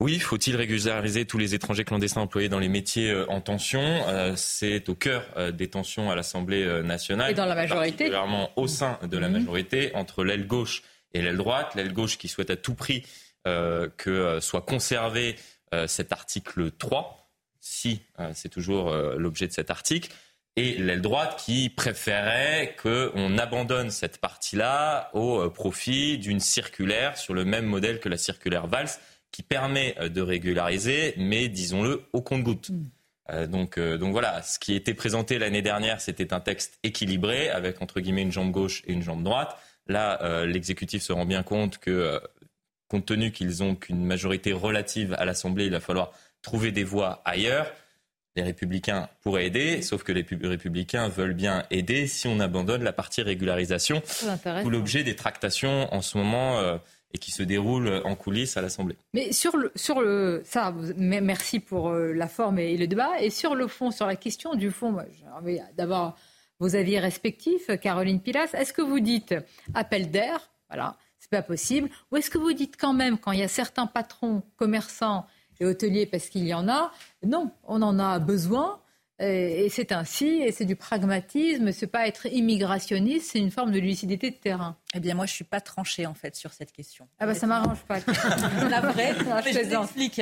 Oui, 0.00 0.18
faut-il 0.18 0.56
régulariser 0.56 1.24
tous 1.24 1.38
les 1.38 1.54
étrangers 1.54 1.84
clandestins 1.84 2.22
employés 2.22 2.48
dans 2.48 2.58
les 2.58 2.68
métiers 2.68 3.14
en 3.28 3.40
tension? 3.40 3.80
Euh, 4.08 4.32
C'est 4.34 4.88
au 4.88 4.96
cœur 4.96 5.22
des 5.52 5.68
tensions 5.70 6.10
à 6.10 6.16
l'Assemblée 6.16 6.82
nationale. 6.82 7.30
Et 7.30 7.34
dans 7.34 7.46
la 7.46 7.54
majorité. 7.54 7.90
Particulièrement 8.10 8.50
au 8.56 8.66
sein 8.66 8.98
de 9.04 9.16
la 9.18 9.28
Mhm. 9.28 9.38
majorité, 9.38 9.92
entre 9.94 10.24
l'aile 10.24 10.48
gauche 10.48 10.82
et 11.14 11.22
l'aile 11.22 11.36
droite. 11.36 11.76
L'aile 11.76 11.92
gauche 11.92 12.18
qui 12.18 12.26
souhaite 12.26 12.50
à 12.50 12.56
tout 12.56 12.74
prix 12.74 13.04
euh, 13.46 13.88
que 13.96 14.40
soit 14.40 14.62
conservé 14.62 15.36
euh, 15.74 15.86
cet 15.86 16.10
article 16.10 16.72
3, 16.72 17.25
si 17.66 18.02
euh, 18.20 18.30
c'est 18.34 18.48
toujours 18.48 18.90
euh, 18.90 19.16
l'objet 19.16 19.46
de 19.46 19.52
cet 19.52 19.70
article. 19.70 20.10
Et 20.58 20.78
l'aile 20.78 21.02
droite 21.02 21.42
qui 21.44 21.68
préférait 21.68 22.74
qu'on 22.82 23.36
abandonne 23.36 23.90
cette 23.90 24.18
partie-là 24.18 25.10
au 25.12 25.40
euh, 25.42 25.50
profit 25.50 26.16
d'une 26.16 26.40
circulaire 26.40 27.18
sur 27.18 27.34
le 27.34 27.44
même 27.44 27.66
modèle 27.66 28.00
que 28.00 28.08
la 28.08 28.16
circulaire 28.16 28.66
Valls, 28.66 28.88
qui 29.32 29.42
permet 29.42 29.94
de 30.08 30.22
régulariser, 30.22 31.12
mais 31.18 31.48
disons-le, 31.48 32.04
au 32.14 32.22
compte-goutte. 32.22 32.70
Euh, 33.30 33.46
donc, 33.46 33.78
euh, 33.78 33.98
donc 33.98 34.12
voilà, 34.12 34.42
ce 34.42 34.58
qui 34.58 34.74
était 34.74 34.94
présenté 34.94 35.38
l'année 35.38 35.62
dernière, 35.62 36.00
c'était 36.00 36.32
un 36.32 36.40
texte 36.40 36.78
équilibré, 36.82 37.48
avec 37.50 37.82
entre 37.82 38.00
guillemets 38.00 38.22
une 38.22 38.32
jambe 38.32 38.50
gauche 38.50 38.82
et 38.86 38.92
une 38.92 39.02
jambe 39.02 39.22
droite. 39.22 39.56
Là, 39.86 40.22
euh, 40.22 40.46
l'exécutif 40.46 41.02
se 41.02 41.12
rend 41.12 41.26
bien 41.26 41.42
compte 41.42 41.78
que, 41.78 42.20
compte 42.88 43.06
tenu 43.06 43.32
qu'ils 43.32 43.62
ont 43.62 43.74
qu'une 43.74 44.04
majorité 44.04 44.52
relative 44.52 45.14
à 45.18 45.24
l'Assemblée, 45.24 45.66
il 45.66 45.72
va 45.72 45.80
falloir 45.80 46.12
trouver 46.42 46.72
des 46.72 46.84
voies 46.84 47.22
ailleurs. 47.24 47.72
Les 48.36 48.42
républicains 48.42 49.08
pourraient 49.22 49.46
aider, 49.46 49.80
sauf 49.80 50.02
que 50.02 50.12
les 50.12 50.22
pu- 50.22 50.38
républicains 50.46 51.08
veulent 51.08 51.32
bien 51.34 51.64
aider 51.70 52.06
si 52.06 52.28
on 52.28 52.38
abandonne 52.38 52.82
la 52.84 52.92
partie 52.92 53.22
régularisation. 53.22 54.02
Tout 54.62 54.70
l'objet 54.70 55.04
des 55.04 55.16
tractations 55.16 55.92
en 55.94 56.02
ce 56.02 56.18
moment 56.18 56.58
euh, 56.58 56.76
et 57.14 57.18
qui 57.18 57.30
se 57.30 57.42
déroulent 57.42 58.02
en 58.04 58.14
coulisses 58.14 58.58
à 58.58 58.60
l'Assemblée. 58.62 58.96
Mais 59.14 59.32
sur 59.32 59.56
le, 59.56 59.72
sur 59.74 60.02
le 60.02 60.42
ça, 60.44 60.74
merci 60.98 61.60
pour 61.60 61.88
euh, 61.88 62.12
la 62.12 62.28
forme 62.28 62.58
et 62.58 62.76
le 62.76 62.86
débat. 62.86 63.20
Et 63.22 63.30
sur 63.30 63.54
le 63.54 63.68
fond, 63.68 63.90
sur 63.90 64.06
la 64.06 64.16
question 64.16 64.54
du 64.54 64.70
fond, 64.70 64.92
moi, 64.92 65.04
j'ai 65.18 65.26
envie 65.28 65.58
d'avoir 65.74 66.14
vos 66.60 66.76
avis 66.76 66.98
respectifs. 66.98 67.70
Caroline 67.80 68.20
Pilas, 68.20 68.50
est-ce 68.52 68.74
que 68.74 68.82
vous 68.82 69.00
dites 69.00 69.34
appel 69.72 70.10
d'air? 70.10 70.50
Voilà. 70.68 70.96
c'est 71.18 71.30
pas 71.30 71.42
possible. 71.42 71.88
Ou 72.12 72.16
est-ce 72.18 72.28
que 72.28 72.38
vous 72.38 72.52
dites 72.52 72.76
quand 72.78 72.92
même, 72.92 73.16
quand 73.16 73.32
il 73.32 73.38
y 73.40 73.42
a 73.44 73.48
certains 73.48 73.86
patrons, 73.86 74.42
commerçants 74.56 75.26
et 75.60 75.64
hôteliers, 75.64 76.06
parce 76.06 76.28
qu'il 76.28 76.46
y 76.46 76.54
en 76.54 76.68
a, 76.68 76.92
non, 77.24 77.50
on 77.64 77.82
en 77.82 77.98
a 77.98 78.18
besoin. 78.18 78.80
Et 79.18 79.68
c'est 79.70 79.92
ainsi, 79.92 80.26
et 80.42 80.52
c'est 80.52 80.66
du 80.66 80.76
pragmatisme, 80.76 81.72
c'est 81.72 81.86
pas 81.86 82.06
être 82.06 82.26
immigrationniste, 82.26 83.30
c'est 83.32 83.38
une 83.38 83.50
forme 83.50 83.72
de 83.72 83.78
lucidité 83.78 84.30
de 84.30 84.36
terrain. 84.36 84.76
Eh 84.94 85.00
bien, 85.00 85.14
moi, 85.14 85.24
je 85.24 85.32
suis 85.32 85.44
pas 85.44 85.62
tranchée 85.62 86.04
en 86.04 86.12
fait 86.12 86.36
sur 86.36 86.52
cette 86.52 86.70
question. 86.70 87.08
Ah 87.18 87.24
bah 87.24 87.34
ça 87.34 87.46
m'arrange 87.46 87.80
pas. 87.88 87.96
La 88.68 88.82
vraie, 88.82 89.14
Ah, 89.32 89.40
je 89.40 89.52
je 89.52 89.60
t'explique. 89.70 90.20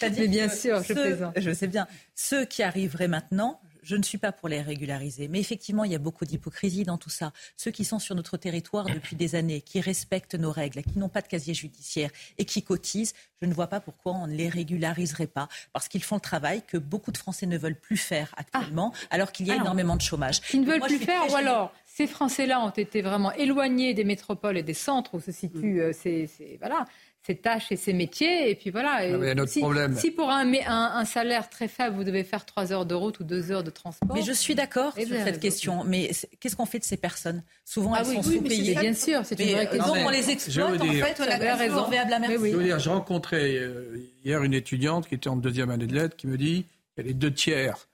Mais 0.00 0.28
bien 0.28 0.48
sûr, 0.48 0.80
je 0.84 0.92
plaisante. 0.92 1.34
Je 1.36 1.50
sais 1.52 1.66
bien. 1.66 1.88
Ceux 2.14 2.44
qui 2.44 2.62
arriveraient 2.62 3.08
maintenant, 3.08 3.60
je 3.86 3.94
ne 3.94 4.02
suis 4.02 4.18
pas 4.18 4.32
pour 4.32 4.48
les 4.48 4.60
régulariser. 4.60 5.28
Mais 5.28 5.38
effectivement, 5.38 5.84
il 5.84 5.92
y 5.92 5.94
a 5.94 5.98
beaucoup 5.98 6.24
d'hypocrisie 6.24 6.82
dans 6.82 6.98
tout 6.98 7.08
ça. 7.10 7.32
Ceux 7.56 7.70
qui 7.70 7.84
sont 7.84 8.00
sur 8.00 8.14
notre 8.16 8.36
territoire 8.36 8.86
depuis 8.86 9.14
des 9.14 9.36
années, 9.36 9.60
qui 9.60 9.80
respectent 9.80 10.34
nos 10.34 10.50
règles, 10.50 10.82
qui 10.82 10.98
n'ont 10.98 11.08
pas 11.08 11.22
de 11.22 11.28
casier 11.28 11.54
judiciaire 11.54 12.10
et 12.38 12.44
qui 12.44 12.62
cotisent, 12.64 13.14
je 13.40 13.46
ne 13.46 13.54
vois 13.54 13.68
pas 13.68 13.78
pourquoi 13.80 14.12
on 14.12 14.26
ne 14.26 14.34
les 14.34 14.48
régulariserait 14.48 15.28
pas. 15.28 15.46
Parce 15.72 15.86
qu'ils 15.88 16.02
font 16.02 16.16
le 16.16 16.20
travail 16.20 16.62
que 16.66 16.76
beaucoup 16.78 17.12
de 17.12 17.18
Français 17.18 17.46
ne 17.46 17.56
veulent 17.56 17.78
plus 17.78 17.96
faire 17.96 18.34
actuellement, 18.36 18.92
alors 19.10 19.30
qu'il 19.30 19.46
y 19.46 19.50
a 19.50 19.54
Alors, 19.54 19.66
énormément 19.66 19.94
de 19.96 20.02
chômage. 20.02 20.40
Qui 20.40 20.58
ne 20.58 20.66
veulent 20.66 20.78
Moi, 20.80 20.88
plus 20.88 20.98
faire, 20.98 21.30
ou 21.30 21.36
alors 21.36 21.72
ces 21.84 22.08
Français-là 22.08 22.60
ont 22.60 22.70
été 22.70 23.02
vraiment 23.02 23.32
éloignés 23.32 23.94
des 23.94 24.04
métropoles 24.04 24.56
et 24.58 24.62
des 24.64 24.74
centres 24.74 25.14
où 25.14 25.20
se 25.20 25.30
situent 25.32 25.80
euh, 25.80 25.92
ces, 25.92 26.26
ces- 26.26 26.56
voilà, 26.58 26.84
ces 27.26 27.34
tâches 27.36 27.72
et 27.72 27.76
ces 27.76 27.92
métiers. 27.92 28.50
Et 28.50 28.54
puis 28.54 28.70
voilà. 28.70 28.98
Ah, 29.00 29.16
mais 29.18 29.32
il 29.32 29.48
si, 29.48 29.60
problème. 29.60 29.96
si 29.96 30.10
pour 30.10 30.30
un, 30.30 30.44
mé- 30.44 30.64
un- 30.66 30.92
un 30.94 31.04
salaire 31.04 31.50
très 31.50 31.66
faible, 31.68 31.96
vous 31.96 32.04
devez 32.04 32.22
faire 32.24 32.44
3 32.46 32.72
heures 32.72 32.86
de 32.86 32.94
route 32.94 33.18
ou 33.20 33.24
2 33.24 33.50
heures 33.50 33.64
de 33.64 33.70
transport. 33.70 34.14
Mais 34.16 34.22
je 34.22 34.32
suis 34.32 34.54
d'accord 34.54 34.92
Eh 34.96 35.06
sur 35.06 35.16
cette 35.16 35.40
question. 35.40 35.82
Mais 35.84 36.12
c'est- 36.12 36.28
qu'est-ce 36.38 36.54
qu'on 36.56 36.66
fait 36.66 36.78
de 36.78 36.84
ces 36.84 36.96
personnes? 36.96 37.42
Souvent, 37.64 37.94
Ah 37.94 38.02
elles 38.02 38.06
oui, 38.08 38.14
sont 38.22 38.28
oui, 38.30 38.40
mais 38.42 38.50
sous-payées. 38.50 38.74
Bien 38.76 38.94
sûr, 38.94 39.20
c'est 39.24 39.38
une 39.40 39.46
Mais, 39.46 39.52
vraie 39.54 39.66
euh, 39.66 39.70
question. 39.70 39.94
donc, 39.94 40.04
on 40.06 40.10
Mais 40.10 40.16
les 40.16 40.22
je 40.22 40.30
exploite. 40.30 40.70
veux 40.70 40.80
En 40.80 40.84
dire- 40.92 41.06
fait, 41.06 41.20
on 41.22 41.30
a 41.30 41.54
raison. 41.56 41.84
à 41.84 42.18
merci. 42.20 42.36
Oui, 42.36 42.50
Je 42.52 42.56
veux 42.56 42.64
dire, 42.64 42.78
j'ai 42.78 42.90
rencontré 42.90 43.58
euh, 43.58 43.98
hier 44.24 44.42
une 44.42 44.54
étudiante 44.54 45.08
qui 45.08 45.14
était 45.16 45.28
en 45.28 45.36
deuxième 45.36 45.70
année 45.70 45.86
de 45.86 45.94
lettres 45.94 46.16
qui 46.16 46.26
me 46.28 46.36
dit 46.38 46.64
qu'il 46.94 47.04
y 47.04 47.08
a 47.08 47.08
les 47.08 47.14
deux 47.14 47.32
tiers, 47.32 47.88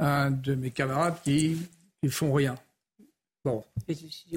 un 0.00 0.30
de 0.30 0.54
mes 0.54 0.70
camarades 0.70 1.16
qui 1.24 1.56
ne 2.02 2.08
font 2.10 2.32
rien. 2.32 2.56
Bon. 3.48 3.64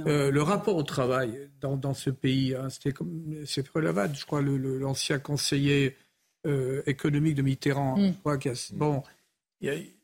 Euh, 0.08 0.32
le 0.32 0.42
rapport 0.42 0.76
au 0.76 0.84
travail 0.84 1.50
dans, 1.60 1.78
dans 1.78 1.94
ce 1.94 2.10
pays, 2.10 2.56
hein, 2.56 2.70
c'était 2.70 2.92
comme 2.92 3.36
c'est 3.46 3.68
relevable, 3.70 4.16
je 4.16 4.26
crois, 4.26 4.42
le- 4.42 4.58
le- 4.58 4.78
l'ancien 4.80 5.20
conseiller 5.20 5.96
euh, 6.48 6.82
économique 6.88 7.36
de 7.36 7.42
Mitterrand. 7.44 7.98
Mm. 7.98 8.08
je 8.14 8.20
crois 8.20 8.38
qu'il 8.38 8.52
y 8.52 8.56
a- 8.56 8.74
bon, 8.74 9.04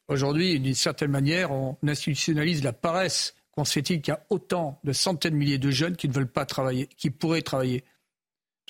aujourd'hui, 0.07 0.59
d'une 0.59 0.73
certaine 0.75 1.11
manière, 1.11 1.51
on 1.51 1.77
institutionnalise 1.83 2.63
la 2.63 2.73
paresse. 2.73 3.33
Qu'on 3.51 3.65
se 3.65 3.73
fait-il 3.73 4.01
qu'il 4.01 4.11
y 4.11 4.15
a 4.15 4.23
autant 4.29 4.79
de 4.83 4.93
centaines 4.93 5.33
de 5.33 5.37
milliers 5.39 5.57
de 5.57 5.71
jeunes 5.71 5.95
qui 5.95 6.07
ne 6.07 6.13
veulent 6.13 6.27
pas 6.31 6.45
travailler, 6.45 6.87
qui 6.97 7.09
pourraient 7.09 7.41
travailler 7.41 7.83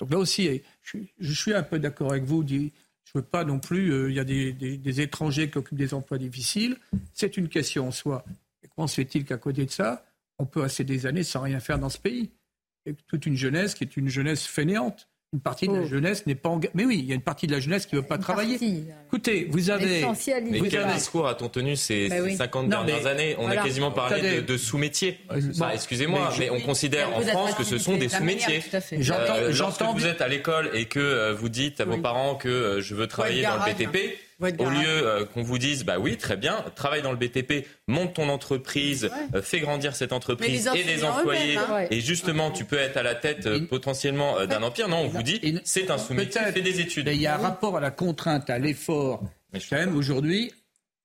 donc 0.00 0.12
là 0.12 0.18
aussi, 0.18 0.62
je, 0.80 0.88
suis- 0.88 1.12
je 1.18 1.32
suis 1.32 1.52
un 1.54 1.64
peu 1.64 1.80
d'accord 1.80 2.12
avec 2.12 2.22
vous. 2.22 2.44
dit- 2.44 2.72
Je 3.04 3.10
ne 3.18 3.20
veux 3.20 3.26
pas 3.26 3.42
non 3.44 3.58
plus. 3.58 3.92
euh, 3.92 4.08
Il 4.10 4.14
y 4.16 4.20
a 4.20 4.24
des, 4.24 4.52
des- 4.52 4.76
des 4.76 5.00
étrangers 5.00 5.50
qui 5.50 5.58
occupent 5.58 5.76
des 5.78 5.92
emplois 5.92 6.18
difficiles. 6.18 6.76
C'est 7.14 7.36
une 7.36 7.48
question 7.48 7.88
en 7.88 7.90
soi. 7.90 8.24
Et 8.62 8.68
comment 8.68 8.86
se 8.86 8.94
fait-il 8.94 9.24
qu'à 9.24 9.38
côté 9.38 9.66
de 9.66 9.70
ça, 9.72 10.04
on 10.38 10.46
peut 10.46 10.62
passer 10.62 10.84
des 10.84 11.06
années 11.06 11.22
sans 11.24 11.40
rien 11.42 11.60
faire 11.60 11.78
dans 11.78 11.88
ce 11.88 11.98
pays 11.98 12.30
Et 12.86 12.94
toute 13.06 13.26
une 13.26 13.36
jeunesse 13.36 13.74
qui 13.74 13.84
est 13.84 13.96
une 13.96 14.08
jeunesse 14.08 14.46
fainéante. 14.46 15.08
Une 15.34 15.40
partie 15.40 15.68
de 15.68 15.74
la 15.74 15.80
Oh. 15.80 15.84
jeunesse 15.86 16.24
n'est 16.26 16.34
pas 16.34 16.48
engagée. 16.48 16.72
Mais 16.74 16.86
oui, 16.86 17.00
il 17.00 17.04
y 17.04 17.12
a 17.12 17.14
une 17.14 17.20
partie 17.20 17.46
de 17.46 17.52
la 17.52 17.60
jeunesse 17.60 17.84
qui 17.84 17.94
ne 17.96 18.00
veut 18.00 18.06
pas 18.06 18.16
travailler. 18.16 18.52
partie. 18.58 18.84
Écoutez, 19.08 19.46
vous 19.50 19.68
avez. 19.68 20.06
Mais 20.50 20.62
quel 20.70 20.86
discours 20.94 21.28
a-t-on 21.28 21.50
tenu 21.50 21.76
ces, 21.76 22.08
Bah 22.08 22.16
ces 22.16 22.22
oui. 22.22 22.36
50 22.36 22.62
Non, 22.62 22.68
dernières 22.84 23.02
mais- 23.04 23.06
années? 23.10 23.34
On 23.38 23.42
Voilà. 23.44 23.60
a 23.60 23.64
quasiment 23.64 23.90
parlé 23.90 24.36
de, 24.36 24.40
de 24.40 24.56
sous-métiers. 24.56 25.18
bon, 25.28 25.34
Enfin, 25.50 25.70
Excusez-moi, 25.74 26.28
mais 26.30 26.34
je- 26.34 26.40
mais, 26.40 26.50
on 26.50 26.60
considère 26.60 27.14
en 27.14 27.20
France 27.20 27.54
que 27.56 27.64
ce 27.64 27.76
sont 27.76 27.98
des 27.98 28.08
sous-métiers. 28.08 28.60
tout 28.70 28.74
à 28.76 28.80
fait. 28.80 29.02
J'entends- 29.02 29.34
Euh, 29.36 29.52
lorsque 29.54 29.82
vous 29.82 30.06
êtes 30.06 30.22
à 30.22 30.28
l'école 30.28 30.70
et 30.72 30.86
que 30.86 30.98
euh, 30.98 31.34
vous 31.34 31.50
dites 31.50 31.82
à 31.82 31.84
vos 31.84 31.96
Oui. 31.96 32.00
parents 32.00 32.34
que 32.36 32.48
euh, 32.48 32.80
je 32.80 32.94
veux 32.94 33.06
travailler 33.06 33.42
dans 33.42 33.56
le 33.56 33.70
BTP, 33.70 33.84
Votre 33.84 34.16
au 34.40 34.70
lieu 34.70 34.86
euh, 34.86 35.24
qu'on 35.24 35.42
vous 35.42 35.58
dise 35.58 35.84
bah 35.84 35.98
oui 35.98 36.16
très 36.16 36.36
bien, 36.36 36.64
travaille 36.76 37.02
dans 37.02 37.10
le 37.10 37.16
BTP, 37.16 37.66
monte 37.88 38.14
ton 38.14 38.28
entreprise, 38.28 39.10
euh, 39.34 39.42
fais 39.42 39.60
grandir 39.60 39.96
cette 39.96 40.12
entreprise 40.12 40.70
et 40.74 40.82
les 40.84 41.04
employés 41.04 41.56
hein. 41.56 41.86
et 41.90 42.00
justement 42.00 42.50
tu 42.50 42.64
peux 42.64 42.78
être 42.78 42.96
à 42.96 43.02
la 43.02 43.14
tête 43.14 43.46
euh, 43.46 43.66
potentiellement 43.66 44.38
euh, 44.38 44.46
d'un 44.46 44.62
empire. 44.62 44.88
Non, 44.88 44.98
on 44.98 45.08
vous 45.08 45.22
dit 45.22 45.40
c'est 45.64 45.90
un 45.90 45.98
sous-métier, 45.98 46.40
Peut-être. 46.40 46.54
fais 46.54 46.60
des 46.62 46.80
études. 46.80 47.06
Mais 47.06 47.16
il 47.16 47.20
y 47.22 47.26
a 47.26 47.34
un 47.34 47.38
rapport 47.38 47.76
à 47.76 47.80
la 47.80 47.90
contrainte, 47.90 48.48
à 48.50 48.58
l'effort. 48.58 49.22
Mais 49.52 49.60
je- 49.60 49.68
Quand 49.70 49.76
même, 49.76 49.96
aujourd'hui, 49.96 50.52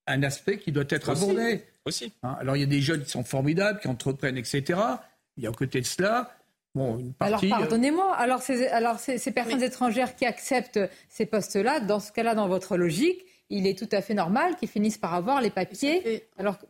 un 0.06 0.22
aspect 0.24 0.58
qui 0.60 0.72
doit 0.72 0.84
être 0.90 1.10
abordé. 1.10 1.64
Aussi. 1.86 2.14
Hein, 2.24 2.38
alors 2.40 2.56
il 2.56 2.60
y 2.62 2.64
a 2.64 2.68
des 2.68 2.82
jeunes 2.82 3.04
qui 3.04 3.10
sont 3.10 3.24
formidables, 3.24 3.80
qui 3.80 3.88
entreprennent, 3.88 4.38
etc. 4.38 4.80
Il 5.38 5.44
y 5.44 5.48
a 5.48 5.50
à 5.50 5.54
côté 5.54 5.82
de 5.82 5.86
cela, 5.86 6.36
bon, 6.76 6.98
une 6.98 7.14
Alors 7.20 7.40
partie. 7.42 7.48
euh, 7.48 7.50
pardonnez-moi, 7.58 8.14
alors 8.16 8.42
ces, 8.42 8.68
alors 8.68 9.00
ces, 9.00 9.18
ces 9.18 9.32
personnes 9.32 9.64
étrangères 9.64 10.16
qui 10.16 10.26
acceptent 10.26 10.80
ces 11.10 11.26
postes-là, 11.26 11.80
dans 11.80 12.00
ce 12.00 12.12
cas-là, 12.12 12.36
dans 12.36 12.48
votre 12.48 12.78
logique, 12.78 13.24
il 13.50 13.68
est 13.68 13.78
tout 13.78 13.90
à 13.92 14.02
fait 14.02 14.14
normal 14.14 14.56
qu'ils 14.56 14.70
finissent 14.70 14.98
par 14.98 15.14
avoir 15.14 15.42
les 15.42 15.50
papiers. 15.52 16.02
fait- 16.02 16.28
Alors 16.38 16.58
que- 16.60 16.66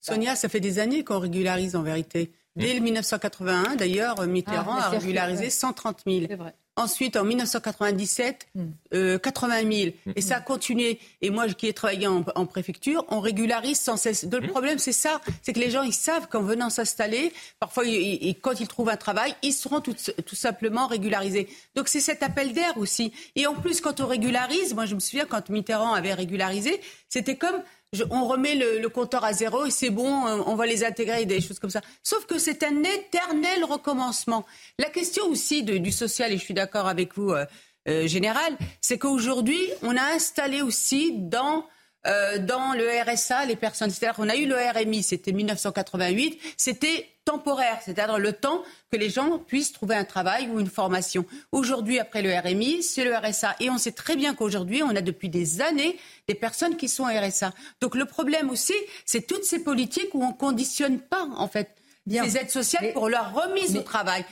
Sonia, 0.00 0.36
ça 0.36 0.48
fait 0.48 0.60
des 0.60 0.78
années 0.78 1.02
qu'on 1.04 1.18
régularise 1.18 1.74
en 1.76 1.82
vérité. 1.82 2.32
Dès 2.54 2.72
le 2.74 2.80
1981, 2.80 3.74
d'ailleurs, 3.76 4.26
Mitterrand 4.26 4.76
Ah, 4.78 4.86
a 4.86 4.88
régularisé 4.90 5.42
vrai. 5.42 5.50
130 5.50 6.02
000. 6.06 6.26
c'est 6.28 6.36
vrai. 6.36 6.54
Ensuite, 6.76 7.16
en 7.16 7.24
1997, 7.24 8.46
Mm. 8.54 8.64
euh, 8.94 9.18
80 9.18 9.70
000. 9.72 9.94
Et 10.14 10.20
ça 10.20 10.36
a 10.36 10.40
continué. 10.40 10.98
Et 11.22 11.30
moi, 11.30 11.48
qui 11.48 11.66
ai 11.68 11.72
travaillé 11.72 12.06
en, 12.06 12.22
en 12.34 12.46
préfecture, 12.46 13.04
on 13.08 13.20
régularise 13.20 13.80
sans 13.80 13.96
cesse. 13.96 14.26
Donc, 14.26 14.42
Le 14.42 14.48
problème, 14.48 14.78
c'est 14.78 14.92
ça. 14.92 15.20
C'est 15.42 15.52
que 15.54 15.58
les 15.60 15.70
gens, 15.70 15.82
ils 15.82 15.92
savent 15.94 16.28
qu'en 16.28 16.42
venant 16.42 16.68
s'installer, 16.70 17.32
parfois, 17.60 17.84
ils- 17.86 18.22
ils- 18.22 18.38
quand 18.40 18.60
ils 18.60 18.68
trouvent 18.68 18.90
un 18.90 18.96
travail, 18.96 19.34
ils 19.42 19.52
seront 19.54 19.80
tout, 19.80 19.94
tout 20.26 20.36
simplement 20.36 20.86
régularisés. 20.86 21.48
Donc, 21.74 21.88
c'est 21.88 22.00
cet 22.00 22.22
appel 22.22 22.52
d'air 22.52 22.76
aussi. 22.76 23.12
Et 23.36 23.46
en 23.46 23.54
plus, 23.54 23.80
quand 23.80 24.00
on 24.00 24.06
régularise, 24.06 24.74
moi, 24.74 24.84
je 24.86 24.94
me 24.94 25.00
souviens 25.00 25.24
quand 25.26 25.48
Mitterrand 25.48 25.94
avait 25.94 26.14
régularisé, 26.14 26.80
c'était 27.08 27.36
comme 27.36 27.56
je- 27.92 28.04
on 28.10 28.26
remet 28.26 28.54
le, 28.54 28.78
le 28.78 28.88
compteur 28.88 29.24
à 29.24 29.32
zéro 29.32 29.64
et 29.66 29.70
c'est 29.70 29.90
bon, 29.90 30.26
euh, 30.26 30.42
on 30.46 30.54
va 30.54 30.66
les 30.66 30.84
intégrer, 30.84 31.24
des 31.24 31.40
choses 31.40 31.58
comme 31.58 31.70
ça. 31.70 31.80
Sauf 32.02 32.26
que 32.26 32.38
c'est 32.38 32.62
un 32.62 32.82
éternel 32.82 33.64
recommencement. 33.64 34.44
La 34.78 34.90
question 34.90 35.26
aussi 35.26 35.62
du 35.62 35.92
social, 35.92 36.32
et 36.32 36.38
je 36.38 36.42
suis 36.44 36.54
d'accord 36.54 36.88
avec 36.88 37.14
vous, 37.16 37.30
euh, 37.30 37.44
euh, 37.88 38.06
Général, 38.08 38.56
c'est 38.80 38.98
qu'aujourd'hui, 38.98 39.60
on 39.82 39.96
a 39.96 40.02
installé 40.14 40.62
aussi 40.62 41.12
dans 41.16 41.64
euh, 42.06 42.38
dans 42.38 42.72
le 42.72 42.86
RSA 43.02 43.44
les 43.46 43.56
personnes. 43.56 43.90
C'est-à-dire 43.90 44.16
qu'on 44.16 44.28
a 44.28 44.36
eu 44.36 44.46
le 44.46 44.54
RMI, 44.56 45.02
c'était 45.02 45.32
1988, 45.32 46.38
c'était 46.56 47.08
temporaire, 47.24 47.80
c'est-à-dire 47.84 48.18
le 48.18 48.32
temps 48.32 48.62
que 48.92 48.96
les 48.96 49.10
gens 49.10 49.38
puissent 49.38 49.72
trouver 49.72 49.96
un 49.96 50.04
travail 50.04 50.48
ou 50.48 50.60
une 50.60 50.68
formation. 50.70 51.24
Aujourd'hui, 51.50 51.98
après 51.98 52.22
le 52.22 52.32
RMI, 52.32 52.82
c'est 52.84 53.04
le 53.04 53.14
RSA. 53.16 53.56
Et 53.58 53.68
on 53.68 53.78
sait 53.78 53.90
très 53.92 54.14
bien 54.14 54.34
qu'aujourd'hui, 54.34 54.82
on 54.84 54.90
a 54.94 55.00
depuis 55.00 55.28
des 55.28 55.60
années 55.60 55.98
des 56.28 56.34
personnes 56.34 56.76
qui 56.76 56.88
sont 56.88 57.04
RSA. 57.04 57.52
Donc 57.80 57.96
le 57.96 58.04
problème 58.04 58.48
aussi, 58.50 58.74
c'est 59.04 59.26
toutes 59.26 59.44
ces 59.44 59.58
politiques 59.64 60.14
où 60.14 60.22
on 60.24 60.32
conditionne 60.32 61.00
pas, 61.00 61.26
en 61.36 61.48
fait, 61.48 61.70
Bien. 62.06 62.22
ces 62.22 62.36
aides 62.36 62.50
sociales 62.50 62.84
Mais- 62.84 62.92
pour 62.92 63.08
leur 63.08 63.34
remise 63.34 63.72
mais- 63.72 63.80
au 63.80 63.82
travail. 63.82 64.24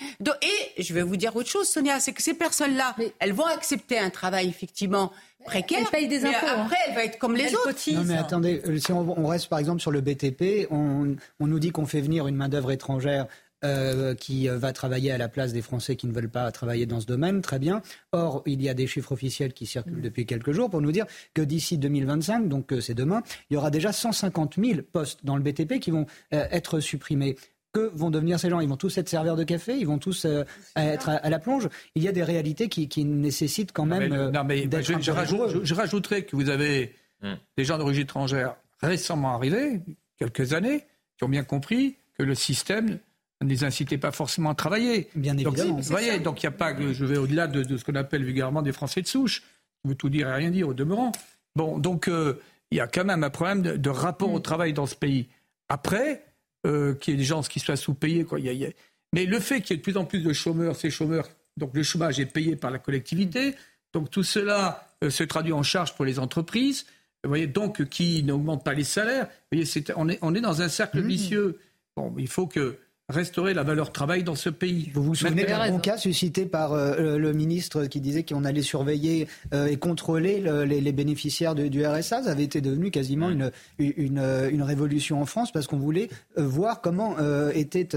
Et 0.76 0.80
je 0.82 0.94
vais 0.94 1.02
vous 1.02 1.16
dire 1.16 1.34
autre 1.34 1.50
chose, 1.50 1.68
Sonia, 1.68 1.98
c'est 1.98 2.12
que 2.12 2.22
ces 2.22 2.34
personnes-là, 2.34 2.94
elles 3.18 3.32
vont 3.32 3.46
accepter 3.46 3.98
un 3.98 4.10
travail 4.10 4.48
effectivement 4.48 5.10
précaire. 5.44 5.80
Elles 5.80 5.98
payent 5.98 6.08
des 6.08 6.20
mais 6.20 6.34
impôts, 6.34 6.46
hein. 6.46 6.62
Après, 6.64 6.76
elles 6.86 6.94
vont 6.94 7.00
être 7.00 7.18
comme 7.18 7.36
les 7.36 7.54
autres. 7.54 7.92
Non 7.92 8.04
mais 8.04 8.16
attendez, 8.16 8.62
euh, 8.66 8.78
si 8.78 8.92
on, 8.92 9.18
on 9.18 9.26
reste 9.26 9.48
par 9.48 9.58
exemple 9.58 9.80
sur 9.80 9.90
le 9.90 10.00
BTP, 10.00 10.66
on, 10.70 11.16
on 11.40 11.46
nous 11.46 11.58
dit 11.58 11.70
qu'on 11.70 11.86
fait 11.86 12.00
venir 12.00 12.26
une 12.26 12.36
main-d'œuvre 12.36 12.72
étrangère 12.72 13.26
euh, 13.64 14.14
qui 14.14 14.46
euh, 14.46 14.58
va 14.58 14.74
travailler 14.74 15.10
à 15.10 15.16
la 15.16 15.28
place 15.28 15.54
des 15.54 15.62
Français 15.62 15.96
qui 15.96 16.06
ne 16.06 16.12
veulent 16.12 16.28
pas 16.28 16.50
travailler 16.52 16.84
dans 16.84 17.00
ce 17.00 17.06
domaine, 17.06 17.40
très 17.40 17.58
bien. 17.58 17.80
Or, 18.12 18.42
il 18.44 18.60
y 18.60 18.68
a 18.68 18.74
des 18.74 18.86
chiffres 18.86 19.12
officiels 19.12 19.54
qui 19.54 19.64
circulent 19.64 20.02
depuis 20.02 20.26
quelques 20.26 20.52
jours 20.52 20.68
pour 20.68 20.82
nous 20.82 20.92
dire 20.92 21.06
que 21.32 21.40
d'ici 21.40 21.78
2025, 21.78 22.46
donc 22.46 22.74
c'est 22.80 22.92
demain, 22.92 23.22
il 23.48 23.54
y 23.54 23.56
aura 23.56 23.70
déjà 23.70 23.90
150 23.90 24.56
000 24.62 24.80
postes 24.92 25.20
dans 25.24 25.36
le 25.36 25.42
BTP 25.42 25.78
qui 25.78 25.92
vont 25.92 26.04
euh, 26.34 26.46
être 26.50 26.80
supprimés. 26.80 27.36
Que 27.74 27.90
vont 27.94 28.10
devenir 28.10 28.38
ces 28.38 28.48
gens 28.50 28.60
Ils 28.60 28.68
vont 28.68 28.76
tous 28.76 28.96
être 28.98 29.08
serveurs 29.08 29.34
de 29.36 29.42
café 29.44 29.76
Ils 29.76 29.86
vont 29.86 29.98
tous 29.98 30.24
euh, 30.24 30.44
être 30.76 31.08
à, 31.08 31.14
à 31.16 31.28
la 31.28 31.38
plonge 31.40 31.68
Il 31.96 32.02
y 32.04 32.08
a 32.08 32.12
des 32.12 32.22
réalités 32.22 32.68
qui, 32.68 32.88
qui 32.88 33.04
nécessitent 33.04 33.72
quand 33.72 33.84
Non, 33.84 33.98
même 33.98 34.10
mais, 34.10 34.16
euh, 34.16 34.30
non, 34.30 34.44
mais 34.44 34.66
d'être 34.66 34.84
je, 34.86 34.92
je 35.00 35.10
peu 35.10 35.16
rajoute- 35.16 35.40
rigoureux. 35.40 35.60
je- 35.62 35.64
je 35.64 35.74
rajouterais 35.74 36.22
que 36.24 36.36
vous 36.36 36.48
avez 36.48 36.94
Hmm. 37.22 37.36
des 37.56 37.64
gens 37.64 37.78
d'origine 37.78 38.02
étrangère 38.02 38.54
récemment 38.82 39.34
arrivés, 39.34 39.80
quelques 40.18 40.52
années, 40.52 40.84
qui 41.16 41.24
ont 41.24 41.28
bien 41.28 41.42
compris 41.44 41.96
que 42.18 42.22
le 42.22 42.34
système 42.34 42.98
ne 43.40 43.48
les 43.48 43.64
incitait 43.64 43.96
pas 43.96 44.10
forcément 44.12 44.50
à 44.50 44.54
travailler. 44.54 45.08
Bien 45.14 45.34
Donc, 45.34 45.54
évidemment. 45.56 45.76
vous 45.80 45.82
voyez, 45.88 46.18
donc 46.18 46.42
il 46.42 46.46
n'y 46.46 46.54
a 46.54 46.58
pas 46.58 46.74
que 46.74 46.92
je 46.92 47.04
vais 47.06 47.16
au-delà 47.16 47.46
de, 47.46 47.62
de 47.62 47.76
ce 47.78 47.84
qu'on 47.84 47.94
appelle 47.94 48.24
vulgairement 48.24 48.60
des 48.60 48.72
Français 48.72 49.00
de 49.00 49.06
souche. 49.06 49.42
Je 49.84 49.88
veux 49.90 49.94
tout 49.94 50.10
dire 50.10 50.28
et 50.28 50.34
rien 50.34 50.50
dire 50.50 50.68
au 50.68 50.74
demeurant. 50.74 51.12
Bon, 51.56 51.78
donc 51.78 52.08
euh, 52.08 52.38
il 52.70 52.76
y 52.76 52.80
a 52.80 52.86
quand 52.88 53.04
même 53.06 53.24
un 53.24 53.30
problème 53.30 53.62
de, 53.62 53.76
de 53.78 53.88
rapport 53.90 54.32
au 54.32 54.40
travail 54.40 54.74
dans 54.74 54.86
ce 54.86 54.94
pays. 54.96 55.28
Après, 55.70 56.24
euh, 56.66 56.94
qu'il 56.94 57.12
y 57.12 57.14
ait 57.14 57.18
des 57.18 57.24
gens 57.24 57.42
qui 57.42 57.60
soient 57.60 57.76
sous-payés, 57.76 58.24
quoi. 58.24 58.38
il 58.40 58.46
y 58.46 58.48
a- 58.48 58.52
il 58.52 58.58
y 58.60 58.66
a- 58.66 58.70
Mais 59.12 59.26
le 59.26 59.38
fait 59.40 59.60
qu'il 59.60 59.70
y 59.70 59.74
ait 59.74 59.78
de 59.78 59.82
plus 59.82 59.96
en 59.96 60.04
plus 60.04 60.20
de 60.22 60.32
chômeurs, 60.32 60.76
ces 60.76 60.90
chômeurs, 60.90 61.28
donc 61.56 61.70
le 61.74 61.82
chômage 61.82 62.18
est 62.20 62.26
payé 62.26 62.56
par 62.56 62.70
la 62.70 62.78
collectivité, 62.78 63.54
donc 63.92 64.10
tout 64.10 64.22
cela 64.24 64.88
euh, 65.02 65.10
se 65.10 65.22
traduit 65.24 65.52
en 65.52 65.62
charge 65.62 65.94
pour 65.94 66.04
les 66.04 66.18
entreprises. 66.18 66.86
Vous 67.22 67.28
voyez, 67.28 67.46
donc 67.46 67.84
qui 67.88 68.22
n'augmente 68.22 68.64
pas 68.64 68.74
les 68.74 68.84
salaires. 68.84 69.26
Vous 69.26 69.30
voyez, 69.56 69.64
c'est- 69.66 69.92
on, 69.96 70.08
est, 70.08 70.18
on 70.22 70.34
est 70.34 70.40
dans 70.40 70.62
un 70.62 70.68
cercle 70.68 71.00
vicieux. 71.00 71.58
Bon, 71.96 72.14
il 72.18 72.28
faut 72.28 72.46
que 72.46 72.76
restaurer 73.10 73.52
la 73.52 73.64
valeur 73.64 73.92
travail 73.92 74.24
dans 74.24 74.34
ce 74.34 74.48
pays. 74.48 74.90
Vous 74.94 75.02
vous 75.02 75.14
souvenez 75.14 75.44
d'un 75.44 75.68
bon 75.68 75.78
cas 75.78 75.98
suscité 75.98 76.46
par 76.46 76.72
euh, 76.72 77.18
le 77.18 77.32
ministre 77.34 77.84
qui 77.84 78.00
disait 78.00 78.22
qu'on 78.22 78.44
allait 78.44 78.62
surveiller 78.62 79.28
euh, 79.52 79.66
et 79.66 79.76
contrôler 79.76 80.42
les, 80.66 80.92
bénéficiaires 80.92 81.54
du 81.54 81.84
RSA 81.84 82.22
Ça 82.22 82.30
avait 82.30 82.44
été 82.44 82.60
devenu 82.62 82.90
quasiment 82.90 83.28
une, 83.28 83.50
une, 83.78 84.22
une, 84.50 84.62
révolution 84.62 85.20
en 85.20 85.26
France 85.26 85.52
parce 85.52 85.66
qu'on 85.66 85.76
voulait 85.76 86.08
euh, 86.38 86.46
voir 86.46 86.80
comment, 86.80 87.16
étaient, 87.52 87.88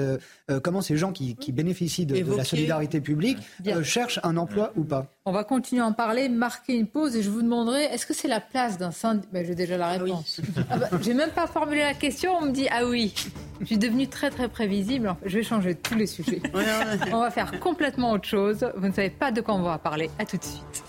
comment 0.64 0.82
ces 0.82 0.98
gens 0.98 1.14
qui, 1.14 1.36
qui 1.36 1.52
bénéficient 1.52 2.06
de, 2.06 2.20
de, 2.20 2.36
la 2.36 2.44
solidarité 2.44 3.00
publique 3.00 3.38
cherchent 3.84 4.20
un 4.24 4.36
emploi 4.36 4.74
ou 4.76 4.84
pas. 4.84 5.08
On 5.26 5.32
va 5.32 5.44
continuer 5.44 5.82
à 5.82 5.86
en 5.86 5.94
parler, 5.94 6.28
marquer 6.28 6.74
une 6.74 6.88
pause 6.88 7.16
et 7.16 7.22
je 7.22 7.30
vous 7.30 7.42
demanderai 7.42 7.84
est-ce 7.86 8.06
que 8.06 8.14
c'est 8.14 8.28
la 8.28 8.42
place 8.42 8.78
d'un 8.78 8.92
syndicat 8.92 9.28
ben, 9.32 9.46
J'ai 9.46 9.56
déjà 9.56 9.78
la 9.78 9.88
ah 9.88 9.98
réponse. 9.98 10.42
Ah 10.70 10.78
ben, 10.78 10.90
j'ai 11.02 11.14
même 11.14 11.32
pas 11.32 11.48
formulé 11.48 11.80
la 11.80 11.94
question, 11.94 12.32
on 12.42 12.46
me 12.46 12.52
dit 12.52 12.68
ah 12.72 12.86
oui. 12.86 13.14
Je 13.60 13.66
suis 13.66 13.78
devenue 13.78 14.08
très 14.08 14.30
très 14.30 14.48
prévisible. 14.48 15.16
Je 15.26 15.38
vais 15.38 15.44
changer 15.44 15.76
tous 15.76 15.96
les 15.96 16.08
sujets. 16.08 16.42
On 17.12 17.20
va 17.20 17.32
faire 17.32 17.60
complètement 17.60 18.12
autre 18.12 18.28
chose. 18.28 18.70
Vous 18.76 18.88
ne 18.88 18.94
savez 18.94 19.10
pas 19.10 19.32
de 19.32 19.42
quoi 19.42 19.56
on 19.56 19.62
va 19.62 19.78
parler. 19.78 20.10
À 20.20 20.26
tout 20.26 20.38
de 20.38 20.44
suite. 20.44 20.84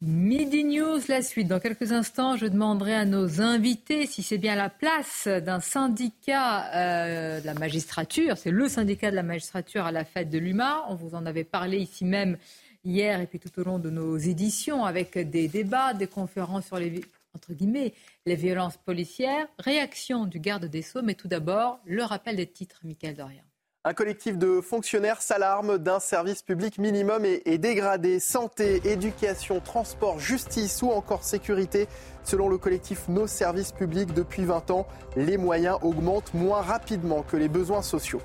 Midi 0.00 0.62
News, 0.62 1.00
la 1.08 1.22
suite. 1.22 1.48
Dans 1.48 1.58
quelques 1.58 1.90
instants, 1.90 2.36
je 2.36 2.46
demanderai 2.46 2.94
à 2.94 3.04
nos 3.04 3.40
invités 3.40 4.06
si 4.06 4.22
c'est 4.22 4.38
bien 4.38 4.54
la 4.54 4.70
place 4.70 5.26
d'un 5.26 5.58
syndicat 5.58 6.72
euh, 6.74 7.40
de 7.40 7.46
la 7.46 7.54
magistrature. 7.54 8.38
C'est 8.38 8.52
le 8.52 8.68
syndicat 8.68 9.10
de 9.10 9.16
la 9.16 9.24
magistrature 9.24 9.84
à 9.84 9.92
la 9.92 10.04
fête 10.04 10.30
de 10.30 10.38
l'UMA. 10.38 10.84
On 10.88 10.94
vous 10.94 11.16
en 11.16 11.26
avait 11.26 11.44
parlé 11.44 11.78
ici 11.78 12.04
même 12.04 12.38
hier 12.84 13.20
et 13.20 13.26
puis 13.26 13.40
tout 13.40 13.50
au 13.60 13.64
long 13.64 13.80
de 13.80 13.90
nos 13.90 14.16
éditions 14.16 14.84
avec 14.84 15.18
des 15.18 15.48
débats, 15.48 15.94
des 15.94 16.06
conférences 16.06 16.66
sur 16.66 16.78
les 16.78 17.02
entre 17.34 17.52
guillemets, 17.52 17.94
les 18.28 18.36
violences 18.36 18.76
policières. 18.76 19.48
Réaction 19.58 20.26
du 20.26 20.38
garde 20.38 20.66
des 20.66 20.82
Sceaux, 20.82 21.02
mais 21.02 21.14
tout 21.14 21.28
d'abord, 21.28 21.80
le 21.84 22.04
rappel 22.04 22.36
des 22.36 22.46
titres, 22.46 22.80
Michael 22.84 23.16
Dorian. 23.16 23.42
Un 23.84 23.94
collectif 23.94 24.36
de 24.36 24.60
fonctionnaires 24.60 25.22
s'alarme 25.22 25.78
d'un 25.78 25.98
service 25.98 26.42
public 26.42 26.78
minimum 26.78 27.24
et, 27.24 27.58
dégradé. 27.58 28.20
Santé, 28.20 28.82
éducation, 28.84 29.60
transport, 29.60 30.18
justice 30.18 30.82
ou 30.82 30.90
encore 30.90 31.24
sécurité. 31.24 31.88
Selon 32.22 32.50
le 32.50 32.58
collectif 32.58 33.08
Nos 33.08 33.26
services 33.26 33.72
publics, 33.72 34.12
depuis 34.12 34.44
20 34.44 34.70
ans, 34.70 34.86
les 35.16 35.38
moyens 35.38 35.78
augmentent 35.80 36.34
moins 36.34 36.60
rapidement 36.60 37.22
que 37.22 37.36
les 37.36 37.48
besoins 37.48 37.82
sociaux. 37.82 38.20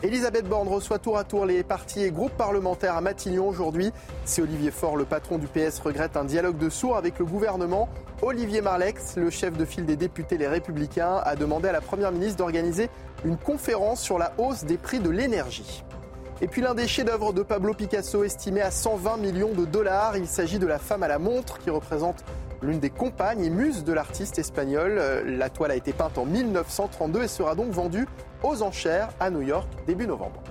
Elisabeth 0.00 0.48
Borne 0.48 0.68
reçoit 0.68 1.00
tour 1.00 1.18
à 1.18 1.24
tour 1.24 1.44
les 1.44 1.64
partis 1.64 2.04
et 2.04 2.12
groupes 2.12 2.36
parlementaires 2.36 2.96
à 2.96 3.00
Matignon 3.00 3.48
aujourd'hui. 3.48 3.90
Si 4.24 4.40
Olivier 4.40 4.70
Faure, 4.70 4.96
le 4.96 5.04
patron 5.04 5.38
du 5.38 5.48
PS, 5.48 5.80
regrette 5.80 6.16
un 6.16 6.24
dialogue 6.24 6.56
de 6.56 6.70
sourds 6.70 6.96
avec 6.96 7.18
le 7.18 7.24
gouvernement, 7.24 7.88
Olivier 8.22 8.60
Marlex, 8.60 9.16
le 9.16 9.28
chef 9.28 9.56
de 9.56 9.64
file 9.64 9.86
des 9.86 9.96
députés 9.96 10.38
Les 10.38 10.46
Républicains, 10.46 11.16
a 11.24 11.34
demandé 11.34 11.66
à 11.66 11.72
la 11.72 11.80
Première 11.80 12.12
ministre 12.12 12.36
d'organiser 12.36 12.90
une 13.24 13.36
conférence 13.36 14.00
sur 14.00 14.18
la 14.18 14.32
hausse 14.38 14.62
des 14.62 14.76
prix 14.76 15.00
de 15.00 15.10
l'énergie. 15.10 15.82
Et 16.40 16.46
puis 16.46 16.62
l'un 16.62 16.76
des 16.76 16.86
chefs-d'œuvre 16.86 17.32
de 17.32 17.42
Pablo 17.42 17.74
Picasso 17.74 18.22
estimé 18.22 18.60
à 18.60 18.70
120 18.70 19.16
millions 19.16 19.52
de 19.52 19.64
dollars. 19.64 20.16
Il 20.16 20.28
s'agit 20.28 20.60
de 20.60 20.66
la 20.68 20.78
femme 20.78 21.02
à 21.02 21.08
la 21.08 21.18
montre 21.18 21.58
qui 21.58 21.70
représente 21.70 22.24
l'une 22.62 22.78
des 22.78 22.90
compagnes 22.90 23.44
et 23.44 23.50
muses 23.50 23.82
de 23.82 23.92
l'artiste 23.92 24.38
espagnol. 24.38 25.02
La 25.26 25.50
toile 25.50 25.72
a 25.72 25.76
été 25.76 25.92
peinte 25.92 26.18
en 26.18 26.24
1932 26.24 27.24
et 27.24 27.28
sera 27.28 27.56
donc 27.56 27.70
vendue 27.70 28.06
aux 28.42 28.62
enchères 28.62 29.10
à 29.20 29.30
New 29.30 29.42
York 29.42 29.68
début 29.86 30.06
novembre. 30.06 30.42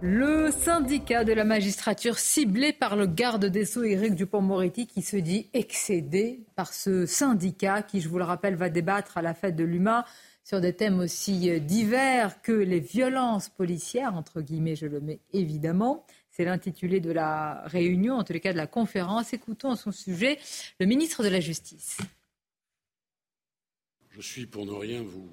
Le 0.00 0.52
syndicat 0.52 1.24
de 1.24 1.32
la 1.32 1.42
magistrature 1.42 2.20
ciblé 2.20 2.72
par 2.72 2.94
le 2.94 3.06
garde 3.06 3.46
des 3.46 3.64
Sceaux 3.64 3.82
Éric 3.82 4.14
Dupont-Moretti 4.14 4.86
qui 4.86 5.02
se 5.02 5.16
dit 5.16 5.50
excédé 5.54 6.46
par 6.54 6.72
ce 6.72 7.04
syndicat 7.04 7.82
qui, 7.82 8.00
je 8.00 8.08
vous 8.08 8.18
le 8.18 8.24
rappelle, 8.24 8.54
va 8.54 8.68
débattre 8.68 9.18
à 9.18 9.22
la 9.22 9.34
fête 9.34 9.56
de 9.56 9.64
l'UMA 9.64 10.04
sur 10.44 10.60
des 10.60 10.72
thèmes 10.72 11.00
aussi 11.00 11.60
divers 11.60 12.40
que 12.42 12.52
les 12.52 12.78
violences 12.78 13.48
policières, 13.48 14.14
entre 14.14 14.40
guillemets, 14.40 14.76
je 14.76 14.86
le 14.86 15.00
mets 15.00 15.18
évidemment. 15.32 16.06
C'est 16.30 16.44
l'intitulé 16.44 17.00
de 17.00 17.10
la 17.10 17.62
réunion, 17.64 18.14
en 18.14 18.22
tous 18.22 18.32
les 18.32 18.40
cas 18.40 18.52
de 18.52 18.56
la 18.56 18.68
conférence. 18.68 19.32
Écoutons 19.32 19.72
à 19.72 19.76
son 19.76 19.90
sujet 19.90 20.38
le 20.78 20.86
ministre 20.86 21.24
de 21.24 21.28
la 21.28 21.40
Justice. 21.40 21.98
Je 24.10 24.20
suis, 24.20 24.46
pour 24.46 24.64
ne 24.64 24.72
rien 24.72 25.02
vous 25.02 25.28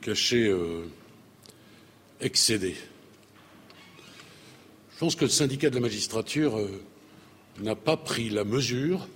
caché, 0.00 0.46
euh, 0.46 0.84
excédé. 2.20 2.74
Je 4.94 4.98
pense 4.98 5.14
que 5.14 5.24
le 5.24 5.30
syndicat 5.30 5.70
de 5.70 5.74
la 5.74 5.80
magistrature 5.80 6.58
euh, 6.58 6.82
n'a 7.60 7.76
pas 7.76 7.96
pris 7.96 8.30
la 8.30 8.44
mesure 8.44 9.08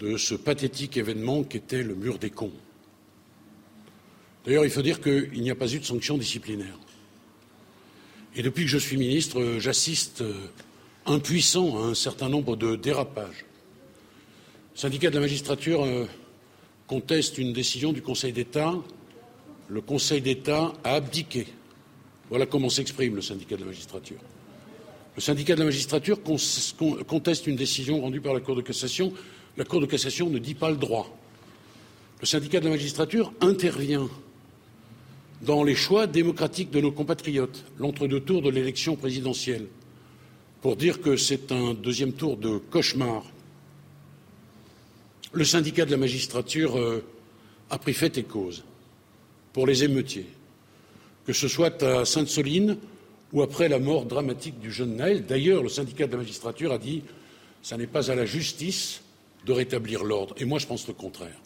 de 0.00 0.16
ce 0.16 0.34
pathétique 0.34 0.96
événement 0.96 1.44
qu'était 1.44 1.82
le 1.82 1.94
mur 1.94 2.18
des 2.18 2.30
cons. 2.30 2.52
D'ailleurs, 4.44 4.64
il 4.64 4.70
faut 4.70 4.82
dire 4.82 5.00
qu'il 5.00 5.40
n'y 5.40 5.50
a 5.50 5.54
pas 5.54 5.72
eu 5.72 5.78
de 5.78 5.84
sanction 5.84 6.18
disciplinaire. 6.18 6.78
Et 8.36 8.42
depuis 8.42 8.64
que 8.64 8.70
je 8.70 8.78
suis 8.78 8.96
ministre, 8.96 9.40
euh, 9.40 9.60
j'assiste 9.60 10.24
impuissant 11.06 11.82
à 11.82 11.86
un 11.86 11.94
certain 11.94 12.28
nombre 12.28 12.56
de 12.56 12.76
dérapages. 12.76 13.44
Le 14.74 14.80
syndicat 14.80 15.10
de 15.10 15.14
la 15.14 15.20
magistrature 15.20 15.86
conteste 16.86 17.38
une 17.38 17.52
décision 17.52 17.92
du 17.92 18.02
Conseil 18.02 18.32
d'État 18.32 18.74
le 19.68 19.80
Conseil 19.80 20.20
d'État 20.20 20.72
a 20.84 20.94
abdiqué. 20.94 21.46
Voilà 22.30 22.46
comment 22.46 22.68
s'exprime 22.68 23.16
le 23.16 23.22
syndicat 23.22 23.56
de 23.56 23.60
la 23.60 23.66
magistrature. 23.66 24.18
Le 25.16 25.22
syndicat 25.22 25.54
de 25.54 25.60
la 25.60 25.66
magistrature 25.66 26.18
conteste 27.06 27.46
une 27.46 27.56
décision 27.56 28.00
rendue 28.00 28.20
par 28.20 28.34
la 28.34 28.40
Cour 28.40 28.56
de 28.56 28.62
cassation. 28.62 29.12
La 29.56 29.64
Cour 29.64 29.80
de 29.80 29.86
cassation 29.86 30.28
ne 30.28 30.38
dit 30.38 30.54
pas 30.54 30.70
le 30.70 30.76
droit. 30.76 31.16
Le 32.20 32.26
syndicat 32.26 32.60
de 32.60 32.64
la 32.64 32.72
magistrature 32.72 33.32
intervient 33.40 34.08
dans 35.42 35.62
les 35.62 35.74
choix 35.74 36.06
démocratiques 36.06 36.70
de 36.70 36.80
nos 36.80 36.90
compatriotes, 36.90 37.64
l'entre-deux 37.78 38.20
tours 38.20 38.42
de 38.42 38.50
l'élection 38.50 38.96
présidentielle, 38.96 39.66
pour 40.62 40.76
dire 40.76 41.00
que 41.00 41.16
c'est 41.16 41.52
un 41.52 41.74
deuxième 41.74 42.12
tour 42.12 42.36
de 42.36 42.58
cauchemar. 42.58 43.24
Le 45.32 45.44
syndicat 45.44 45.84
de 45.84 45.90
la 45.90 45.96
magistrature 45.96 46.78
euh, 46.78 47.04
a 47.70 47.78
pris 47.78 47.92
fait 47.92 48.16
et 48.18 48.22
cause 48.22 48.64
pour 49.54 49.66
les 49.66 49.84
émeutiers, 49.84 50.26
que 51.26 51.32
ce 51.32 51.48
soit 51.48 51.82
à 51.82 52.04
Sainte-Soline 52.04 52.76
ou 53.32 53.40
après 53.40 53.70
la 53.70 53.78
mort 53.78 54.04
dramatique 54.04 54.60
du 54.60 54.70
jeune 54.70 54.96
Naël. 54.96 55.24
D'ailleurs, 55.24 55.62
le 55.62 55.70
syndicat 55.70 56.06
de 56.06 56.12
la 56.12 56.18
magistrature 56.18 56.72
a 56.72 56.78
dit 56.78 57.02
ce 57.62 57.74
n'est 57.76 57.86
pas 57.86 58.10
à 58.10 58.14
la 58.14 58.26
justice 58.26 59.00
de 59.46 59.52
rétablir 59.52 60.04
l'ordre. 60.04 60.34
Et 60.38 60.44
moi, 60.44 60.58
je 60.58 60.66
pense 60.66 60.86
le 60.86 60.92
contraire. 60.92 61.36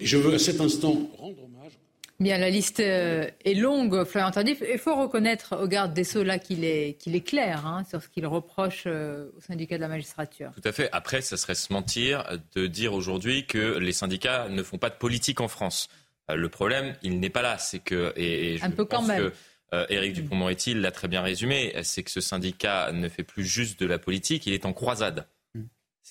Et 0.00 0.06
je 0.06 0.16
veux 0.16 0.32
à 0.32 0.38
cet 0.38 0.60
instant 0.60 1.10
rendre 1.18 1.44
hommage. 1.44 1.72
Bien, 2.20 2.38
la 2.38 2.48
liste 2.48 2.78
euh, 2.78 3.28
est 3.44 3.54
longue, 3.54 4.04
Florian 4.04 4.30
Tardif. 4.30 4.62
Il 4.72 4.78
faut 4.78 4.94
reconnaître 4.94 5.60
au 5.60 5.66
garde 5.66 5.92
des 5.92 6.04
Sceaux 6.04 6.22
là 6.22 6.38
qu'il 6.38 6.64
est, 6.64 6.96
qu'il 7.00 7.16
est 7.16 7.20
clair 7.20 7.66
hein, 7.66 7.84
sur 7.90 8.00
ce 8.00 8.08
qu'il 8.08 8.26
reproche 8.26 8.84
euh, 8.86 9.30
au 9.36 9.40
syndicat 9.40 9.76
de 9.76 9.80
la 9.80 9.88
magistrature. 9.88 10.52
Tout 10.54 10.68
à 10.68 10.72
fait. 10.72 10.88
Après, 10.92 11.20
ça 11.22 11.36
serait 11.36 11.56
se 11.56 11.72
mentir 11.72 12.24
de 12.54 12.68
dire 12.68 12.94
aujourd'hui 12.94 13.46
que 13.46 13.78
les 13.78 13.92
syndicats 13.92 14.48
ne 14.48 14.62
font 14.62 14.78
pas 14.78 14.90
de 14.90 14.94
politique 14.94 15.40
en 15.40 15.48
France. 15.48 15.88
Euh, 16.30 16.36
le 16.36 16.48
problème, 16.48 16.94
il 17.02 17.20
n'est 17.20 17.30
pas 17.30 17.42
là. 17.42 17.58
C'est 17.58 17.80
que, 17.80 18.12
et, 18.16 18.58
je 18.58 18.66
pense 18.66 19.08
que 19.08 19.32
euh, 19.74 19.86
Éric 19.88 20.14
Dupont-Moretti 20.14 20.74
l'a 20.74 20.90
très 20.90 21.08
bien 21.08 21.22
résumé, 21.22 21.74
c'est 21.82 22.02
que 22.02 22.10
ce 22.10 22.20
syndicat 22.20 22.92
ne 22.92 23.08
fait 23.08 23.24
plus 23.24 23.44
juste 23.44 23.80
de 23.80 23.86
la 23.86 23.98
politique, 23.98 24.46
il 24.46 24.52
est 24.52 24.66
en 24.66 24.72
croisade. 24.72 25.26
Mm. 25.54 25.62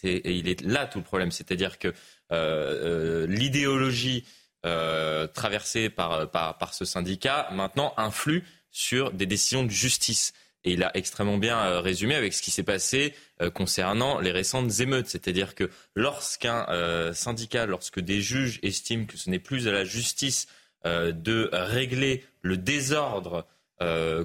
et 0.03 0.33
il 0.33 0.47
est 0.47 0.61
là 0.61 0.85
tout 0.85 0.99
le 0.99 1.03
problème. 1.03 1.31
C'est-à-dire 1.31 1.79
que 1.79 1.93
euh, 2.31 3.27
l'idéologie 3.27 4.25
traversée 5.33 5.89
par, 5.89 6.31
par, 6.31 6.73
ce 6.73 6.85
syndicat, 6.85 7.49
maintenant, 7.51 7.93
influe 7.97 8.45
sur 8.71 9.11
des 9.11 9.25
décisions 9.25 9.65
de 9.65 9.69
justice. 9.69 10.31
Et 10.65 10.73
il 10.73 10.83
a 10.83 10.91
extrêmement 10.95 11.37
bien 11.37 11.59
euh, 11.59 11.81
résumé 11.81 12.15
avec 12.15 12.33
ce 12.33 12.41
qui 12.41 12.51
s'est 12.51 12.63
passé 12.63 13.13
euh, 13.41 13.49
concernant 13.49 14.19
les 14.19 14.31
récentes 14.31 14.79
émeutes. 14.79 15.07
C'est-à-dire 15.07 15.55
que 15.55 15.69
lorsqu'un 15.95 16.65
euh, 16.69 17.13
syndicat, 17.13 17.65
lorsque 17.65 17.99
des 17.99 18.21
juges 18.21 18.59
estiment 18.63 19.05
que 19.05 19.17
ce 19.17 19.29
n'est 19.29 19.39
plus 19.39 19.67
à 19.67 19.71
la 19.71 19.83
justice 19.83 20.47
de 20.85 21.49
régler 21.53 22.25
le 22.41 22.57
désordre 22.57 23.47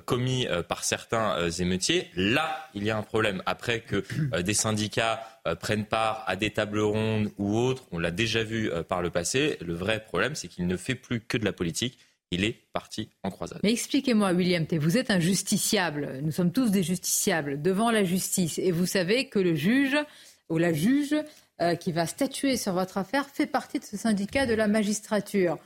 commis 0.06 0.48
par 0.66 0.82
certains 0.82 1.48
émeutiers, 1.50 2.10
là, 2.16 2.68
il 2.74 2.82
y 2.82 2.90
a 2.90 2.96
un 2.96 3.02
problème. 3.02 3.44
Après 3.46 3.78
que 3.78 4.02
des 4.40 4.54
syndicats 4.54 5.22
prennent 5.60 5.86
part 5.86 6.24
à 6.26 6.34
des 6.34 6.50
tables 6.50 6.80
rondes 6.80 7.30
ou 7.38 7.56
autres, 7.56 7.84
on 7.92 8.00
l'a 8.00 8.10
déjà 8.10 8.42
vu 8.42 8.72
par 8.88 9.02
le 9.02 9.10
passé, 9.10 9.56
le 9.60 9.72
vrai 9.72 10.02
problème, 10.02 10.34
c'est 10.34 10.48
qu'il 10.48 10.66
ne 10.66 10.76
fait 10.76 10.96
plus 10.96 11.20
que 11.20 11.38
de 11.38 11.44
la 11.44 11.52
politique 11.52 11.96
il 12.30 12.44
est 12.44 12.56
parti 12.72 13.08
en 13.22 13.30
croisade. 13.30 13.60
Mais 13.62 13.72
expliquez-moi, 13.72 14.32
William 14.32 14.66
T., 14.66 14.78
vous 14.78 14.96
êtes 14.98 15.10
un 15.10 15.20
justiciable, 15.20 16.20
nous 16.22 16.32
sommes 16.32 16.52
tous 16.52 16.70
des 16.70 16.82
justiciables 16.82 17.62
devant 17.62 17.90
la 17.90 18.04
justice, 18.04 18.58
et 18.58 18.70
vous 18.70 18.86
savez 18.86 19.28
que 19.28 19.38
le 19.38 19.54
juge 19.54 19.96
ou 20.48 20.58
la 20.58 20.72
juge 20.72 21.14
euh, 21.60 21.74
qui 21.74 21.92
va 21.92 22.06
statuer 22.06 22.56
sur 22.56 22.72
votre 22.74 22.98
affaire 22.98 23.26
fait 23.32 23.46
partie 23.46 23.78
de 23.78 23.84
ce 23.84 23.96
syndicat 23.96 24.46
de 24.46 24.54
la 24.54 24.68
magistrature. 24.68 25.58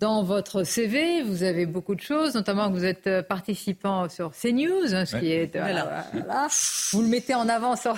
Dans 0.00 0.24
votre 0.24 0.64
CV, 0.64 1.22
vous 1.22 1.44
avez 1.44 1.66
beaucoup 1.66 1.94
de 1.94 2.00
choses, 2.00 2.34
notamment 2.34 2.68
que 2.68 2.74
vous 2.76 2.84
êtes 2.84 3.06
euh, 3.06 3.22
participant 3.22 4.08
sur 4.08 4.32
CNews, 4.32 4.92
hein, 4.92 5.04
ce 5.06 5.16
qui 5.16 5.30
est... 5.30 5.54
euh, 5.54 5.60
Voilà. 5.60 6.06
voilà. 6.12 6.48
Vous 6.92 7.00
le 7.02 7.06
mettez 7.06 7.34
en 7.36 7.48
avant 7.48 7.76
sur... 7.76 7.96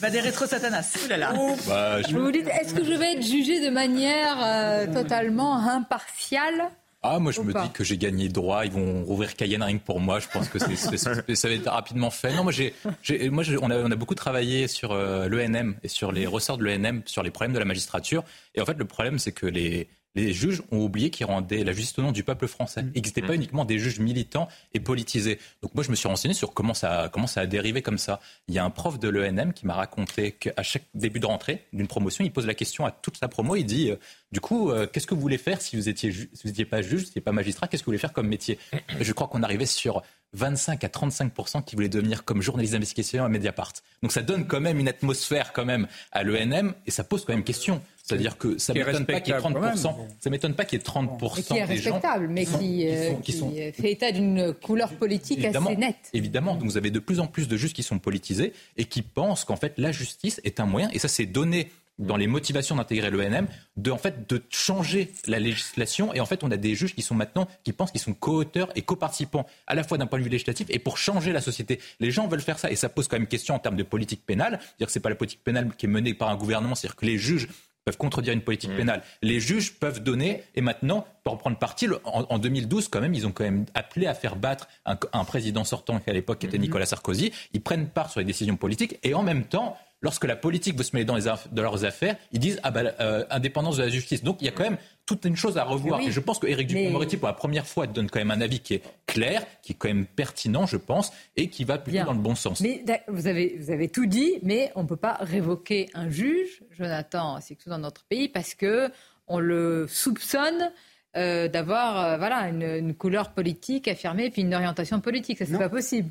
Pas 0.00 0.10
des 0.10 0.18
rétro 0.18 0.46
satanas. 0.46 0.96
Ouh 1.04 1.08
là 1.08 1.16
là. 1.18 1.32
Bah, 1.68 2.02
je- 2.02 2.16
Vous 2.16 2.24
vous 2.24 2.32
dites, 2.32 2.48
est-ce 2.48 2.74
que 2.74 2.84
je 2.84 2.92
vais 2.94 3.12
être 3.12 3.22
jugé 3.24 3.64
de 3.64 3.70
manière 3.70 4.36
euh, 4.42 4.92
totalement 4.92 5.58
impartiale? 5.58 6.70
Ah, 7.04 7.18
moi, 7.18 7.32
je 7.32 7.40
Ou 7.40 7.44
me 7.44 7.52
pas 7.52 7.64
dis 7.64 7.70
que 7.72 7.82
j'ai 7.82 7.98
gagné 7.98 8.28
droit. 8.28 8.64
Ils 8.64 8.70
vont 8.70 9.02
rouvrir 9.04 9.34
Cayenne 9.34 9.62
rien 9.62 9.76
que 9.78 9.84
pour 9.84 9.98
moi. 9.98 10.20
Je 10.20 10.28
pense 10.28 10.48
que 10.48 10.58
c'est, 10.60 10.76
c'est- 10.76 10.96
c'est- 11.26 11.34
ça 11.34 11.48
va 11.48 11.54
être 11.54 11.68
rapidement 11.68 12.10
fait. 12.10 12.32
Non, 12.34 12.44
moi, 12.44 12.52
j'ai, 12.52 12.74
j'ai- 13.02 13.28
moi 13.28 13.42
j'ai- 13.42 13.58
on, 13.58 13.70
a, 13.70 13.76
on 13.78 13.90
a 13.90 13.96
beaucoup 13.96 14.14
travaillé 14.14 14.68
sur 14.68 14.92
euh, 14.92 15.28
l'ENM 15.28 15.76
et 15.82 15.88
sur 15.88 16.12
les 16.12 16.26
ressorts 16.26 16.58
de 16.58 16.64
l'ENM, 16.64 17.02
sur 17.06 17.22
les 17.24 17.30
problèmes 17.30 17.54
de 17.54 17.58
la 17.58 17.64
magistrature. 17.64 18.22
Et 18.54 18.60
en 18.60 18.66
fait, 18.66 18.78
le 18.78 18.84
problème, 18.84 19.18
c'est 19.18 19.32
que 19.32 19.46
les, 19.46 19.88
les 20.14 20.32
juges 20.32 20.62
ont 20.70 20.78
oublié 20.80 21.10
qu'ils 21.10 21.26
rendaient 21.26 21.64
la 21.64 21.72
justice 21.72 21.98
au 21.98 22.02
nom 22.02 22.12
du 22.12 22.22
peuple 22.24 22.46
français. 22.46 22.84
Et 22.94 23.00
que 23.00 23.08
pas 23.26 23.34
uniquement 23.34 23.64
des 23.64 23.78
juges 23.78 23.98
militants 23.98 24.48
et 24.74 24.80
politisés. 24.80 25.38
Donc 25.62 25.74
moi, 25.74 25.82
je 25.84 25.90
me 25.90 25.94
suis 25.96 26.08
renseigné 26.08 26.34
sur 26.34 26.52
comment 26.52 26.74
ça, 26.74 27.08
comment 27.12 27.26
ça 27.26 27.40
a 27.40 27.46
dérivé 27.46 27.80
comme 27.82 27.98
ça. 27.98 28.20
Il 28.48 28.54
y 28.54 28.58
a 28.58 28.64
un 28.64 28.70
prof 28.70 28.98
de 28.98 29.08
l'ENM 29.08 29.52
qui 29.52 29.66
m'a 29.66 29.74
raconté 29.74 30.32
qu'à 30.32 30.62
chaque 30.62 30.84
début 30.94 31.20
de 31.20 31.26
rentrée 31.26 31.66
d'une 31.72 31.86
promotion, 31.88 32.24
il 32.24 32.32
pose 32.32 32.46
la 32.46 32.54
question 32.54 32.84
à 32.84 32.90
toute 32.90 33.16
sa 33.16 33.28
promo. 33.28 33.56
Il 33.56 33.64
dit, 33.64 33.90
euh, 33.90 33.96
du 34.32 34.40
coup, 34.40 34.70
euh, 34.70 34.86
qu'est-ce 34.86 35.06
que 35.06 35.14
vous 35.14 35.20
voulez 35.20 35.38
faire 35.38 35.60
si 35.62 35.76
vous 35.76 35.88
étiez, 35.88 36.10
ju- 36.10 36.28
si 36.34 36.42
vous 36.44 36.48
n'étiez 36.50 36.64
pas 36.66 36.82
juge, 36.82 37.00
si 37.00 37.04
vous 37.04 37.08
n'étiez 37.10 37.20
pas 37.22 37.32
magistrat 37.32 37.68
Qu'est-ce 37.68 37.82
que 37.82 37.86
vous 37.86 37.90
voulez 37.92 37.98
faire 37.98 38.12
comme 38.12 38.28
métier? 38.28 38.58
Je 39.00 39.12
crois 39.12 39.28
qu'on 39.28 39.42
arrivait 39.42 39.66
sur 39.66 40.02
25 40.34 40.82
à 40.84 40.88
35 40.88 41.32
qui 41.66 41.74
voulaient 41.76 41.88
devenir 41.90 42.24
comme 42.24 42.40
journaliste 42.40 42.72
d'investigation 42.72 43.24
à 43.24 43.28
Mediapart. 43.28 43.72
Donc 44.02 44.12
ça 44.12 44.22
donne 44.22 44.46
quand 44.46 44.60
même 44.60 44.78
une 44.78 44.88
atmosphère 44.88 45.52
quand 45.52 45.66
même 45.66 45.86
à 46.10 46.22
l'ENM 46.22 46.74
et 46.86 46.90
ça 46.90 47.04
pose 47.04 47.24
quand 47.24 47.34
même 47.34 47.44
question. 47.44 47.82
C'est-à-dire 48.02 48.36
que 48.36 48.58
ça 48.58 48.74
m'étonne 48.74 49.06
pas 49.06 49.20
qu'il 49.20 49.28
y 49.28 49.30
ait 49.30 49.34
respectable 49.36 49.40
30 49.42 49.54
quand 49.54 49.96
même. 49.96 50.12
Ça 50.20 50.30
m'étonne 50.30 50.54
pas 50.54 50.64
qu'il 50.64 50.78
y 50.78 50.80
ait 50.80 50.84
30 50.84 51.10
Mais 51.22 51.42
qui 51.42 51.56
est 51.56 51.66
des 51.66 51.76
gens 51.76 51.92
respectable, 51.94 52.28
mais 52.28 52.44
sont- 52.44 52.58
qui, 52.58 52.88
euh, 52.88 53.10
sont- 53.10 53.16
qui 53.16 53.32
qui, 53.32 53.38
sont- 53.38 53.52
euh, 53.56 53.72
fait 53.72 53.92
état 53.92 54.10
d'une 54.12 54.52
couleur 54.54 54.92
politique 54.94 55.38
Évidemment, 55.38 55.70
assez 55.70 55.78
nette. 55.78 56.10
évidemment. 56.12 56.54
Donc 56.56 56.64
vous 56.64 56.76
avez 56.76 56.90
de 56.90 56.98
plus 56.98 57.20
en 57.20 57.26
plus 57.28 57.46
de 57.48 57.56
juges 57.56 57.72
qui 57.72 57.82
sont 57.84 57.98
politisés 58.00 58.52
et 58.76 58.84
qui 58.86 59.02
pensent 59.02 59.44
qu'en 59.44 59.56
fait 59.56 59.74
la 59.78 59.92
justice 59.92 60.40
est 60.42 60.58
un 60.58 60.66
moyen, 60.66 60.90
et 60.92 60.98
ça 60.98 61.06
c'est 61.08 61.26
donné 61.26 61.70
dans 61.98 62.16
les 62.16 62.26
motivations 62.26 62.74
d'intégrer 62.74 63.10
l'ENM, 63.10 63.46
de 63.76 63.90
en 63.92 63.98
fait 63.98 64.28
de 64.28 64.42
changer 64.48 65.12
la 65.26 65.38
législation. 65.38 66.12
Et 66.14 66.20
en 66.20 66.26
fait, 66.26 66.42
on 66.42 66.50
a 66.50 66.56
des 66.56 66.74
juges 66.74 66.94
qui 66.94 67.02
sont 67.02 67.14
maintenant 67.14 67.46
qui 67.64 67.72
pensent 67.72 67.92
qu'ils 67.92 68.00
sont 68.00 68.14
co-auteurs 68.14 68.72
et 68.74 68.82
co-participants 68.82 69.46
à 69.66 69.74
la 69.74 69.84
fois 69.84 69.98
d'un 69.98 70.06
point 70.06 70.18
de 70.18 70.24
vue 70.24 70.30
législatif 70.30 70.66
et 70.70 70.78
pour 70.78 70.96
changer 70.96 71.32
la 71.32 71.42
société. 71.42 71.78
Les 72.00 72.10
gens 72.10 72.26
veulent 72.26 72.40
faire 72.40 72.58
ça 72.58 72.70
et 72.72 72.76
ça 72.76 72.88
pose 72.88 73.06
quand 73.08 73.18
même 73.18 73.28
question 73.28 73.54
en 73.54 73.58
termes 73.60 73.76
de 73.76 73.82
politique 73.82 74.24
pénale. 74.26 74.58
C'est-à-dire 74.60 74.86
que 74.86 74.92
c'est 74.92 75.00
pas 75.00 75.10
la 75.10 75.14
politique 75.16 75.44
pénale 75.44 75.68
qui 75.76 75.84
est 75.86 75.88
menée 75.88 76.14
par 76.14 76.30
un 76.30 76.36
gouvernement, 76.36 76.74
c'est-à-dire 76.74 76.96
que 76.96 77.06
les 77.06 77.18
juges 77.18 77.46
peuvent 77.84 77.96
contredire 77.96 78.32
une 78.32 78.42
politique 78.42 78.70
pénale. 78.76 79.02
Les 79.22 79.40
juges 79.40 79.74
peuvent 79.74 80.00
donner, 80.02 80.42
et 80.54 80.60
maintenant, 80.60 81.06
pour 81.24 81.34
en 81.34 81.36
prendre 81.36 81.58
parti, 81.58 81.86
le- 81.86 82.00
en, 82.04 82.24
en 82.28 82.38
2012, 82.38 82.88
quand 82.88 83.00
même, 83.00 83.14
ils 83.14 83.26
ont 83.26 83.32
quand 83.32 83.44
même 83.44 83.66
appelé 83.74 84.06
à 84.06 84.14
faire 84.14 84.36
battre 84.36 84.68
un, 84.86 84.96
un 85.12 85.24
président 85.24 85.64
sortant 85.64 85.98
qui 85.98 86.08
à 86.10 86.12
l'époque 86.12 86.44
était 86.44 86.58
Nicolas 86.58 86.86
Sarkozy. 86.86 87.32
Ils 87.52 87.60
prennent 87.60 87.88
part 87.88 88.10
sur 88.10 88.20
les 88.20 88.26
décisions 88.26 88.56
politiques, 88.56 88.98
et 89.02 89.14
en 89.14 89.22
même 89.22 89.44
temps, 89.44 89.76
lorsque 90.00 90.24
la 90.24 90.36
politique 90.36 90.76
veut 90.76 90.84
se 90.84 90.94
mêler 90.94 91.04
dans, 91.04 91.16
les 91.16 91.26
aff- 91.28 91.46
dans 91.52 91.62
leurs 91.62 91.84
affaires, 91.84 92.16
ils 92.32 92.38
disent 92.40 92.60
ah 92.62 92.70
bah, 92.70 92.82
euh, 93.00 93.24
indépendance 93.30 93.76
de 93.76 93.82
la 93.82 93.88
justice. 93.88 94.22
Donc 94.22 94.38
il 94.40 94.46
y 94.46 94.48
a 94.48 94.52
quand 94.52 94.64
même 94.64 94.78
toute 95.14 95.24
une 95.26 95.36
chose 95.36 95.58
à 95.58 95.64
revoir. 95.64 96.00
Oui. 96.00 96.06
Et 96.08 96.10
je 96.10 96.20
pense 96.20 96.38
que 96.38 96.46
Éric 96.46 96.72
Mais- 96.72 96.80
Dupond-Moretti, 96.84 97.16
pour 97.16 97.28
la 97.28 97.34
première 97.34 97.66
fois, 97.66 97.86
donne 97.86 98.08
quand 98.10 98.18
même 98.18 98.30
un 98.30 98.40
avis 98.40 98.60
qui 98.60 98.74
est 98.74 98.82
clair, 99.06 99.44
qui 99.62 99.72
est 99.72 99.74
quand 99.76 99.88
même 99.88 100.06
pertinent, 100.06 100.66
je 100.66 100.76
pense, 100.76 101.12
et 101.36 101.48
qui 101.48 101.64
va 101.64 101.78
plutôt 101.78 101.96
Bien. 101.96 102.04
dans 102.04 102.12
le 102.14 102.18
bon 102.20 102.34
sens. 102.34 102.60
Mais 102.60 102.84
vous 103.08 103.26
avez, 103.26 103.56
vous 103.58 103.70
avez 103.70 103.88
tout 103.88 104.06
dit, 104.06 104.38
mais 104.42 104.72
on 104.74 104.82
ne 104.84 104.88
peut 104.88 104.96
pas 104.96 105.18
révoquer 105.20 105.88
un 105.94 106.08
juge, 106.08 106.62
Jonathan, 106.70 107.38
c'est 107.40 107.54
que 107.56 107.68
dans 107.68 107.78
notre 107.78 108.04
pays, 108.04 108.28
parce 108.28 108.54
que 108.54 108.90
on 109.28 109.38
le 109.38 109.86
soupçonne 109.88 110.70
euh, 111.16 111.46
d'avoir 111.48 112.04
euh, 112.04 112.16
voilà, 112.16 112.48
une, 112.48 112.62
une 112.62 112.94
couleur 112.94 113.32
politique 113.32 113.86
affirmée, 113.88 114.30
puis 114.30 114.42
une 114.42 114.54
orientation 114.54 115.00
politique. 115.00 115.38
Ça, 115.38 115.44
c'est 115.46 115.52
Non. 115.52 115.58
pas 115.58 115.68
possible. 115.68 116.08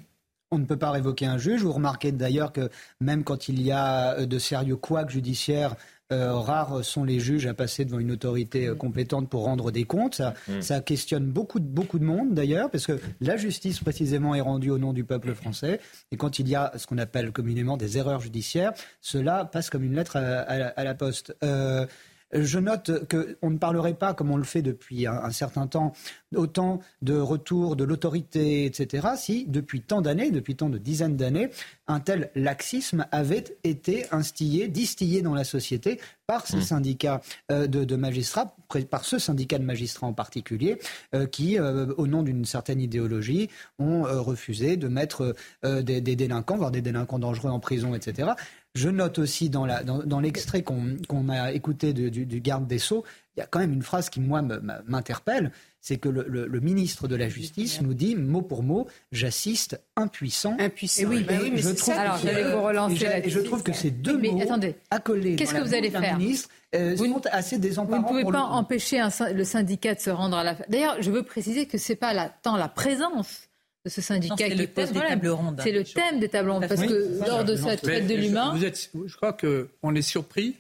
On 0.53 0.59
ne 0.59 0.65
peut 0.65 0.75
pas 0.77 0.91
révoquer 0.91 1.25
un 1.27 1.37
juge. 1.37 1.61
Vous 1.63 1.71
remarquez 1.71 2.11
d'ailleurs 2.11 2.51
que 2.51 2.69
même 2.99 3.23
quand 3.23 3.47
il 3.47 3.61
y 3.61 3.71
a 3.71 4.17
euh, 4.19 4.25
de 4.25 4.37
sérieux 4.37 4.75
couacs 4.75 5.09
judiciaires, 5.09 5.75
euh, 6.11 6.33
rares 6.33 6.83
sont 6.83 7.05
les 7.05 7.21
juges 7.21 7.47
à 7.47 7.53
passer 7.53 7.85
devant 7.85 7.99
une 7.99 8.11
autorité 8.11 8.67
euh, 8.67 8.75
compétente 8.75 9.29
pour 9.29 9.45
rendre 9.45 9.71
des 9.71 9.85
comptes. 9.85 10.15
Ça, 10.15 10.33
Mm. 10.49 10.61
ça 10.61 10.81
questionne 10.81 11.25
beaucoup 11.31 11.61
de, 11.61 11.65
beaucoup 11.65 11.99
de 11.99 12.03
monde 12.03 12.33
d'ailleurs, 12.33 12.69
parce 12.69 12.85
que 12.85 12.99
la 13.21 13.37
justice 13.37 13.79
précisément 13.79 14.35
est 14.35 14.41
rendue 14.41 14.71
au 14.71 14.77
nom 14.77 14.91
du 14.91 15.05
peuple 15.05 15.33
français. 15.35 15.79
Et 16.11 16.17
quand 16.17 16.37
il 16.37 16.49
y 16.49 16.55
a 16.55 16.73
ce 16.75 16.85
qu'on 16.85 16.97
appelle 16.97 17.31
communément 17.31 17.77
des 17.77 17.97
erreurs 17.97 18.19
judiciaires, 18.19 18.73
cela 18.99 19.45
passe 19.45 19.69
comme 19.69 19.83
une 19.85 19.95
lettre 19.95 20.17
à, 20.17 20.19
à 20.41 20.57
la- 20.59 20.67
à 20.75 20.83
la 20.83 20.95
poste. 20.95 21.33
Euh, 21.45 21.85
je 22.33 22.59
note 22.59 23.07
qu'on 23.09 23.49
ne 23.49 23.57
parlerait 23.57 23.93
pas, 23.93 24.13
comme 24.13 24.31
on 24.31 24.37
le 24.37 24.43
fait 24.43 24.61
depuis 24.61 25.07
un, 25.07 25.13
un 25.13 25.31
certain 25.31 25.67
temps, 25.67 25.93
autant 26.35 26.79
de 27.01 27.17
retour 27.17 27.75
de 27.75 27.83
l'autorité, 27.83 28.65
etc., 28.65 29.09
si 29.17 29.45
depuis 29.47 29.81
tant 29.81 30.01
d'années, 30.01 30.31
depuis 30.31 30.55
tant 30.55 30.69
de 30.69 30.77
dizaines 30.77 31.17
d'années, 31.17 31.49
un 31.87 31.99
tel 31.99 32.31
laxisme 32.35 33.05
avait 33.11 33.43
été 33.63 34.05
instillé, 34.11 34.67
distillé 34.67 35.21
dans 35.21 35.33
la 35.33 35.43
société 35.43 35.99
par 36.31 36.47
ces 36.47 36.61
syndicats 36.61 37.19
euh, 37.51 37.67
de, 37.67 37.83
de 37.83 37.95
magistrats, 37.97 38.55
par 38.89 39.03
ce 39.03 39.19
syndicat 39.19 39.59
de 39.59 39.65
magistrats 39.65 40.07
en 40.07 40.13
particulier, 40.13 40.79
euh, 41.13 41.25
qui, 41.25 41.59
euh, 41.59 41.93
au 41.97 42.07
nom 42.07 42.23
d'une 42.23 42.45
certaine 42.45 42.79
idéologie, 42.79 43.49
ont 43.79 44.03
refusé 44.03 44.77
de 44.77 44.87
mettre 44.87 45.35
des, 45.63 45.99
des 45.99 46.15
délinquants, 46.15 46.55
voire 46.55 46.71
des 46.71 46.81
délinquants 46.81 47.19
dangereux 47.19 47.49
en 47.49 47.59
prison, 47.59 47.93
etc. 47.95 48.29
Je 48.75 48.89
note 48.89 49.19
aussi 49.19 49.49
dans, 49.49 49.65
la- 49.65 49.83
dans- 49.83 50.03
dans 50.03 50.19
l'extrait 50.21 50.61
qu'on 50.63 50.95
qu'on 51.09 51.27
a 51.29 51.51
écouté 51.51 51.91
de- 51.93 52.07
du, 52.09 52.25
du 52.25 52.39
garde 52.39 52.67
des 52.67 52.79
Sceaux, 52.79 53.03
il 53.35 53.39
y 53.41 53.43
a 53.43 53.45
quand 53.45 53.59
même 53.59 53.73
une 53.73 53.81
phrase 53.81 54.09
qui, 54.09 54.19
moi, 54.21 54.41
m'interpelle, 54.87 55.51
c'est 55.81 55.97
que 55.97 56.07
le, 56.09 56.25
le- 56.27 56.47
le 56.47 56.59
ministre 56.59 57.07
de 57.07 57.15
la 57.15 57.27
Justice 57.27 57.81
nous 57.81 57.93
dit, 57.93 58.15
mot 58.15 58.41
pour 58.41 58.63
mot, 58.63 58.87
j'assiste 59.11 59.81
impuissant. 59.97 60.55
Impuissant. 60.59 61.01
Et 61.01 61.05
oui, 61.05 61.23
Bah 61.27 61.33
oui, 61.41 61.51
mais 61.51 61.57
je 61.57 61.67
c'est 61.69 61.75
trouve 61.75 61.93
ça. 61.95 62.01
Alors, 62.01 62.21
que- 62.21 62.27
j'allais 62.27 62.51
vous 62.55 62.61
relancer 62.61 62.93
et 62.93 62.97
je- 62.97 63.05
et 63.05 63.09
là-dessus. 63.09 63.29
je 63.31 63.39
trouve 63.41 63.63
que 63.63 63.73
ces 63.73 63.91
deux 63.91 64.17
Mais 64.17 64.29
mots 64.31 64.41
attendez, 64.41 64.75
accolés 64.89 65.35
qu'est-ce 65.35 65.51
dans 65.53 65.59
que 65.59 65.63
la 65.63 65.67
vous 65.69 65.75
allez 65.75 65.89
faire 65.91 66.17
ministre 66.17 66.49
euh, 66.75 66.95
sont 66.95 67.21
assez 67.31 67.55
Vous 67.57 67.61
désemparants. 67.61 68.01
ne 68.03 68.07
pouvez 68.07 68.21
pour 68.21 68.31
pas 68.31 68.37
le 68.37 68.43
empêcher 68.53 68.99
un 68.99 69.09
le 69.33 69.43
syndicat 69.43 69.95
de 69.95 69.99
se 69.99 70.09
rendre 70.09 70.37
à 70.37 70.43
la. 70.45 70.55
D'ailleurs, 70.69 70.95
je 71.01 71.11
veux 71.11 71.23
préciser 71.23 71.65
que 71.65 71.77
c'est 71.77 71.95
pas 71.97 72.13
la, 72.13 72.29
tant 72.29 72.55
la 72.55 72.69
présence 72.69 73.49
de 73.85 73.89
ce 73.89 74.01
syndicat 74.01 74.35
c'est 74.37 74.49
qui 74.49 74.55
le 74.57 74.67
pose 74.67 74.85
thème 74.91 74.93
des 75.01 75.07
tables 75.07 75.27
rondes. 75.29 75.59
C'est 75.63 75.71
le 75.71 75.83
thème 75.83 76.19
des 76.19 76.29
tables 76.29 76.49
rondes, 76.51 76.67
parce 76.67 76.81
Oui. 76.81 76.87
que 76.87 77.27
lors 77.27 77.43
de 77.43 77.55
cette 77.55 77.65
Mais 77.65 77.77
traite 77.77 78.07
de 78.07 78.15
je- 78.15 78.21
l'humain, 78.21 78.55
vous 78.55 78.63
êtes- 78.65 78.91
je 79.07 79.15
crois 79.15 79.33
qu'on 79.33 79.95
est 79.95 80.01
surpris 80.03 80.55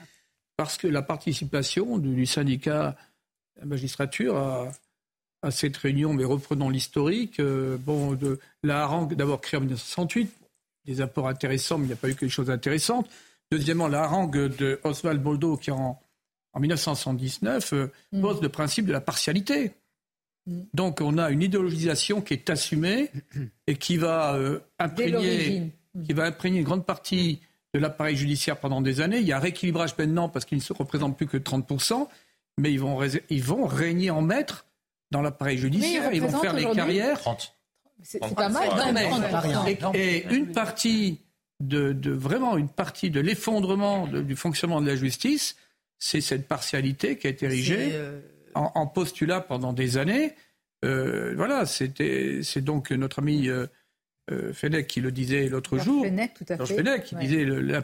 parce 0.57 0.77
que 0.77 0.87
la 0.87 1.01
participation 1.01 1.97
du, 1.97 2.15
du 2.15 2.25
syndicat 2.25 2.95
de 3.55 3.61
la 3.61 3.65
magistrature 3.67 4.37
à, 4.37 4.71
à 5.43 5.51
cette 5.51 5.77
réunion, 5.77 6.13
mais 6.13 6.23
reprenons 6.25 6.69
l'historique, 6.69 7.39
euh, 7.39 7.77
bon, 7.77 8.13
de 8.13 8.39
la 8.63 8.83
harangue 8.83 9.15
d'abord 9.15 9.41
créée 9.41 9.57
en 9.57 9.61
1968, 9.61 10.31
des 10.85 11.01
apports 11.01 11.27
intéressants, 11.27 11.77
mais 11.77 11.85
il 11.85 11.87
n'y 11.87 11.93
a 11.93 11.97
pas 11.97 12.09
eu 12.09 12.15
que 12.15 12.25
des 12.25 12.29
choses 12.29 12.49
intéressantes. 12.49 13.07
Deuxièmement, 13.51 13.87
la 13.87 14.01
harangue 14.03 14.55
de 14.55 14.79
Oswald 14.83 15.21
Boldo 15.21 15.57
qui 15.57 15.69
en, 15.71 15.99
en 16.53 16.59
1979 16.59 17.73
euh, 17.73 17.87
Mm. 18.13 18.21
pose 18.21 18.41
le 18.41 18.49
principe 18.49 18.85
de 18.87 18.93
la 18.93 19.01
partialité. 19.01 19.73
Mm. 20.47 20.61
Donc 20.73 21.01
on 21.01 21.17
a 21.17 21.29
une 21.31 21.41
idéologisation 21.43 22.21
qui 22.21 22.33
est 22.33 22.49
assumée 22.49 23.11
et 23.67 23.75
qui 23.75 23.97
va 23.97 24.33
euh, 24.35 24.59
imprégner 24.79 25.71
qui 26.05 26.13
va 26.13 26.23
imprégner 26.23 26.59
une 26.59 26.63
grande 26.65 26.85
partie 26.85 27.41
de 27.73 27.79
l'appareil 27.79 28.15
judiciaire 28.15 28.57
pendant 28.57 28.81
des 28.81 29.01
années. 29.01 29.17
Il 29.19 29.25
y 29.27 29.33
a 29.33 29.37
un 29.37 29.39
rééquilibrage 29.41 29.97
maintenant 29.97 30.29
parce 30.29 30.45
qu'ils 30.45 30.57
ne 30.57 30.63
se 30.63 30.73
représentent 30.73 31.17
plus 31.17 31.27
que 31.27 31.37
30%, 31.37 32.07
mais 32.57 32.71
ils 32.71 32.79
vont, 32.79 32.97
ils 33.29 33.43
vont 33.43 33.65
régner 33.65 34.09
en 34.09 34.21
maître 34.21 34.65
dans 35.11 35.21
l'appareil 35.21 35.57
judiciaire. 35.57 36.09
Ils 36.11 36.17
Ils 36.17 36.21
vont 36.21 36.39
faire 36.39 36.53
des 36.55 36.65
carrières. 36.71 37.19
30. 37.19 37.53
C'est 38.03 38.19
pas 38.19 38.49
mal, 38.49 38.69
Non, 38.69 38.75
quand 38.77 38.93
mais- 38.93 39.09
même, 39.09 39.29
pas 39.31 39.39
rien. 39.41 39.75
30. 39.79 39.95
Et, 39.95 40.17
et 40.17 40.33
une 40.33 40.51
partie 40.53 41.19
de, 41.59 41.91
de- 41.93 42.11
vraiment 42.11 42.57
une 42.57 42.69
partie 42.69 43.09
de 43.11 43.19
l'effondrement 43.19 44.07
du 44.07 44.35
fonctionnement 44.35 44.81
de 44.81 44.87
la 44.87 44.95
justice, 44.95 45.55
c'est 45.99 46.21
cette 46.21 46.47
partialité 46.47 47.17
qui 47.17 47.27
a 47.27 47.29
été 47.29 47.45
érigée 47.45 47.89
euh, 47.91 48.19
en, 48.55 48.71
en 48.75 48.87
postulat 48.87 49.41
pendant 49.41 49.73
des 49.73 49.97
années. 49.97 50.35
Euh, 50.83 51.33
voilà, 51.35 51.65
c'était 51.65 52.39
c'est 52.43 52.61
donc 52.63 52.91
notre 52.91 53.19
ami 53.19 53.47
euh, 53.49 53.67
euh, 54.31 54.53
Fenech 54.53 54.87
qui 54.87 55.01
le 55.01 55.11
disait 55.11 55.47
l'autre 55.49 55.75
Georges 55.77 55.85
jour. 55.85 56.05
Fenech, 56.05 56.33
tout 56.33 56.45
à 56.49 56.57
Georges 56.57 56.69
fait. 56.69 56.75
Fenech 56.77 57.03
qui 57.03 57.15
Ouais. 57.15 57.21
disait 57.21 57.43
le- 57.45 57.61
la, 57.61 57.83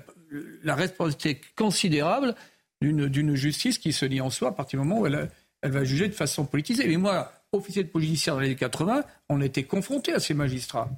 la 0.64 0.76
responsabilité 0.76 1.41
considérable 1.56 2.35
d'une 2.81 3.07
d'une 3.07 3.35
justice 3.35 3.77
qui 3.77 3.94
se 3.94 4.06
nie 4.06 4.22
en 4.22 4.30
soi 4.30 4.49
à 4.49 4.52
partir 4.52 4.80
du 4.81 4.85
moment 4.88 5.02
où 5.02 5.07
elle, 5.07 5.30
elle 5.61 5.72
va 5.72 5.84
juger 5.84 6.07
de 6.07 6.14
façon 6.14 6.45
politisée. 6.45 6.88
Mais 6.88 6.98
moi, 6.98 7.31
officier 7.52 7.84
de 7.84 7.89
police 7.89 8.07
judiciaire 8.10 8.35
dans 8.35 8.41
les 8.41 8.48
années 8.48 8.56
80, 8.56 9.03
on 9.30 9.41
était 9.41 9.64
confronté 9.64 10.14
à 10.14 10.19
ces 10.19 10.34
magistrats. 10.34 10.89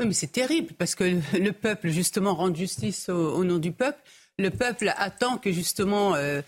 Oui, 0.00 0.06
mais 0.06 0.12
c'est 0.14 0.32
terrible 0.32 0.72
parce 0.78 0.94
que 0.94 1.04
le, 1.04 1.20
le 1.38 1.52
peuple, 1.52 1.88
justement, 1.88 2.34
rend 2.34 2.54
justice 2.54 3.08
au, 3.08 3.34
au 3.34 3.44
nom 3.44 3.58
du 3.58 3.72
peuple. 3.72 3.98
Le 4.38 4.50
peuple 4.50 4.92
attend 4.96 5.36
que, 5.36 5.52
justement, 5.52 6.14
euh, 6.14 6.40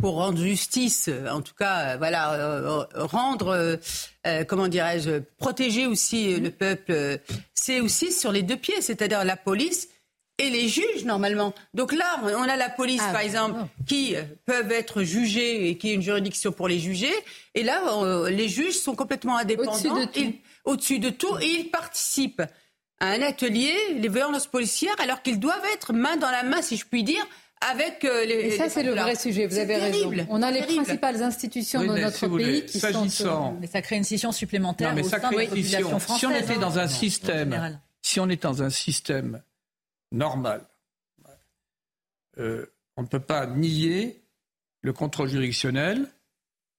pour 0.00 0.14
rendre 0.14 0.38
justice, 0.38 1.08
euh, 1.08 1.28
en 1.28 1.42
tout 1.42 1.54
cas, 1.58 1.80
euh, 1.80 1.96
voilà, 1.98 2.32
euh, 2.34 2.84
rendre, 2.94 3.78
euh, 4.26 4.44
comment 4.44 4.68
dirais-je, 4.68 5.18
protéger 5.38 5.86
aussi 5.86 6.36
le 6.36 6.50
peuple, 6.50 7.18
c'est 7.54 7.80
aussi 7.80 8.12
sur 8.12 8.32
les 8.32 8.42
deux 8.42 8.56
pieds, 8.56 8.80
c'est-à-dire 8.80 9.24
la 9.24 9.36
police 9.36 9.88
et 10.38 10.48
les 10.48 10.68
juges 10.68 11.04
normalement. 11.04 11.52
Donc 11.74 11.92
là, 11.92 12.20
on 12.24 12.48
a 12.48 12.56
la 12.56 12.70
police, 12.70 13.02
Ah, 13.06 13.12
par 13.12 13.20
exemple, 13.20 13.58
qui 13.86 14.14
peuvent 14.46 14.72
être 14.72 15.02
jugés 15.02 15.68
et 15.68 15.76
qui 15.76 15.90
a 15.90 15.92
une 15.92 16.02
juridiction 16.02 16.50
pour 16.50 16.66
les 16.66 16.78
juger. 16.78 17.12
Et 17.54 17.62
là, 17.62 17.82
euh, 18.02 18.30
les 18.30 18.48
juges 18.48 18.78
sont 18.78 18.94
complètement 18.94 19.36
indépendants. 19.36 19.72
Au-dessus 19.72 19.88
de 19.90 20.04
tout. 20.06 20.20
Ils- 20.20 20.34
Au-dessus 20.64 20.98
de 20.98 21.10
tout. 21.10 21.36
Et 21.42 21.46
ils 21.46 21.70
participent 21.70 22.42
à 23.00 23.08
un 23.08 23.22
atelier, 23.22 23.74
les 23.96 24.08
violences 24.08 24.46
policières, 24.46 24.94
alors 24.98 25.20
qu'ils 25.22 25.40
doivent 25.40 25.64
être 25.74 25.92
main 25.92 26.16
dans 26.16 26.30
la 26.30 26.42
main, 26.42 26.60
si 26.62 26.76
je 26.78 26.86
puis 26.86 27.02
dire, 27.02 27.26
avec 27.60 28.04
euh, 28.04 28.24
les. 28.24 28.34
Et 28.34 28.50
ça, 28.56 28.68
c'est 28.68 28.82
le 28.82 28.92
vrai 28.92 29.14
sujet, 29.16 29.46
vous 29.46 29.58
avez 29.58 29.78
terrible, 29.78 30.16
raison. 30.20 30.26
On 30.30 30.42
a 30.42 30.50
les 30.50 30.60
terrible. 30.60 30.82
principales 30.82 31.22
institutions 31.22 31.80
Oui, 31.80 31.88
de 31.88 31.98
notre 31.98 32.16
si 32.16 32.28
pays 32.28 32.64
qui 32.64 32.80
sont... 33.10 33.56
Mais 33.60 33.66
ça 33.66 33.82
crée 33.82 33.96
une 33.96 34.04
scission 34.04 34.32
supplémentaire 34.32 34.90
Non, 34.90 34.94
mais 34.96 35.02
au 35.04 35.08
ça 35.08 35.20
sein 35.20 35.30
crée 35.30 35.44
une 35.46 35.62
scission. 35.62 35.98
Si 35.98 36.26
on 36.26 36.34
était 36.34 36.58
dans 36.58 36.78
un 36.78 36.88
système, 36.88 37.78
si 38.02 38.18
on 38.20 38.28
est 38.28 38.42
dans 38.42 38.62
un 38.62 38.70
système 38.70 39.42
normal, 40.12 40.62
euh, 42.38 42.66
on 42.96 43.02
ne 43.02 43.06
peut 43.06 43.20
pas 43.20 43.46
nier 43.46 44.22
le 44.82 44.92
contrôle 44.92 45.28
juridictionnel 45.28 46.06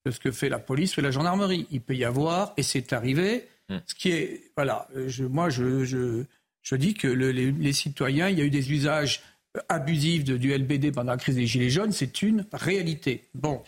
de 0.06 0.12
ce 0.12 0.20
que 0.20 0.32
fait 0.32 0.50
la 0.50 0.60
police 0.60 0.98
ou 0.98 1.02
la 1.02 1.12
gendarmerie. 1.12 1.68
Il 1.70 1.82
peut 1.82 1.96
y 1.96 2.06
avoir, 2.06 2.54
et 2.58 2.64
c'est 2.64 2.94
arrivé, 2.94 3.48
ce 3.86 3.94
qui 3.96 4.10
est, 4.12 4.52
voilà, 4.58 4.88
euh, 4.96 5.08
je, 5.08 5.24
moi 5.24 5.50
je, 5.50 5.86
je, 5.86 6.24
je 6.64 6.76
dis 6.76 6.94
que 6.96 7.08
le- 7.08 7.32
les, 7.32 7.52
les 7.52 7.74
citoyens, 7.74 8.28
il 8.30 8.38
y 8.38 8.42
a 8.42 8.46
eu 8.46 8.50
des 8.50 8.72
usages 8.72 9.22
abusifs 9.70 10.24
de, 10.24 10.38
du 10.38 10.54
LBD 10.56 10.92
pendant 10.92 11.12
la 11.12 11.18
crise 11.18 11.36
des 11.36 11.46
Gilets 11.48 11.70
jaunes, 11.70 11.92
c'est 11.92 12.22
une 12.22 12.46
réalité. 12.54 13.26
Bon, 13.34 13.62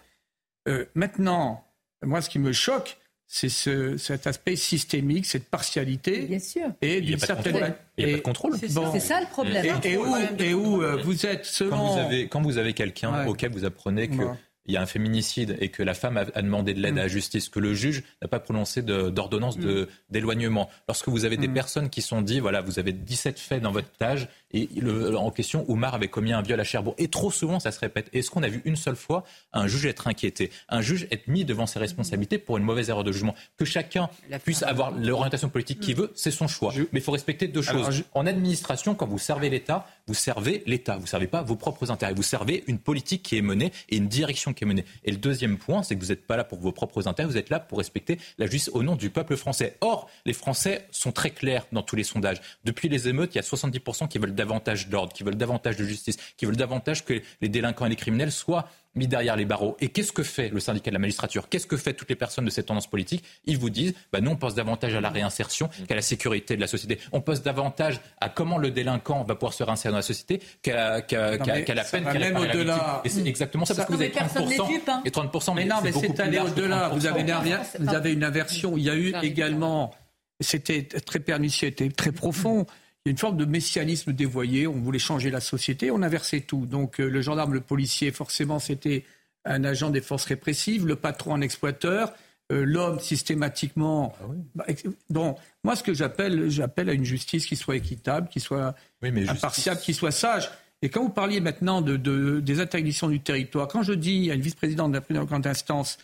Euh, 0.67 0.85
maintenant, 0.95 1.65
moi 2.05 2.21
ce 2.21 2.29
qui 2.29 2.39
me 2.39 2.53
choque, 2.53 2.97
c'est 3.27 3.49
ce, 3.49 3.97
cet 3.97 4.27
aspect 4.27 4.55
systémique, 4.55 5.25
cette 5.25 5.49
partialité. 5.49 6.21
Bien 6.21 6.39
sûr. 6.39 6.67
Et 6.81 7.01
d'une 7.01 7.19
certaine 7.19 7.53
contrôle. 7.53 7.75
Il 7.97 8.07
y 8.07 8.09
a 8.09 8.11
pas 8.13 8.17
de 8.17 8.23
contrôle. 8.23 8.57
C'est 8.59 8.69
ça- 8.69 8.89
c'est 8.93 8.99
ça 9.01 9.19
le 9.21 9.27
problème. 9.27 9.65
Et, 9.83 9.89
et 9.93 9.97
où, 9.97 10.15
et 10.39 10.53
où 10.53 10.81
euh, 10.81 11.01
vous 11.03 11.25
êtes 11.25 11.43
selon. 11.45 11.97
Quand 12.29 12.41
vous 12.41 12.57
avez, 12.57 12.73
quelqu'un 12.73 13.23
Ouais. 13.23 13.27
auquel 13.29 13.51
vous 13.51 13.65
apprenez 13.65 14.07
que 14.07 14.15
Ouais. 14.15 14.27
Il 14.65 14.73
y 14.73 14.77
a 14.77 14.81
un 14.81 14.85
féminicide 14.85 15.57
et 15.59 15.69
que 15.69 15.83
la 15.83 15.93
femme 15.93 16.17
a, 16.17 16.41
demandé 16.41 16.73
de 16.73 16.79
l'aide 16.81 16.95
Mm. 16.95 16.99
à 16.99 17.01
la 17.03 17.07
justice, 17.07 17.49
que 17.49 17.59
le 17.59 17.73
juge 17.73 18.03
n'a 18.21 18.27
pas 18.27 18.39
prononcé 18.39 18.81
d'ordonnance 18.81 19.57
de- 19.57 19.89
d'éloignement. 20.09 20.69
Lorsque 20.87 21.09
vous 21.09 21.25
avez 21.25 21.37
des 21.37 21.47
Mm. 21.47 21.53
personnes 21.53 21.89
qui 21.89 22.01
sont 22.01 22.21
dit, 22.21 22.39
voilà, 22.39 22.61
vous 22.61 22.79
avez 22.79 22.93
17 22.93 23.39
faits 23.39 23.61
dans 23.61 23.71
votre 23.71 23.91
tâche 23.97 24.27
et 24.53 24.69
le- 24.75 25.17
en 25.17 25.31
question, 25.31 25.65
Oumar 25.69 25.95
avait 25.95 26.07
commis 26.07 26.31
un 26.33 26.41
viol 26.41 26.59
à 26.59 26.63
Cherbourg. 26.63 26.95
Et 26.97 27.07
trop 27.07 27.31
souvent, 27.31 27.59
ça 27.59 27.71
se 27.71 27.79
répète. 27.79 28.09
Est-ce 28.13 28.29
qu'on 28.29 28.43
a 28.43 28.47
vu 28.47 28.61
une 28.65 28.75
seule 28.75 28.95
fois 28.95 29.23
un 29.51 29.67
juge 29.67 29.85
être 29.85 30.07
inquiété, 30.07 30.51
un 30.69 30.81
juge 30.81 31.07
être 31.11 31.27
mis 31.27 31.43
devant 31.45 31.65
ses 31.65 31.79
responsabilités 31.79 32.37
pour 32.37 32.57
une 32.57 32.63
mauvaise 32.63 32.89
erreur 32.89 33.03
de 33.03 33.11
jugement? 33.11 33.35
Que 33.57 33.65
chacun 33.65 34.09
puisse 34.45 34.63
avoir 34.63 34.91
l'orientation 34.91 35.49
politique 35.49 35.79
qu'il 35.79 35.95
veut, 35.95 36.11
c'est 36.15 36.31
son 36.31 36.47
choix. 36.47 36.73
Mais 36.91 36.99
il 36.99 37.01
faut 37.01 37.11
respecter 37.11 37.47
deux 37.47 37.67
Alors, 37.69 37.85
choses. 37.85 37.95
je- 37.95 38.03
En 38.13 38.25
administration, 38.27 38.95
quand 38.95 39.07
vous 39.07 39.17
servez 39.19 39.49
l'État, 39.49 39.87
vous 40.07 40.13
servez 40.13 40.63
l'État. 40.67 40.95
Vous 40.97 41.03
ne 41.03 41.07
servez 41.07 41.27
pas 41.27 41.41
vos 41.41 41.55
propres 41.55 41.89
intérêts. 41.91 42.13
Vous 42.13 42.23
servez 42.23 42.63
une 42.67 42.77
politique 42.79 43.23
qui 43.23 43.37
est 43.37 43.41
menée 43.41 43.71
et 43.89 43.97
une 43.97 44.07
direction 44.07 44.52
Et 44.61 45.11
le 45.11 45.17
deuxième 45.17 45.57
point, 45.57 45.83
c'est 45.83 45.95
que 45.95 46.01
vous 46.01 46.09
n'êtes 46.09 46.25
pas 46.25 46.37
là 46.37 46.43
pour 46.43 46.59
vos 46.59 46.71
propres 46.71 47.07
intérêts, 47.07 47.27
vous 47.27 47.37
êtes 47.37 47.49
là 47.49 47.59
pour 47.59 47.77
respecter 47.77 48.19
la 48.37 48.45
justice 48.45 48.69
au 48.73 48.83
nom 48.83 48.95
du 48.95 49.09
peuple 49.09 49.35
français. 49.35 49.77
Or, 49.81 50.09
les 50.25 50.33
Français 50.33 50.87
sont 50.91 51.11
très 51.11 51.31
clairs 51.31 51.65
dans 51.71 51.83
tous 51.83 51.95
les 51.95 52.03
sondages. 52.03 52.41
Depuis 52.63 52.89
les 52.89 53.07
émeutes, 53.07 53.35
il 53.35 53.37
y 53.37 53.39
a 53.39 53.43
70% 53.43 54.07
qui 54.07 54.17
veulent 54.17 54.35
davantage 54.35 54.89
d'ordre, 54.89 55.13
qui 55.13 55.23
veulent 55.23 55.35
davantage 55.35 55.77
de 55.77 55.83
justice, 55.83 56.17
qui 56.37 56.45
veulent 56.45 56.55
davantage 56.55 57.05
que 57.05 57.21
les 57.41 57.49
délinquants 57.49 57.85
et 57.85 57.89
les 57.89 57.95
criminels 57.95 58.31
soient 58.31 58.67
mis 58.95 59.07
derrière 59.07 59.35
les 59.35 59.45
barreaux. 59.45 59.75
Et 59.79 59.89
qu'est-ce 59.89 60.11
que 60.11 60.23
fait 60.23 60.49
le 60.49 60.59
syndicat 60.59 60.91
de 60.91 60.93
la 60.95 60.99
magistrature? 60.99 61.49
Qu'est-ce 61.49 61.65
que 61.65 61.77
fait 61.77 61.93
toutes 61.93 62.09
les 62.09 62.15
personnes 62.15 62.45
de 62.45 62.49
cette 62.49 62.67
tendance 62.67 62.87
politique? 62.87 63.23
Ils 63.45 63.57
vous 63.57 63.69
disent, 63.69 63.93
bah, 64.11 64.21
nous 64.21 64.31
on 64.31 64.35
pense 64.35 64.53
davantage 64.55 64.93
à 64.95 65.01
la 65.01 65.09
réinsertion 65.09 65.69
qu'à 65.87 65.95
la 65.95 66.01
sécurité 66.01 66.55
de 66.55 66.61
la 66.61 66.67
société. 66.67 66.99
On 67.11 67.21
pense 67.21 67.41
davantage 67.41 67.99
à 68.21 68.29
comment 68.29 68.57
le 68.57 68.69
délinquant 68.71 69.23
va 69.23 69.35
pouvoir 69.35 69.53
se 69.53 69.63
réinsérer 69.63 69.91
dans 69.91 69.97
la 69.97 70.01
société 70.03 70.41
qu'à 70.61 71.01
qu'à- 71.01 71.37
Non, 71.37 71.45
qu'à- 71.45 71.53
mais 71.55 71.63
qu'à 71.63 71.73
la 71.75 71.83
peine 71.83 72.03
la 72.03 72.13
même 72.13 72.37
au-delà. 72.37 73.01
c'est 73.05 73.25
exactement 73.25 73.65
ça, 73.65 73.73
Ça- 73.73 73.85
parce 73.85 73.87
que 73.87 73.93
vous 73.93 73.99
Non, 73.99 74.05
avez 74.05 74.13
mais 74.13 74.19
personne 74.19 74.43
30%. 74.45 74.67
n'est 74.67 74.73
dupe, 74.77 74.89
hein. 74.89 75.01
Et 75.05 75.11
30%, 75.11 75.53
Mais 75.55 75.65
non, 75.65 75.75
mais 75.83 75.91
c'est 75.91 76.19
allé 76.19 76.39
au-delà. 76.39 76.89
Vous 76.89 76.99
30%. 76.99 77.05
avez, 77.07 77.21
une, 77.21 77.55
vous 77.79 77.85
pas- 77.85 77.91
avez 77.97 78.13
une 78.13 78.23
aversion. 78.23 78.77
Il 78.77 78.83
y 78.83 78.89
a 78.89 78.95
eu 78.95 79.13
également, 79.23 79.91
c'était 80.39 80.83
très 80.83 81.19
pernicieux, 81.19 81.69
c'était 81.69 81.89
très 81.89 82.11
profond. 82.11 82.65
Il 83.05 83.09
y 83.09 83.11
a 83.11 83.11
une 83.11 83.17
forme 83.17 83.35
de 83.37 83.45
messianisme 83.45 84.13
dévoyé. 84.13 84.65
On 84.65 84.73
voulait 84.79 84.99
changer 84.99 85.29
la 85.29 85.41
société, 85.41 85.91
on 85.91 86.01
inversait 86.01 86.39
tout. 86.41 86.65
Donc 86.65 86.99
euh, 87.01 87.09
le 87.09 87.21
gendarme, 87.21 87.53
le 87.53 87.59
policier, 87.61 88.11
forcément, 88.11 88.59
c'était 88.59 89.03
un 89.45 89.65
agent 89.65 89.89
des 89.89 89.99
forces 89.99 90.23
répressives, 90.25 90.87
le 90.87 90.95
patron 90.95 91.35
un 91.35 91.41
exploiteur, 91.41 92.13
euh, 92.53 92.63
l'homme 92.63 92.99
systématiquement. 93.01 94.15
Bah, 94.55 94.63
ex- 94.67 94.83
bon, 95.09 95.35
moi, 95.65 95.75
ce 95.75 95.83
que 95.83 95.93
j'appelle, 95.93 96.49
j'appelle 96.49 96.89
à 96.89 96.93
une 96.93 97.03
justice 97.03 97.45
qui 97.45 97.57
soit 97.57 97.75
équitable, 97.75 98.29
qui 98.29 98.39
soit 98.39 98.73
Oui, 99.01 99.11
mais 99.11 99.27
impartiale, 99.27 99.79
qui 99.79 99.93
soit 99.93 100.11
sage. 100.11 100.49
Et 100.81 100.89
quand 100.89 101.01
vous 101.03 101.09
parliez 101.09 101.41
maintenant 101.41 101.81
de, 101.81 101.97
de- 101.97 102.39
des 102.39 102.59
interdictions 102.61 103.09
du 103.09 103.19
territoire, 103.19 103.67
quand 103.67 103.83
je 103.83 103.93
dis 103.93 104.31
à 104.31 104.33
une 104.35 104.41
vice-présidente 104.41 104.91
de 104.91 104.95
la 104.97 105.01
première 105.01 105.25
grande 105.25 105.45
instance, 105.47 105.97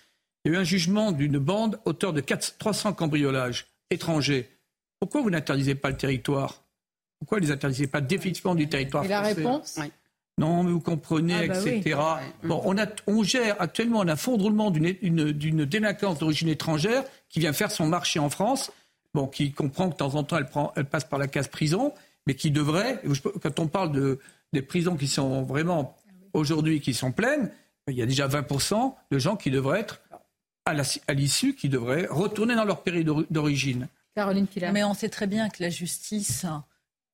il 0.43 0.51
y 0.51 0.55
a 0.55 0.57
eu 0.57 0.61
un 0.61 0.65
jugement 0.65 1.11
d'une 1.13 1.37
bande 1.37 1.79
auteur 1.85 2.11
de 2.11 2.19
400 2.21 2.53
300 2.59 2.93
cambriolages 2.93 3.67
étrangers. 3.89 4.49
Pourquoi 4.99 5.21
vous 5.21 5.29
n'interdisez 5.29 5.75
pas 5.75 5.89
le 5.89 5.97
territoire? 5.97 6.63
Pourquoi 7.19 7.39
ne 7.39 7.45
les 7.45 7.51
interdisez 7.51 7.87
pas 7.87 8.01
définitivement 8.01 8.55
du 8.55 8.67
territoire 8.69 9.03
Et 9.05 9.07
la 9.09 9.21
réponse 9.21 9.79
non, 10.37 10.63
mais 10.63 10.71
vous 10.71 10.79
comprenez, 10.79 11.33
Ah 11.33 11.47
bah 11.47 11.59
oui. 11.65 11.69
etc. 11.85 11.99
Bon, 12.45 12.61
on, 12.63 12.77
a, 12.77 12.85
on 13.07 13.23
gère 13.23 13.61
actuellement, 13.61 13.99
on 13.99 14.07
a 14.07 14.13
un 14.13 14.15
fonds 14.15 14.37
de 14.37 14.43
roulement 14.43 14.71
d'une 14.71 14.95
une- 15.01 15.33
d'une 15.33 15.65
délinquance 15.65 16.17
d'origine 16.17 16.47
étrangère 16.47 17.03
qui 17.27 17.41
vient 17.41 17.51
faire 17.51 17.71
son 17.71 17.87
marché 17.87 18.19
en 18.19 18.29
France, 18.29 18.71
bon, 19.13 19.27
qui 19.27 19.51
comprend 19.51 19.87
que 19.89 19.95
de 19.95 19.97
temps 19.97 20.15
en 20.15 20.23
temps, 20.23 20.37
elle, 20.37 20.45
prend, 20.45 20.71
elle 20.77 20.85
passe 20.85 21.03
par 21.03 21.19
la 21.19 21.27
case 21.27 21.49
prison, 21.49 21.93
mais 22.25 22.35
qui 22.35 22.51
devrait, 22.51 23.01
quand 23.43 23.59
on 23.59 23.67
parle 23.67 23.91
de, 23.91 24.19
des 24.53 24.61
prisons 24.61 24.95
qui 24.95 25.09
sont 25.09 25.43
vraiment 25.43 25.97
aujourd'hui, 26.31 26.79
qui 26.79 26.93
sont 26.93 27.11
pleines, 27.11 27.51
il 27.89 27.95
y 27.95 28.01
a 28.01 28.05
déjà 28.05 28.29
20% 28.29 28.95
de 29.11 29.19
gens 29.19 29.35
qui 29.35 29.51
devraient 29.51 29.81
être, 29.81 29.99
à 30.65 30.73
la- 30.73 30.83
à 31.09 31.13
l'issue, 31.13 31.53
qui 31.53 31.67
devraient 31.67 32.07
retourner 32.09 32.55
dans 32.55 32.63
leur 32.63 32.81
pays 32.83 33.03
d'ori- 33.03 33.25
d'origine. 33.29 33.89
Caroline 34.15 34.47
Pillard. 34.47 34.71
Mais 34.71 34.85
on 34.85 34.93
sait 34.93 35.09
très 35.09 35.27
bien 35.27 35.49
que 35.49 35.61
la 35.61 35.69
justice 35.69 36.45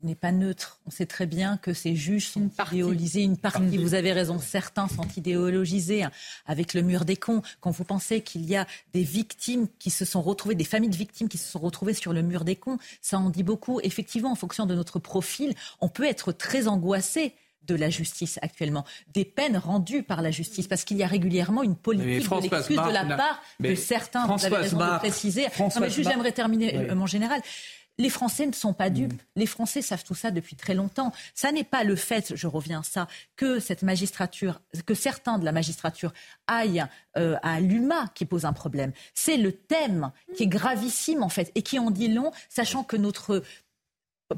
n'est 0.03 0.15
pas 0.15 0.31
neutre. 0.31 0.80
On 0.85 0.91
sait 0.91 1.05
très 1.05 1.26
bien 1.26 1.57
que 1.57 1.73
ces 1.73 1.95
juges 1.95 2.27
sont 2.27 2.49
idéalisés. 2.72 3.22
Une 3.23 3.38
partie, 3.38 3.77
vous 3.77 3.93
avez 3.93 4.11
raison, 4.13 4.39
certains 4.39 4.88
sont 4.88 5.07
idéologisés 5.17 6.03
hein, 6.03 6.11
avec 6.45 6.73
le 6.73 6.81
mur 6.81 7.05
des 7.05 7.15
cons. 7.15 7.41
Quand 7.59 7.72
vous 7.72 7.84
pensez 7.84 8.22
qu'il 8.22 8.45
y 8.45 8.55
a 8.55 8.67
des 8.93 9.03
victimes 9.03 9.67
qui 9.80 9.89
se 9.89 10.05
sont 10.05 10.22
retrouvées, 10.22 10.55
des 10.55 10.63
familles 10.63 10.89
de 10.89 10.95
victimes 10.95 11.27
qui 11.30 11.38
se 11.38 11.49
sont 11.49 11.59
retrouvées 11.59 11.93
sur 11.93 12.13
le 12.13 12.22
mur 12.22 12.43
des 12.45 12.55
cons, 12.55 12.77
ça 13.01 13.17
en 13.17 13.30
dit 13.30 13.43
beaucoup. 13.43 13.80
Effectivement, 13.84 14.31
en 14.31 14.35
fonction 14.35 14.65
de 14.65 14.76
notre 14.76 14.99
profil, 14.99 15.53
on 15.81 15.89
peut 15.89 16.05
être 16.05 16.31
très 16.31 16.67
angoissé 16.67 17.34
de 17.63 17.73
la 17.73 17.89
justice 17.89 18.38
actuellement, 18.43 18.85
des 19.13 19.26
peines 19.26 19.57
rendues 19.57 20.03
par 20.03 20.22
la 20.22 20.30
justice, 20.30 20.67
parce 20.67 20.84
qu'il 20.84 20.97
y 20.97 21.03
a 21.03 21.07
régulièrement 21.07 21.63
une 21.63 21.76
politique 21.76 22.30
de 22.30 22.41
l'excuse 22.41 22.77
de 22.77 22.91
la 22.93 23.05
part 23.05 23.41
de 23.59 23.73
certains. 23.73 24.27
Vous 24.27 24.45
avez 24.45 24.57
raison 24.57 24.77
de 24.77 24.97
préciser. 24.99 25.47
Non, 25.59 25.69
mais 25.81 25.89
juste, 25.89 26.09
j'aimerais 26.09 26.31
terminer 26.31 26.77
Oui. 26.77 26.85
euh, 26.91 26.95
mon 26.95 27.07
général. 27.07 27.41
Les 27.97 28.09
Français 28.09 28.45
ne 28.45 28.53
sont 28.53 28.73
pas 28.73 28.89
dupes. 28.89 29.13
Mm. 29.13 29.17
Les 29.38 29.45
Français 29.45 29.81
savent 29.81 30.03
tout 30.03 30.15
ça 30.15 30.31
depuis 30.31 30.55
très 30.55 30.73
longtemps. 30.73 31.11
Ça 31.34 31.51
n'est 31.51 31.63
pas 31.63 31.84
le 31.84 31.95
fait, 31.95 32.35
je 32.35 32.47
reviens 32.47 32.81
à 32.81 32.84
ça, 32.84 33.07
que 33.35 33.59
cette 33.59 33.84
magistrature, 33.84 34.61
que 34.85 34.93
certains 34.93 35.39
de 35.39 35.45
la 35.45 35.51
magistrature 35.51 36.13
aillent 36.47 36.85
euh, 37.17 37.38
à 37.41 37.59
l'UMA 37.59 38.07
qui 38.13 38.26
pose 38.26 38.45
un 38.45 38.53
problème. 38.53 38.91
C'est 39.13 39.38
le 39.38 39.51
thème 39.51 40.11
qui 40.35 40.43
est 40.43 40.47
gravissime 40.47 41.23
en 41.23 41.30
fait 41.30 41.51
et 41.55 41.61
qui 41.61 41.80
en 41.80 41.91
dit 41.91 42.09
long, 42.09 42.31
sachant 42.49 42.84
que 42.84 42.97
notre 42.97 43.43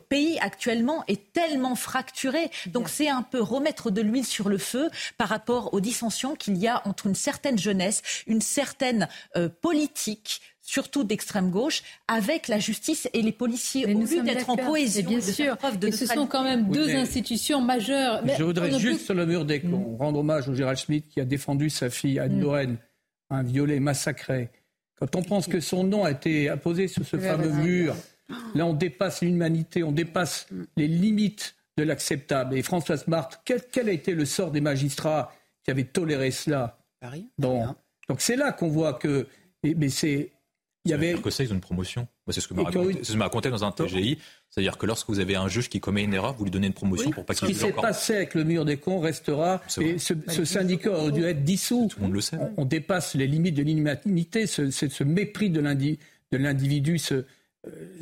pays 0.10 0.38
actuellement 0.40 1.04
est 1.08 1.32
tellement 1.34 1.76
fracturé. 1.76 2.52
Donc 2.68 2.90
c'est 2.90 3.10
un 3.10 3.22
peu 3.22 3.42
remettre 3.42 3.92
de 3.92 4.02
l'huile 4.02 4.26
sur 4.26 4.50
le 4.50 4.58
feu 4.58 4.90
par 5.18 5.30
rapport 5.30 5.74
aux 5.74 5.80
dissensions 5.80 6.36
qu'il 6.36 6.58
y 6.58 6.68
a 6.68 6.86
entre 6.88 7.08
une 7.08 7.16
certaine 7.16 7.58
jeunesse, 7.58 8.02
une 8.28 8.42
certaine 8.42 9.08
euh, 9.36 9.50
politique 9.50 10.42
surtout 10.68 11.06
d'extrême 11.06 11.50
gauche, 11.50 11.82
avec 12.10 12.50
la 12.50 12.60
justice 12.60 13.08
et 13.14 13.22
les 13.22 13.32
policiers, 13.32 13.86
au 13.86 14.00
lieu 14.02 14.22
d'être 14.22 14.50
en 14.50 14.58
cohésion, 14.58 15.08
bien 15.10 15.20
de 15.20 15.24
sûr. 15.24 15.58
preuve 15.58 15.80
de 15.80 15.88
Et 15.88 15.92
ce 15.94 16.06
sont 16.06 16.28
quand 16.28 16.44
même 16.44 16.68
Oui, 16.68 16.76
deux 16.76 16.96
institutions 16.96 17.62
majeures. 17.62 18.22
Mais 18.26 18.36
Je 18.38 18.44
voudrais 18.44 18.78
juste 18.78 19.06
sur 19.06 19.14
le 19.14 19.26
mur 19.26 19.46
des 19.46 19.62
cons 19.62 19.96
rendre 19.98 20.20
hommage 20.20 20.50
au 20.50 20.54
Gérald 20.54 20.78
Schmitt 20.78 21.08
qui 21.08 21.22
a 21.22 21.26
défendu 21.26 21.70
sa 21.70 21.90
fille 21.90 22.20
Anne 22.20 22.38
Mm. 22.38 22.42
Lorraine, 22.42 22.78
un 23.30 23.44
violet 23.44 23.80
massacré. 23.80 24.50
Quand 25.00 25.16
on 25.16 25.22
pense 25.24 25.48
que 25.48 25.60
son 25.62 25.84
nom 25.86 26.04
a 26.04 26.12
été 26.12 26.50
apposé 26.50 26.88
sur 26.90 27.06
ce 27.06 27.16
Oui, 27.16 27.24
fameux 27.24 27.50
mur, 27.52 27.96
là 28.54 28.66
on 28.66 28.74
dépasse 28.74 29.22
l'humanité, 29.22 29.84
on 29.84 29.94
dépasse 29.94 30.48
les 30.76 30.88
limites 30.88 31.56
de 31.78 31.84
l'acceptable. 31.84 32.58
Et 32.58 32.62
Françoise 32.62 33.08
Marthe, 33.08 33.40
quel, 33.46 33.62
quel 33.72 33.88
a 33.88 33.92
été 33.94 34.14
le 34.14 34.26
sort 34.26 34.52
des 34.52 34.60
magistrats 34.62 35.32
qui 35.64 35.72
avaient 35.72 35.84
toléré 35.86 36.32
cela 36.32 36.78
Bon. 37.38 37.68
Donc 38.10 38.20
c'est 38.22 38.36
là 38.36 38.52
qu'on 38.52 38.68
voit 38.70 38.94
que. 38.96 39.28
mais 39.64 39.90
c'est. 39.90 40.32
Il 40.88 40.92
y 40.92 40.94
avait. 40.94 41.14
Que 41.16 41.30
ça, 41.30 41.44
ils 41.44 41.52
ont 41.52 41.56
une 41.56 41.62
promotion. 41.62 42.08
C'est 42.30 42.42
ce 42.42 42.48
que 42.48 42.54
m'a 42.54 42.64
raconté, 42.64 42.98
c'est 43.04 43.14
ce 43.14 43.18
raconté 43.18 43.50
dans 43.50 43.64
un 43.64 43.72
TGI. 43.72 44.18
C'est-à-dire 44.50 44.78
que 44.78 44.86
lorsque 44.86 45.08
vous 45.10 45.20
avez 45.20 45.36
un 45.36 45.48
juge 45.48 45.70
qui 45.70 45.80
commet 45.80 46.04
une 46.04 46.14
erreur, 46.14 46.34
vous 46.34 46.46
lui 46.46 46.52
donnez 46.52 46.68
une 46.68 46.74
promotion 46.74 47.08
Oui. 47.08 47.14
pour 47.14 47.26
pas 47.26 47.34
Ce 47.34 47.40
qu'il 47.40 47.50
qui 47.50 47.54
juge 47.54 47.64
s'est 47.64 47.74
passé 47.74 48.16
avec 48.16 48.34
le 48.34 48.44
mur 48.44 48.66
des 48.66 48.78
cons 48.78 49.00
restera. 49.00 49.62
Et 49.82 49.98
ce, 50.00 50.14
ce 50.28 50.46
syndicat 50.46 50.92
aurait 50.92 51.12
dû 51.12 51.24
être 51.26 51.44
dissous. 51.44 51.88
Tout 51.90 52.00
le 52.00 52.04
monde 52.06 52.14
le 52.14 52.22
sait. 52.22 52.38
On, 52.38 52.62
on 52.64 52.66
dépasse 52.66 53.14
les 53.16 53.28
limites 53.28 53.56
de 53.56 53.64
l'inhumanité, 53.64 54.48
ce, 54.48 54.72
ce- 54.72 54.88
ce 54.90 55.04
mépris 55.04 55.50
de 55.50 55.60
l'indi- 55.60 56.00
de 56.32 56.38
l'individu, 56.38 56.98
ce, 56.98 57.14
euh, 57.16 57.26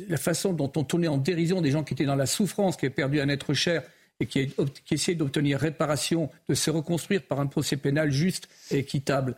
la 0.08 0.16
façon 0.16 0.52
dont 0.52 0.72
on 0.76 0.84
tournait 0.84 1.08
en 1.08 1.18
dérision 1.18 1.60
des 1.60 1.70
gens 1.70 1.84
qui 1.84 1.94
étaient 1.94 2.04
dans 2.04 2.16
la 2.16 2.26
souffrance, 2.26 2.76
qui 2.76 2.86
avaient 2.86 2.94
perdu 2.94 3.20
un 3.20 3.28
être 3.28 3.52
cher. 3.54 3.82
et 4.18 4.24
qui, 4.24 4.48
qui 4.86 4.94
essaie 4.94 5.14
d'obtenir 5.14 5.58
réparation, 5.58 6.30
de 6.48 6.54
se 6.54 6.70
reconstruire 6.70 7.20
par 7.22 7.38
un 7.38 7.46
procès 7.46 7.76
pénal 7.76 8.10
juste 8.10 8.48
et 8.70 8.78
équitable. 8.78 9.34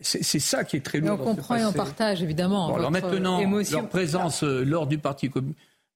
C'est 0.00 0.40
ça 0.40 0.64
qui 0.64 0.76
est 0.76 0.80
très 0.80 0.98
lourd. 0.98 1.18
on 1.20 1.24
comprend 1.24 1.56
et 1.56 1.64
on 1.64 1.72
partage 1.72 2.22
évidemment. 2.22 2.74
alors 2.74 2.90
maintenant, 2.90 3.40
leur 3.70 3.88
présence 3.88 4.42
euh, 4.42 4.64
lors 4.64 4.86
du 4.86 4.98
parti 4.98 5.30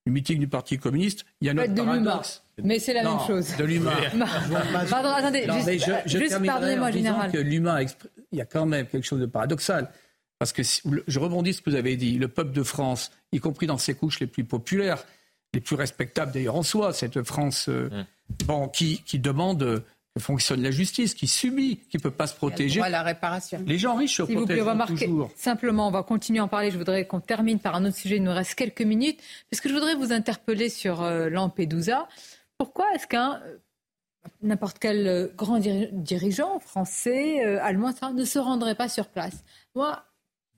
du 0.06 0.12
meeting 0.12 0.38
du 0.38 0.48
Parti 0.48 0.78
communiste, 0.78 1.24
il 1.40 1.48
y 1.48 1.50
a 1.50 1.54
notre 1.54 1.74
paradoxe. 1.74 2.42
Mais 2.62 2.78
c'est 2.78 2.94
la 2.94 3.02
même 3.02 3.18
chose. 3.26 3.56
De 3.56 3.64
l'humain. 3.64 3.96
Pardon, 4.90 5.10
attendez, 5.10 5.46
juste, 5.78 5.90
juste 6.06 6.44
pardonnez-moi, 6.44 6.90
général. 6.90 7.30
que 7.30 7.38
l'humain, 7.38 7.82
il 8.32 8.38
y 8.38 8.40
a 8.40 8.46
quand 8.46 8.66
même 8.66 8.86
quelque 8.86 9.06
chose 9.06 9.20
de 9.20 9.26
paradoxal. 9.26 9.90
Parce 10.38 10.52
que 10.54 10.62
je 10.62 11.18
rebondis 11.18 11.52
ce 11.52 11.60
que 11.60 11.68
vous 11.68 11.76
avez 11.76 11.96
dit. 11.96 12.16
Le 12.16 12.28
peuple 12.28 12.52
de 12.52 12.62
France, 12.62 13.10
y 13.32 13.40
compris 13.40 13.66
dans 13.66 13.76
ses 13.76 13.94
couches 13.94 14.20
les 14.20 14.26
plus 14.26 14.44
populaires, 14.44 15.04
les 15.52 15.60
plus 15.60 15.76
respectables 15.76 16.32
d'ailleurs 16.32 16.56
en 16.56 16.62
soi, 16.62 16.94
cette 16.94 17.22
France 17.22 17.68
euh, 17.68 17.90
mm. 17.90 18.06
bon, 18.46 18.68
qui, 18.68 19.02
qui 19.02 19.18
demande 19.18 19.82
que 20.14 20.20
fonctionne 20.20 20.62
la 20.62 20.70
justice, 20.70 21.14
qui 21.14 21.26
subit, 21.26 21.78
qui 21.88 21.96
ne 21.96 22.02
peut 22.02 22.10
pas 22.10 22.26
se 22.26 22.34
protéger. 22.34 22.80
la 22.80 23.02
réparation. 23.02 23.62
Les 23.66 23.78
gens 23.78 23.94
riches 23.94 24.16
se 24.16 24.26
si 24.26 24.34
protègent 24.34 24.64
toujours. 24.86 25.30
Simplement, 25.36 25.88
on 25.88 25.90
va 25.90 26.02
continuer 26.02 26.40
à 26.40 26.44
en 26.44 26.48
parler. 26.48 26.70
Je 26.70 26.78
voudrais 26.78 27.06
qu'on 27.06 27.20
termine 27.20 27.60
par 27.60 27.76
un 27.76 27.84
autre 27.84 27.96
sujet. 27.96 28.16
Il 28.16 28.24
nous 28.24 28.32
reste 28.32 28.54
quelques 28.54 28.82
minutes. 28.82 29.20
Parce 29.50 29.60
que 29.60 29.68
je 29.68 29.74
voudrais 29.74 29.94
vous 29.94 30.12
interpeller 30.12 30.68
sur 30.68 31.02
euh, 31.02 31.28
Lampedusa. 31.28 32.08
Pourquoi 32.58 32.86
est-ce 32.94 33.06
qu'un 33.06 33.40
euh, 33.46 33.58
n'importe 34.42 34.78
quel 34.80 35.06
euh, 35.06 35.28
grand 35.36 35.58
dirigeant 35.58 36.58
français, 36.58 37.44
allemand, 37.60 37.92
ne 38.12 38.24
se 38.24 38.38
rendrait 38.38 38.74
pas 38.74 38.88
sur 38.88 39.06
place? 39.06 39.44
Moi, 39.76 40.02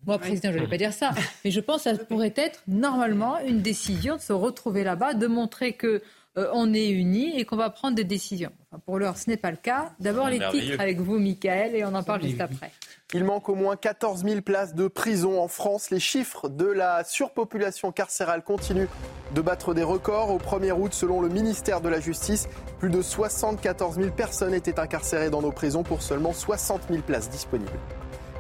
moi, 0.07 0.19
président, 0.19 0.51
je 0.51 0.57
ne 0.57 0.65
vais 0.65 0.69
pas 0.69 0.79
dire 0.79 0.93
ça, 0.93 1.13
mais 1.45 1.53
je 1.53 1.61
pense 1.61 1.85
que 1.85 1.95
ça 1.95 2.05
pourrait 2.05 2.35
être 2.37 2.65
normalement 2.67 3.39
une 3.39 3.61
décision 3.61 4.17
de 4.17 4.21
se 4.21 4.33
retrouver 4.33 4.83
là-bas, 4.83 5.15
de 5.15 5.29
montrer 5.29 5.75
que 5.75 6.03
euh, 6.39 6.49
on 6.55 6.73
est 6.73 6.89
unis 6.89 7.39
et 7.39 7.45
qu'on 7.45 7.57
va 7.57 7.69
prendre 7.69 7.95
des 7.95 8.05
décisions. 8.05 8.53
pour 8.87 8.99
l'heure, 8.99 9.19
ce 9.19 9.29
n'est 9.29 9.37
pas 9.37 9.51
le 9.51 9.59
cas. 9.59 9.93
D'abord 10.01 10.29
les 10.31 10.41
titres 10.51 10.81
avec 10.81 10.99
vous, 10.99 11.19
Michael, 11.19 11.75
et 11.75 11.85
on 11.85 11.95
en 11.95 12.03
parle 12.03 12.23
juste 12.23 12.41
après. 12.41 12.73
Il 13.13 13.25
manque 13.25 13.51
au 13.51 13.55
moins 13.55 13.77
14 13.77 14.25
000 14.25 14.41
places 14.41 14.75
de 14.75 14.89
prison 14.89 15.43
en 15.43 15.49
France. 15.49 15.91
Les 15.91 16.01
chiffres 16.01 16.49
de 16.49 16.65
la 16.65 17.05
surpopulation 17.05 17.93
carcérale 17.93 18.43
continuent 18.43 18.89
de 19.35 19.41
battre 19.43 19.75
des 19.75 19.83
records. 19.83 20.31
Au 20.31 20.39
1er 20.39 20.73
août, 20.73 20.95
selon 20.95 21.21
le 21.21 21.29
ministère 21.29 21.83
de 21.83 21.91
la 21.91 22.01
Justice, 22.01 22.49
plus 22.79 22.89
de 22.89 23.03
74 23.03 23.97
000 23.97 24.11
personnes 24.13 24.55
étaient 24.55 24.81
incarcérées 24.81 25.29
dans 25.29 25.43
nos 25.43 25.53
prisons 25.53 25.83
pour 25.83 26.01
seulement 26.01 26.33
60 26.33 26.81
000 26.89 27.03
places 27.03 27.29
disponibles. 27.29 27.71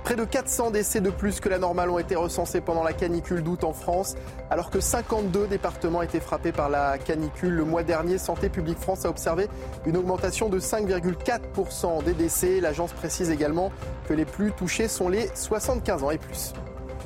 Près 0.04 0.16
de 0.16 0.24
400 0.24 0.72
décès 0.72 1.00
de 1.00 1.10
plus 1.10 1.38
que 1.38 1.48
la 1.48 1.58
normale 1.58 1.88
ont 1.88 1.98
été 1.98 2.16
recensés 2.16 2.60
pendant 2.60 2.82
la 2.82 2.92
canicule 2.92 3.42
d'août 3.42 3.62
en 3.62 3.72
France, 3.72 4.16
alors 4.50 4.68
que 4.68 4.80
52 4.80 5.46
départements 5.46 6.02
étaient 6.02 6.18
frappés 6.18 6.50
par 6.50 6.68
la 6.68 6.98
canicule. 6.98 7.54
Le 7.54 7.64
mois 7.64 7.84
dernier, 7.84 8.18
Santé 8.18 8.48
publique 8.48 8.78
France 8.78 9.04
a 9.04 9.10
observé 9.10 9.48
une 9.86 9.96
augmentation 9.96 10.48
de 10.48 10.58
5,4% 10.58 12.02
des 12.02 12.14
décès. 12.14 12.60
L'agence 12.60 12.92
précise 12.92 13.30
également 13.30 13.70
que 14.08 14.14
les 14.14 14.24
plus 14.24 14.50
touchés 14.50 14.88
sont 14.88 15.08
les 15.08 15.28
75 15.34 16.02
ans 16.02 16.10
et 16.10 16.18
plus. 16.18 16.52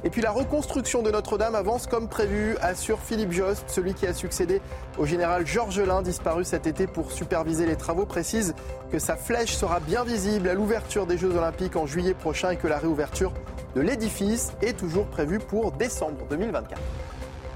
Et 0.07 0.09
puis 0.09 0.23
la 0.23 0.31
reconstruction 0.31 1.03
de 1.03 1.11
Notre-Dame 1.11 1.57
avance 1.57 1.89
comme 1.89 2.09
prévu, 2.09 2.57
assure 2.61 3.01
Philippe 3.01 3.33
Jost, 3.33 3.65
celui 3.67 3.93
qui 3.93 4.07
a 4.07 4.15
succédé 4.15 4.61
au 4.99 5.05
général 5.05 5.45
Georges 5.45 5.81
Lain, 5.81 6.01
disparu 6.01 6.45
cet 6.45 6.69
été 6.69 6.87
pour 6.87 7.11
superviser 7.11 7.67
les 7.67 7.75
travaux, 7.75 8.07
précise 8.07 8.55
que 8.93 9.01
sa 9.01 9.17
flèche 9.17 9.57
sera 9.57 9.81
bien 9.81 10.05
visible 10.05 10.49
à 10.49 10.55
l'ouverture 10.55 11.09
des 11.09 11.19
Jeux 11.19 11.35
Olympiques 11.35 11.75
en 11.75 11.87
juillet 11.87 12.15
prochain 12.15 12.51
et 12.51 12.57
que 12.57 12.69
la 12.69 12.79
réouverture 12.79 13.33
de 13.75 13.81
l'édifice 13.81 14.53
est 14.63 14.79
toujours 14.79 15.07
prévue 15.07 15.41
pour 15.41 15.73
décembre 15.73 16.25
2024. 16.31 16.81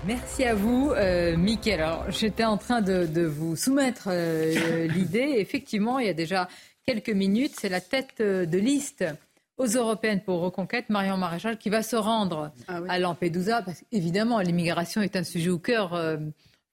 Merci 0.05 0.43
à 0.43 0.55
vous, 0.57 0.91
euh, 0.91 1.37
Mickaël. 1.37 1.83
Alors, 1.83 2.11
j'étais 2.11 2.43
en 2.45 2.57
train 2.57 2.81
de, 2.81 3.27
vous 3.27 3.55
soumettre 3.55 4.09
euh, 4.11 4.89
l'idée. 4.93 5.35
Effectivement, 5.37 6.01
il 6.01 6.07
y 6.07 6.11
a 6.11 6.15
déjà 6.15 6.49
quelques 6.85 7.11
minutes, 7.11 7.53
c'est 7.61 7.69
la 7.69 7.81
tête 7.81 8.15
euh, 8.21 8.45
de 8.45 8.59
liste 8.59 9.05
aux 9.61 9.67
européennes 9.67 10.23
pour 10.23 10.41
Reconquête, 10.41 10.89
Marion 10.89 11.19
Maréchal, 11.19 11.59
qui 11.59 11.69
va 11.69 11.83
se 11.83 11.95
rendre 11.95 12.51
ah 12.67 12.81
à 12.89 12.99
Lampedusa, 12.99 13.61
parce 13.61 13.83
qu'évidemment, 13.91 14.41
l'immigration 14.41 15.03
est 15.03 15.17
un 15.17 15.23
sujet 15.23 15.51
au 15.51 15.59
cœur. 15.59 15.95
Euh, 15.95 16.17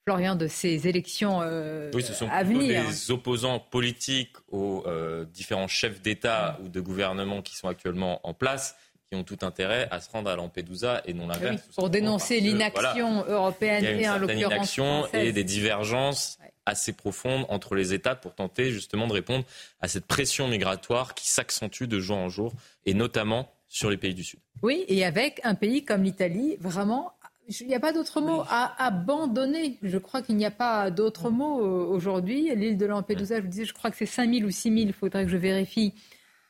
Florian, 0.06 0.36
de 0.36 0.46
ces 0.46 0.88
élections 0.88 1.40
euh, 1.42 1.90
oui, 1.92 2.02
ce 2.02 2.14
sont 2.14 2.30
à 2.30 2.42
venir. 2.42 2.88
des 2.88 3.10
opposants 3.10 3.58
politiques 3.58 4.36
aux 4.50 4.82
euh, 4.86 5.26
différents 5.26 5.68
chefs 5.68 6.00
d'État 6.00 6.58
ou 6.64 6.70
de 6.70 6.80
gouvernement 6.80 7.42
qui 7.42 7.54
sont 7.54 7.68
actuellement 7.68 8.26
en 8.26 8.32
place 8.32 8.74
qui 9.10 9.18
ont 9.18 9.22
tout 9.24 9.38
intérêt 9.42 9.86
à 9.90 10.00
se 10.00 10.10
rendre 10.10 10.30
à 10.30 10.36
Lampedusa 10.36 11.02
et 11.04 11.12
non 11.12 11.26
l'inverse. 11.28 11.62
pour 11.76 11.90
dénoncer 11.90 12.40
l'inaction 12.40 13.22
européenne 13.26 13.84
et 13.84 14.08
en 14.08 14.18
l'occurrence 14.18 14.52
inaction 14.52 15.06
et 15.12 15.32
des 15.32 15.44
divergences 15.44 16.38
assez 16.68 16.92
profonde 16.92 17.46
entre 17.48 17.74
les 17.74 17.94
États 17.94 18.14
pour 18.14 18.34
tenter 18.34 18.70
justement 18.70 19.06
de 19.06 19.12
répondre 19.12 19.44
à 19.80 19.88
cette 19.88 20.06
pression 20.06 20.48
migratoire 20.48 21.14
qui 21.14 21.28
s'accentue 21.28 21.84
de 21.84 22.00
jour 22.00 22.16
en 22.16 22.28
jour, 22.28 22.52
et 22.86 22.94
notamment 22.94 23.52
sur 23.68 23.90
les 23.90 23.96
pays 23.96 24.14
du 24.14 24.24
Sud. 24.24 24.40
Oui, 24.62 24.84
et 24.88 25.04
avec 25.04 25.40
un 25.44 25.54
pays 25.54 25.84
comme 25.84 26.02
l'Italie, 26.02 26.56
vraiment, 26.60 27.12
il 27.60 27.66
n'y 27.66 27.74
a 27.74 27.80
pas 27.80 27.92
d'autre 27.92 28.20
mot, 28.20 28.42
à 28.48 28.74
abandonner. 28.84 29.78
Je 29.82 29.98
crois 29.98 30.22
qu'il 30.22 30.36
n'y 30.36 30.46
a 30.46 30.50
pas 30.50 30.90
d'autre 30.90 31.30
mot 31.30 31.60
euh, 31.60 31.86
aujourd'hui. 31.86 32.54
L'île 32.54 32.76
de 32.76 32.86
Lampedusa, 32.86 33.36
je 33.36 33.42
vous 33.42 33.48
disais, 33.48 33.64
je 33.64 33.74
crois 33.74 33.90
que 33.90 33.96
c'est 33.96 34.06
5 34.06 34.32
000 34.32 34.46
ou 34.46 34.50
6 34.50 34.62
000, 34.62 34.76
il 34.88 34.92
faudrait 34.92 35.24
que 35.24 35.30
je 35.30 35.36
vérifie 35.36 35.94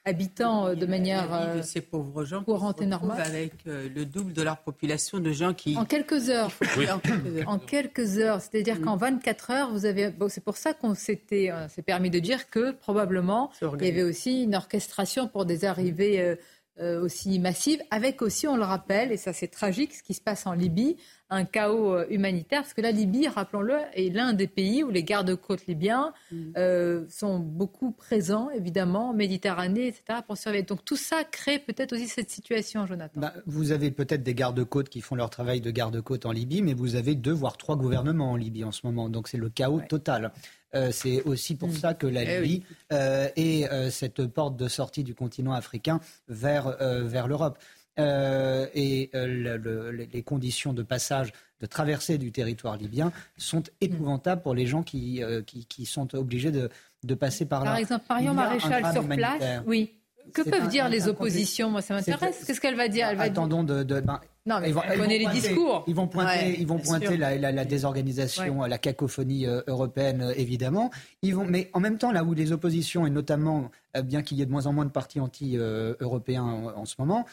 habitants 0.05 0.69
euh, 0.69 0.75
de 0.75 0.87
manière 0.87 1.33
euh, 1.33 1.63
ces 1.63 1.81
pauvres 1.81 2.25
gens 2.25 2.43
courante 2.43 2.81
et 2.81 2.87
normale. 2.87 3.21
Avec 3.21 3.53
euh, 3.67 3.89
le 3.95 4.05
double 4.05 4.33
de 4.33 4.43
leur 4.43 4.59
population 4.59 5.19
de 5.19 5.33
gens 5.33 5.55
qui... 5.55 5.77
En 5.77 5.85
quelques 5.85 6.31
heures. 6.31 6.51
en, 7.47 7.59
quelques 7.59 8.19
heures. 8.19 8.41
C'est-à-dire 8.41 8.77
mm. 8.77 8.83
qu'en 8.83 8.97
24 8.97 9.51
heures, 9.51 9.71
vous 9.71 9.85
avez... 9.87 10.11
Bon, 10.11 10.29
c'est 10.29 10.43
pour 10.43 10.57
ça 10.57 10.75
qu'on 10.75 10.95
s'était 10.95 11.53
s'est 11.69 11.83
permis 11.83 12.11
de 12.11 12.19
dire 12.19 12.51
que 12.51 12.73
probablement 12.73 13.51
il 13.61 13.85
y 13.85 13.89
avait 13.89 14.03
aussi 14.03 14.45
une 14.45 14.55
orchestration 14.55 15.29
pour 15.29 15.45
des 15.45 15.65
arrivées 15.65 16.37
aussi 16.81 17.39
massives, 17.41 17.83
avec 17.91 18.23
aussi, 18.23 18.47
on 18.47 18.57
le 18.57 18.63
rappelle, 18.63 19.11
et 19.11 19.17
ça 19.17 19.33
c'est 19.33 19.49
tragique, 19.49 19.95
ce 19.95 20.03
qui 20.03 20.15
se 20.15 20.21
passe 20.21 20.47
en 20.47 20.53
Libye, 20.53 20.97
un 21.31 21.45
chaos 21.45 21.95
euh, 21.95 22.07
humanitaire, 22.11 22.63
parce 22.63 22.75
que 22.75 22.81
la 22.81 22.91
Libye, 22.91 23.29
rappelons-le, 23.29 23.77
est 23.95 24.15
l'un 24.15 24.33
des 24.33 24.47
pays 24.47 24.83
où 24.83 24.91
les 24.91 25.03
gardes-côtes 25.03 25.67
libyens 25.67 26.13
mm. 26.33 26.53
euh, 26.57 27.05
sont 27.09 27.39
beaucoup 27.39 27.91
présents, 27.91 28.49
évidemment, 28.51 29.11
en 29.11 29.15
Méditerranée, 29.15 29.89
etc., 29.89 30.21
pour 30.27 30.39
surveiller. 30.39 30.65
Donc 30.65 30.85
tout 30.85 30.97
ça 30.97 31.25
crée 31.25 31.59
peut-être 31.59 31.93
aussi 31.93 32.09
cette 32.09 32.31
situation, 32.31 32.87
Jonathan. 32.87 33.21
Bah, 33.21 33.35
vous 33.47 33.73
avez 33.73 33.91
peut-être 33.91 34.23
des 34.23 34.35
gardes-côtes 34.35 34.89
qui 34.89 35.01
font 35.01 35.17
leur 35.17 35.31
travail 35.31 35.61
de 35.61 35.71
garde-côtes 35.71 36.25
en 36.25 36.33
Libye, 36.33 36.63
mais 36.63 36.75
vous 36.75 36.95
avez 36.95 37.15
deux, 37.15 37.33
voire 37.33 37.57
trois 37.57 37.77
gouvernements 37.77 38.33
en 38.33 38.37
Libye 38.37 38.65
en 38.65 38.73
ce 38.73 38.87
moment. 38.87 39.09
Donc 39.09 39.29
c'est 39.29 39.39
le 39.39 39.51
chaos 39.51 39.81
total. 39.87 40.33
Euh, 40.75 40.91
c'est 40.93 41.23
aussi 41.23 41.57
pour 41.57 41.69
mm. 41.69 41.75
ça 41.75 41.95
que 41.95 42.07
la 42.07 42.23
eh 42.23 42.41
Libye 42.41 42.63
est 42.91 43.91
cette 43.91 44.27
porte 44.27 44.57
de 44.57 44.69
sortie 44.69 45.05
du 45.05 45.15
continent 45.15 45.53
africain 45.53 46.01
vers, 46.29 46.77
vers 47.05 47.29
l'Europe. 47.29 47.59
Euh, 47.99 48.67
et 48.75 49.11
euh, 49.15 50.07
les 50.13 50.23
conditions 50.23 50.73
de 50.73 50.83
passage, 50.83 51.33
de 51.61 51.67
traversée 51.67 52.19
du 52.19 52.31
territoire 52.31 52.77
libyen 52.77 53.13
sont 53.37 53.65
épouvantables 53.81 54.43
pour 54.43 54.55
les 54.55 54.67
gens 54.67 54.83
qui, 54.83 55.23
euh, 55.23 55.43
qui, 55.43 55.87
sont 55.87 56.15
obligés 56.15 56.53
de, 56.53 56.71
de, 57.03 57.15
passer 57.15 57.47
par 57.47 57.65
là. 57.65 57.73
Par 57.73 57.79
exemple, 57.79 58.05
Marion 58.09 58.35
Maréchal 58.35 58.93
sur 58.93 59.07
place, 59.09 59.63
oui. 59.67 59.95
Que 60.35 60.43
peuvent 60.43 60.69
dire 60.69 60.91
les 60.91 61.09
oppositions 61.09 61.71
Moi, 61.71 61.81
ça 61.81 61.95
m'intéresse. 61.95 62.45
Qu'est-ce 62.45 62.61
qu'elle 62.61 62.77
va 62.77 62.89
dire? 62.89 63.09
Elle 63.09 63.17
va 63.17 63.23
Attendons 63.23 63.65
de. 63.65 63.83
Ben, 63.83 64.21
non, 64.45 64.61
mais 64.61 64.69
ils 64.69 64.75
vont, 64.75 64.83
les 65.09 65.27
discours. 65.27 65.85
Ils 65.87 65.95
vont 65.95 66.07
pointer, 66.07 66.55
ils 66.59 66.67
vont 66.67 66.79
pointer 66.79 67.17
la, 67.17 67.65
désorganisation, 67.65 68.63
la 68.65 68.79
cacophonie 68.79 69.47
européenne, 69.67 70.33
évidemment. 70.37 70.91
Ils 71.23 71.35
vont, 71.35 71.47
mais 71.47 71.71
en 71.73 71.81
même 71.81 71.97
temps, 71.97 72.13
là 72.13 72.25
où 72.25 72.35
les 72.35 72.53
oppositions, 72.53 73.07
et 73.07 73.11
notamment, 73.11 73.71
bien 74.05 74.23
qu'il 74.23 74.39
y 74.39 74.43
ait 74.43 74.47
de 74.47 74.51
moins 74.51 74.67
en 74.67 74.73
moins 74.75 74.85
de 74.85 74.91
partis 74.91 75.19
anti-européens 75.19 76.45
en, 76.77 76.85
ce 76.85 76.97
moment, 76.99 77.25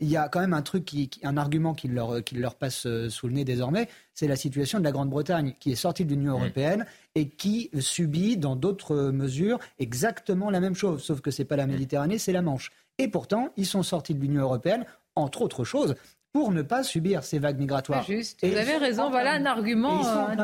il 0.00 0.08
y 0.08 0.16
a 0.16 0.28
quand 0.28 0.40
même 0.40 0.54
un 0.54 0.62
truc, 0.62 0.84
qui, 0.84 1.10
un 1.22 1.36
argument 1.36 1.74
qui 1.74 1.88
leur, 1.88 2.22
qui 2.22 2.36
leur 2.36 2.54
passe 2.54 2.86
euh, 2.86 3.08
sous 3.08 3.28
le 3.28 3.34
nez 3.34 3.44
désormais, 3.44 3.88
c'est 4.14 4.28
la 4.28 4.36
situation 4.36 4.78
de 4.78 4.84
la 4.84 4.92
Grande-Bretagne, 4.92 5.54
qui 5.60 5.72
est 5.72 5.76
sortie 5.76 6.04
de 6.04 6.10
l'Union 6.10 6.32
européenne 6.32 6.86
et 7.14 7.28
qui 7.28 7.70
subit, 7.80 8.36
dans 8.36 8.56
d'autres 8.56 9.10
mesures, 9.10 9.58
exactement 9.78 10.50
la 10.50 10.60
même 10.60 10.74
chose, 10.74 11.02
sauf 11.02 11.20
que 11.20 11.30
ce 11.30 11.42
n'est 11.42 11.46
pas 11.46 11.56
la 11.56 11.66
Méditerranée, 11.66 12.18
c'est 12.18 12.32
la 12.32 12.42
Manche. 12.42 12.70
Et 12.98 13.08
pourtant, 13.08 13.52
ils 13.56 13.66
sont 13.66 13.82
sortis 13.82 14.14
de 14.14 14.20
l'Union 14.20 14.42
européenne, 14.42 14.84
entre 15.14 15.42
autres 15.42 15.64
choses, 15.64 15.94
pour 16.32 16.52
ne 16.52 16.62
pas 16.62 16.82
subir 16.82 17.24
ces 17.24 17.38
vagues 17.38 17.58
migratoires. 17.58 18.04
Juste, 18.04 18.44
vous 18.44 18.56
avez 18.56 18.76
raison, 18.76 19.10
voilà 19.10 19.32
un 19.32 19.46
argument 19.46 20.06
euh, 20.06 20.34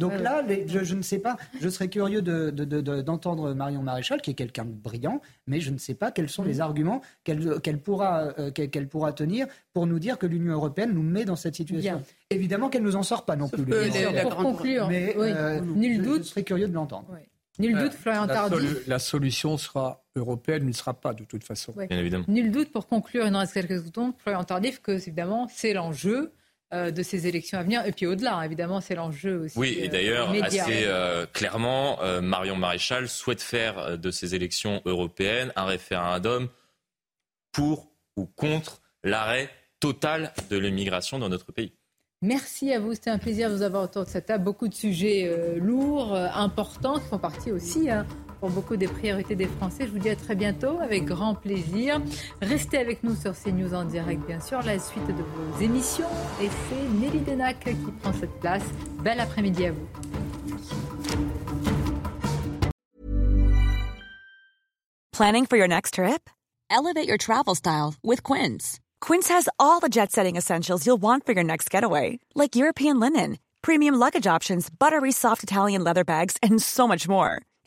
Donc 0.00 0.12
là, 0.20 0.42
je, 0.66 0.94
ne 0.94 1.02
sais 1.02 1.18
pas, 1.18 1.36
je 1.60 1.68
serais 1.68 1.88
curieux 1.88 2.22
d'entendre 2.22 3.54
Marion 3.54 3.82
Maréchal, 3.82 4.20
qui 4.20 4.32
est 4.32 4.34
quelqu'un 4.34 4.64
de 4.64 4.72
brillant, 4.72 5.20
mais 5.46 5.60
je 5.60 5.70
ne 5.70 5.78
sais 5.78 5.94
pas 5.94 6.10
quels 6.10 6.28
sont 6.28 6.42
les 6.42 6.60
arguments 6.60 7.00
qu'elle 7.24 7.80
pourra, 7.80 8.32
euh, 8.38 8.50
qu'elle 8.50 8.88
pourra 8.88 9.12
tenir 9.12 9.46
pour 9.72 9.86
nous 9.86 9.98
dire 9.98 10.18
que 10.18 10.26
l'Union 10.26 10.54
européenne 10.54 10.92
nous 10.92 11.02
met 11.02 11.24
dans 11.24 11.36
cette 11.36 11.54
situation. 11.54 12.02
Évidemment 12.30 12.68
qu'elle 12.68 12.82
ne 12.82 12.88
nous 12.88 12.96
en 12.96 13.02
sort 13.02 13.24
pas 13.24 13.36
non 13.36 13.48
plus. 13.48 13.64
pour 14.22 14.36
conclure, 14.36 14.88
mais 14.88 15.14
euh, 15.16 15.60
nul 15.60 16.02
doute. 16.02 16.24
Je 16.24 16.28
serais 16.28 16.42
curieux 16.44 16.68
de 16.68 16.74
l'entendre. 16.74 17.06
Nul 17.58 17.76
doute, 17.76 17.92
Florian 17.92 18.26
Tardy. 18.26 18.66
La 18.86 18.98
solution 18.98 19.56
sera 19.56 20.04
européenne, 20.18 20.66
ne 20.66 20.72
sera 20.72 20.94
pas 20.94 21.14
de 21.14 21.24
toute 21.24 21.44
façon. 21.44 21.72
Bien 21.76 21.98
évidemment. 21.98 22.24
Nul 22.28 22.50
doute, 22.50 22.70
pour 22.72 22.86
conclure, 22.86 23.24
il 23.26 23.32
nous 23.32 23.38
reste 23.38 23.54
quelques 23.54 23.78
secondes, 23.86 24.12
Florian 24.18 24.44
Tardif, 24.44 24.80
que 24.82 24.92
évidemment, 24.92 25.48
c'est 25.50 25.72
l'enjeu. 25.72 26.32
euh, 26.74 26.90
de 26.90 27.02
ces 27.02 27.26
élections 27.26 27.58
à 27.58 27.62
venir. 27.62 27.86
Et 27.86 27.92
puis 27.92 28.06
au-delà, 28.06 28.44
évidemment, 28.44 28.82
c'est 28.82 28.94
l'enjeu 28.94 29.40
aussi. 29.44 29.58
Oui, 29.58 29.78
et 29.80 29.88
euh, 29.88 29.90
d'ailleurs, 29.90 30.30
assez 30.42 30.84
euh, 30.84 31.24
clairement, 31.32 31.98
euh, 32.02 32.20
Marion 32.20 32.56
Maréchal 32.56 33.08
souhaite 33.08 33.40
faire 33.40 33.78
euh, 33.78 33.96
de 33.96 34.10
ces 34.10 34.34
élections 34.34 34.82
européennes 34.84 35.50
un 35.56 35.64
référendum 35.64 36.48
pour 37.52 37.90
ou 38.16 38.26
contre 38.26 38.82
l'arrêt 39.02 39.48
total 39.80 40.32
de 40.50 40.58
l'immigration 40.58 41.18
dans 41.18 41.30
notre 41.30 41.52
pays. 41.52 41.72
Merci 42.20 42.72
à 42.72 42.80
vous, 42.80 42.94
c'était 42.94 43.10
un 43.10 43.18
plaisir 43.18 43.48
de 43.48 43.54
vous 43.54 43.62
avoir 43.62 43.84
autour 43.84 44.04
de 44.04 44.08
cette 44.10 44.26
table. 44.26 44.44
Beaucoup 44.44 44.68
de 44.68 44.74
sujets 44.74 45.24
euh, 45.26 45.58
lourds, 45.60 46.14
euh, 46.14 46.26
importants, 46.34 46.98
qui 46.98 47.06
font 47.06 47.18
partie 47.18 47.52
aussi 47.52 47.88
hein, 47.88 48.06
pour 48.40 48.50
beaucoup 48.50 48.76
des 48.76 48.88
priorités 48.88 49.34
des 49.34 49.46
Français. 49.46 49.86
Je 49.86 49.92
vous 49.92 49.98
dis 49.98 50.10
à 50.10 50.16
très 50.16 50.34
bientôt, 50.34 50.78
avec 50.80 51.04
grand 51.04 51.34
plaisir. 51.34 52.00
Restez 52.40 52.78
avec 52.78 53.02
nous 53.02 53.14
sur 53.14 53.32
CNews 53.32 53.74
en 53.74 53.84
direct, 53.84 54.26
bien 54.26 54.40
sûr, 54.40 54.62
la 54.62 54.78
suite 54.78 55.06
de 55.06 55.22
vos 55.22 55.60
émissions. 55.60 56.08
Et 56.42 56.48
c'est 56.68 57.00
Nelly 57.00 57.20
Denac 57.20 57.60
qui 57.60 57.74
prend 58.02 58.12
cette 58.12 58.38
place. 58.40 58.64
Bel 59.02 59.20
après-midi 59.20 59.66
à 59.66 59.72
vous. 59.72 59.88
Planning 65.12 65.46
for 65.46 65.56
your 65.56 65.66
next 65.66 65.94
trip? 65.94 66.30
Elevate 66.70 67.08
your 67.08 67.18
travel 67.18 67.56
style 67.56 67.94
with 68.04 68.22
Quince. 68.22 68.78
Quince 69.00 69.28
has 69.28 69.48
all 69.58 69.80
the 69.80 69.88
jet 69.88 70.12
setting 70.12 70.36
essentials 70.36 70.86
you'll 70.86 71.00
want 71.00 71.26
for 71.26 71.32
your 71.32 71.42
next 71.44 71.70
getaway, 71.70 72.20
like 72.36 72.54
European 72.54 73.00
linen, 73.00 73.38
premium 73.60 73.96
luggage 73.96 74.28
options, 74.28 74.70
buttery 74.70 75.10
soft 75.10 75.42
Italian 75.42 75.82
leather 75.82 76.04
bags, 76.04 76.36
and 76.40 76.62
so 76.62 76.86
much 76.86 77.08
more. 77.08 77.42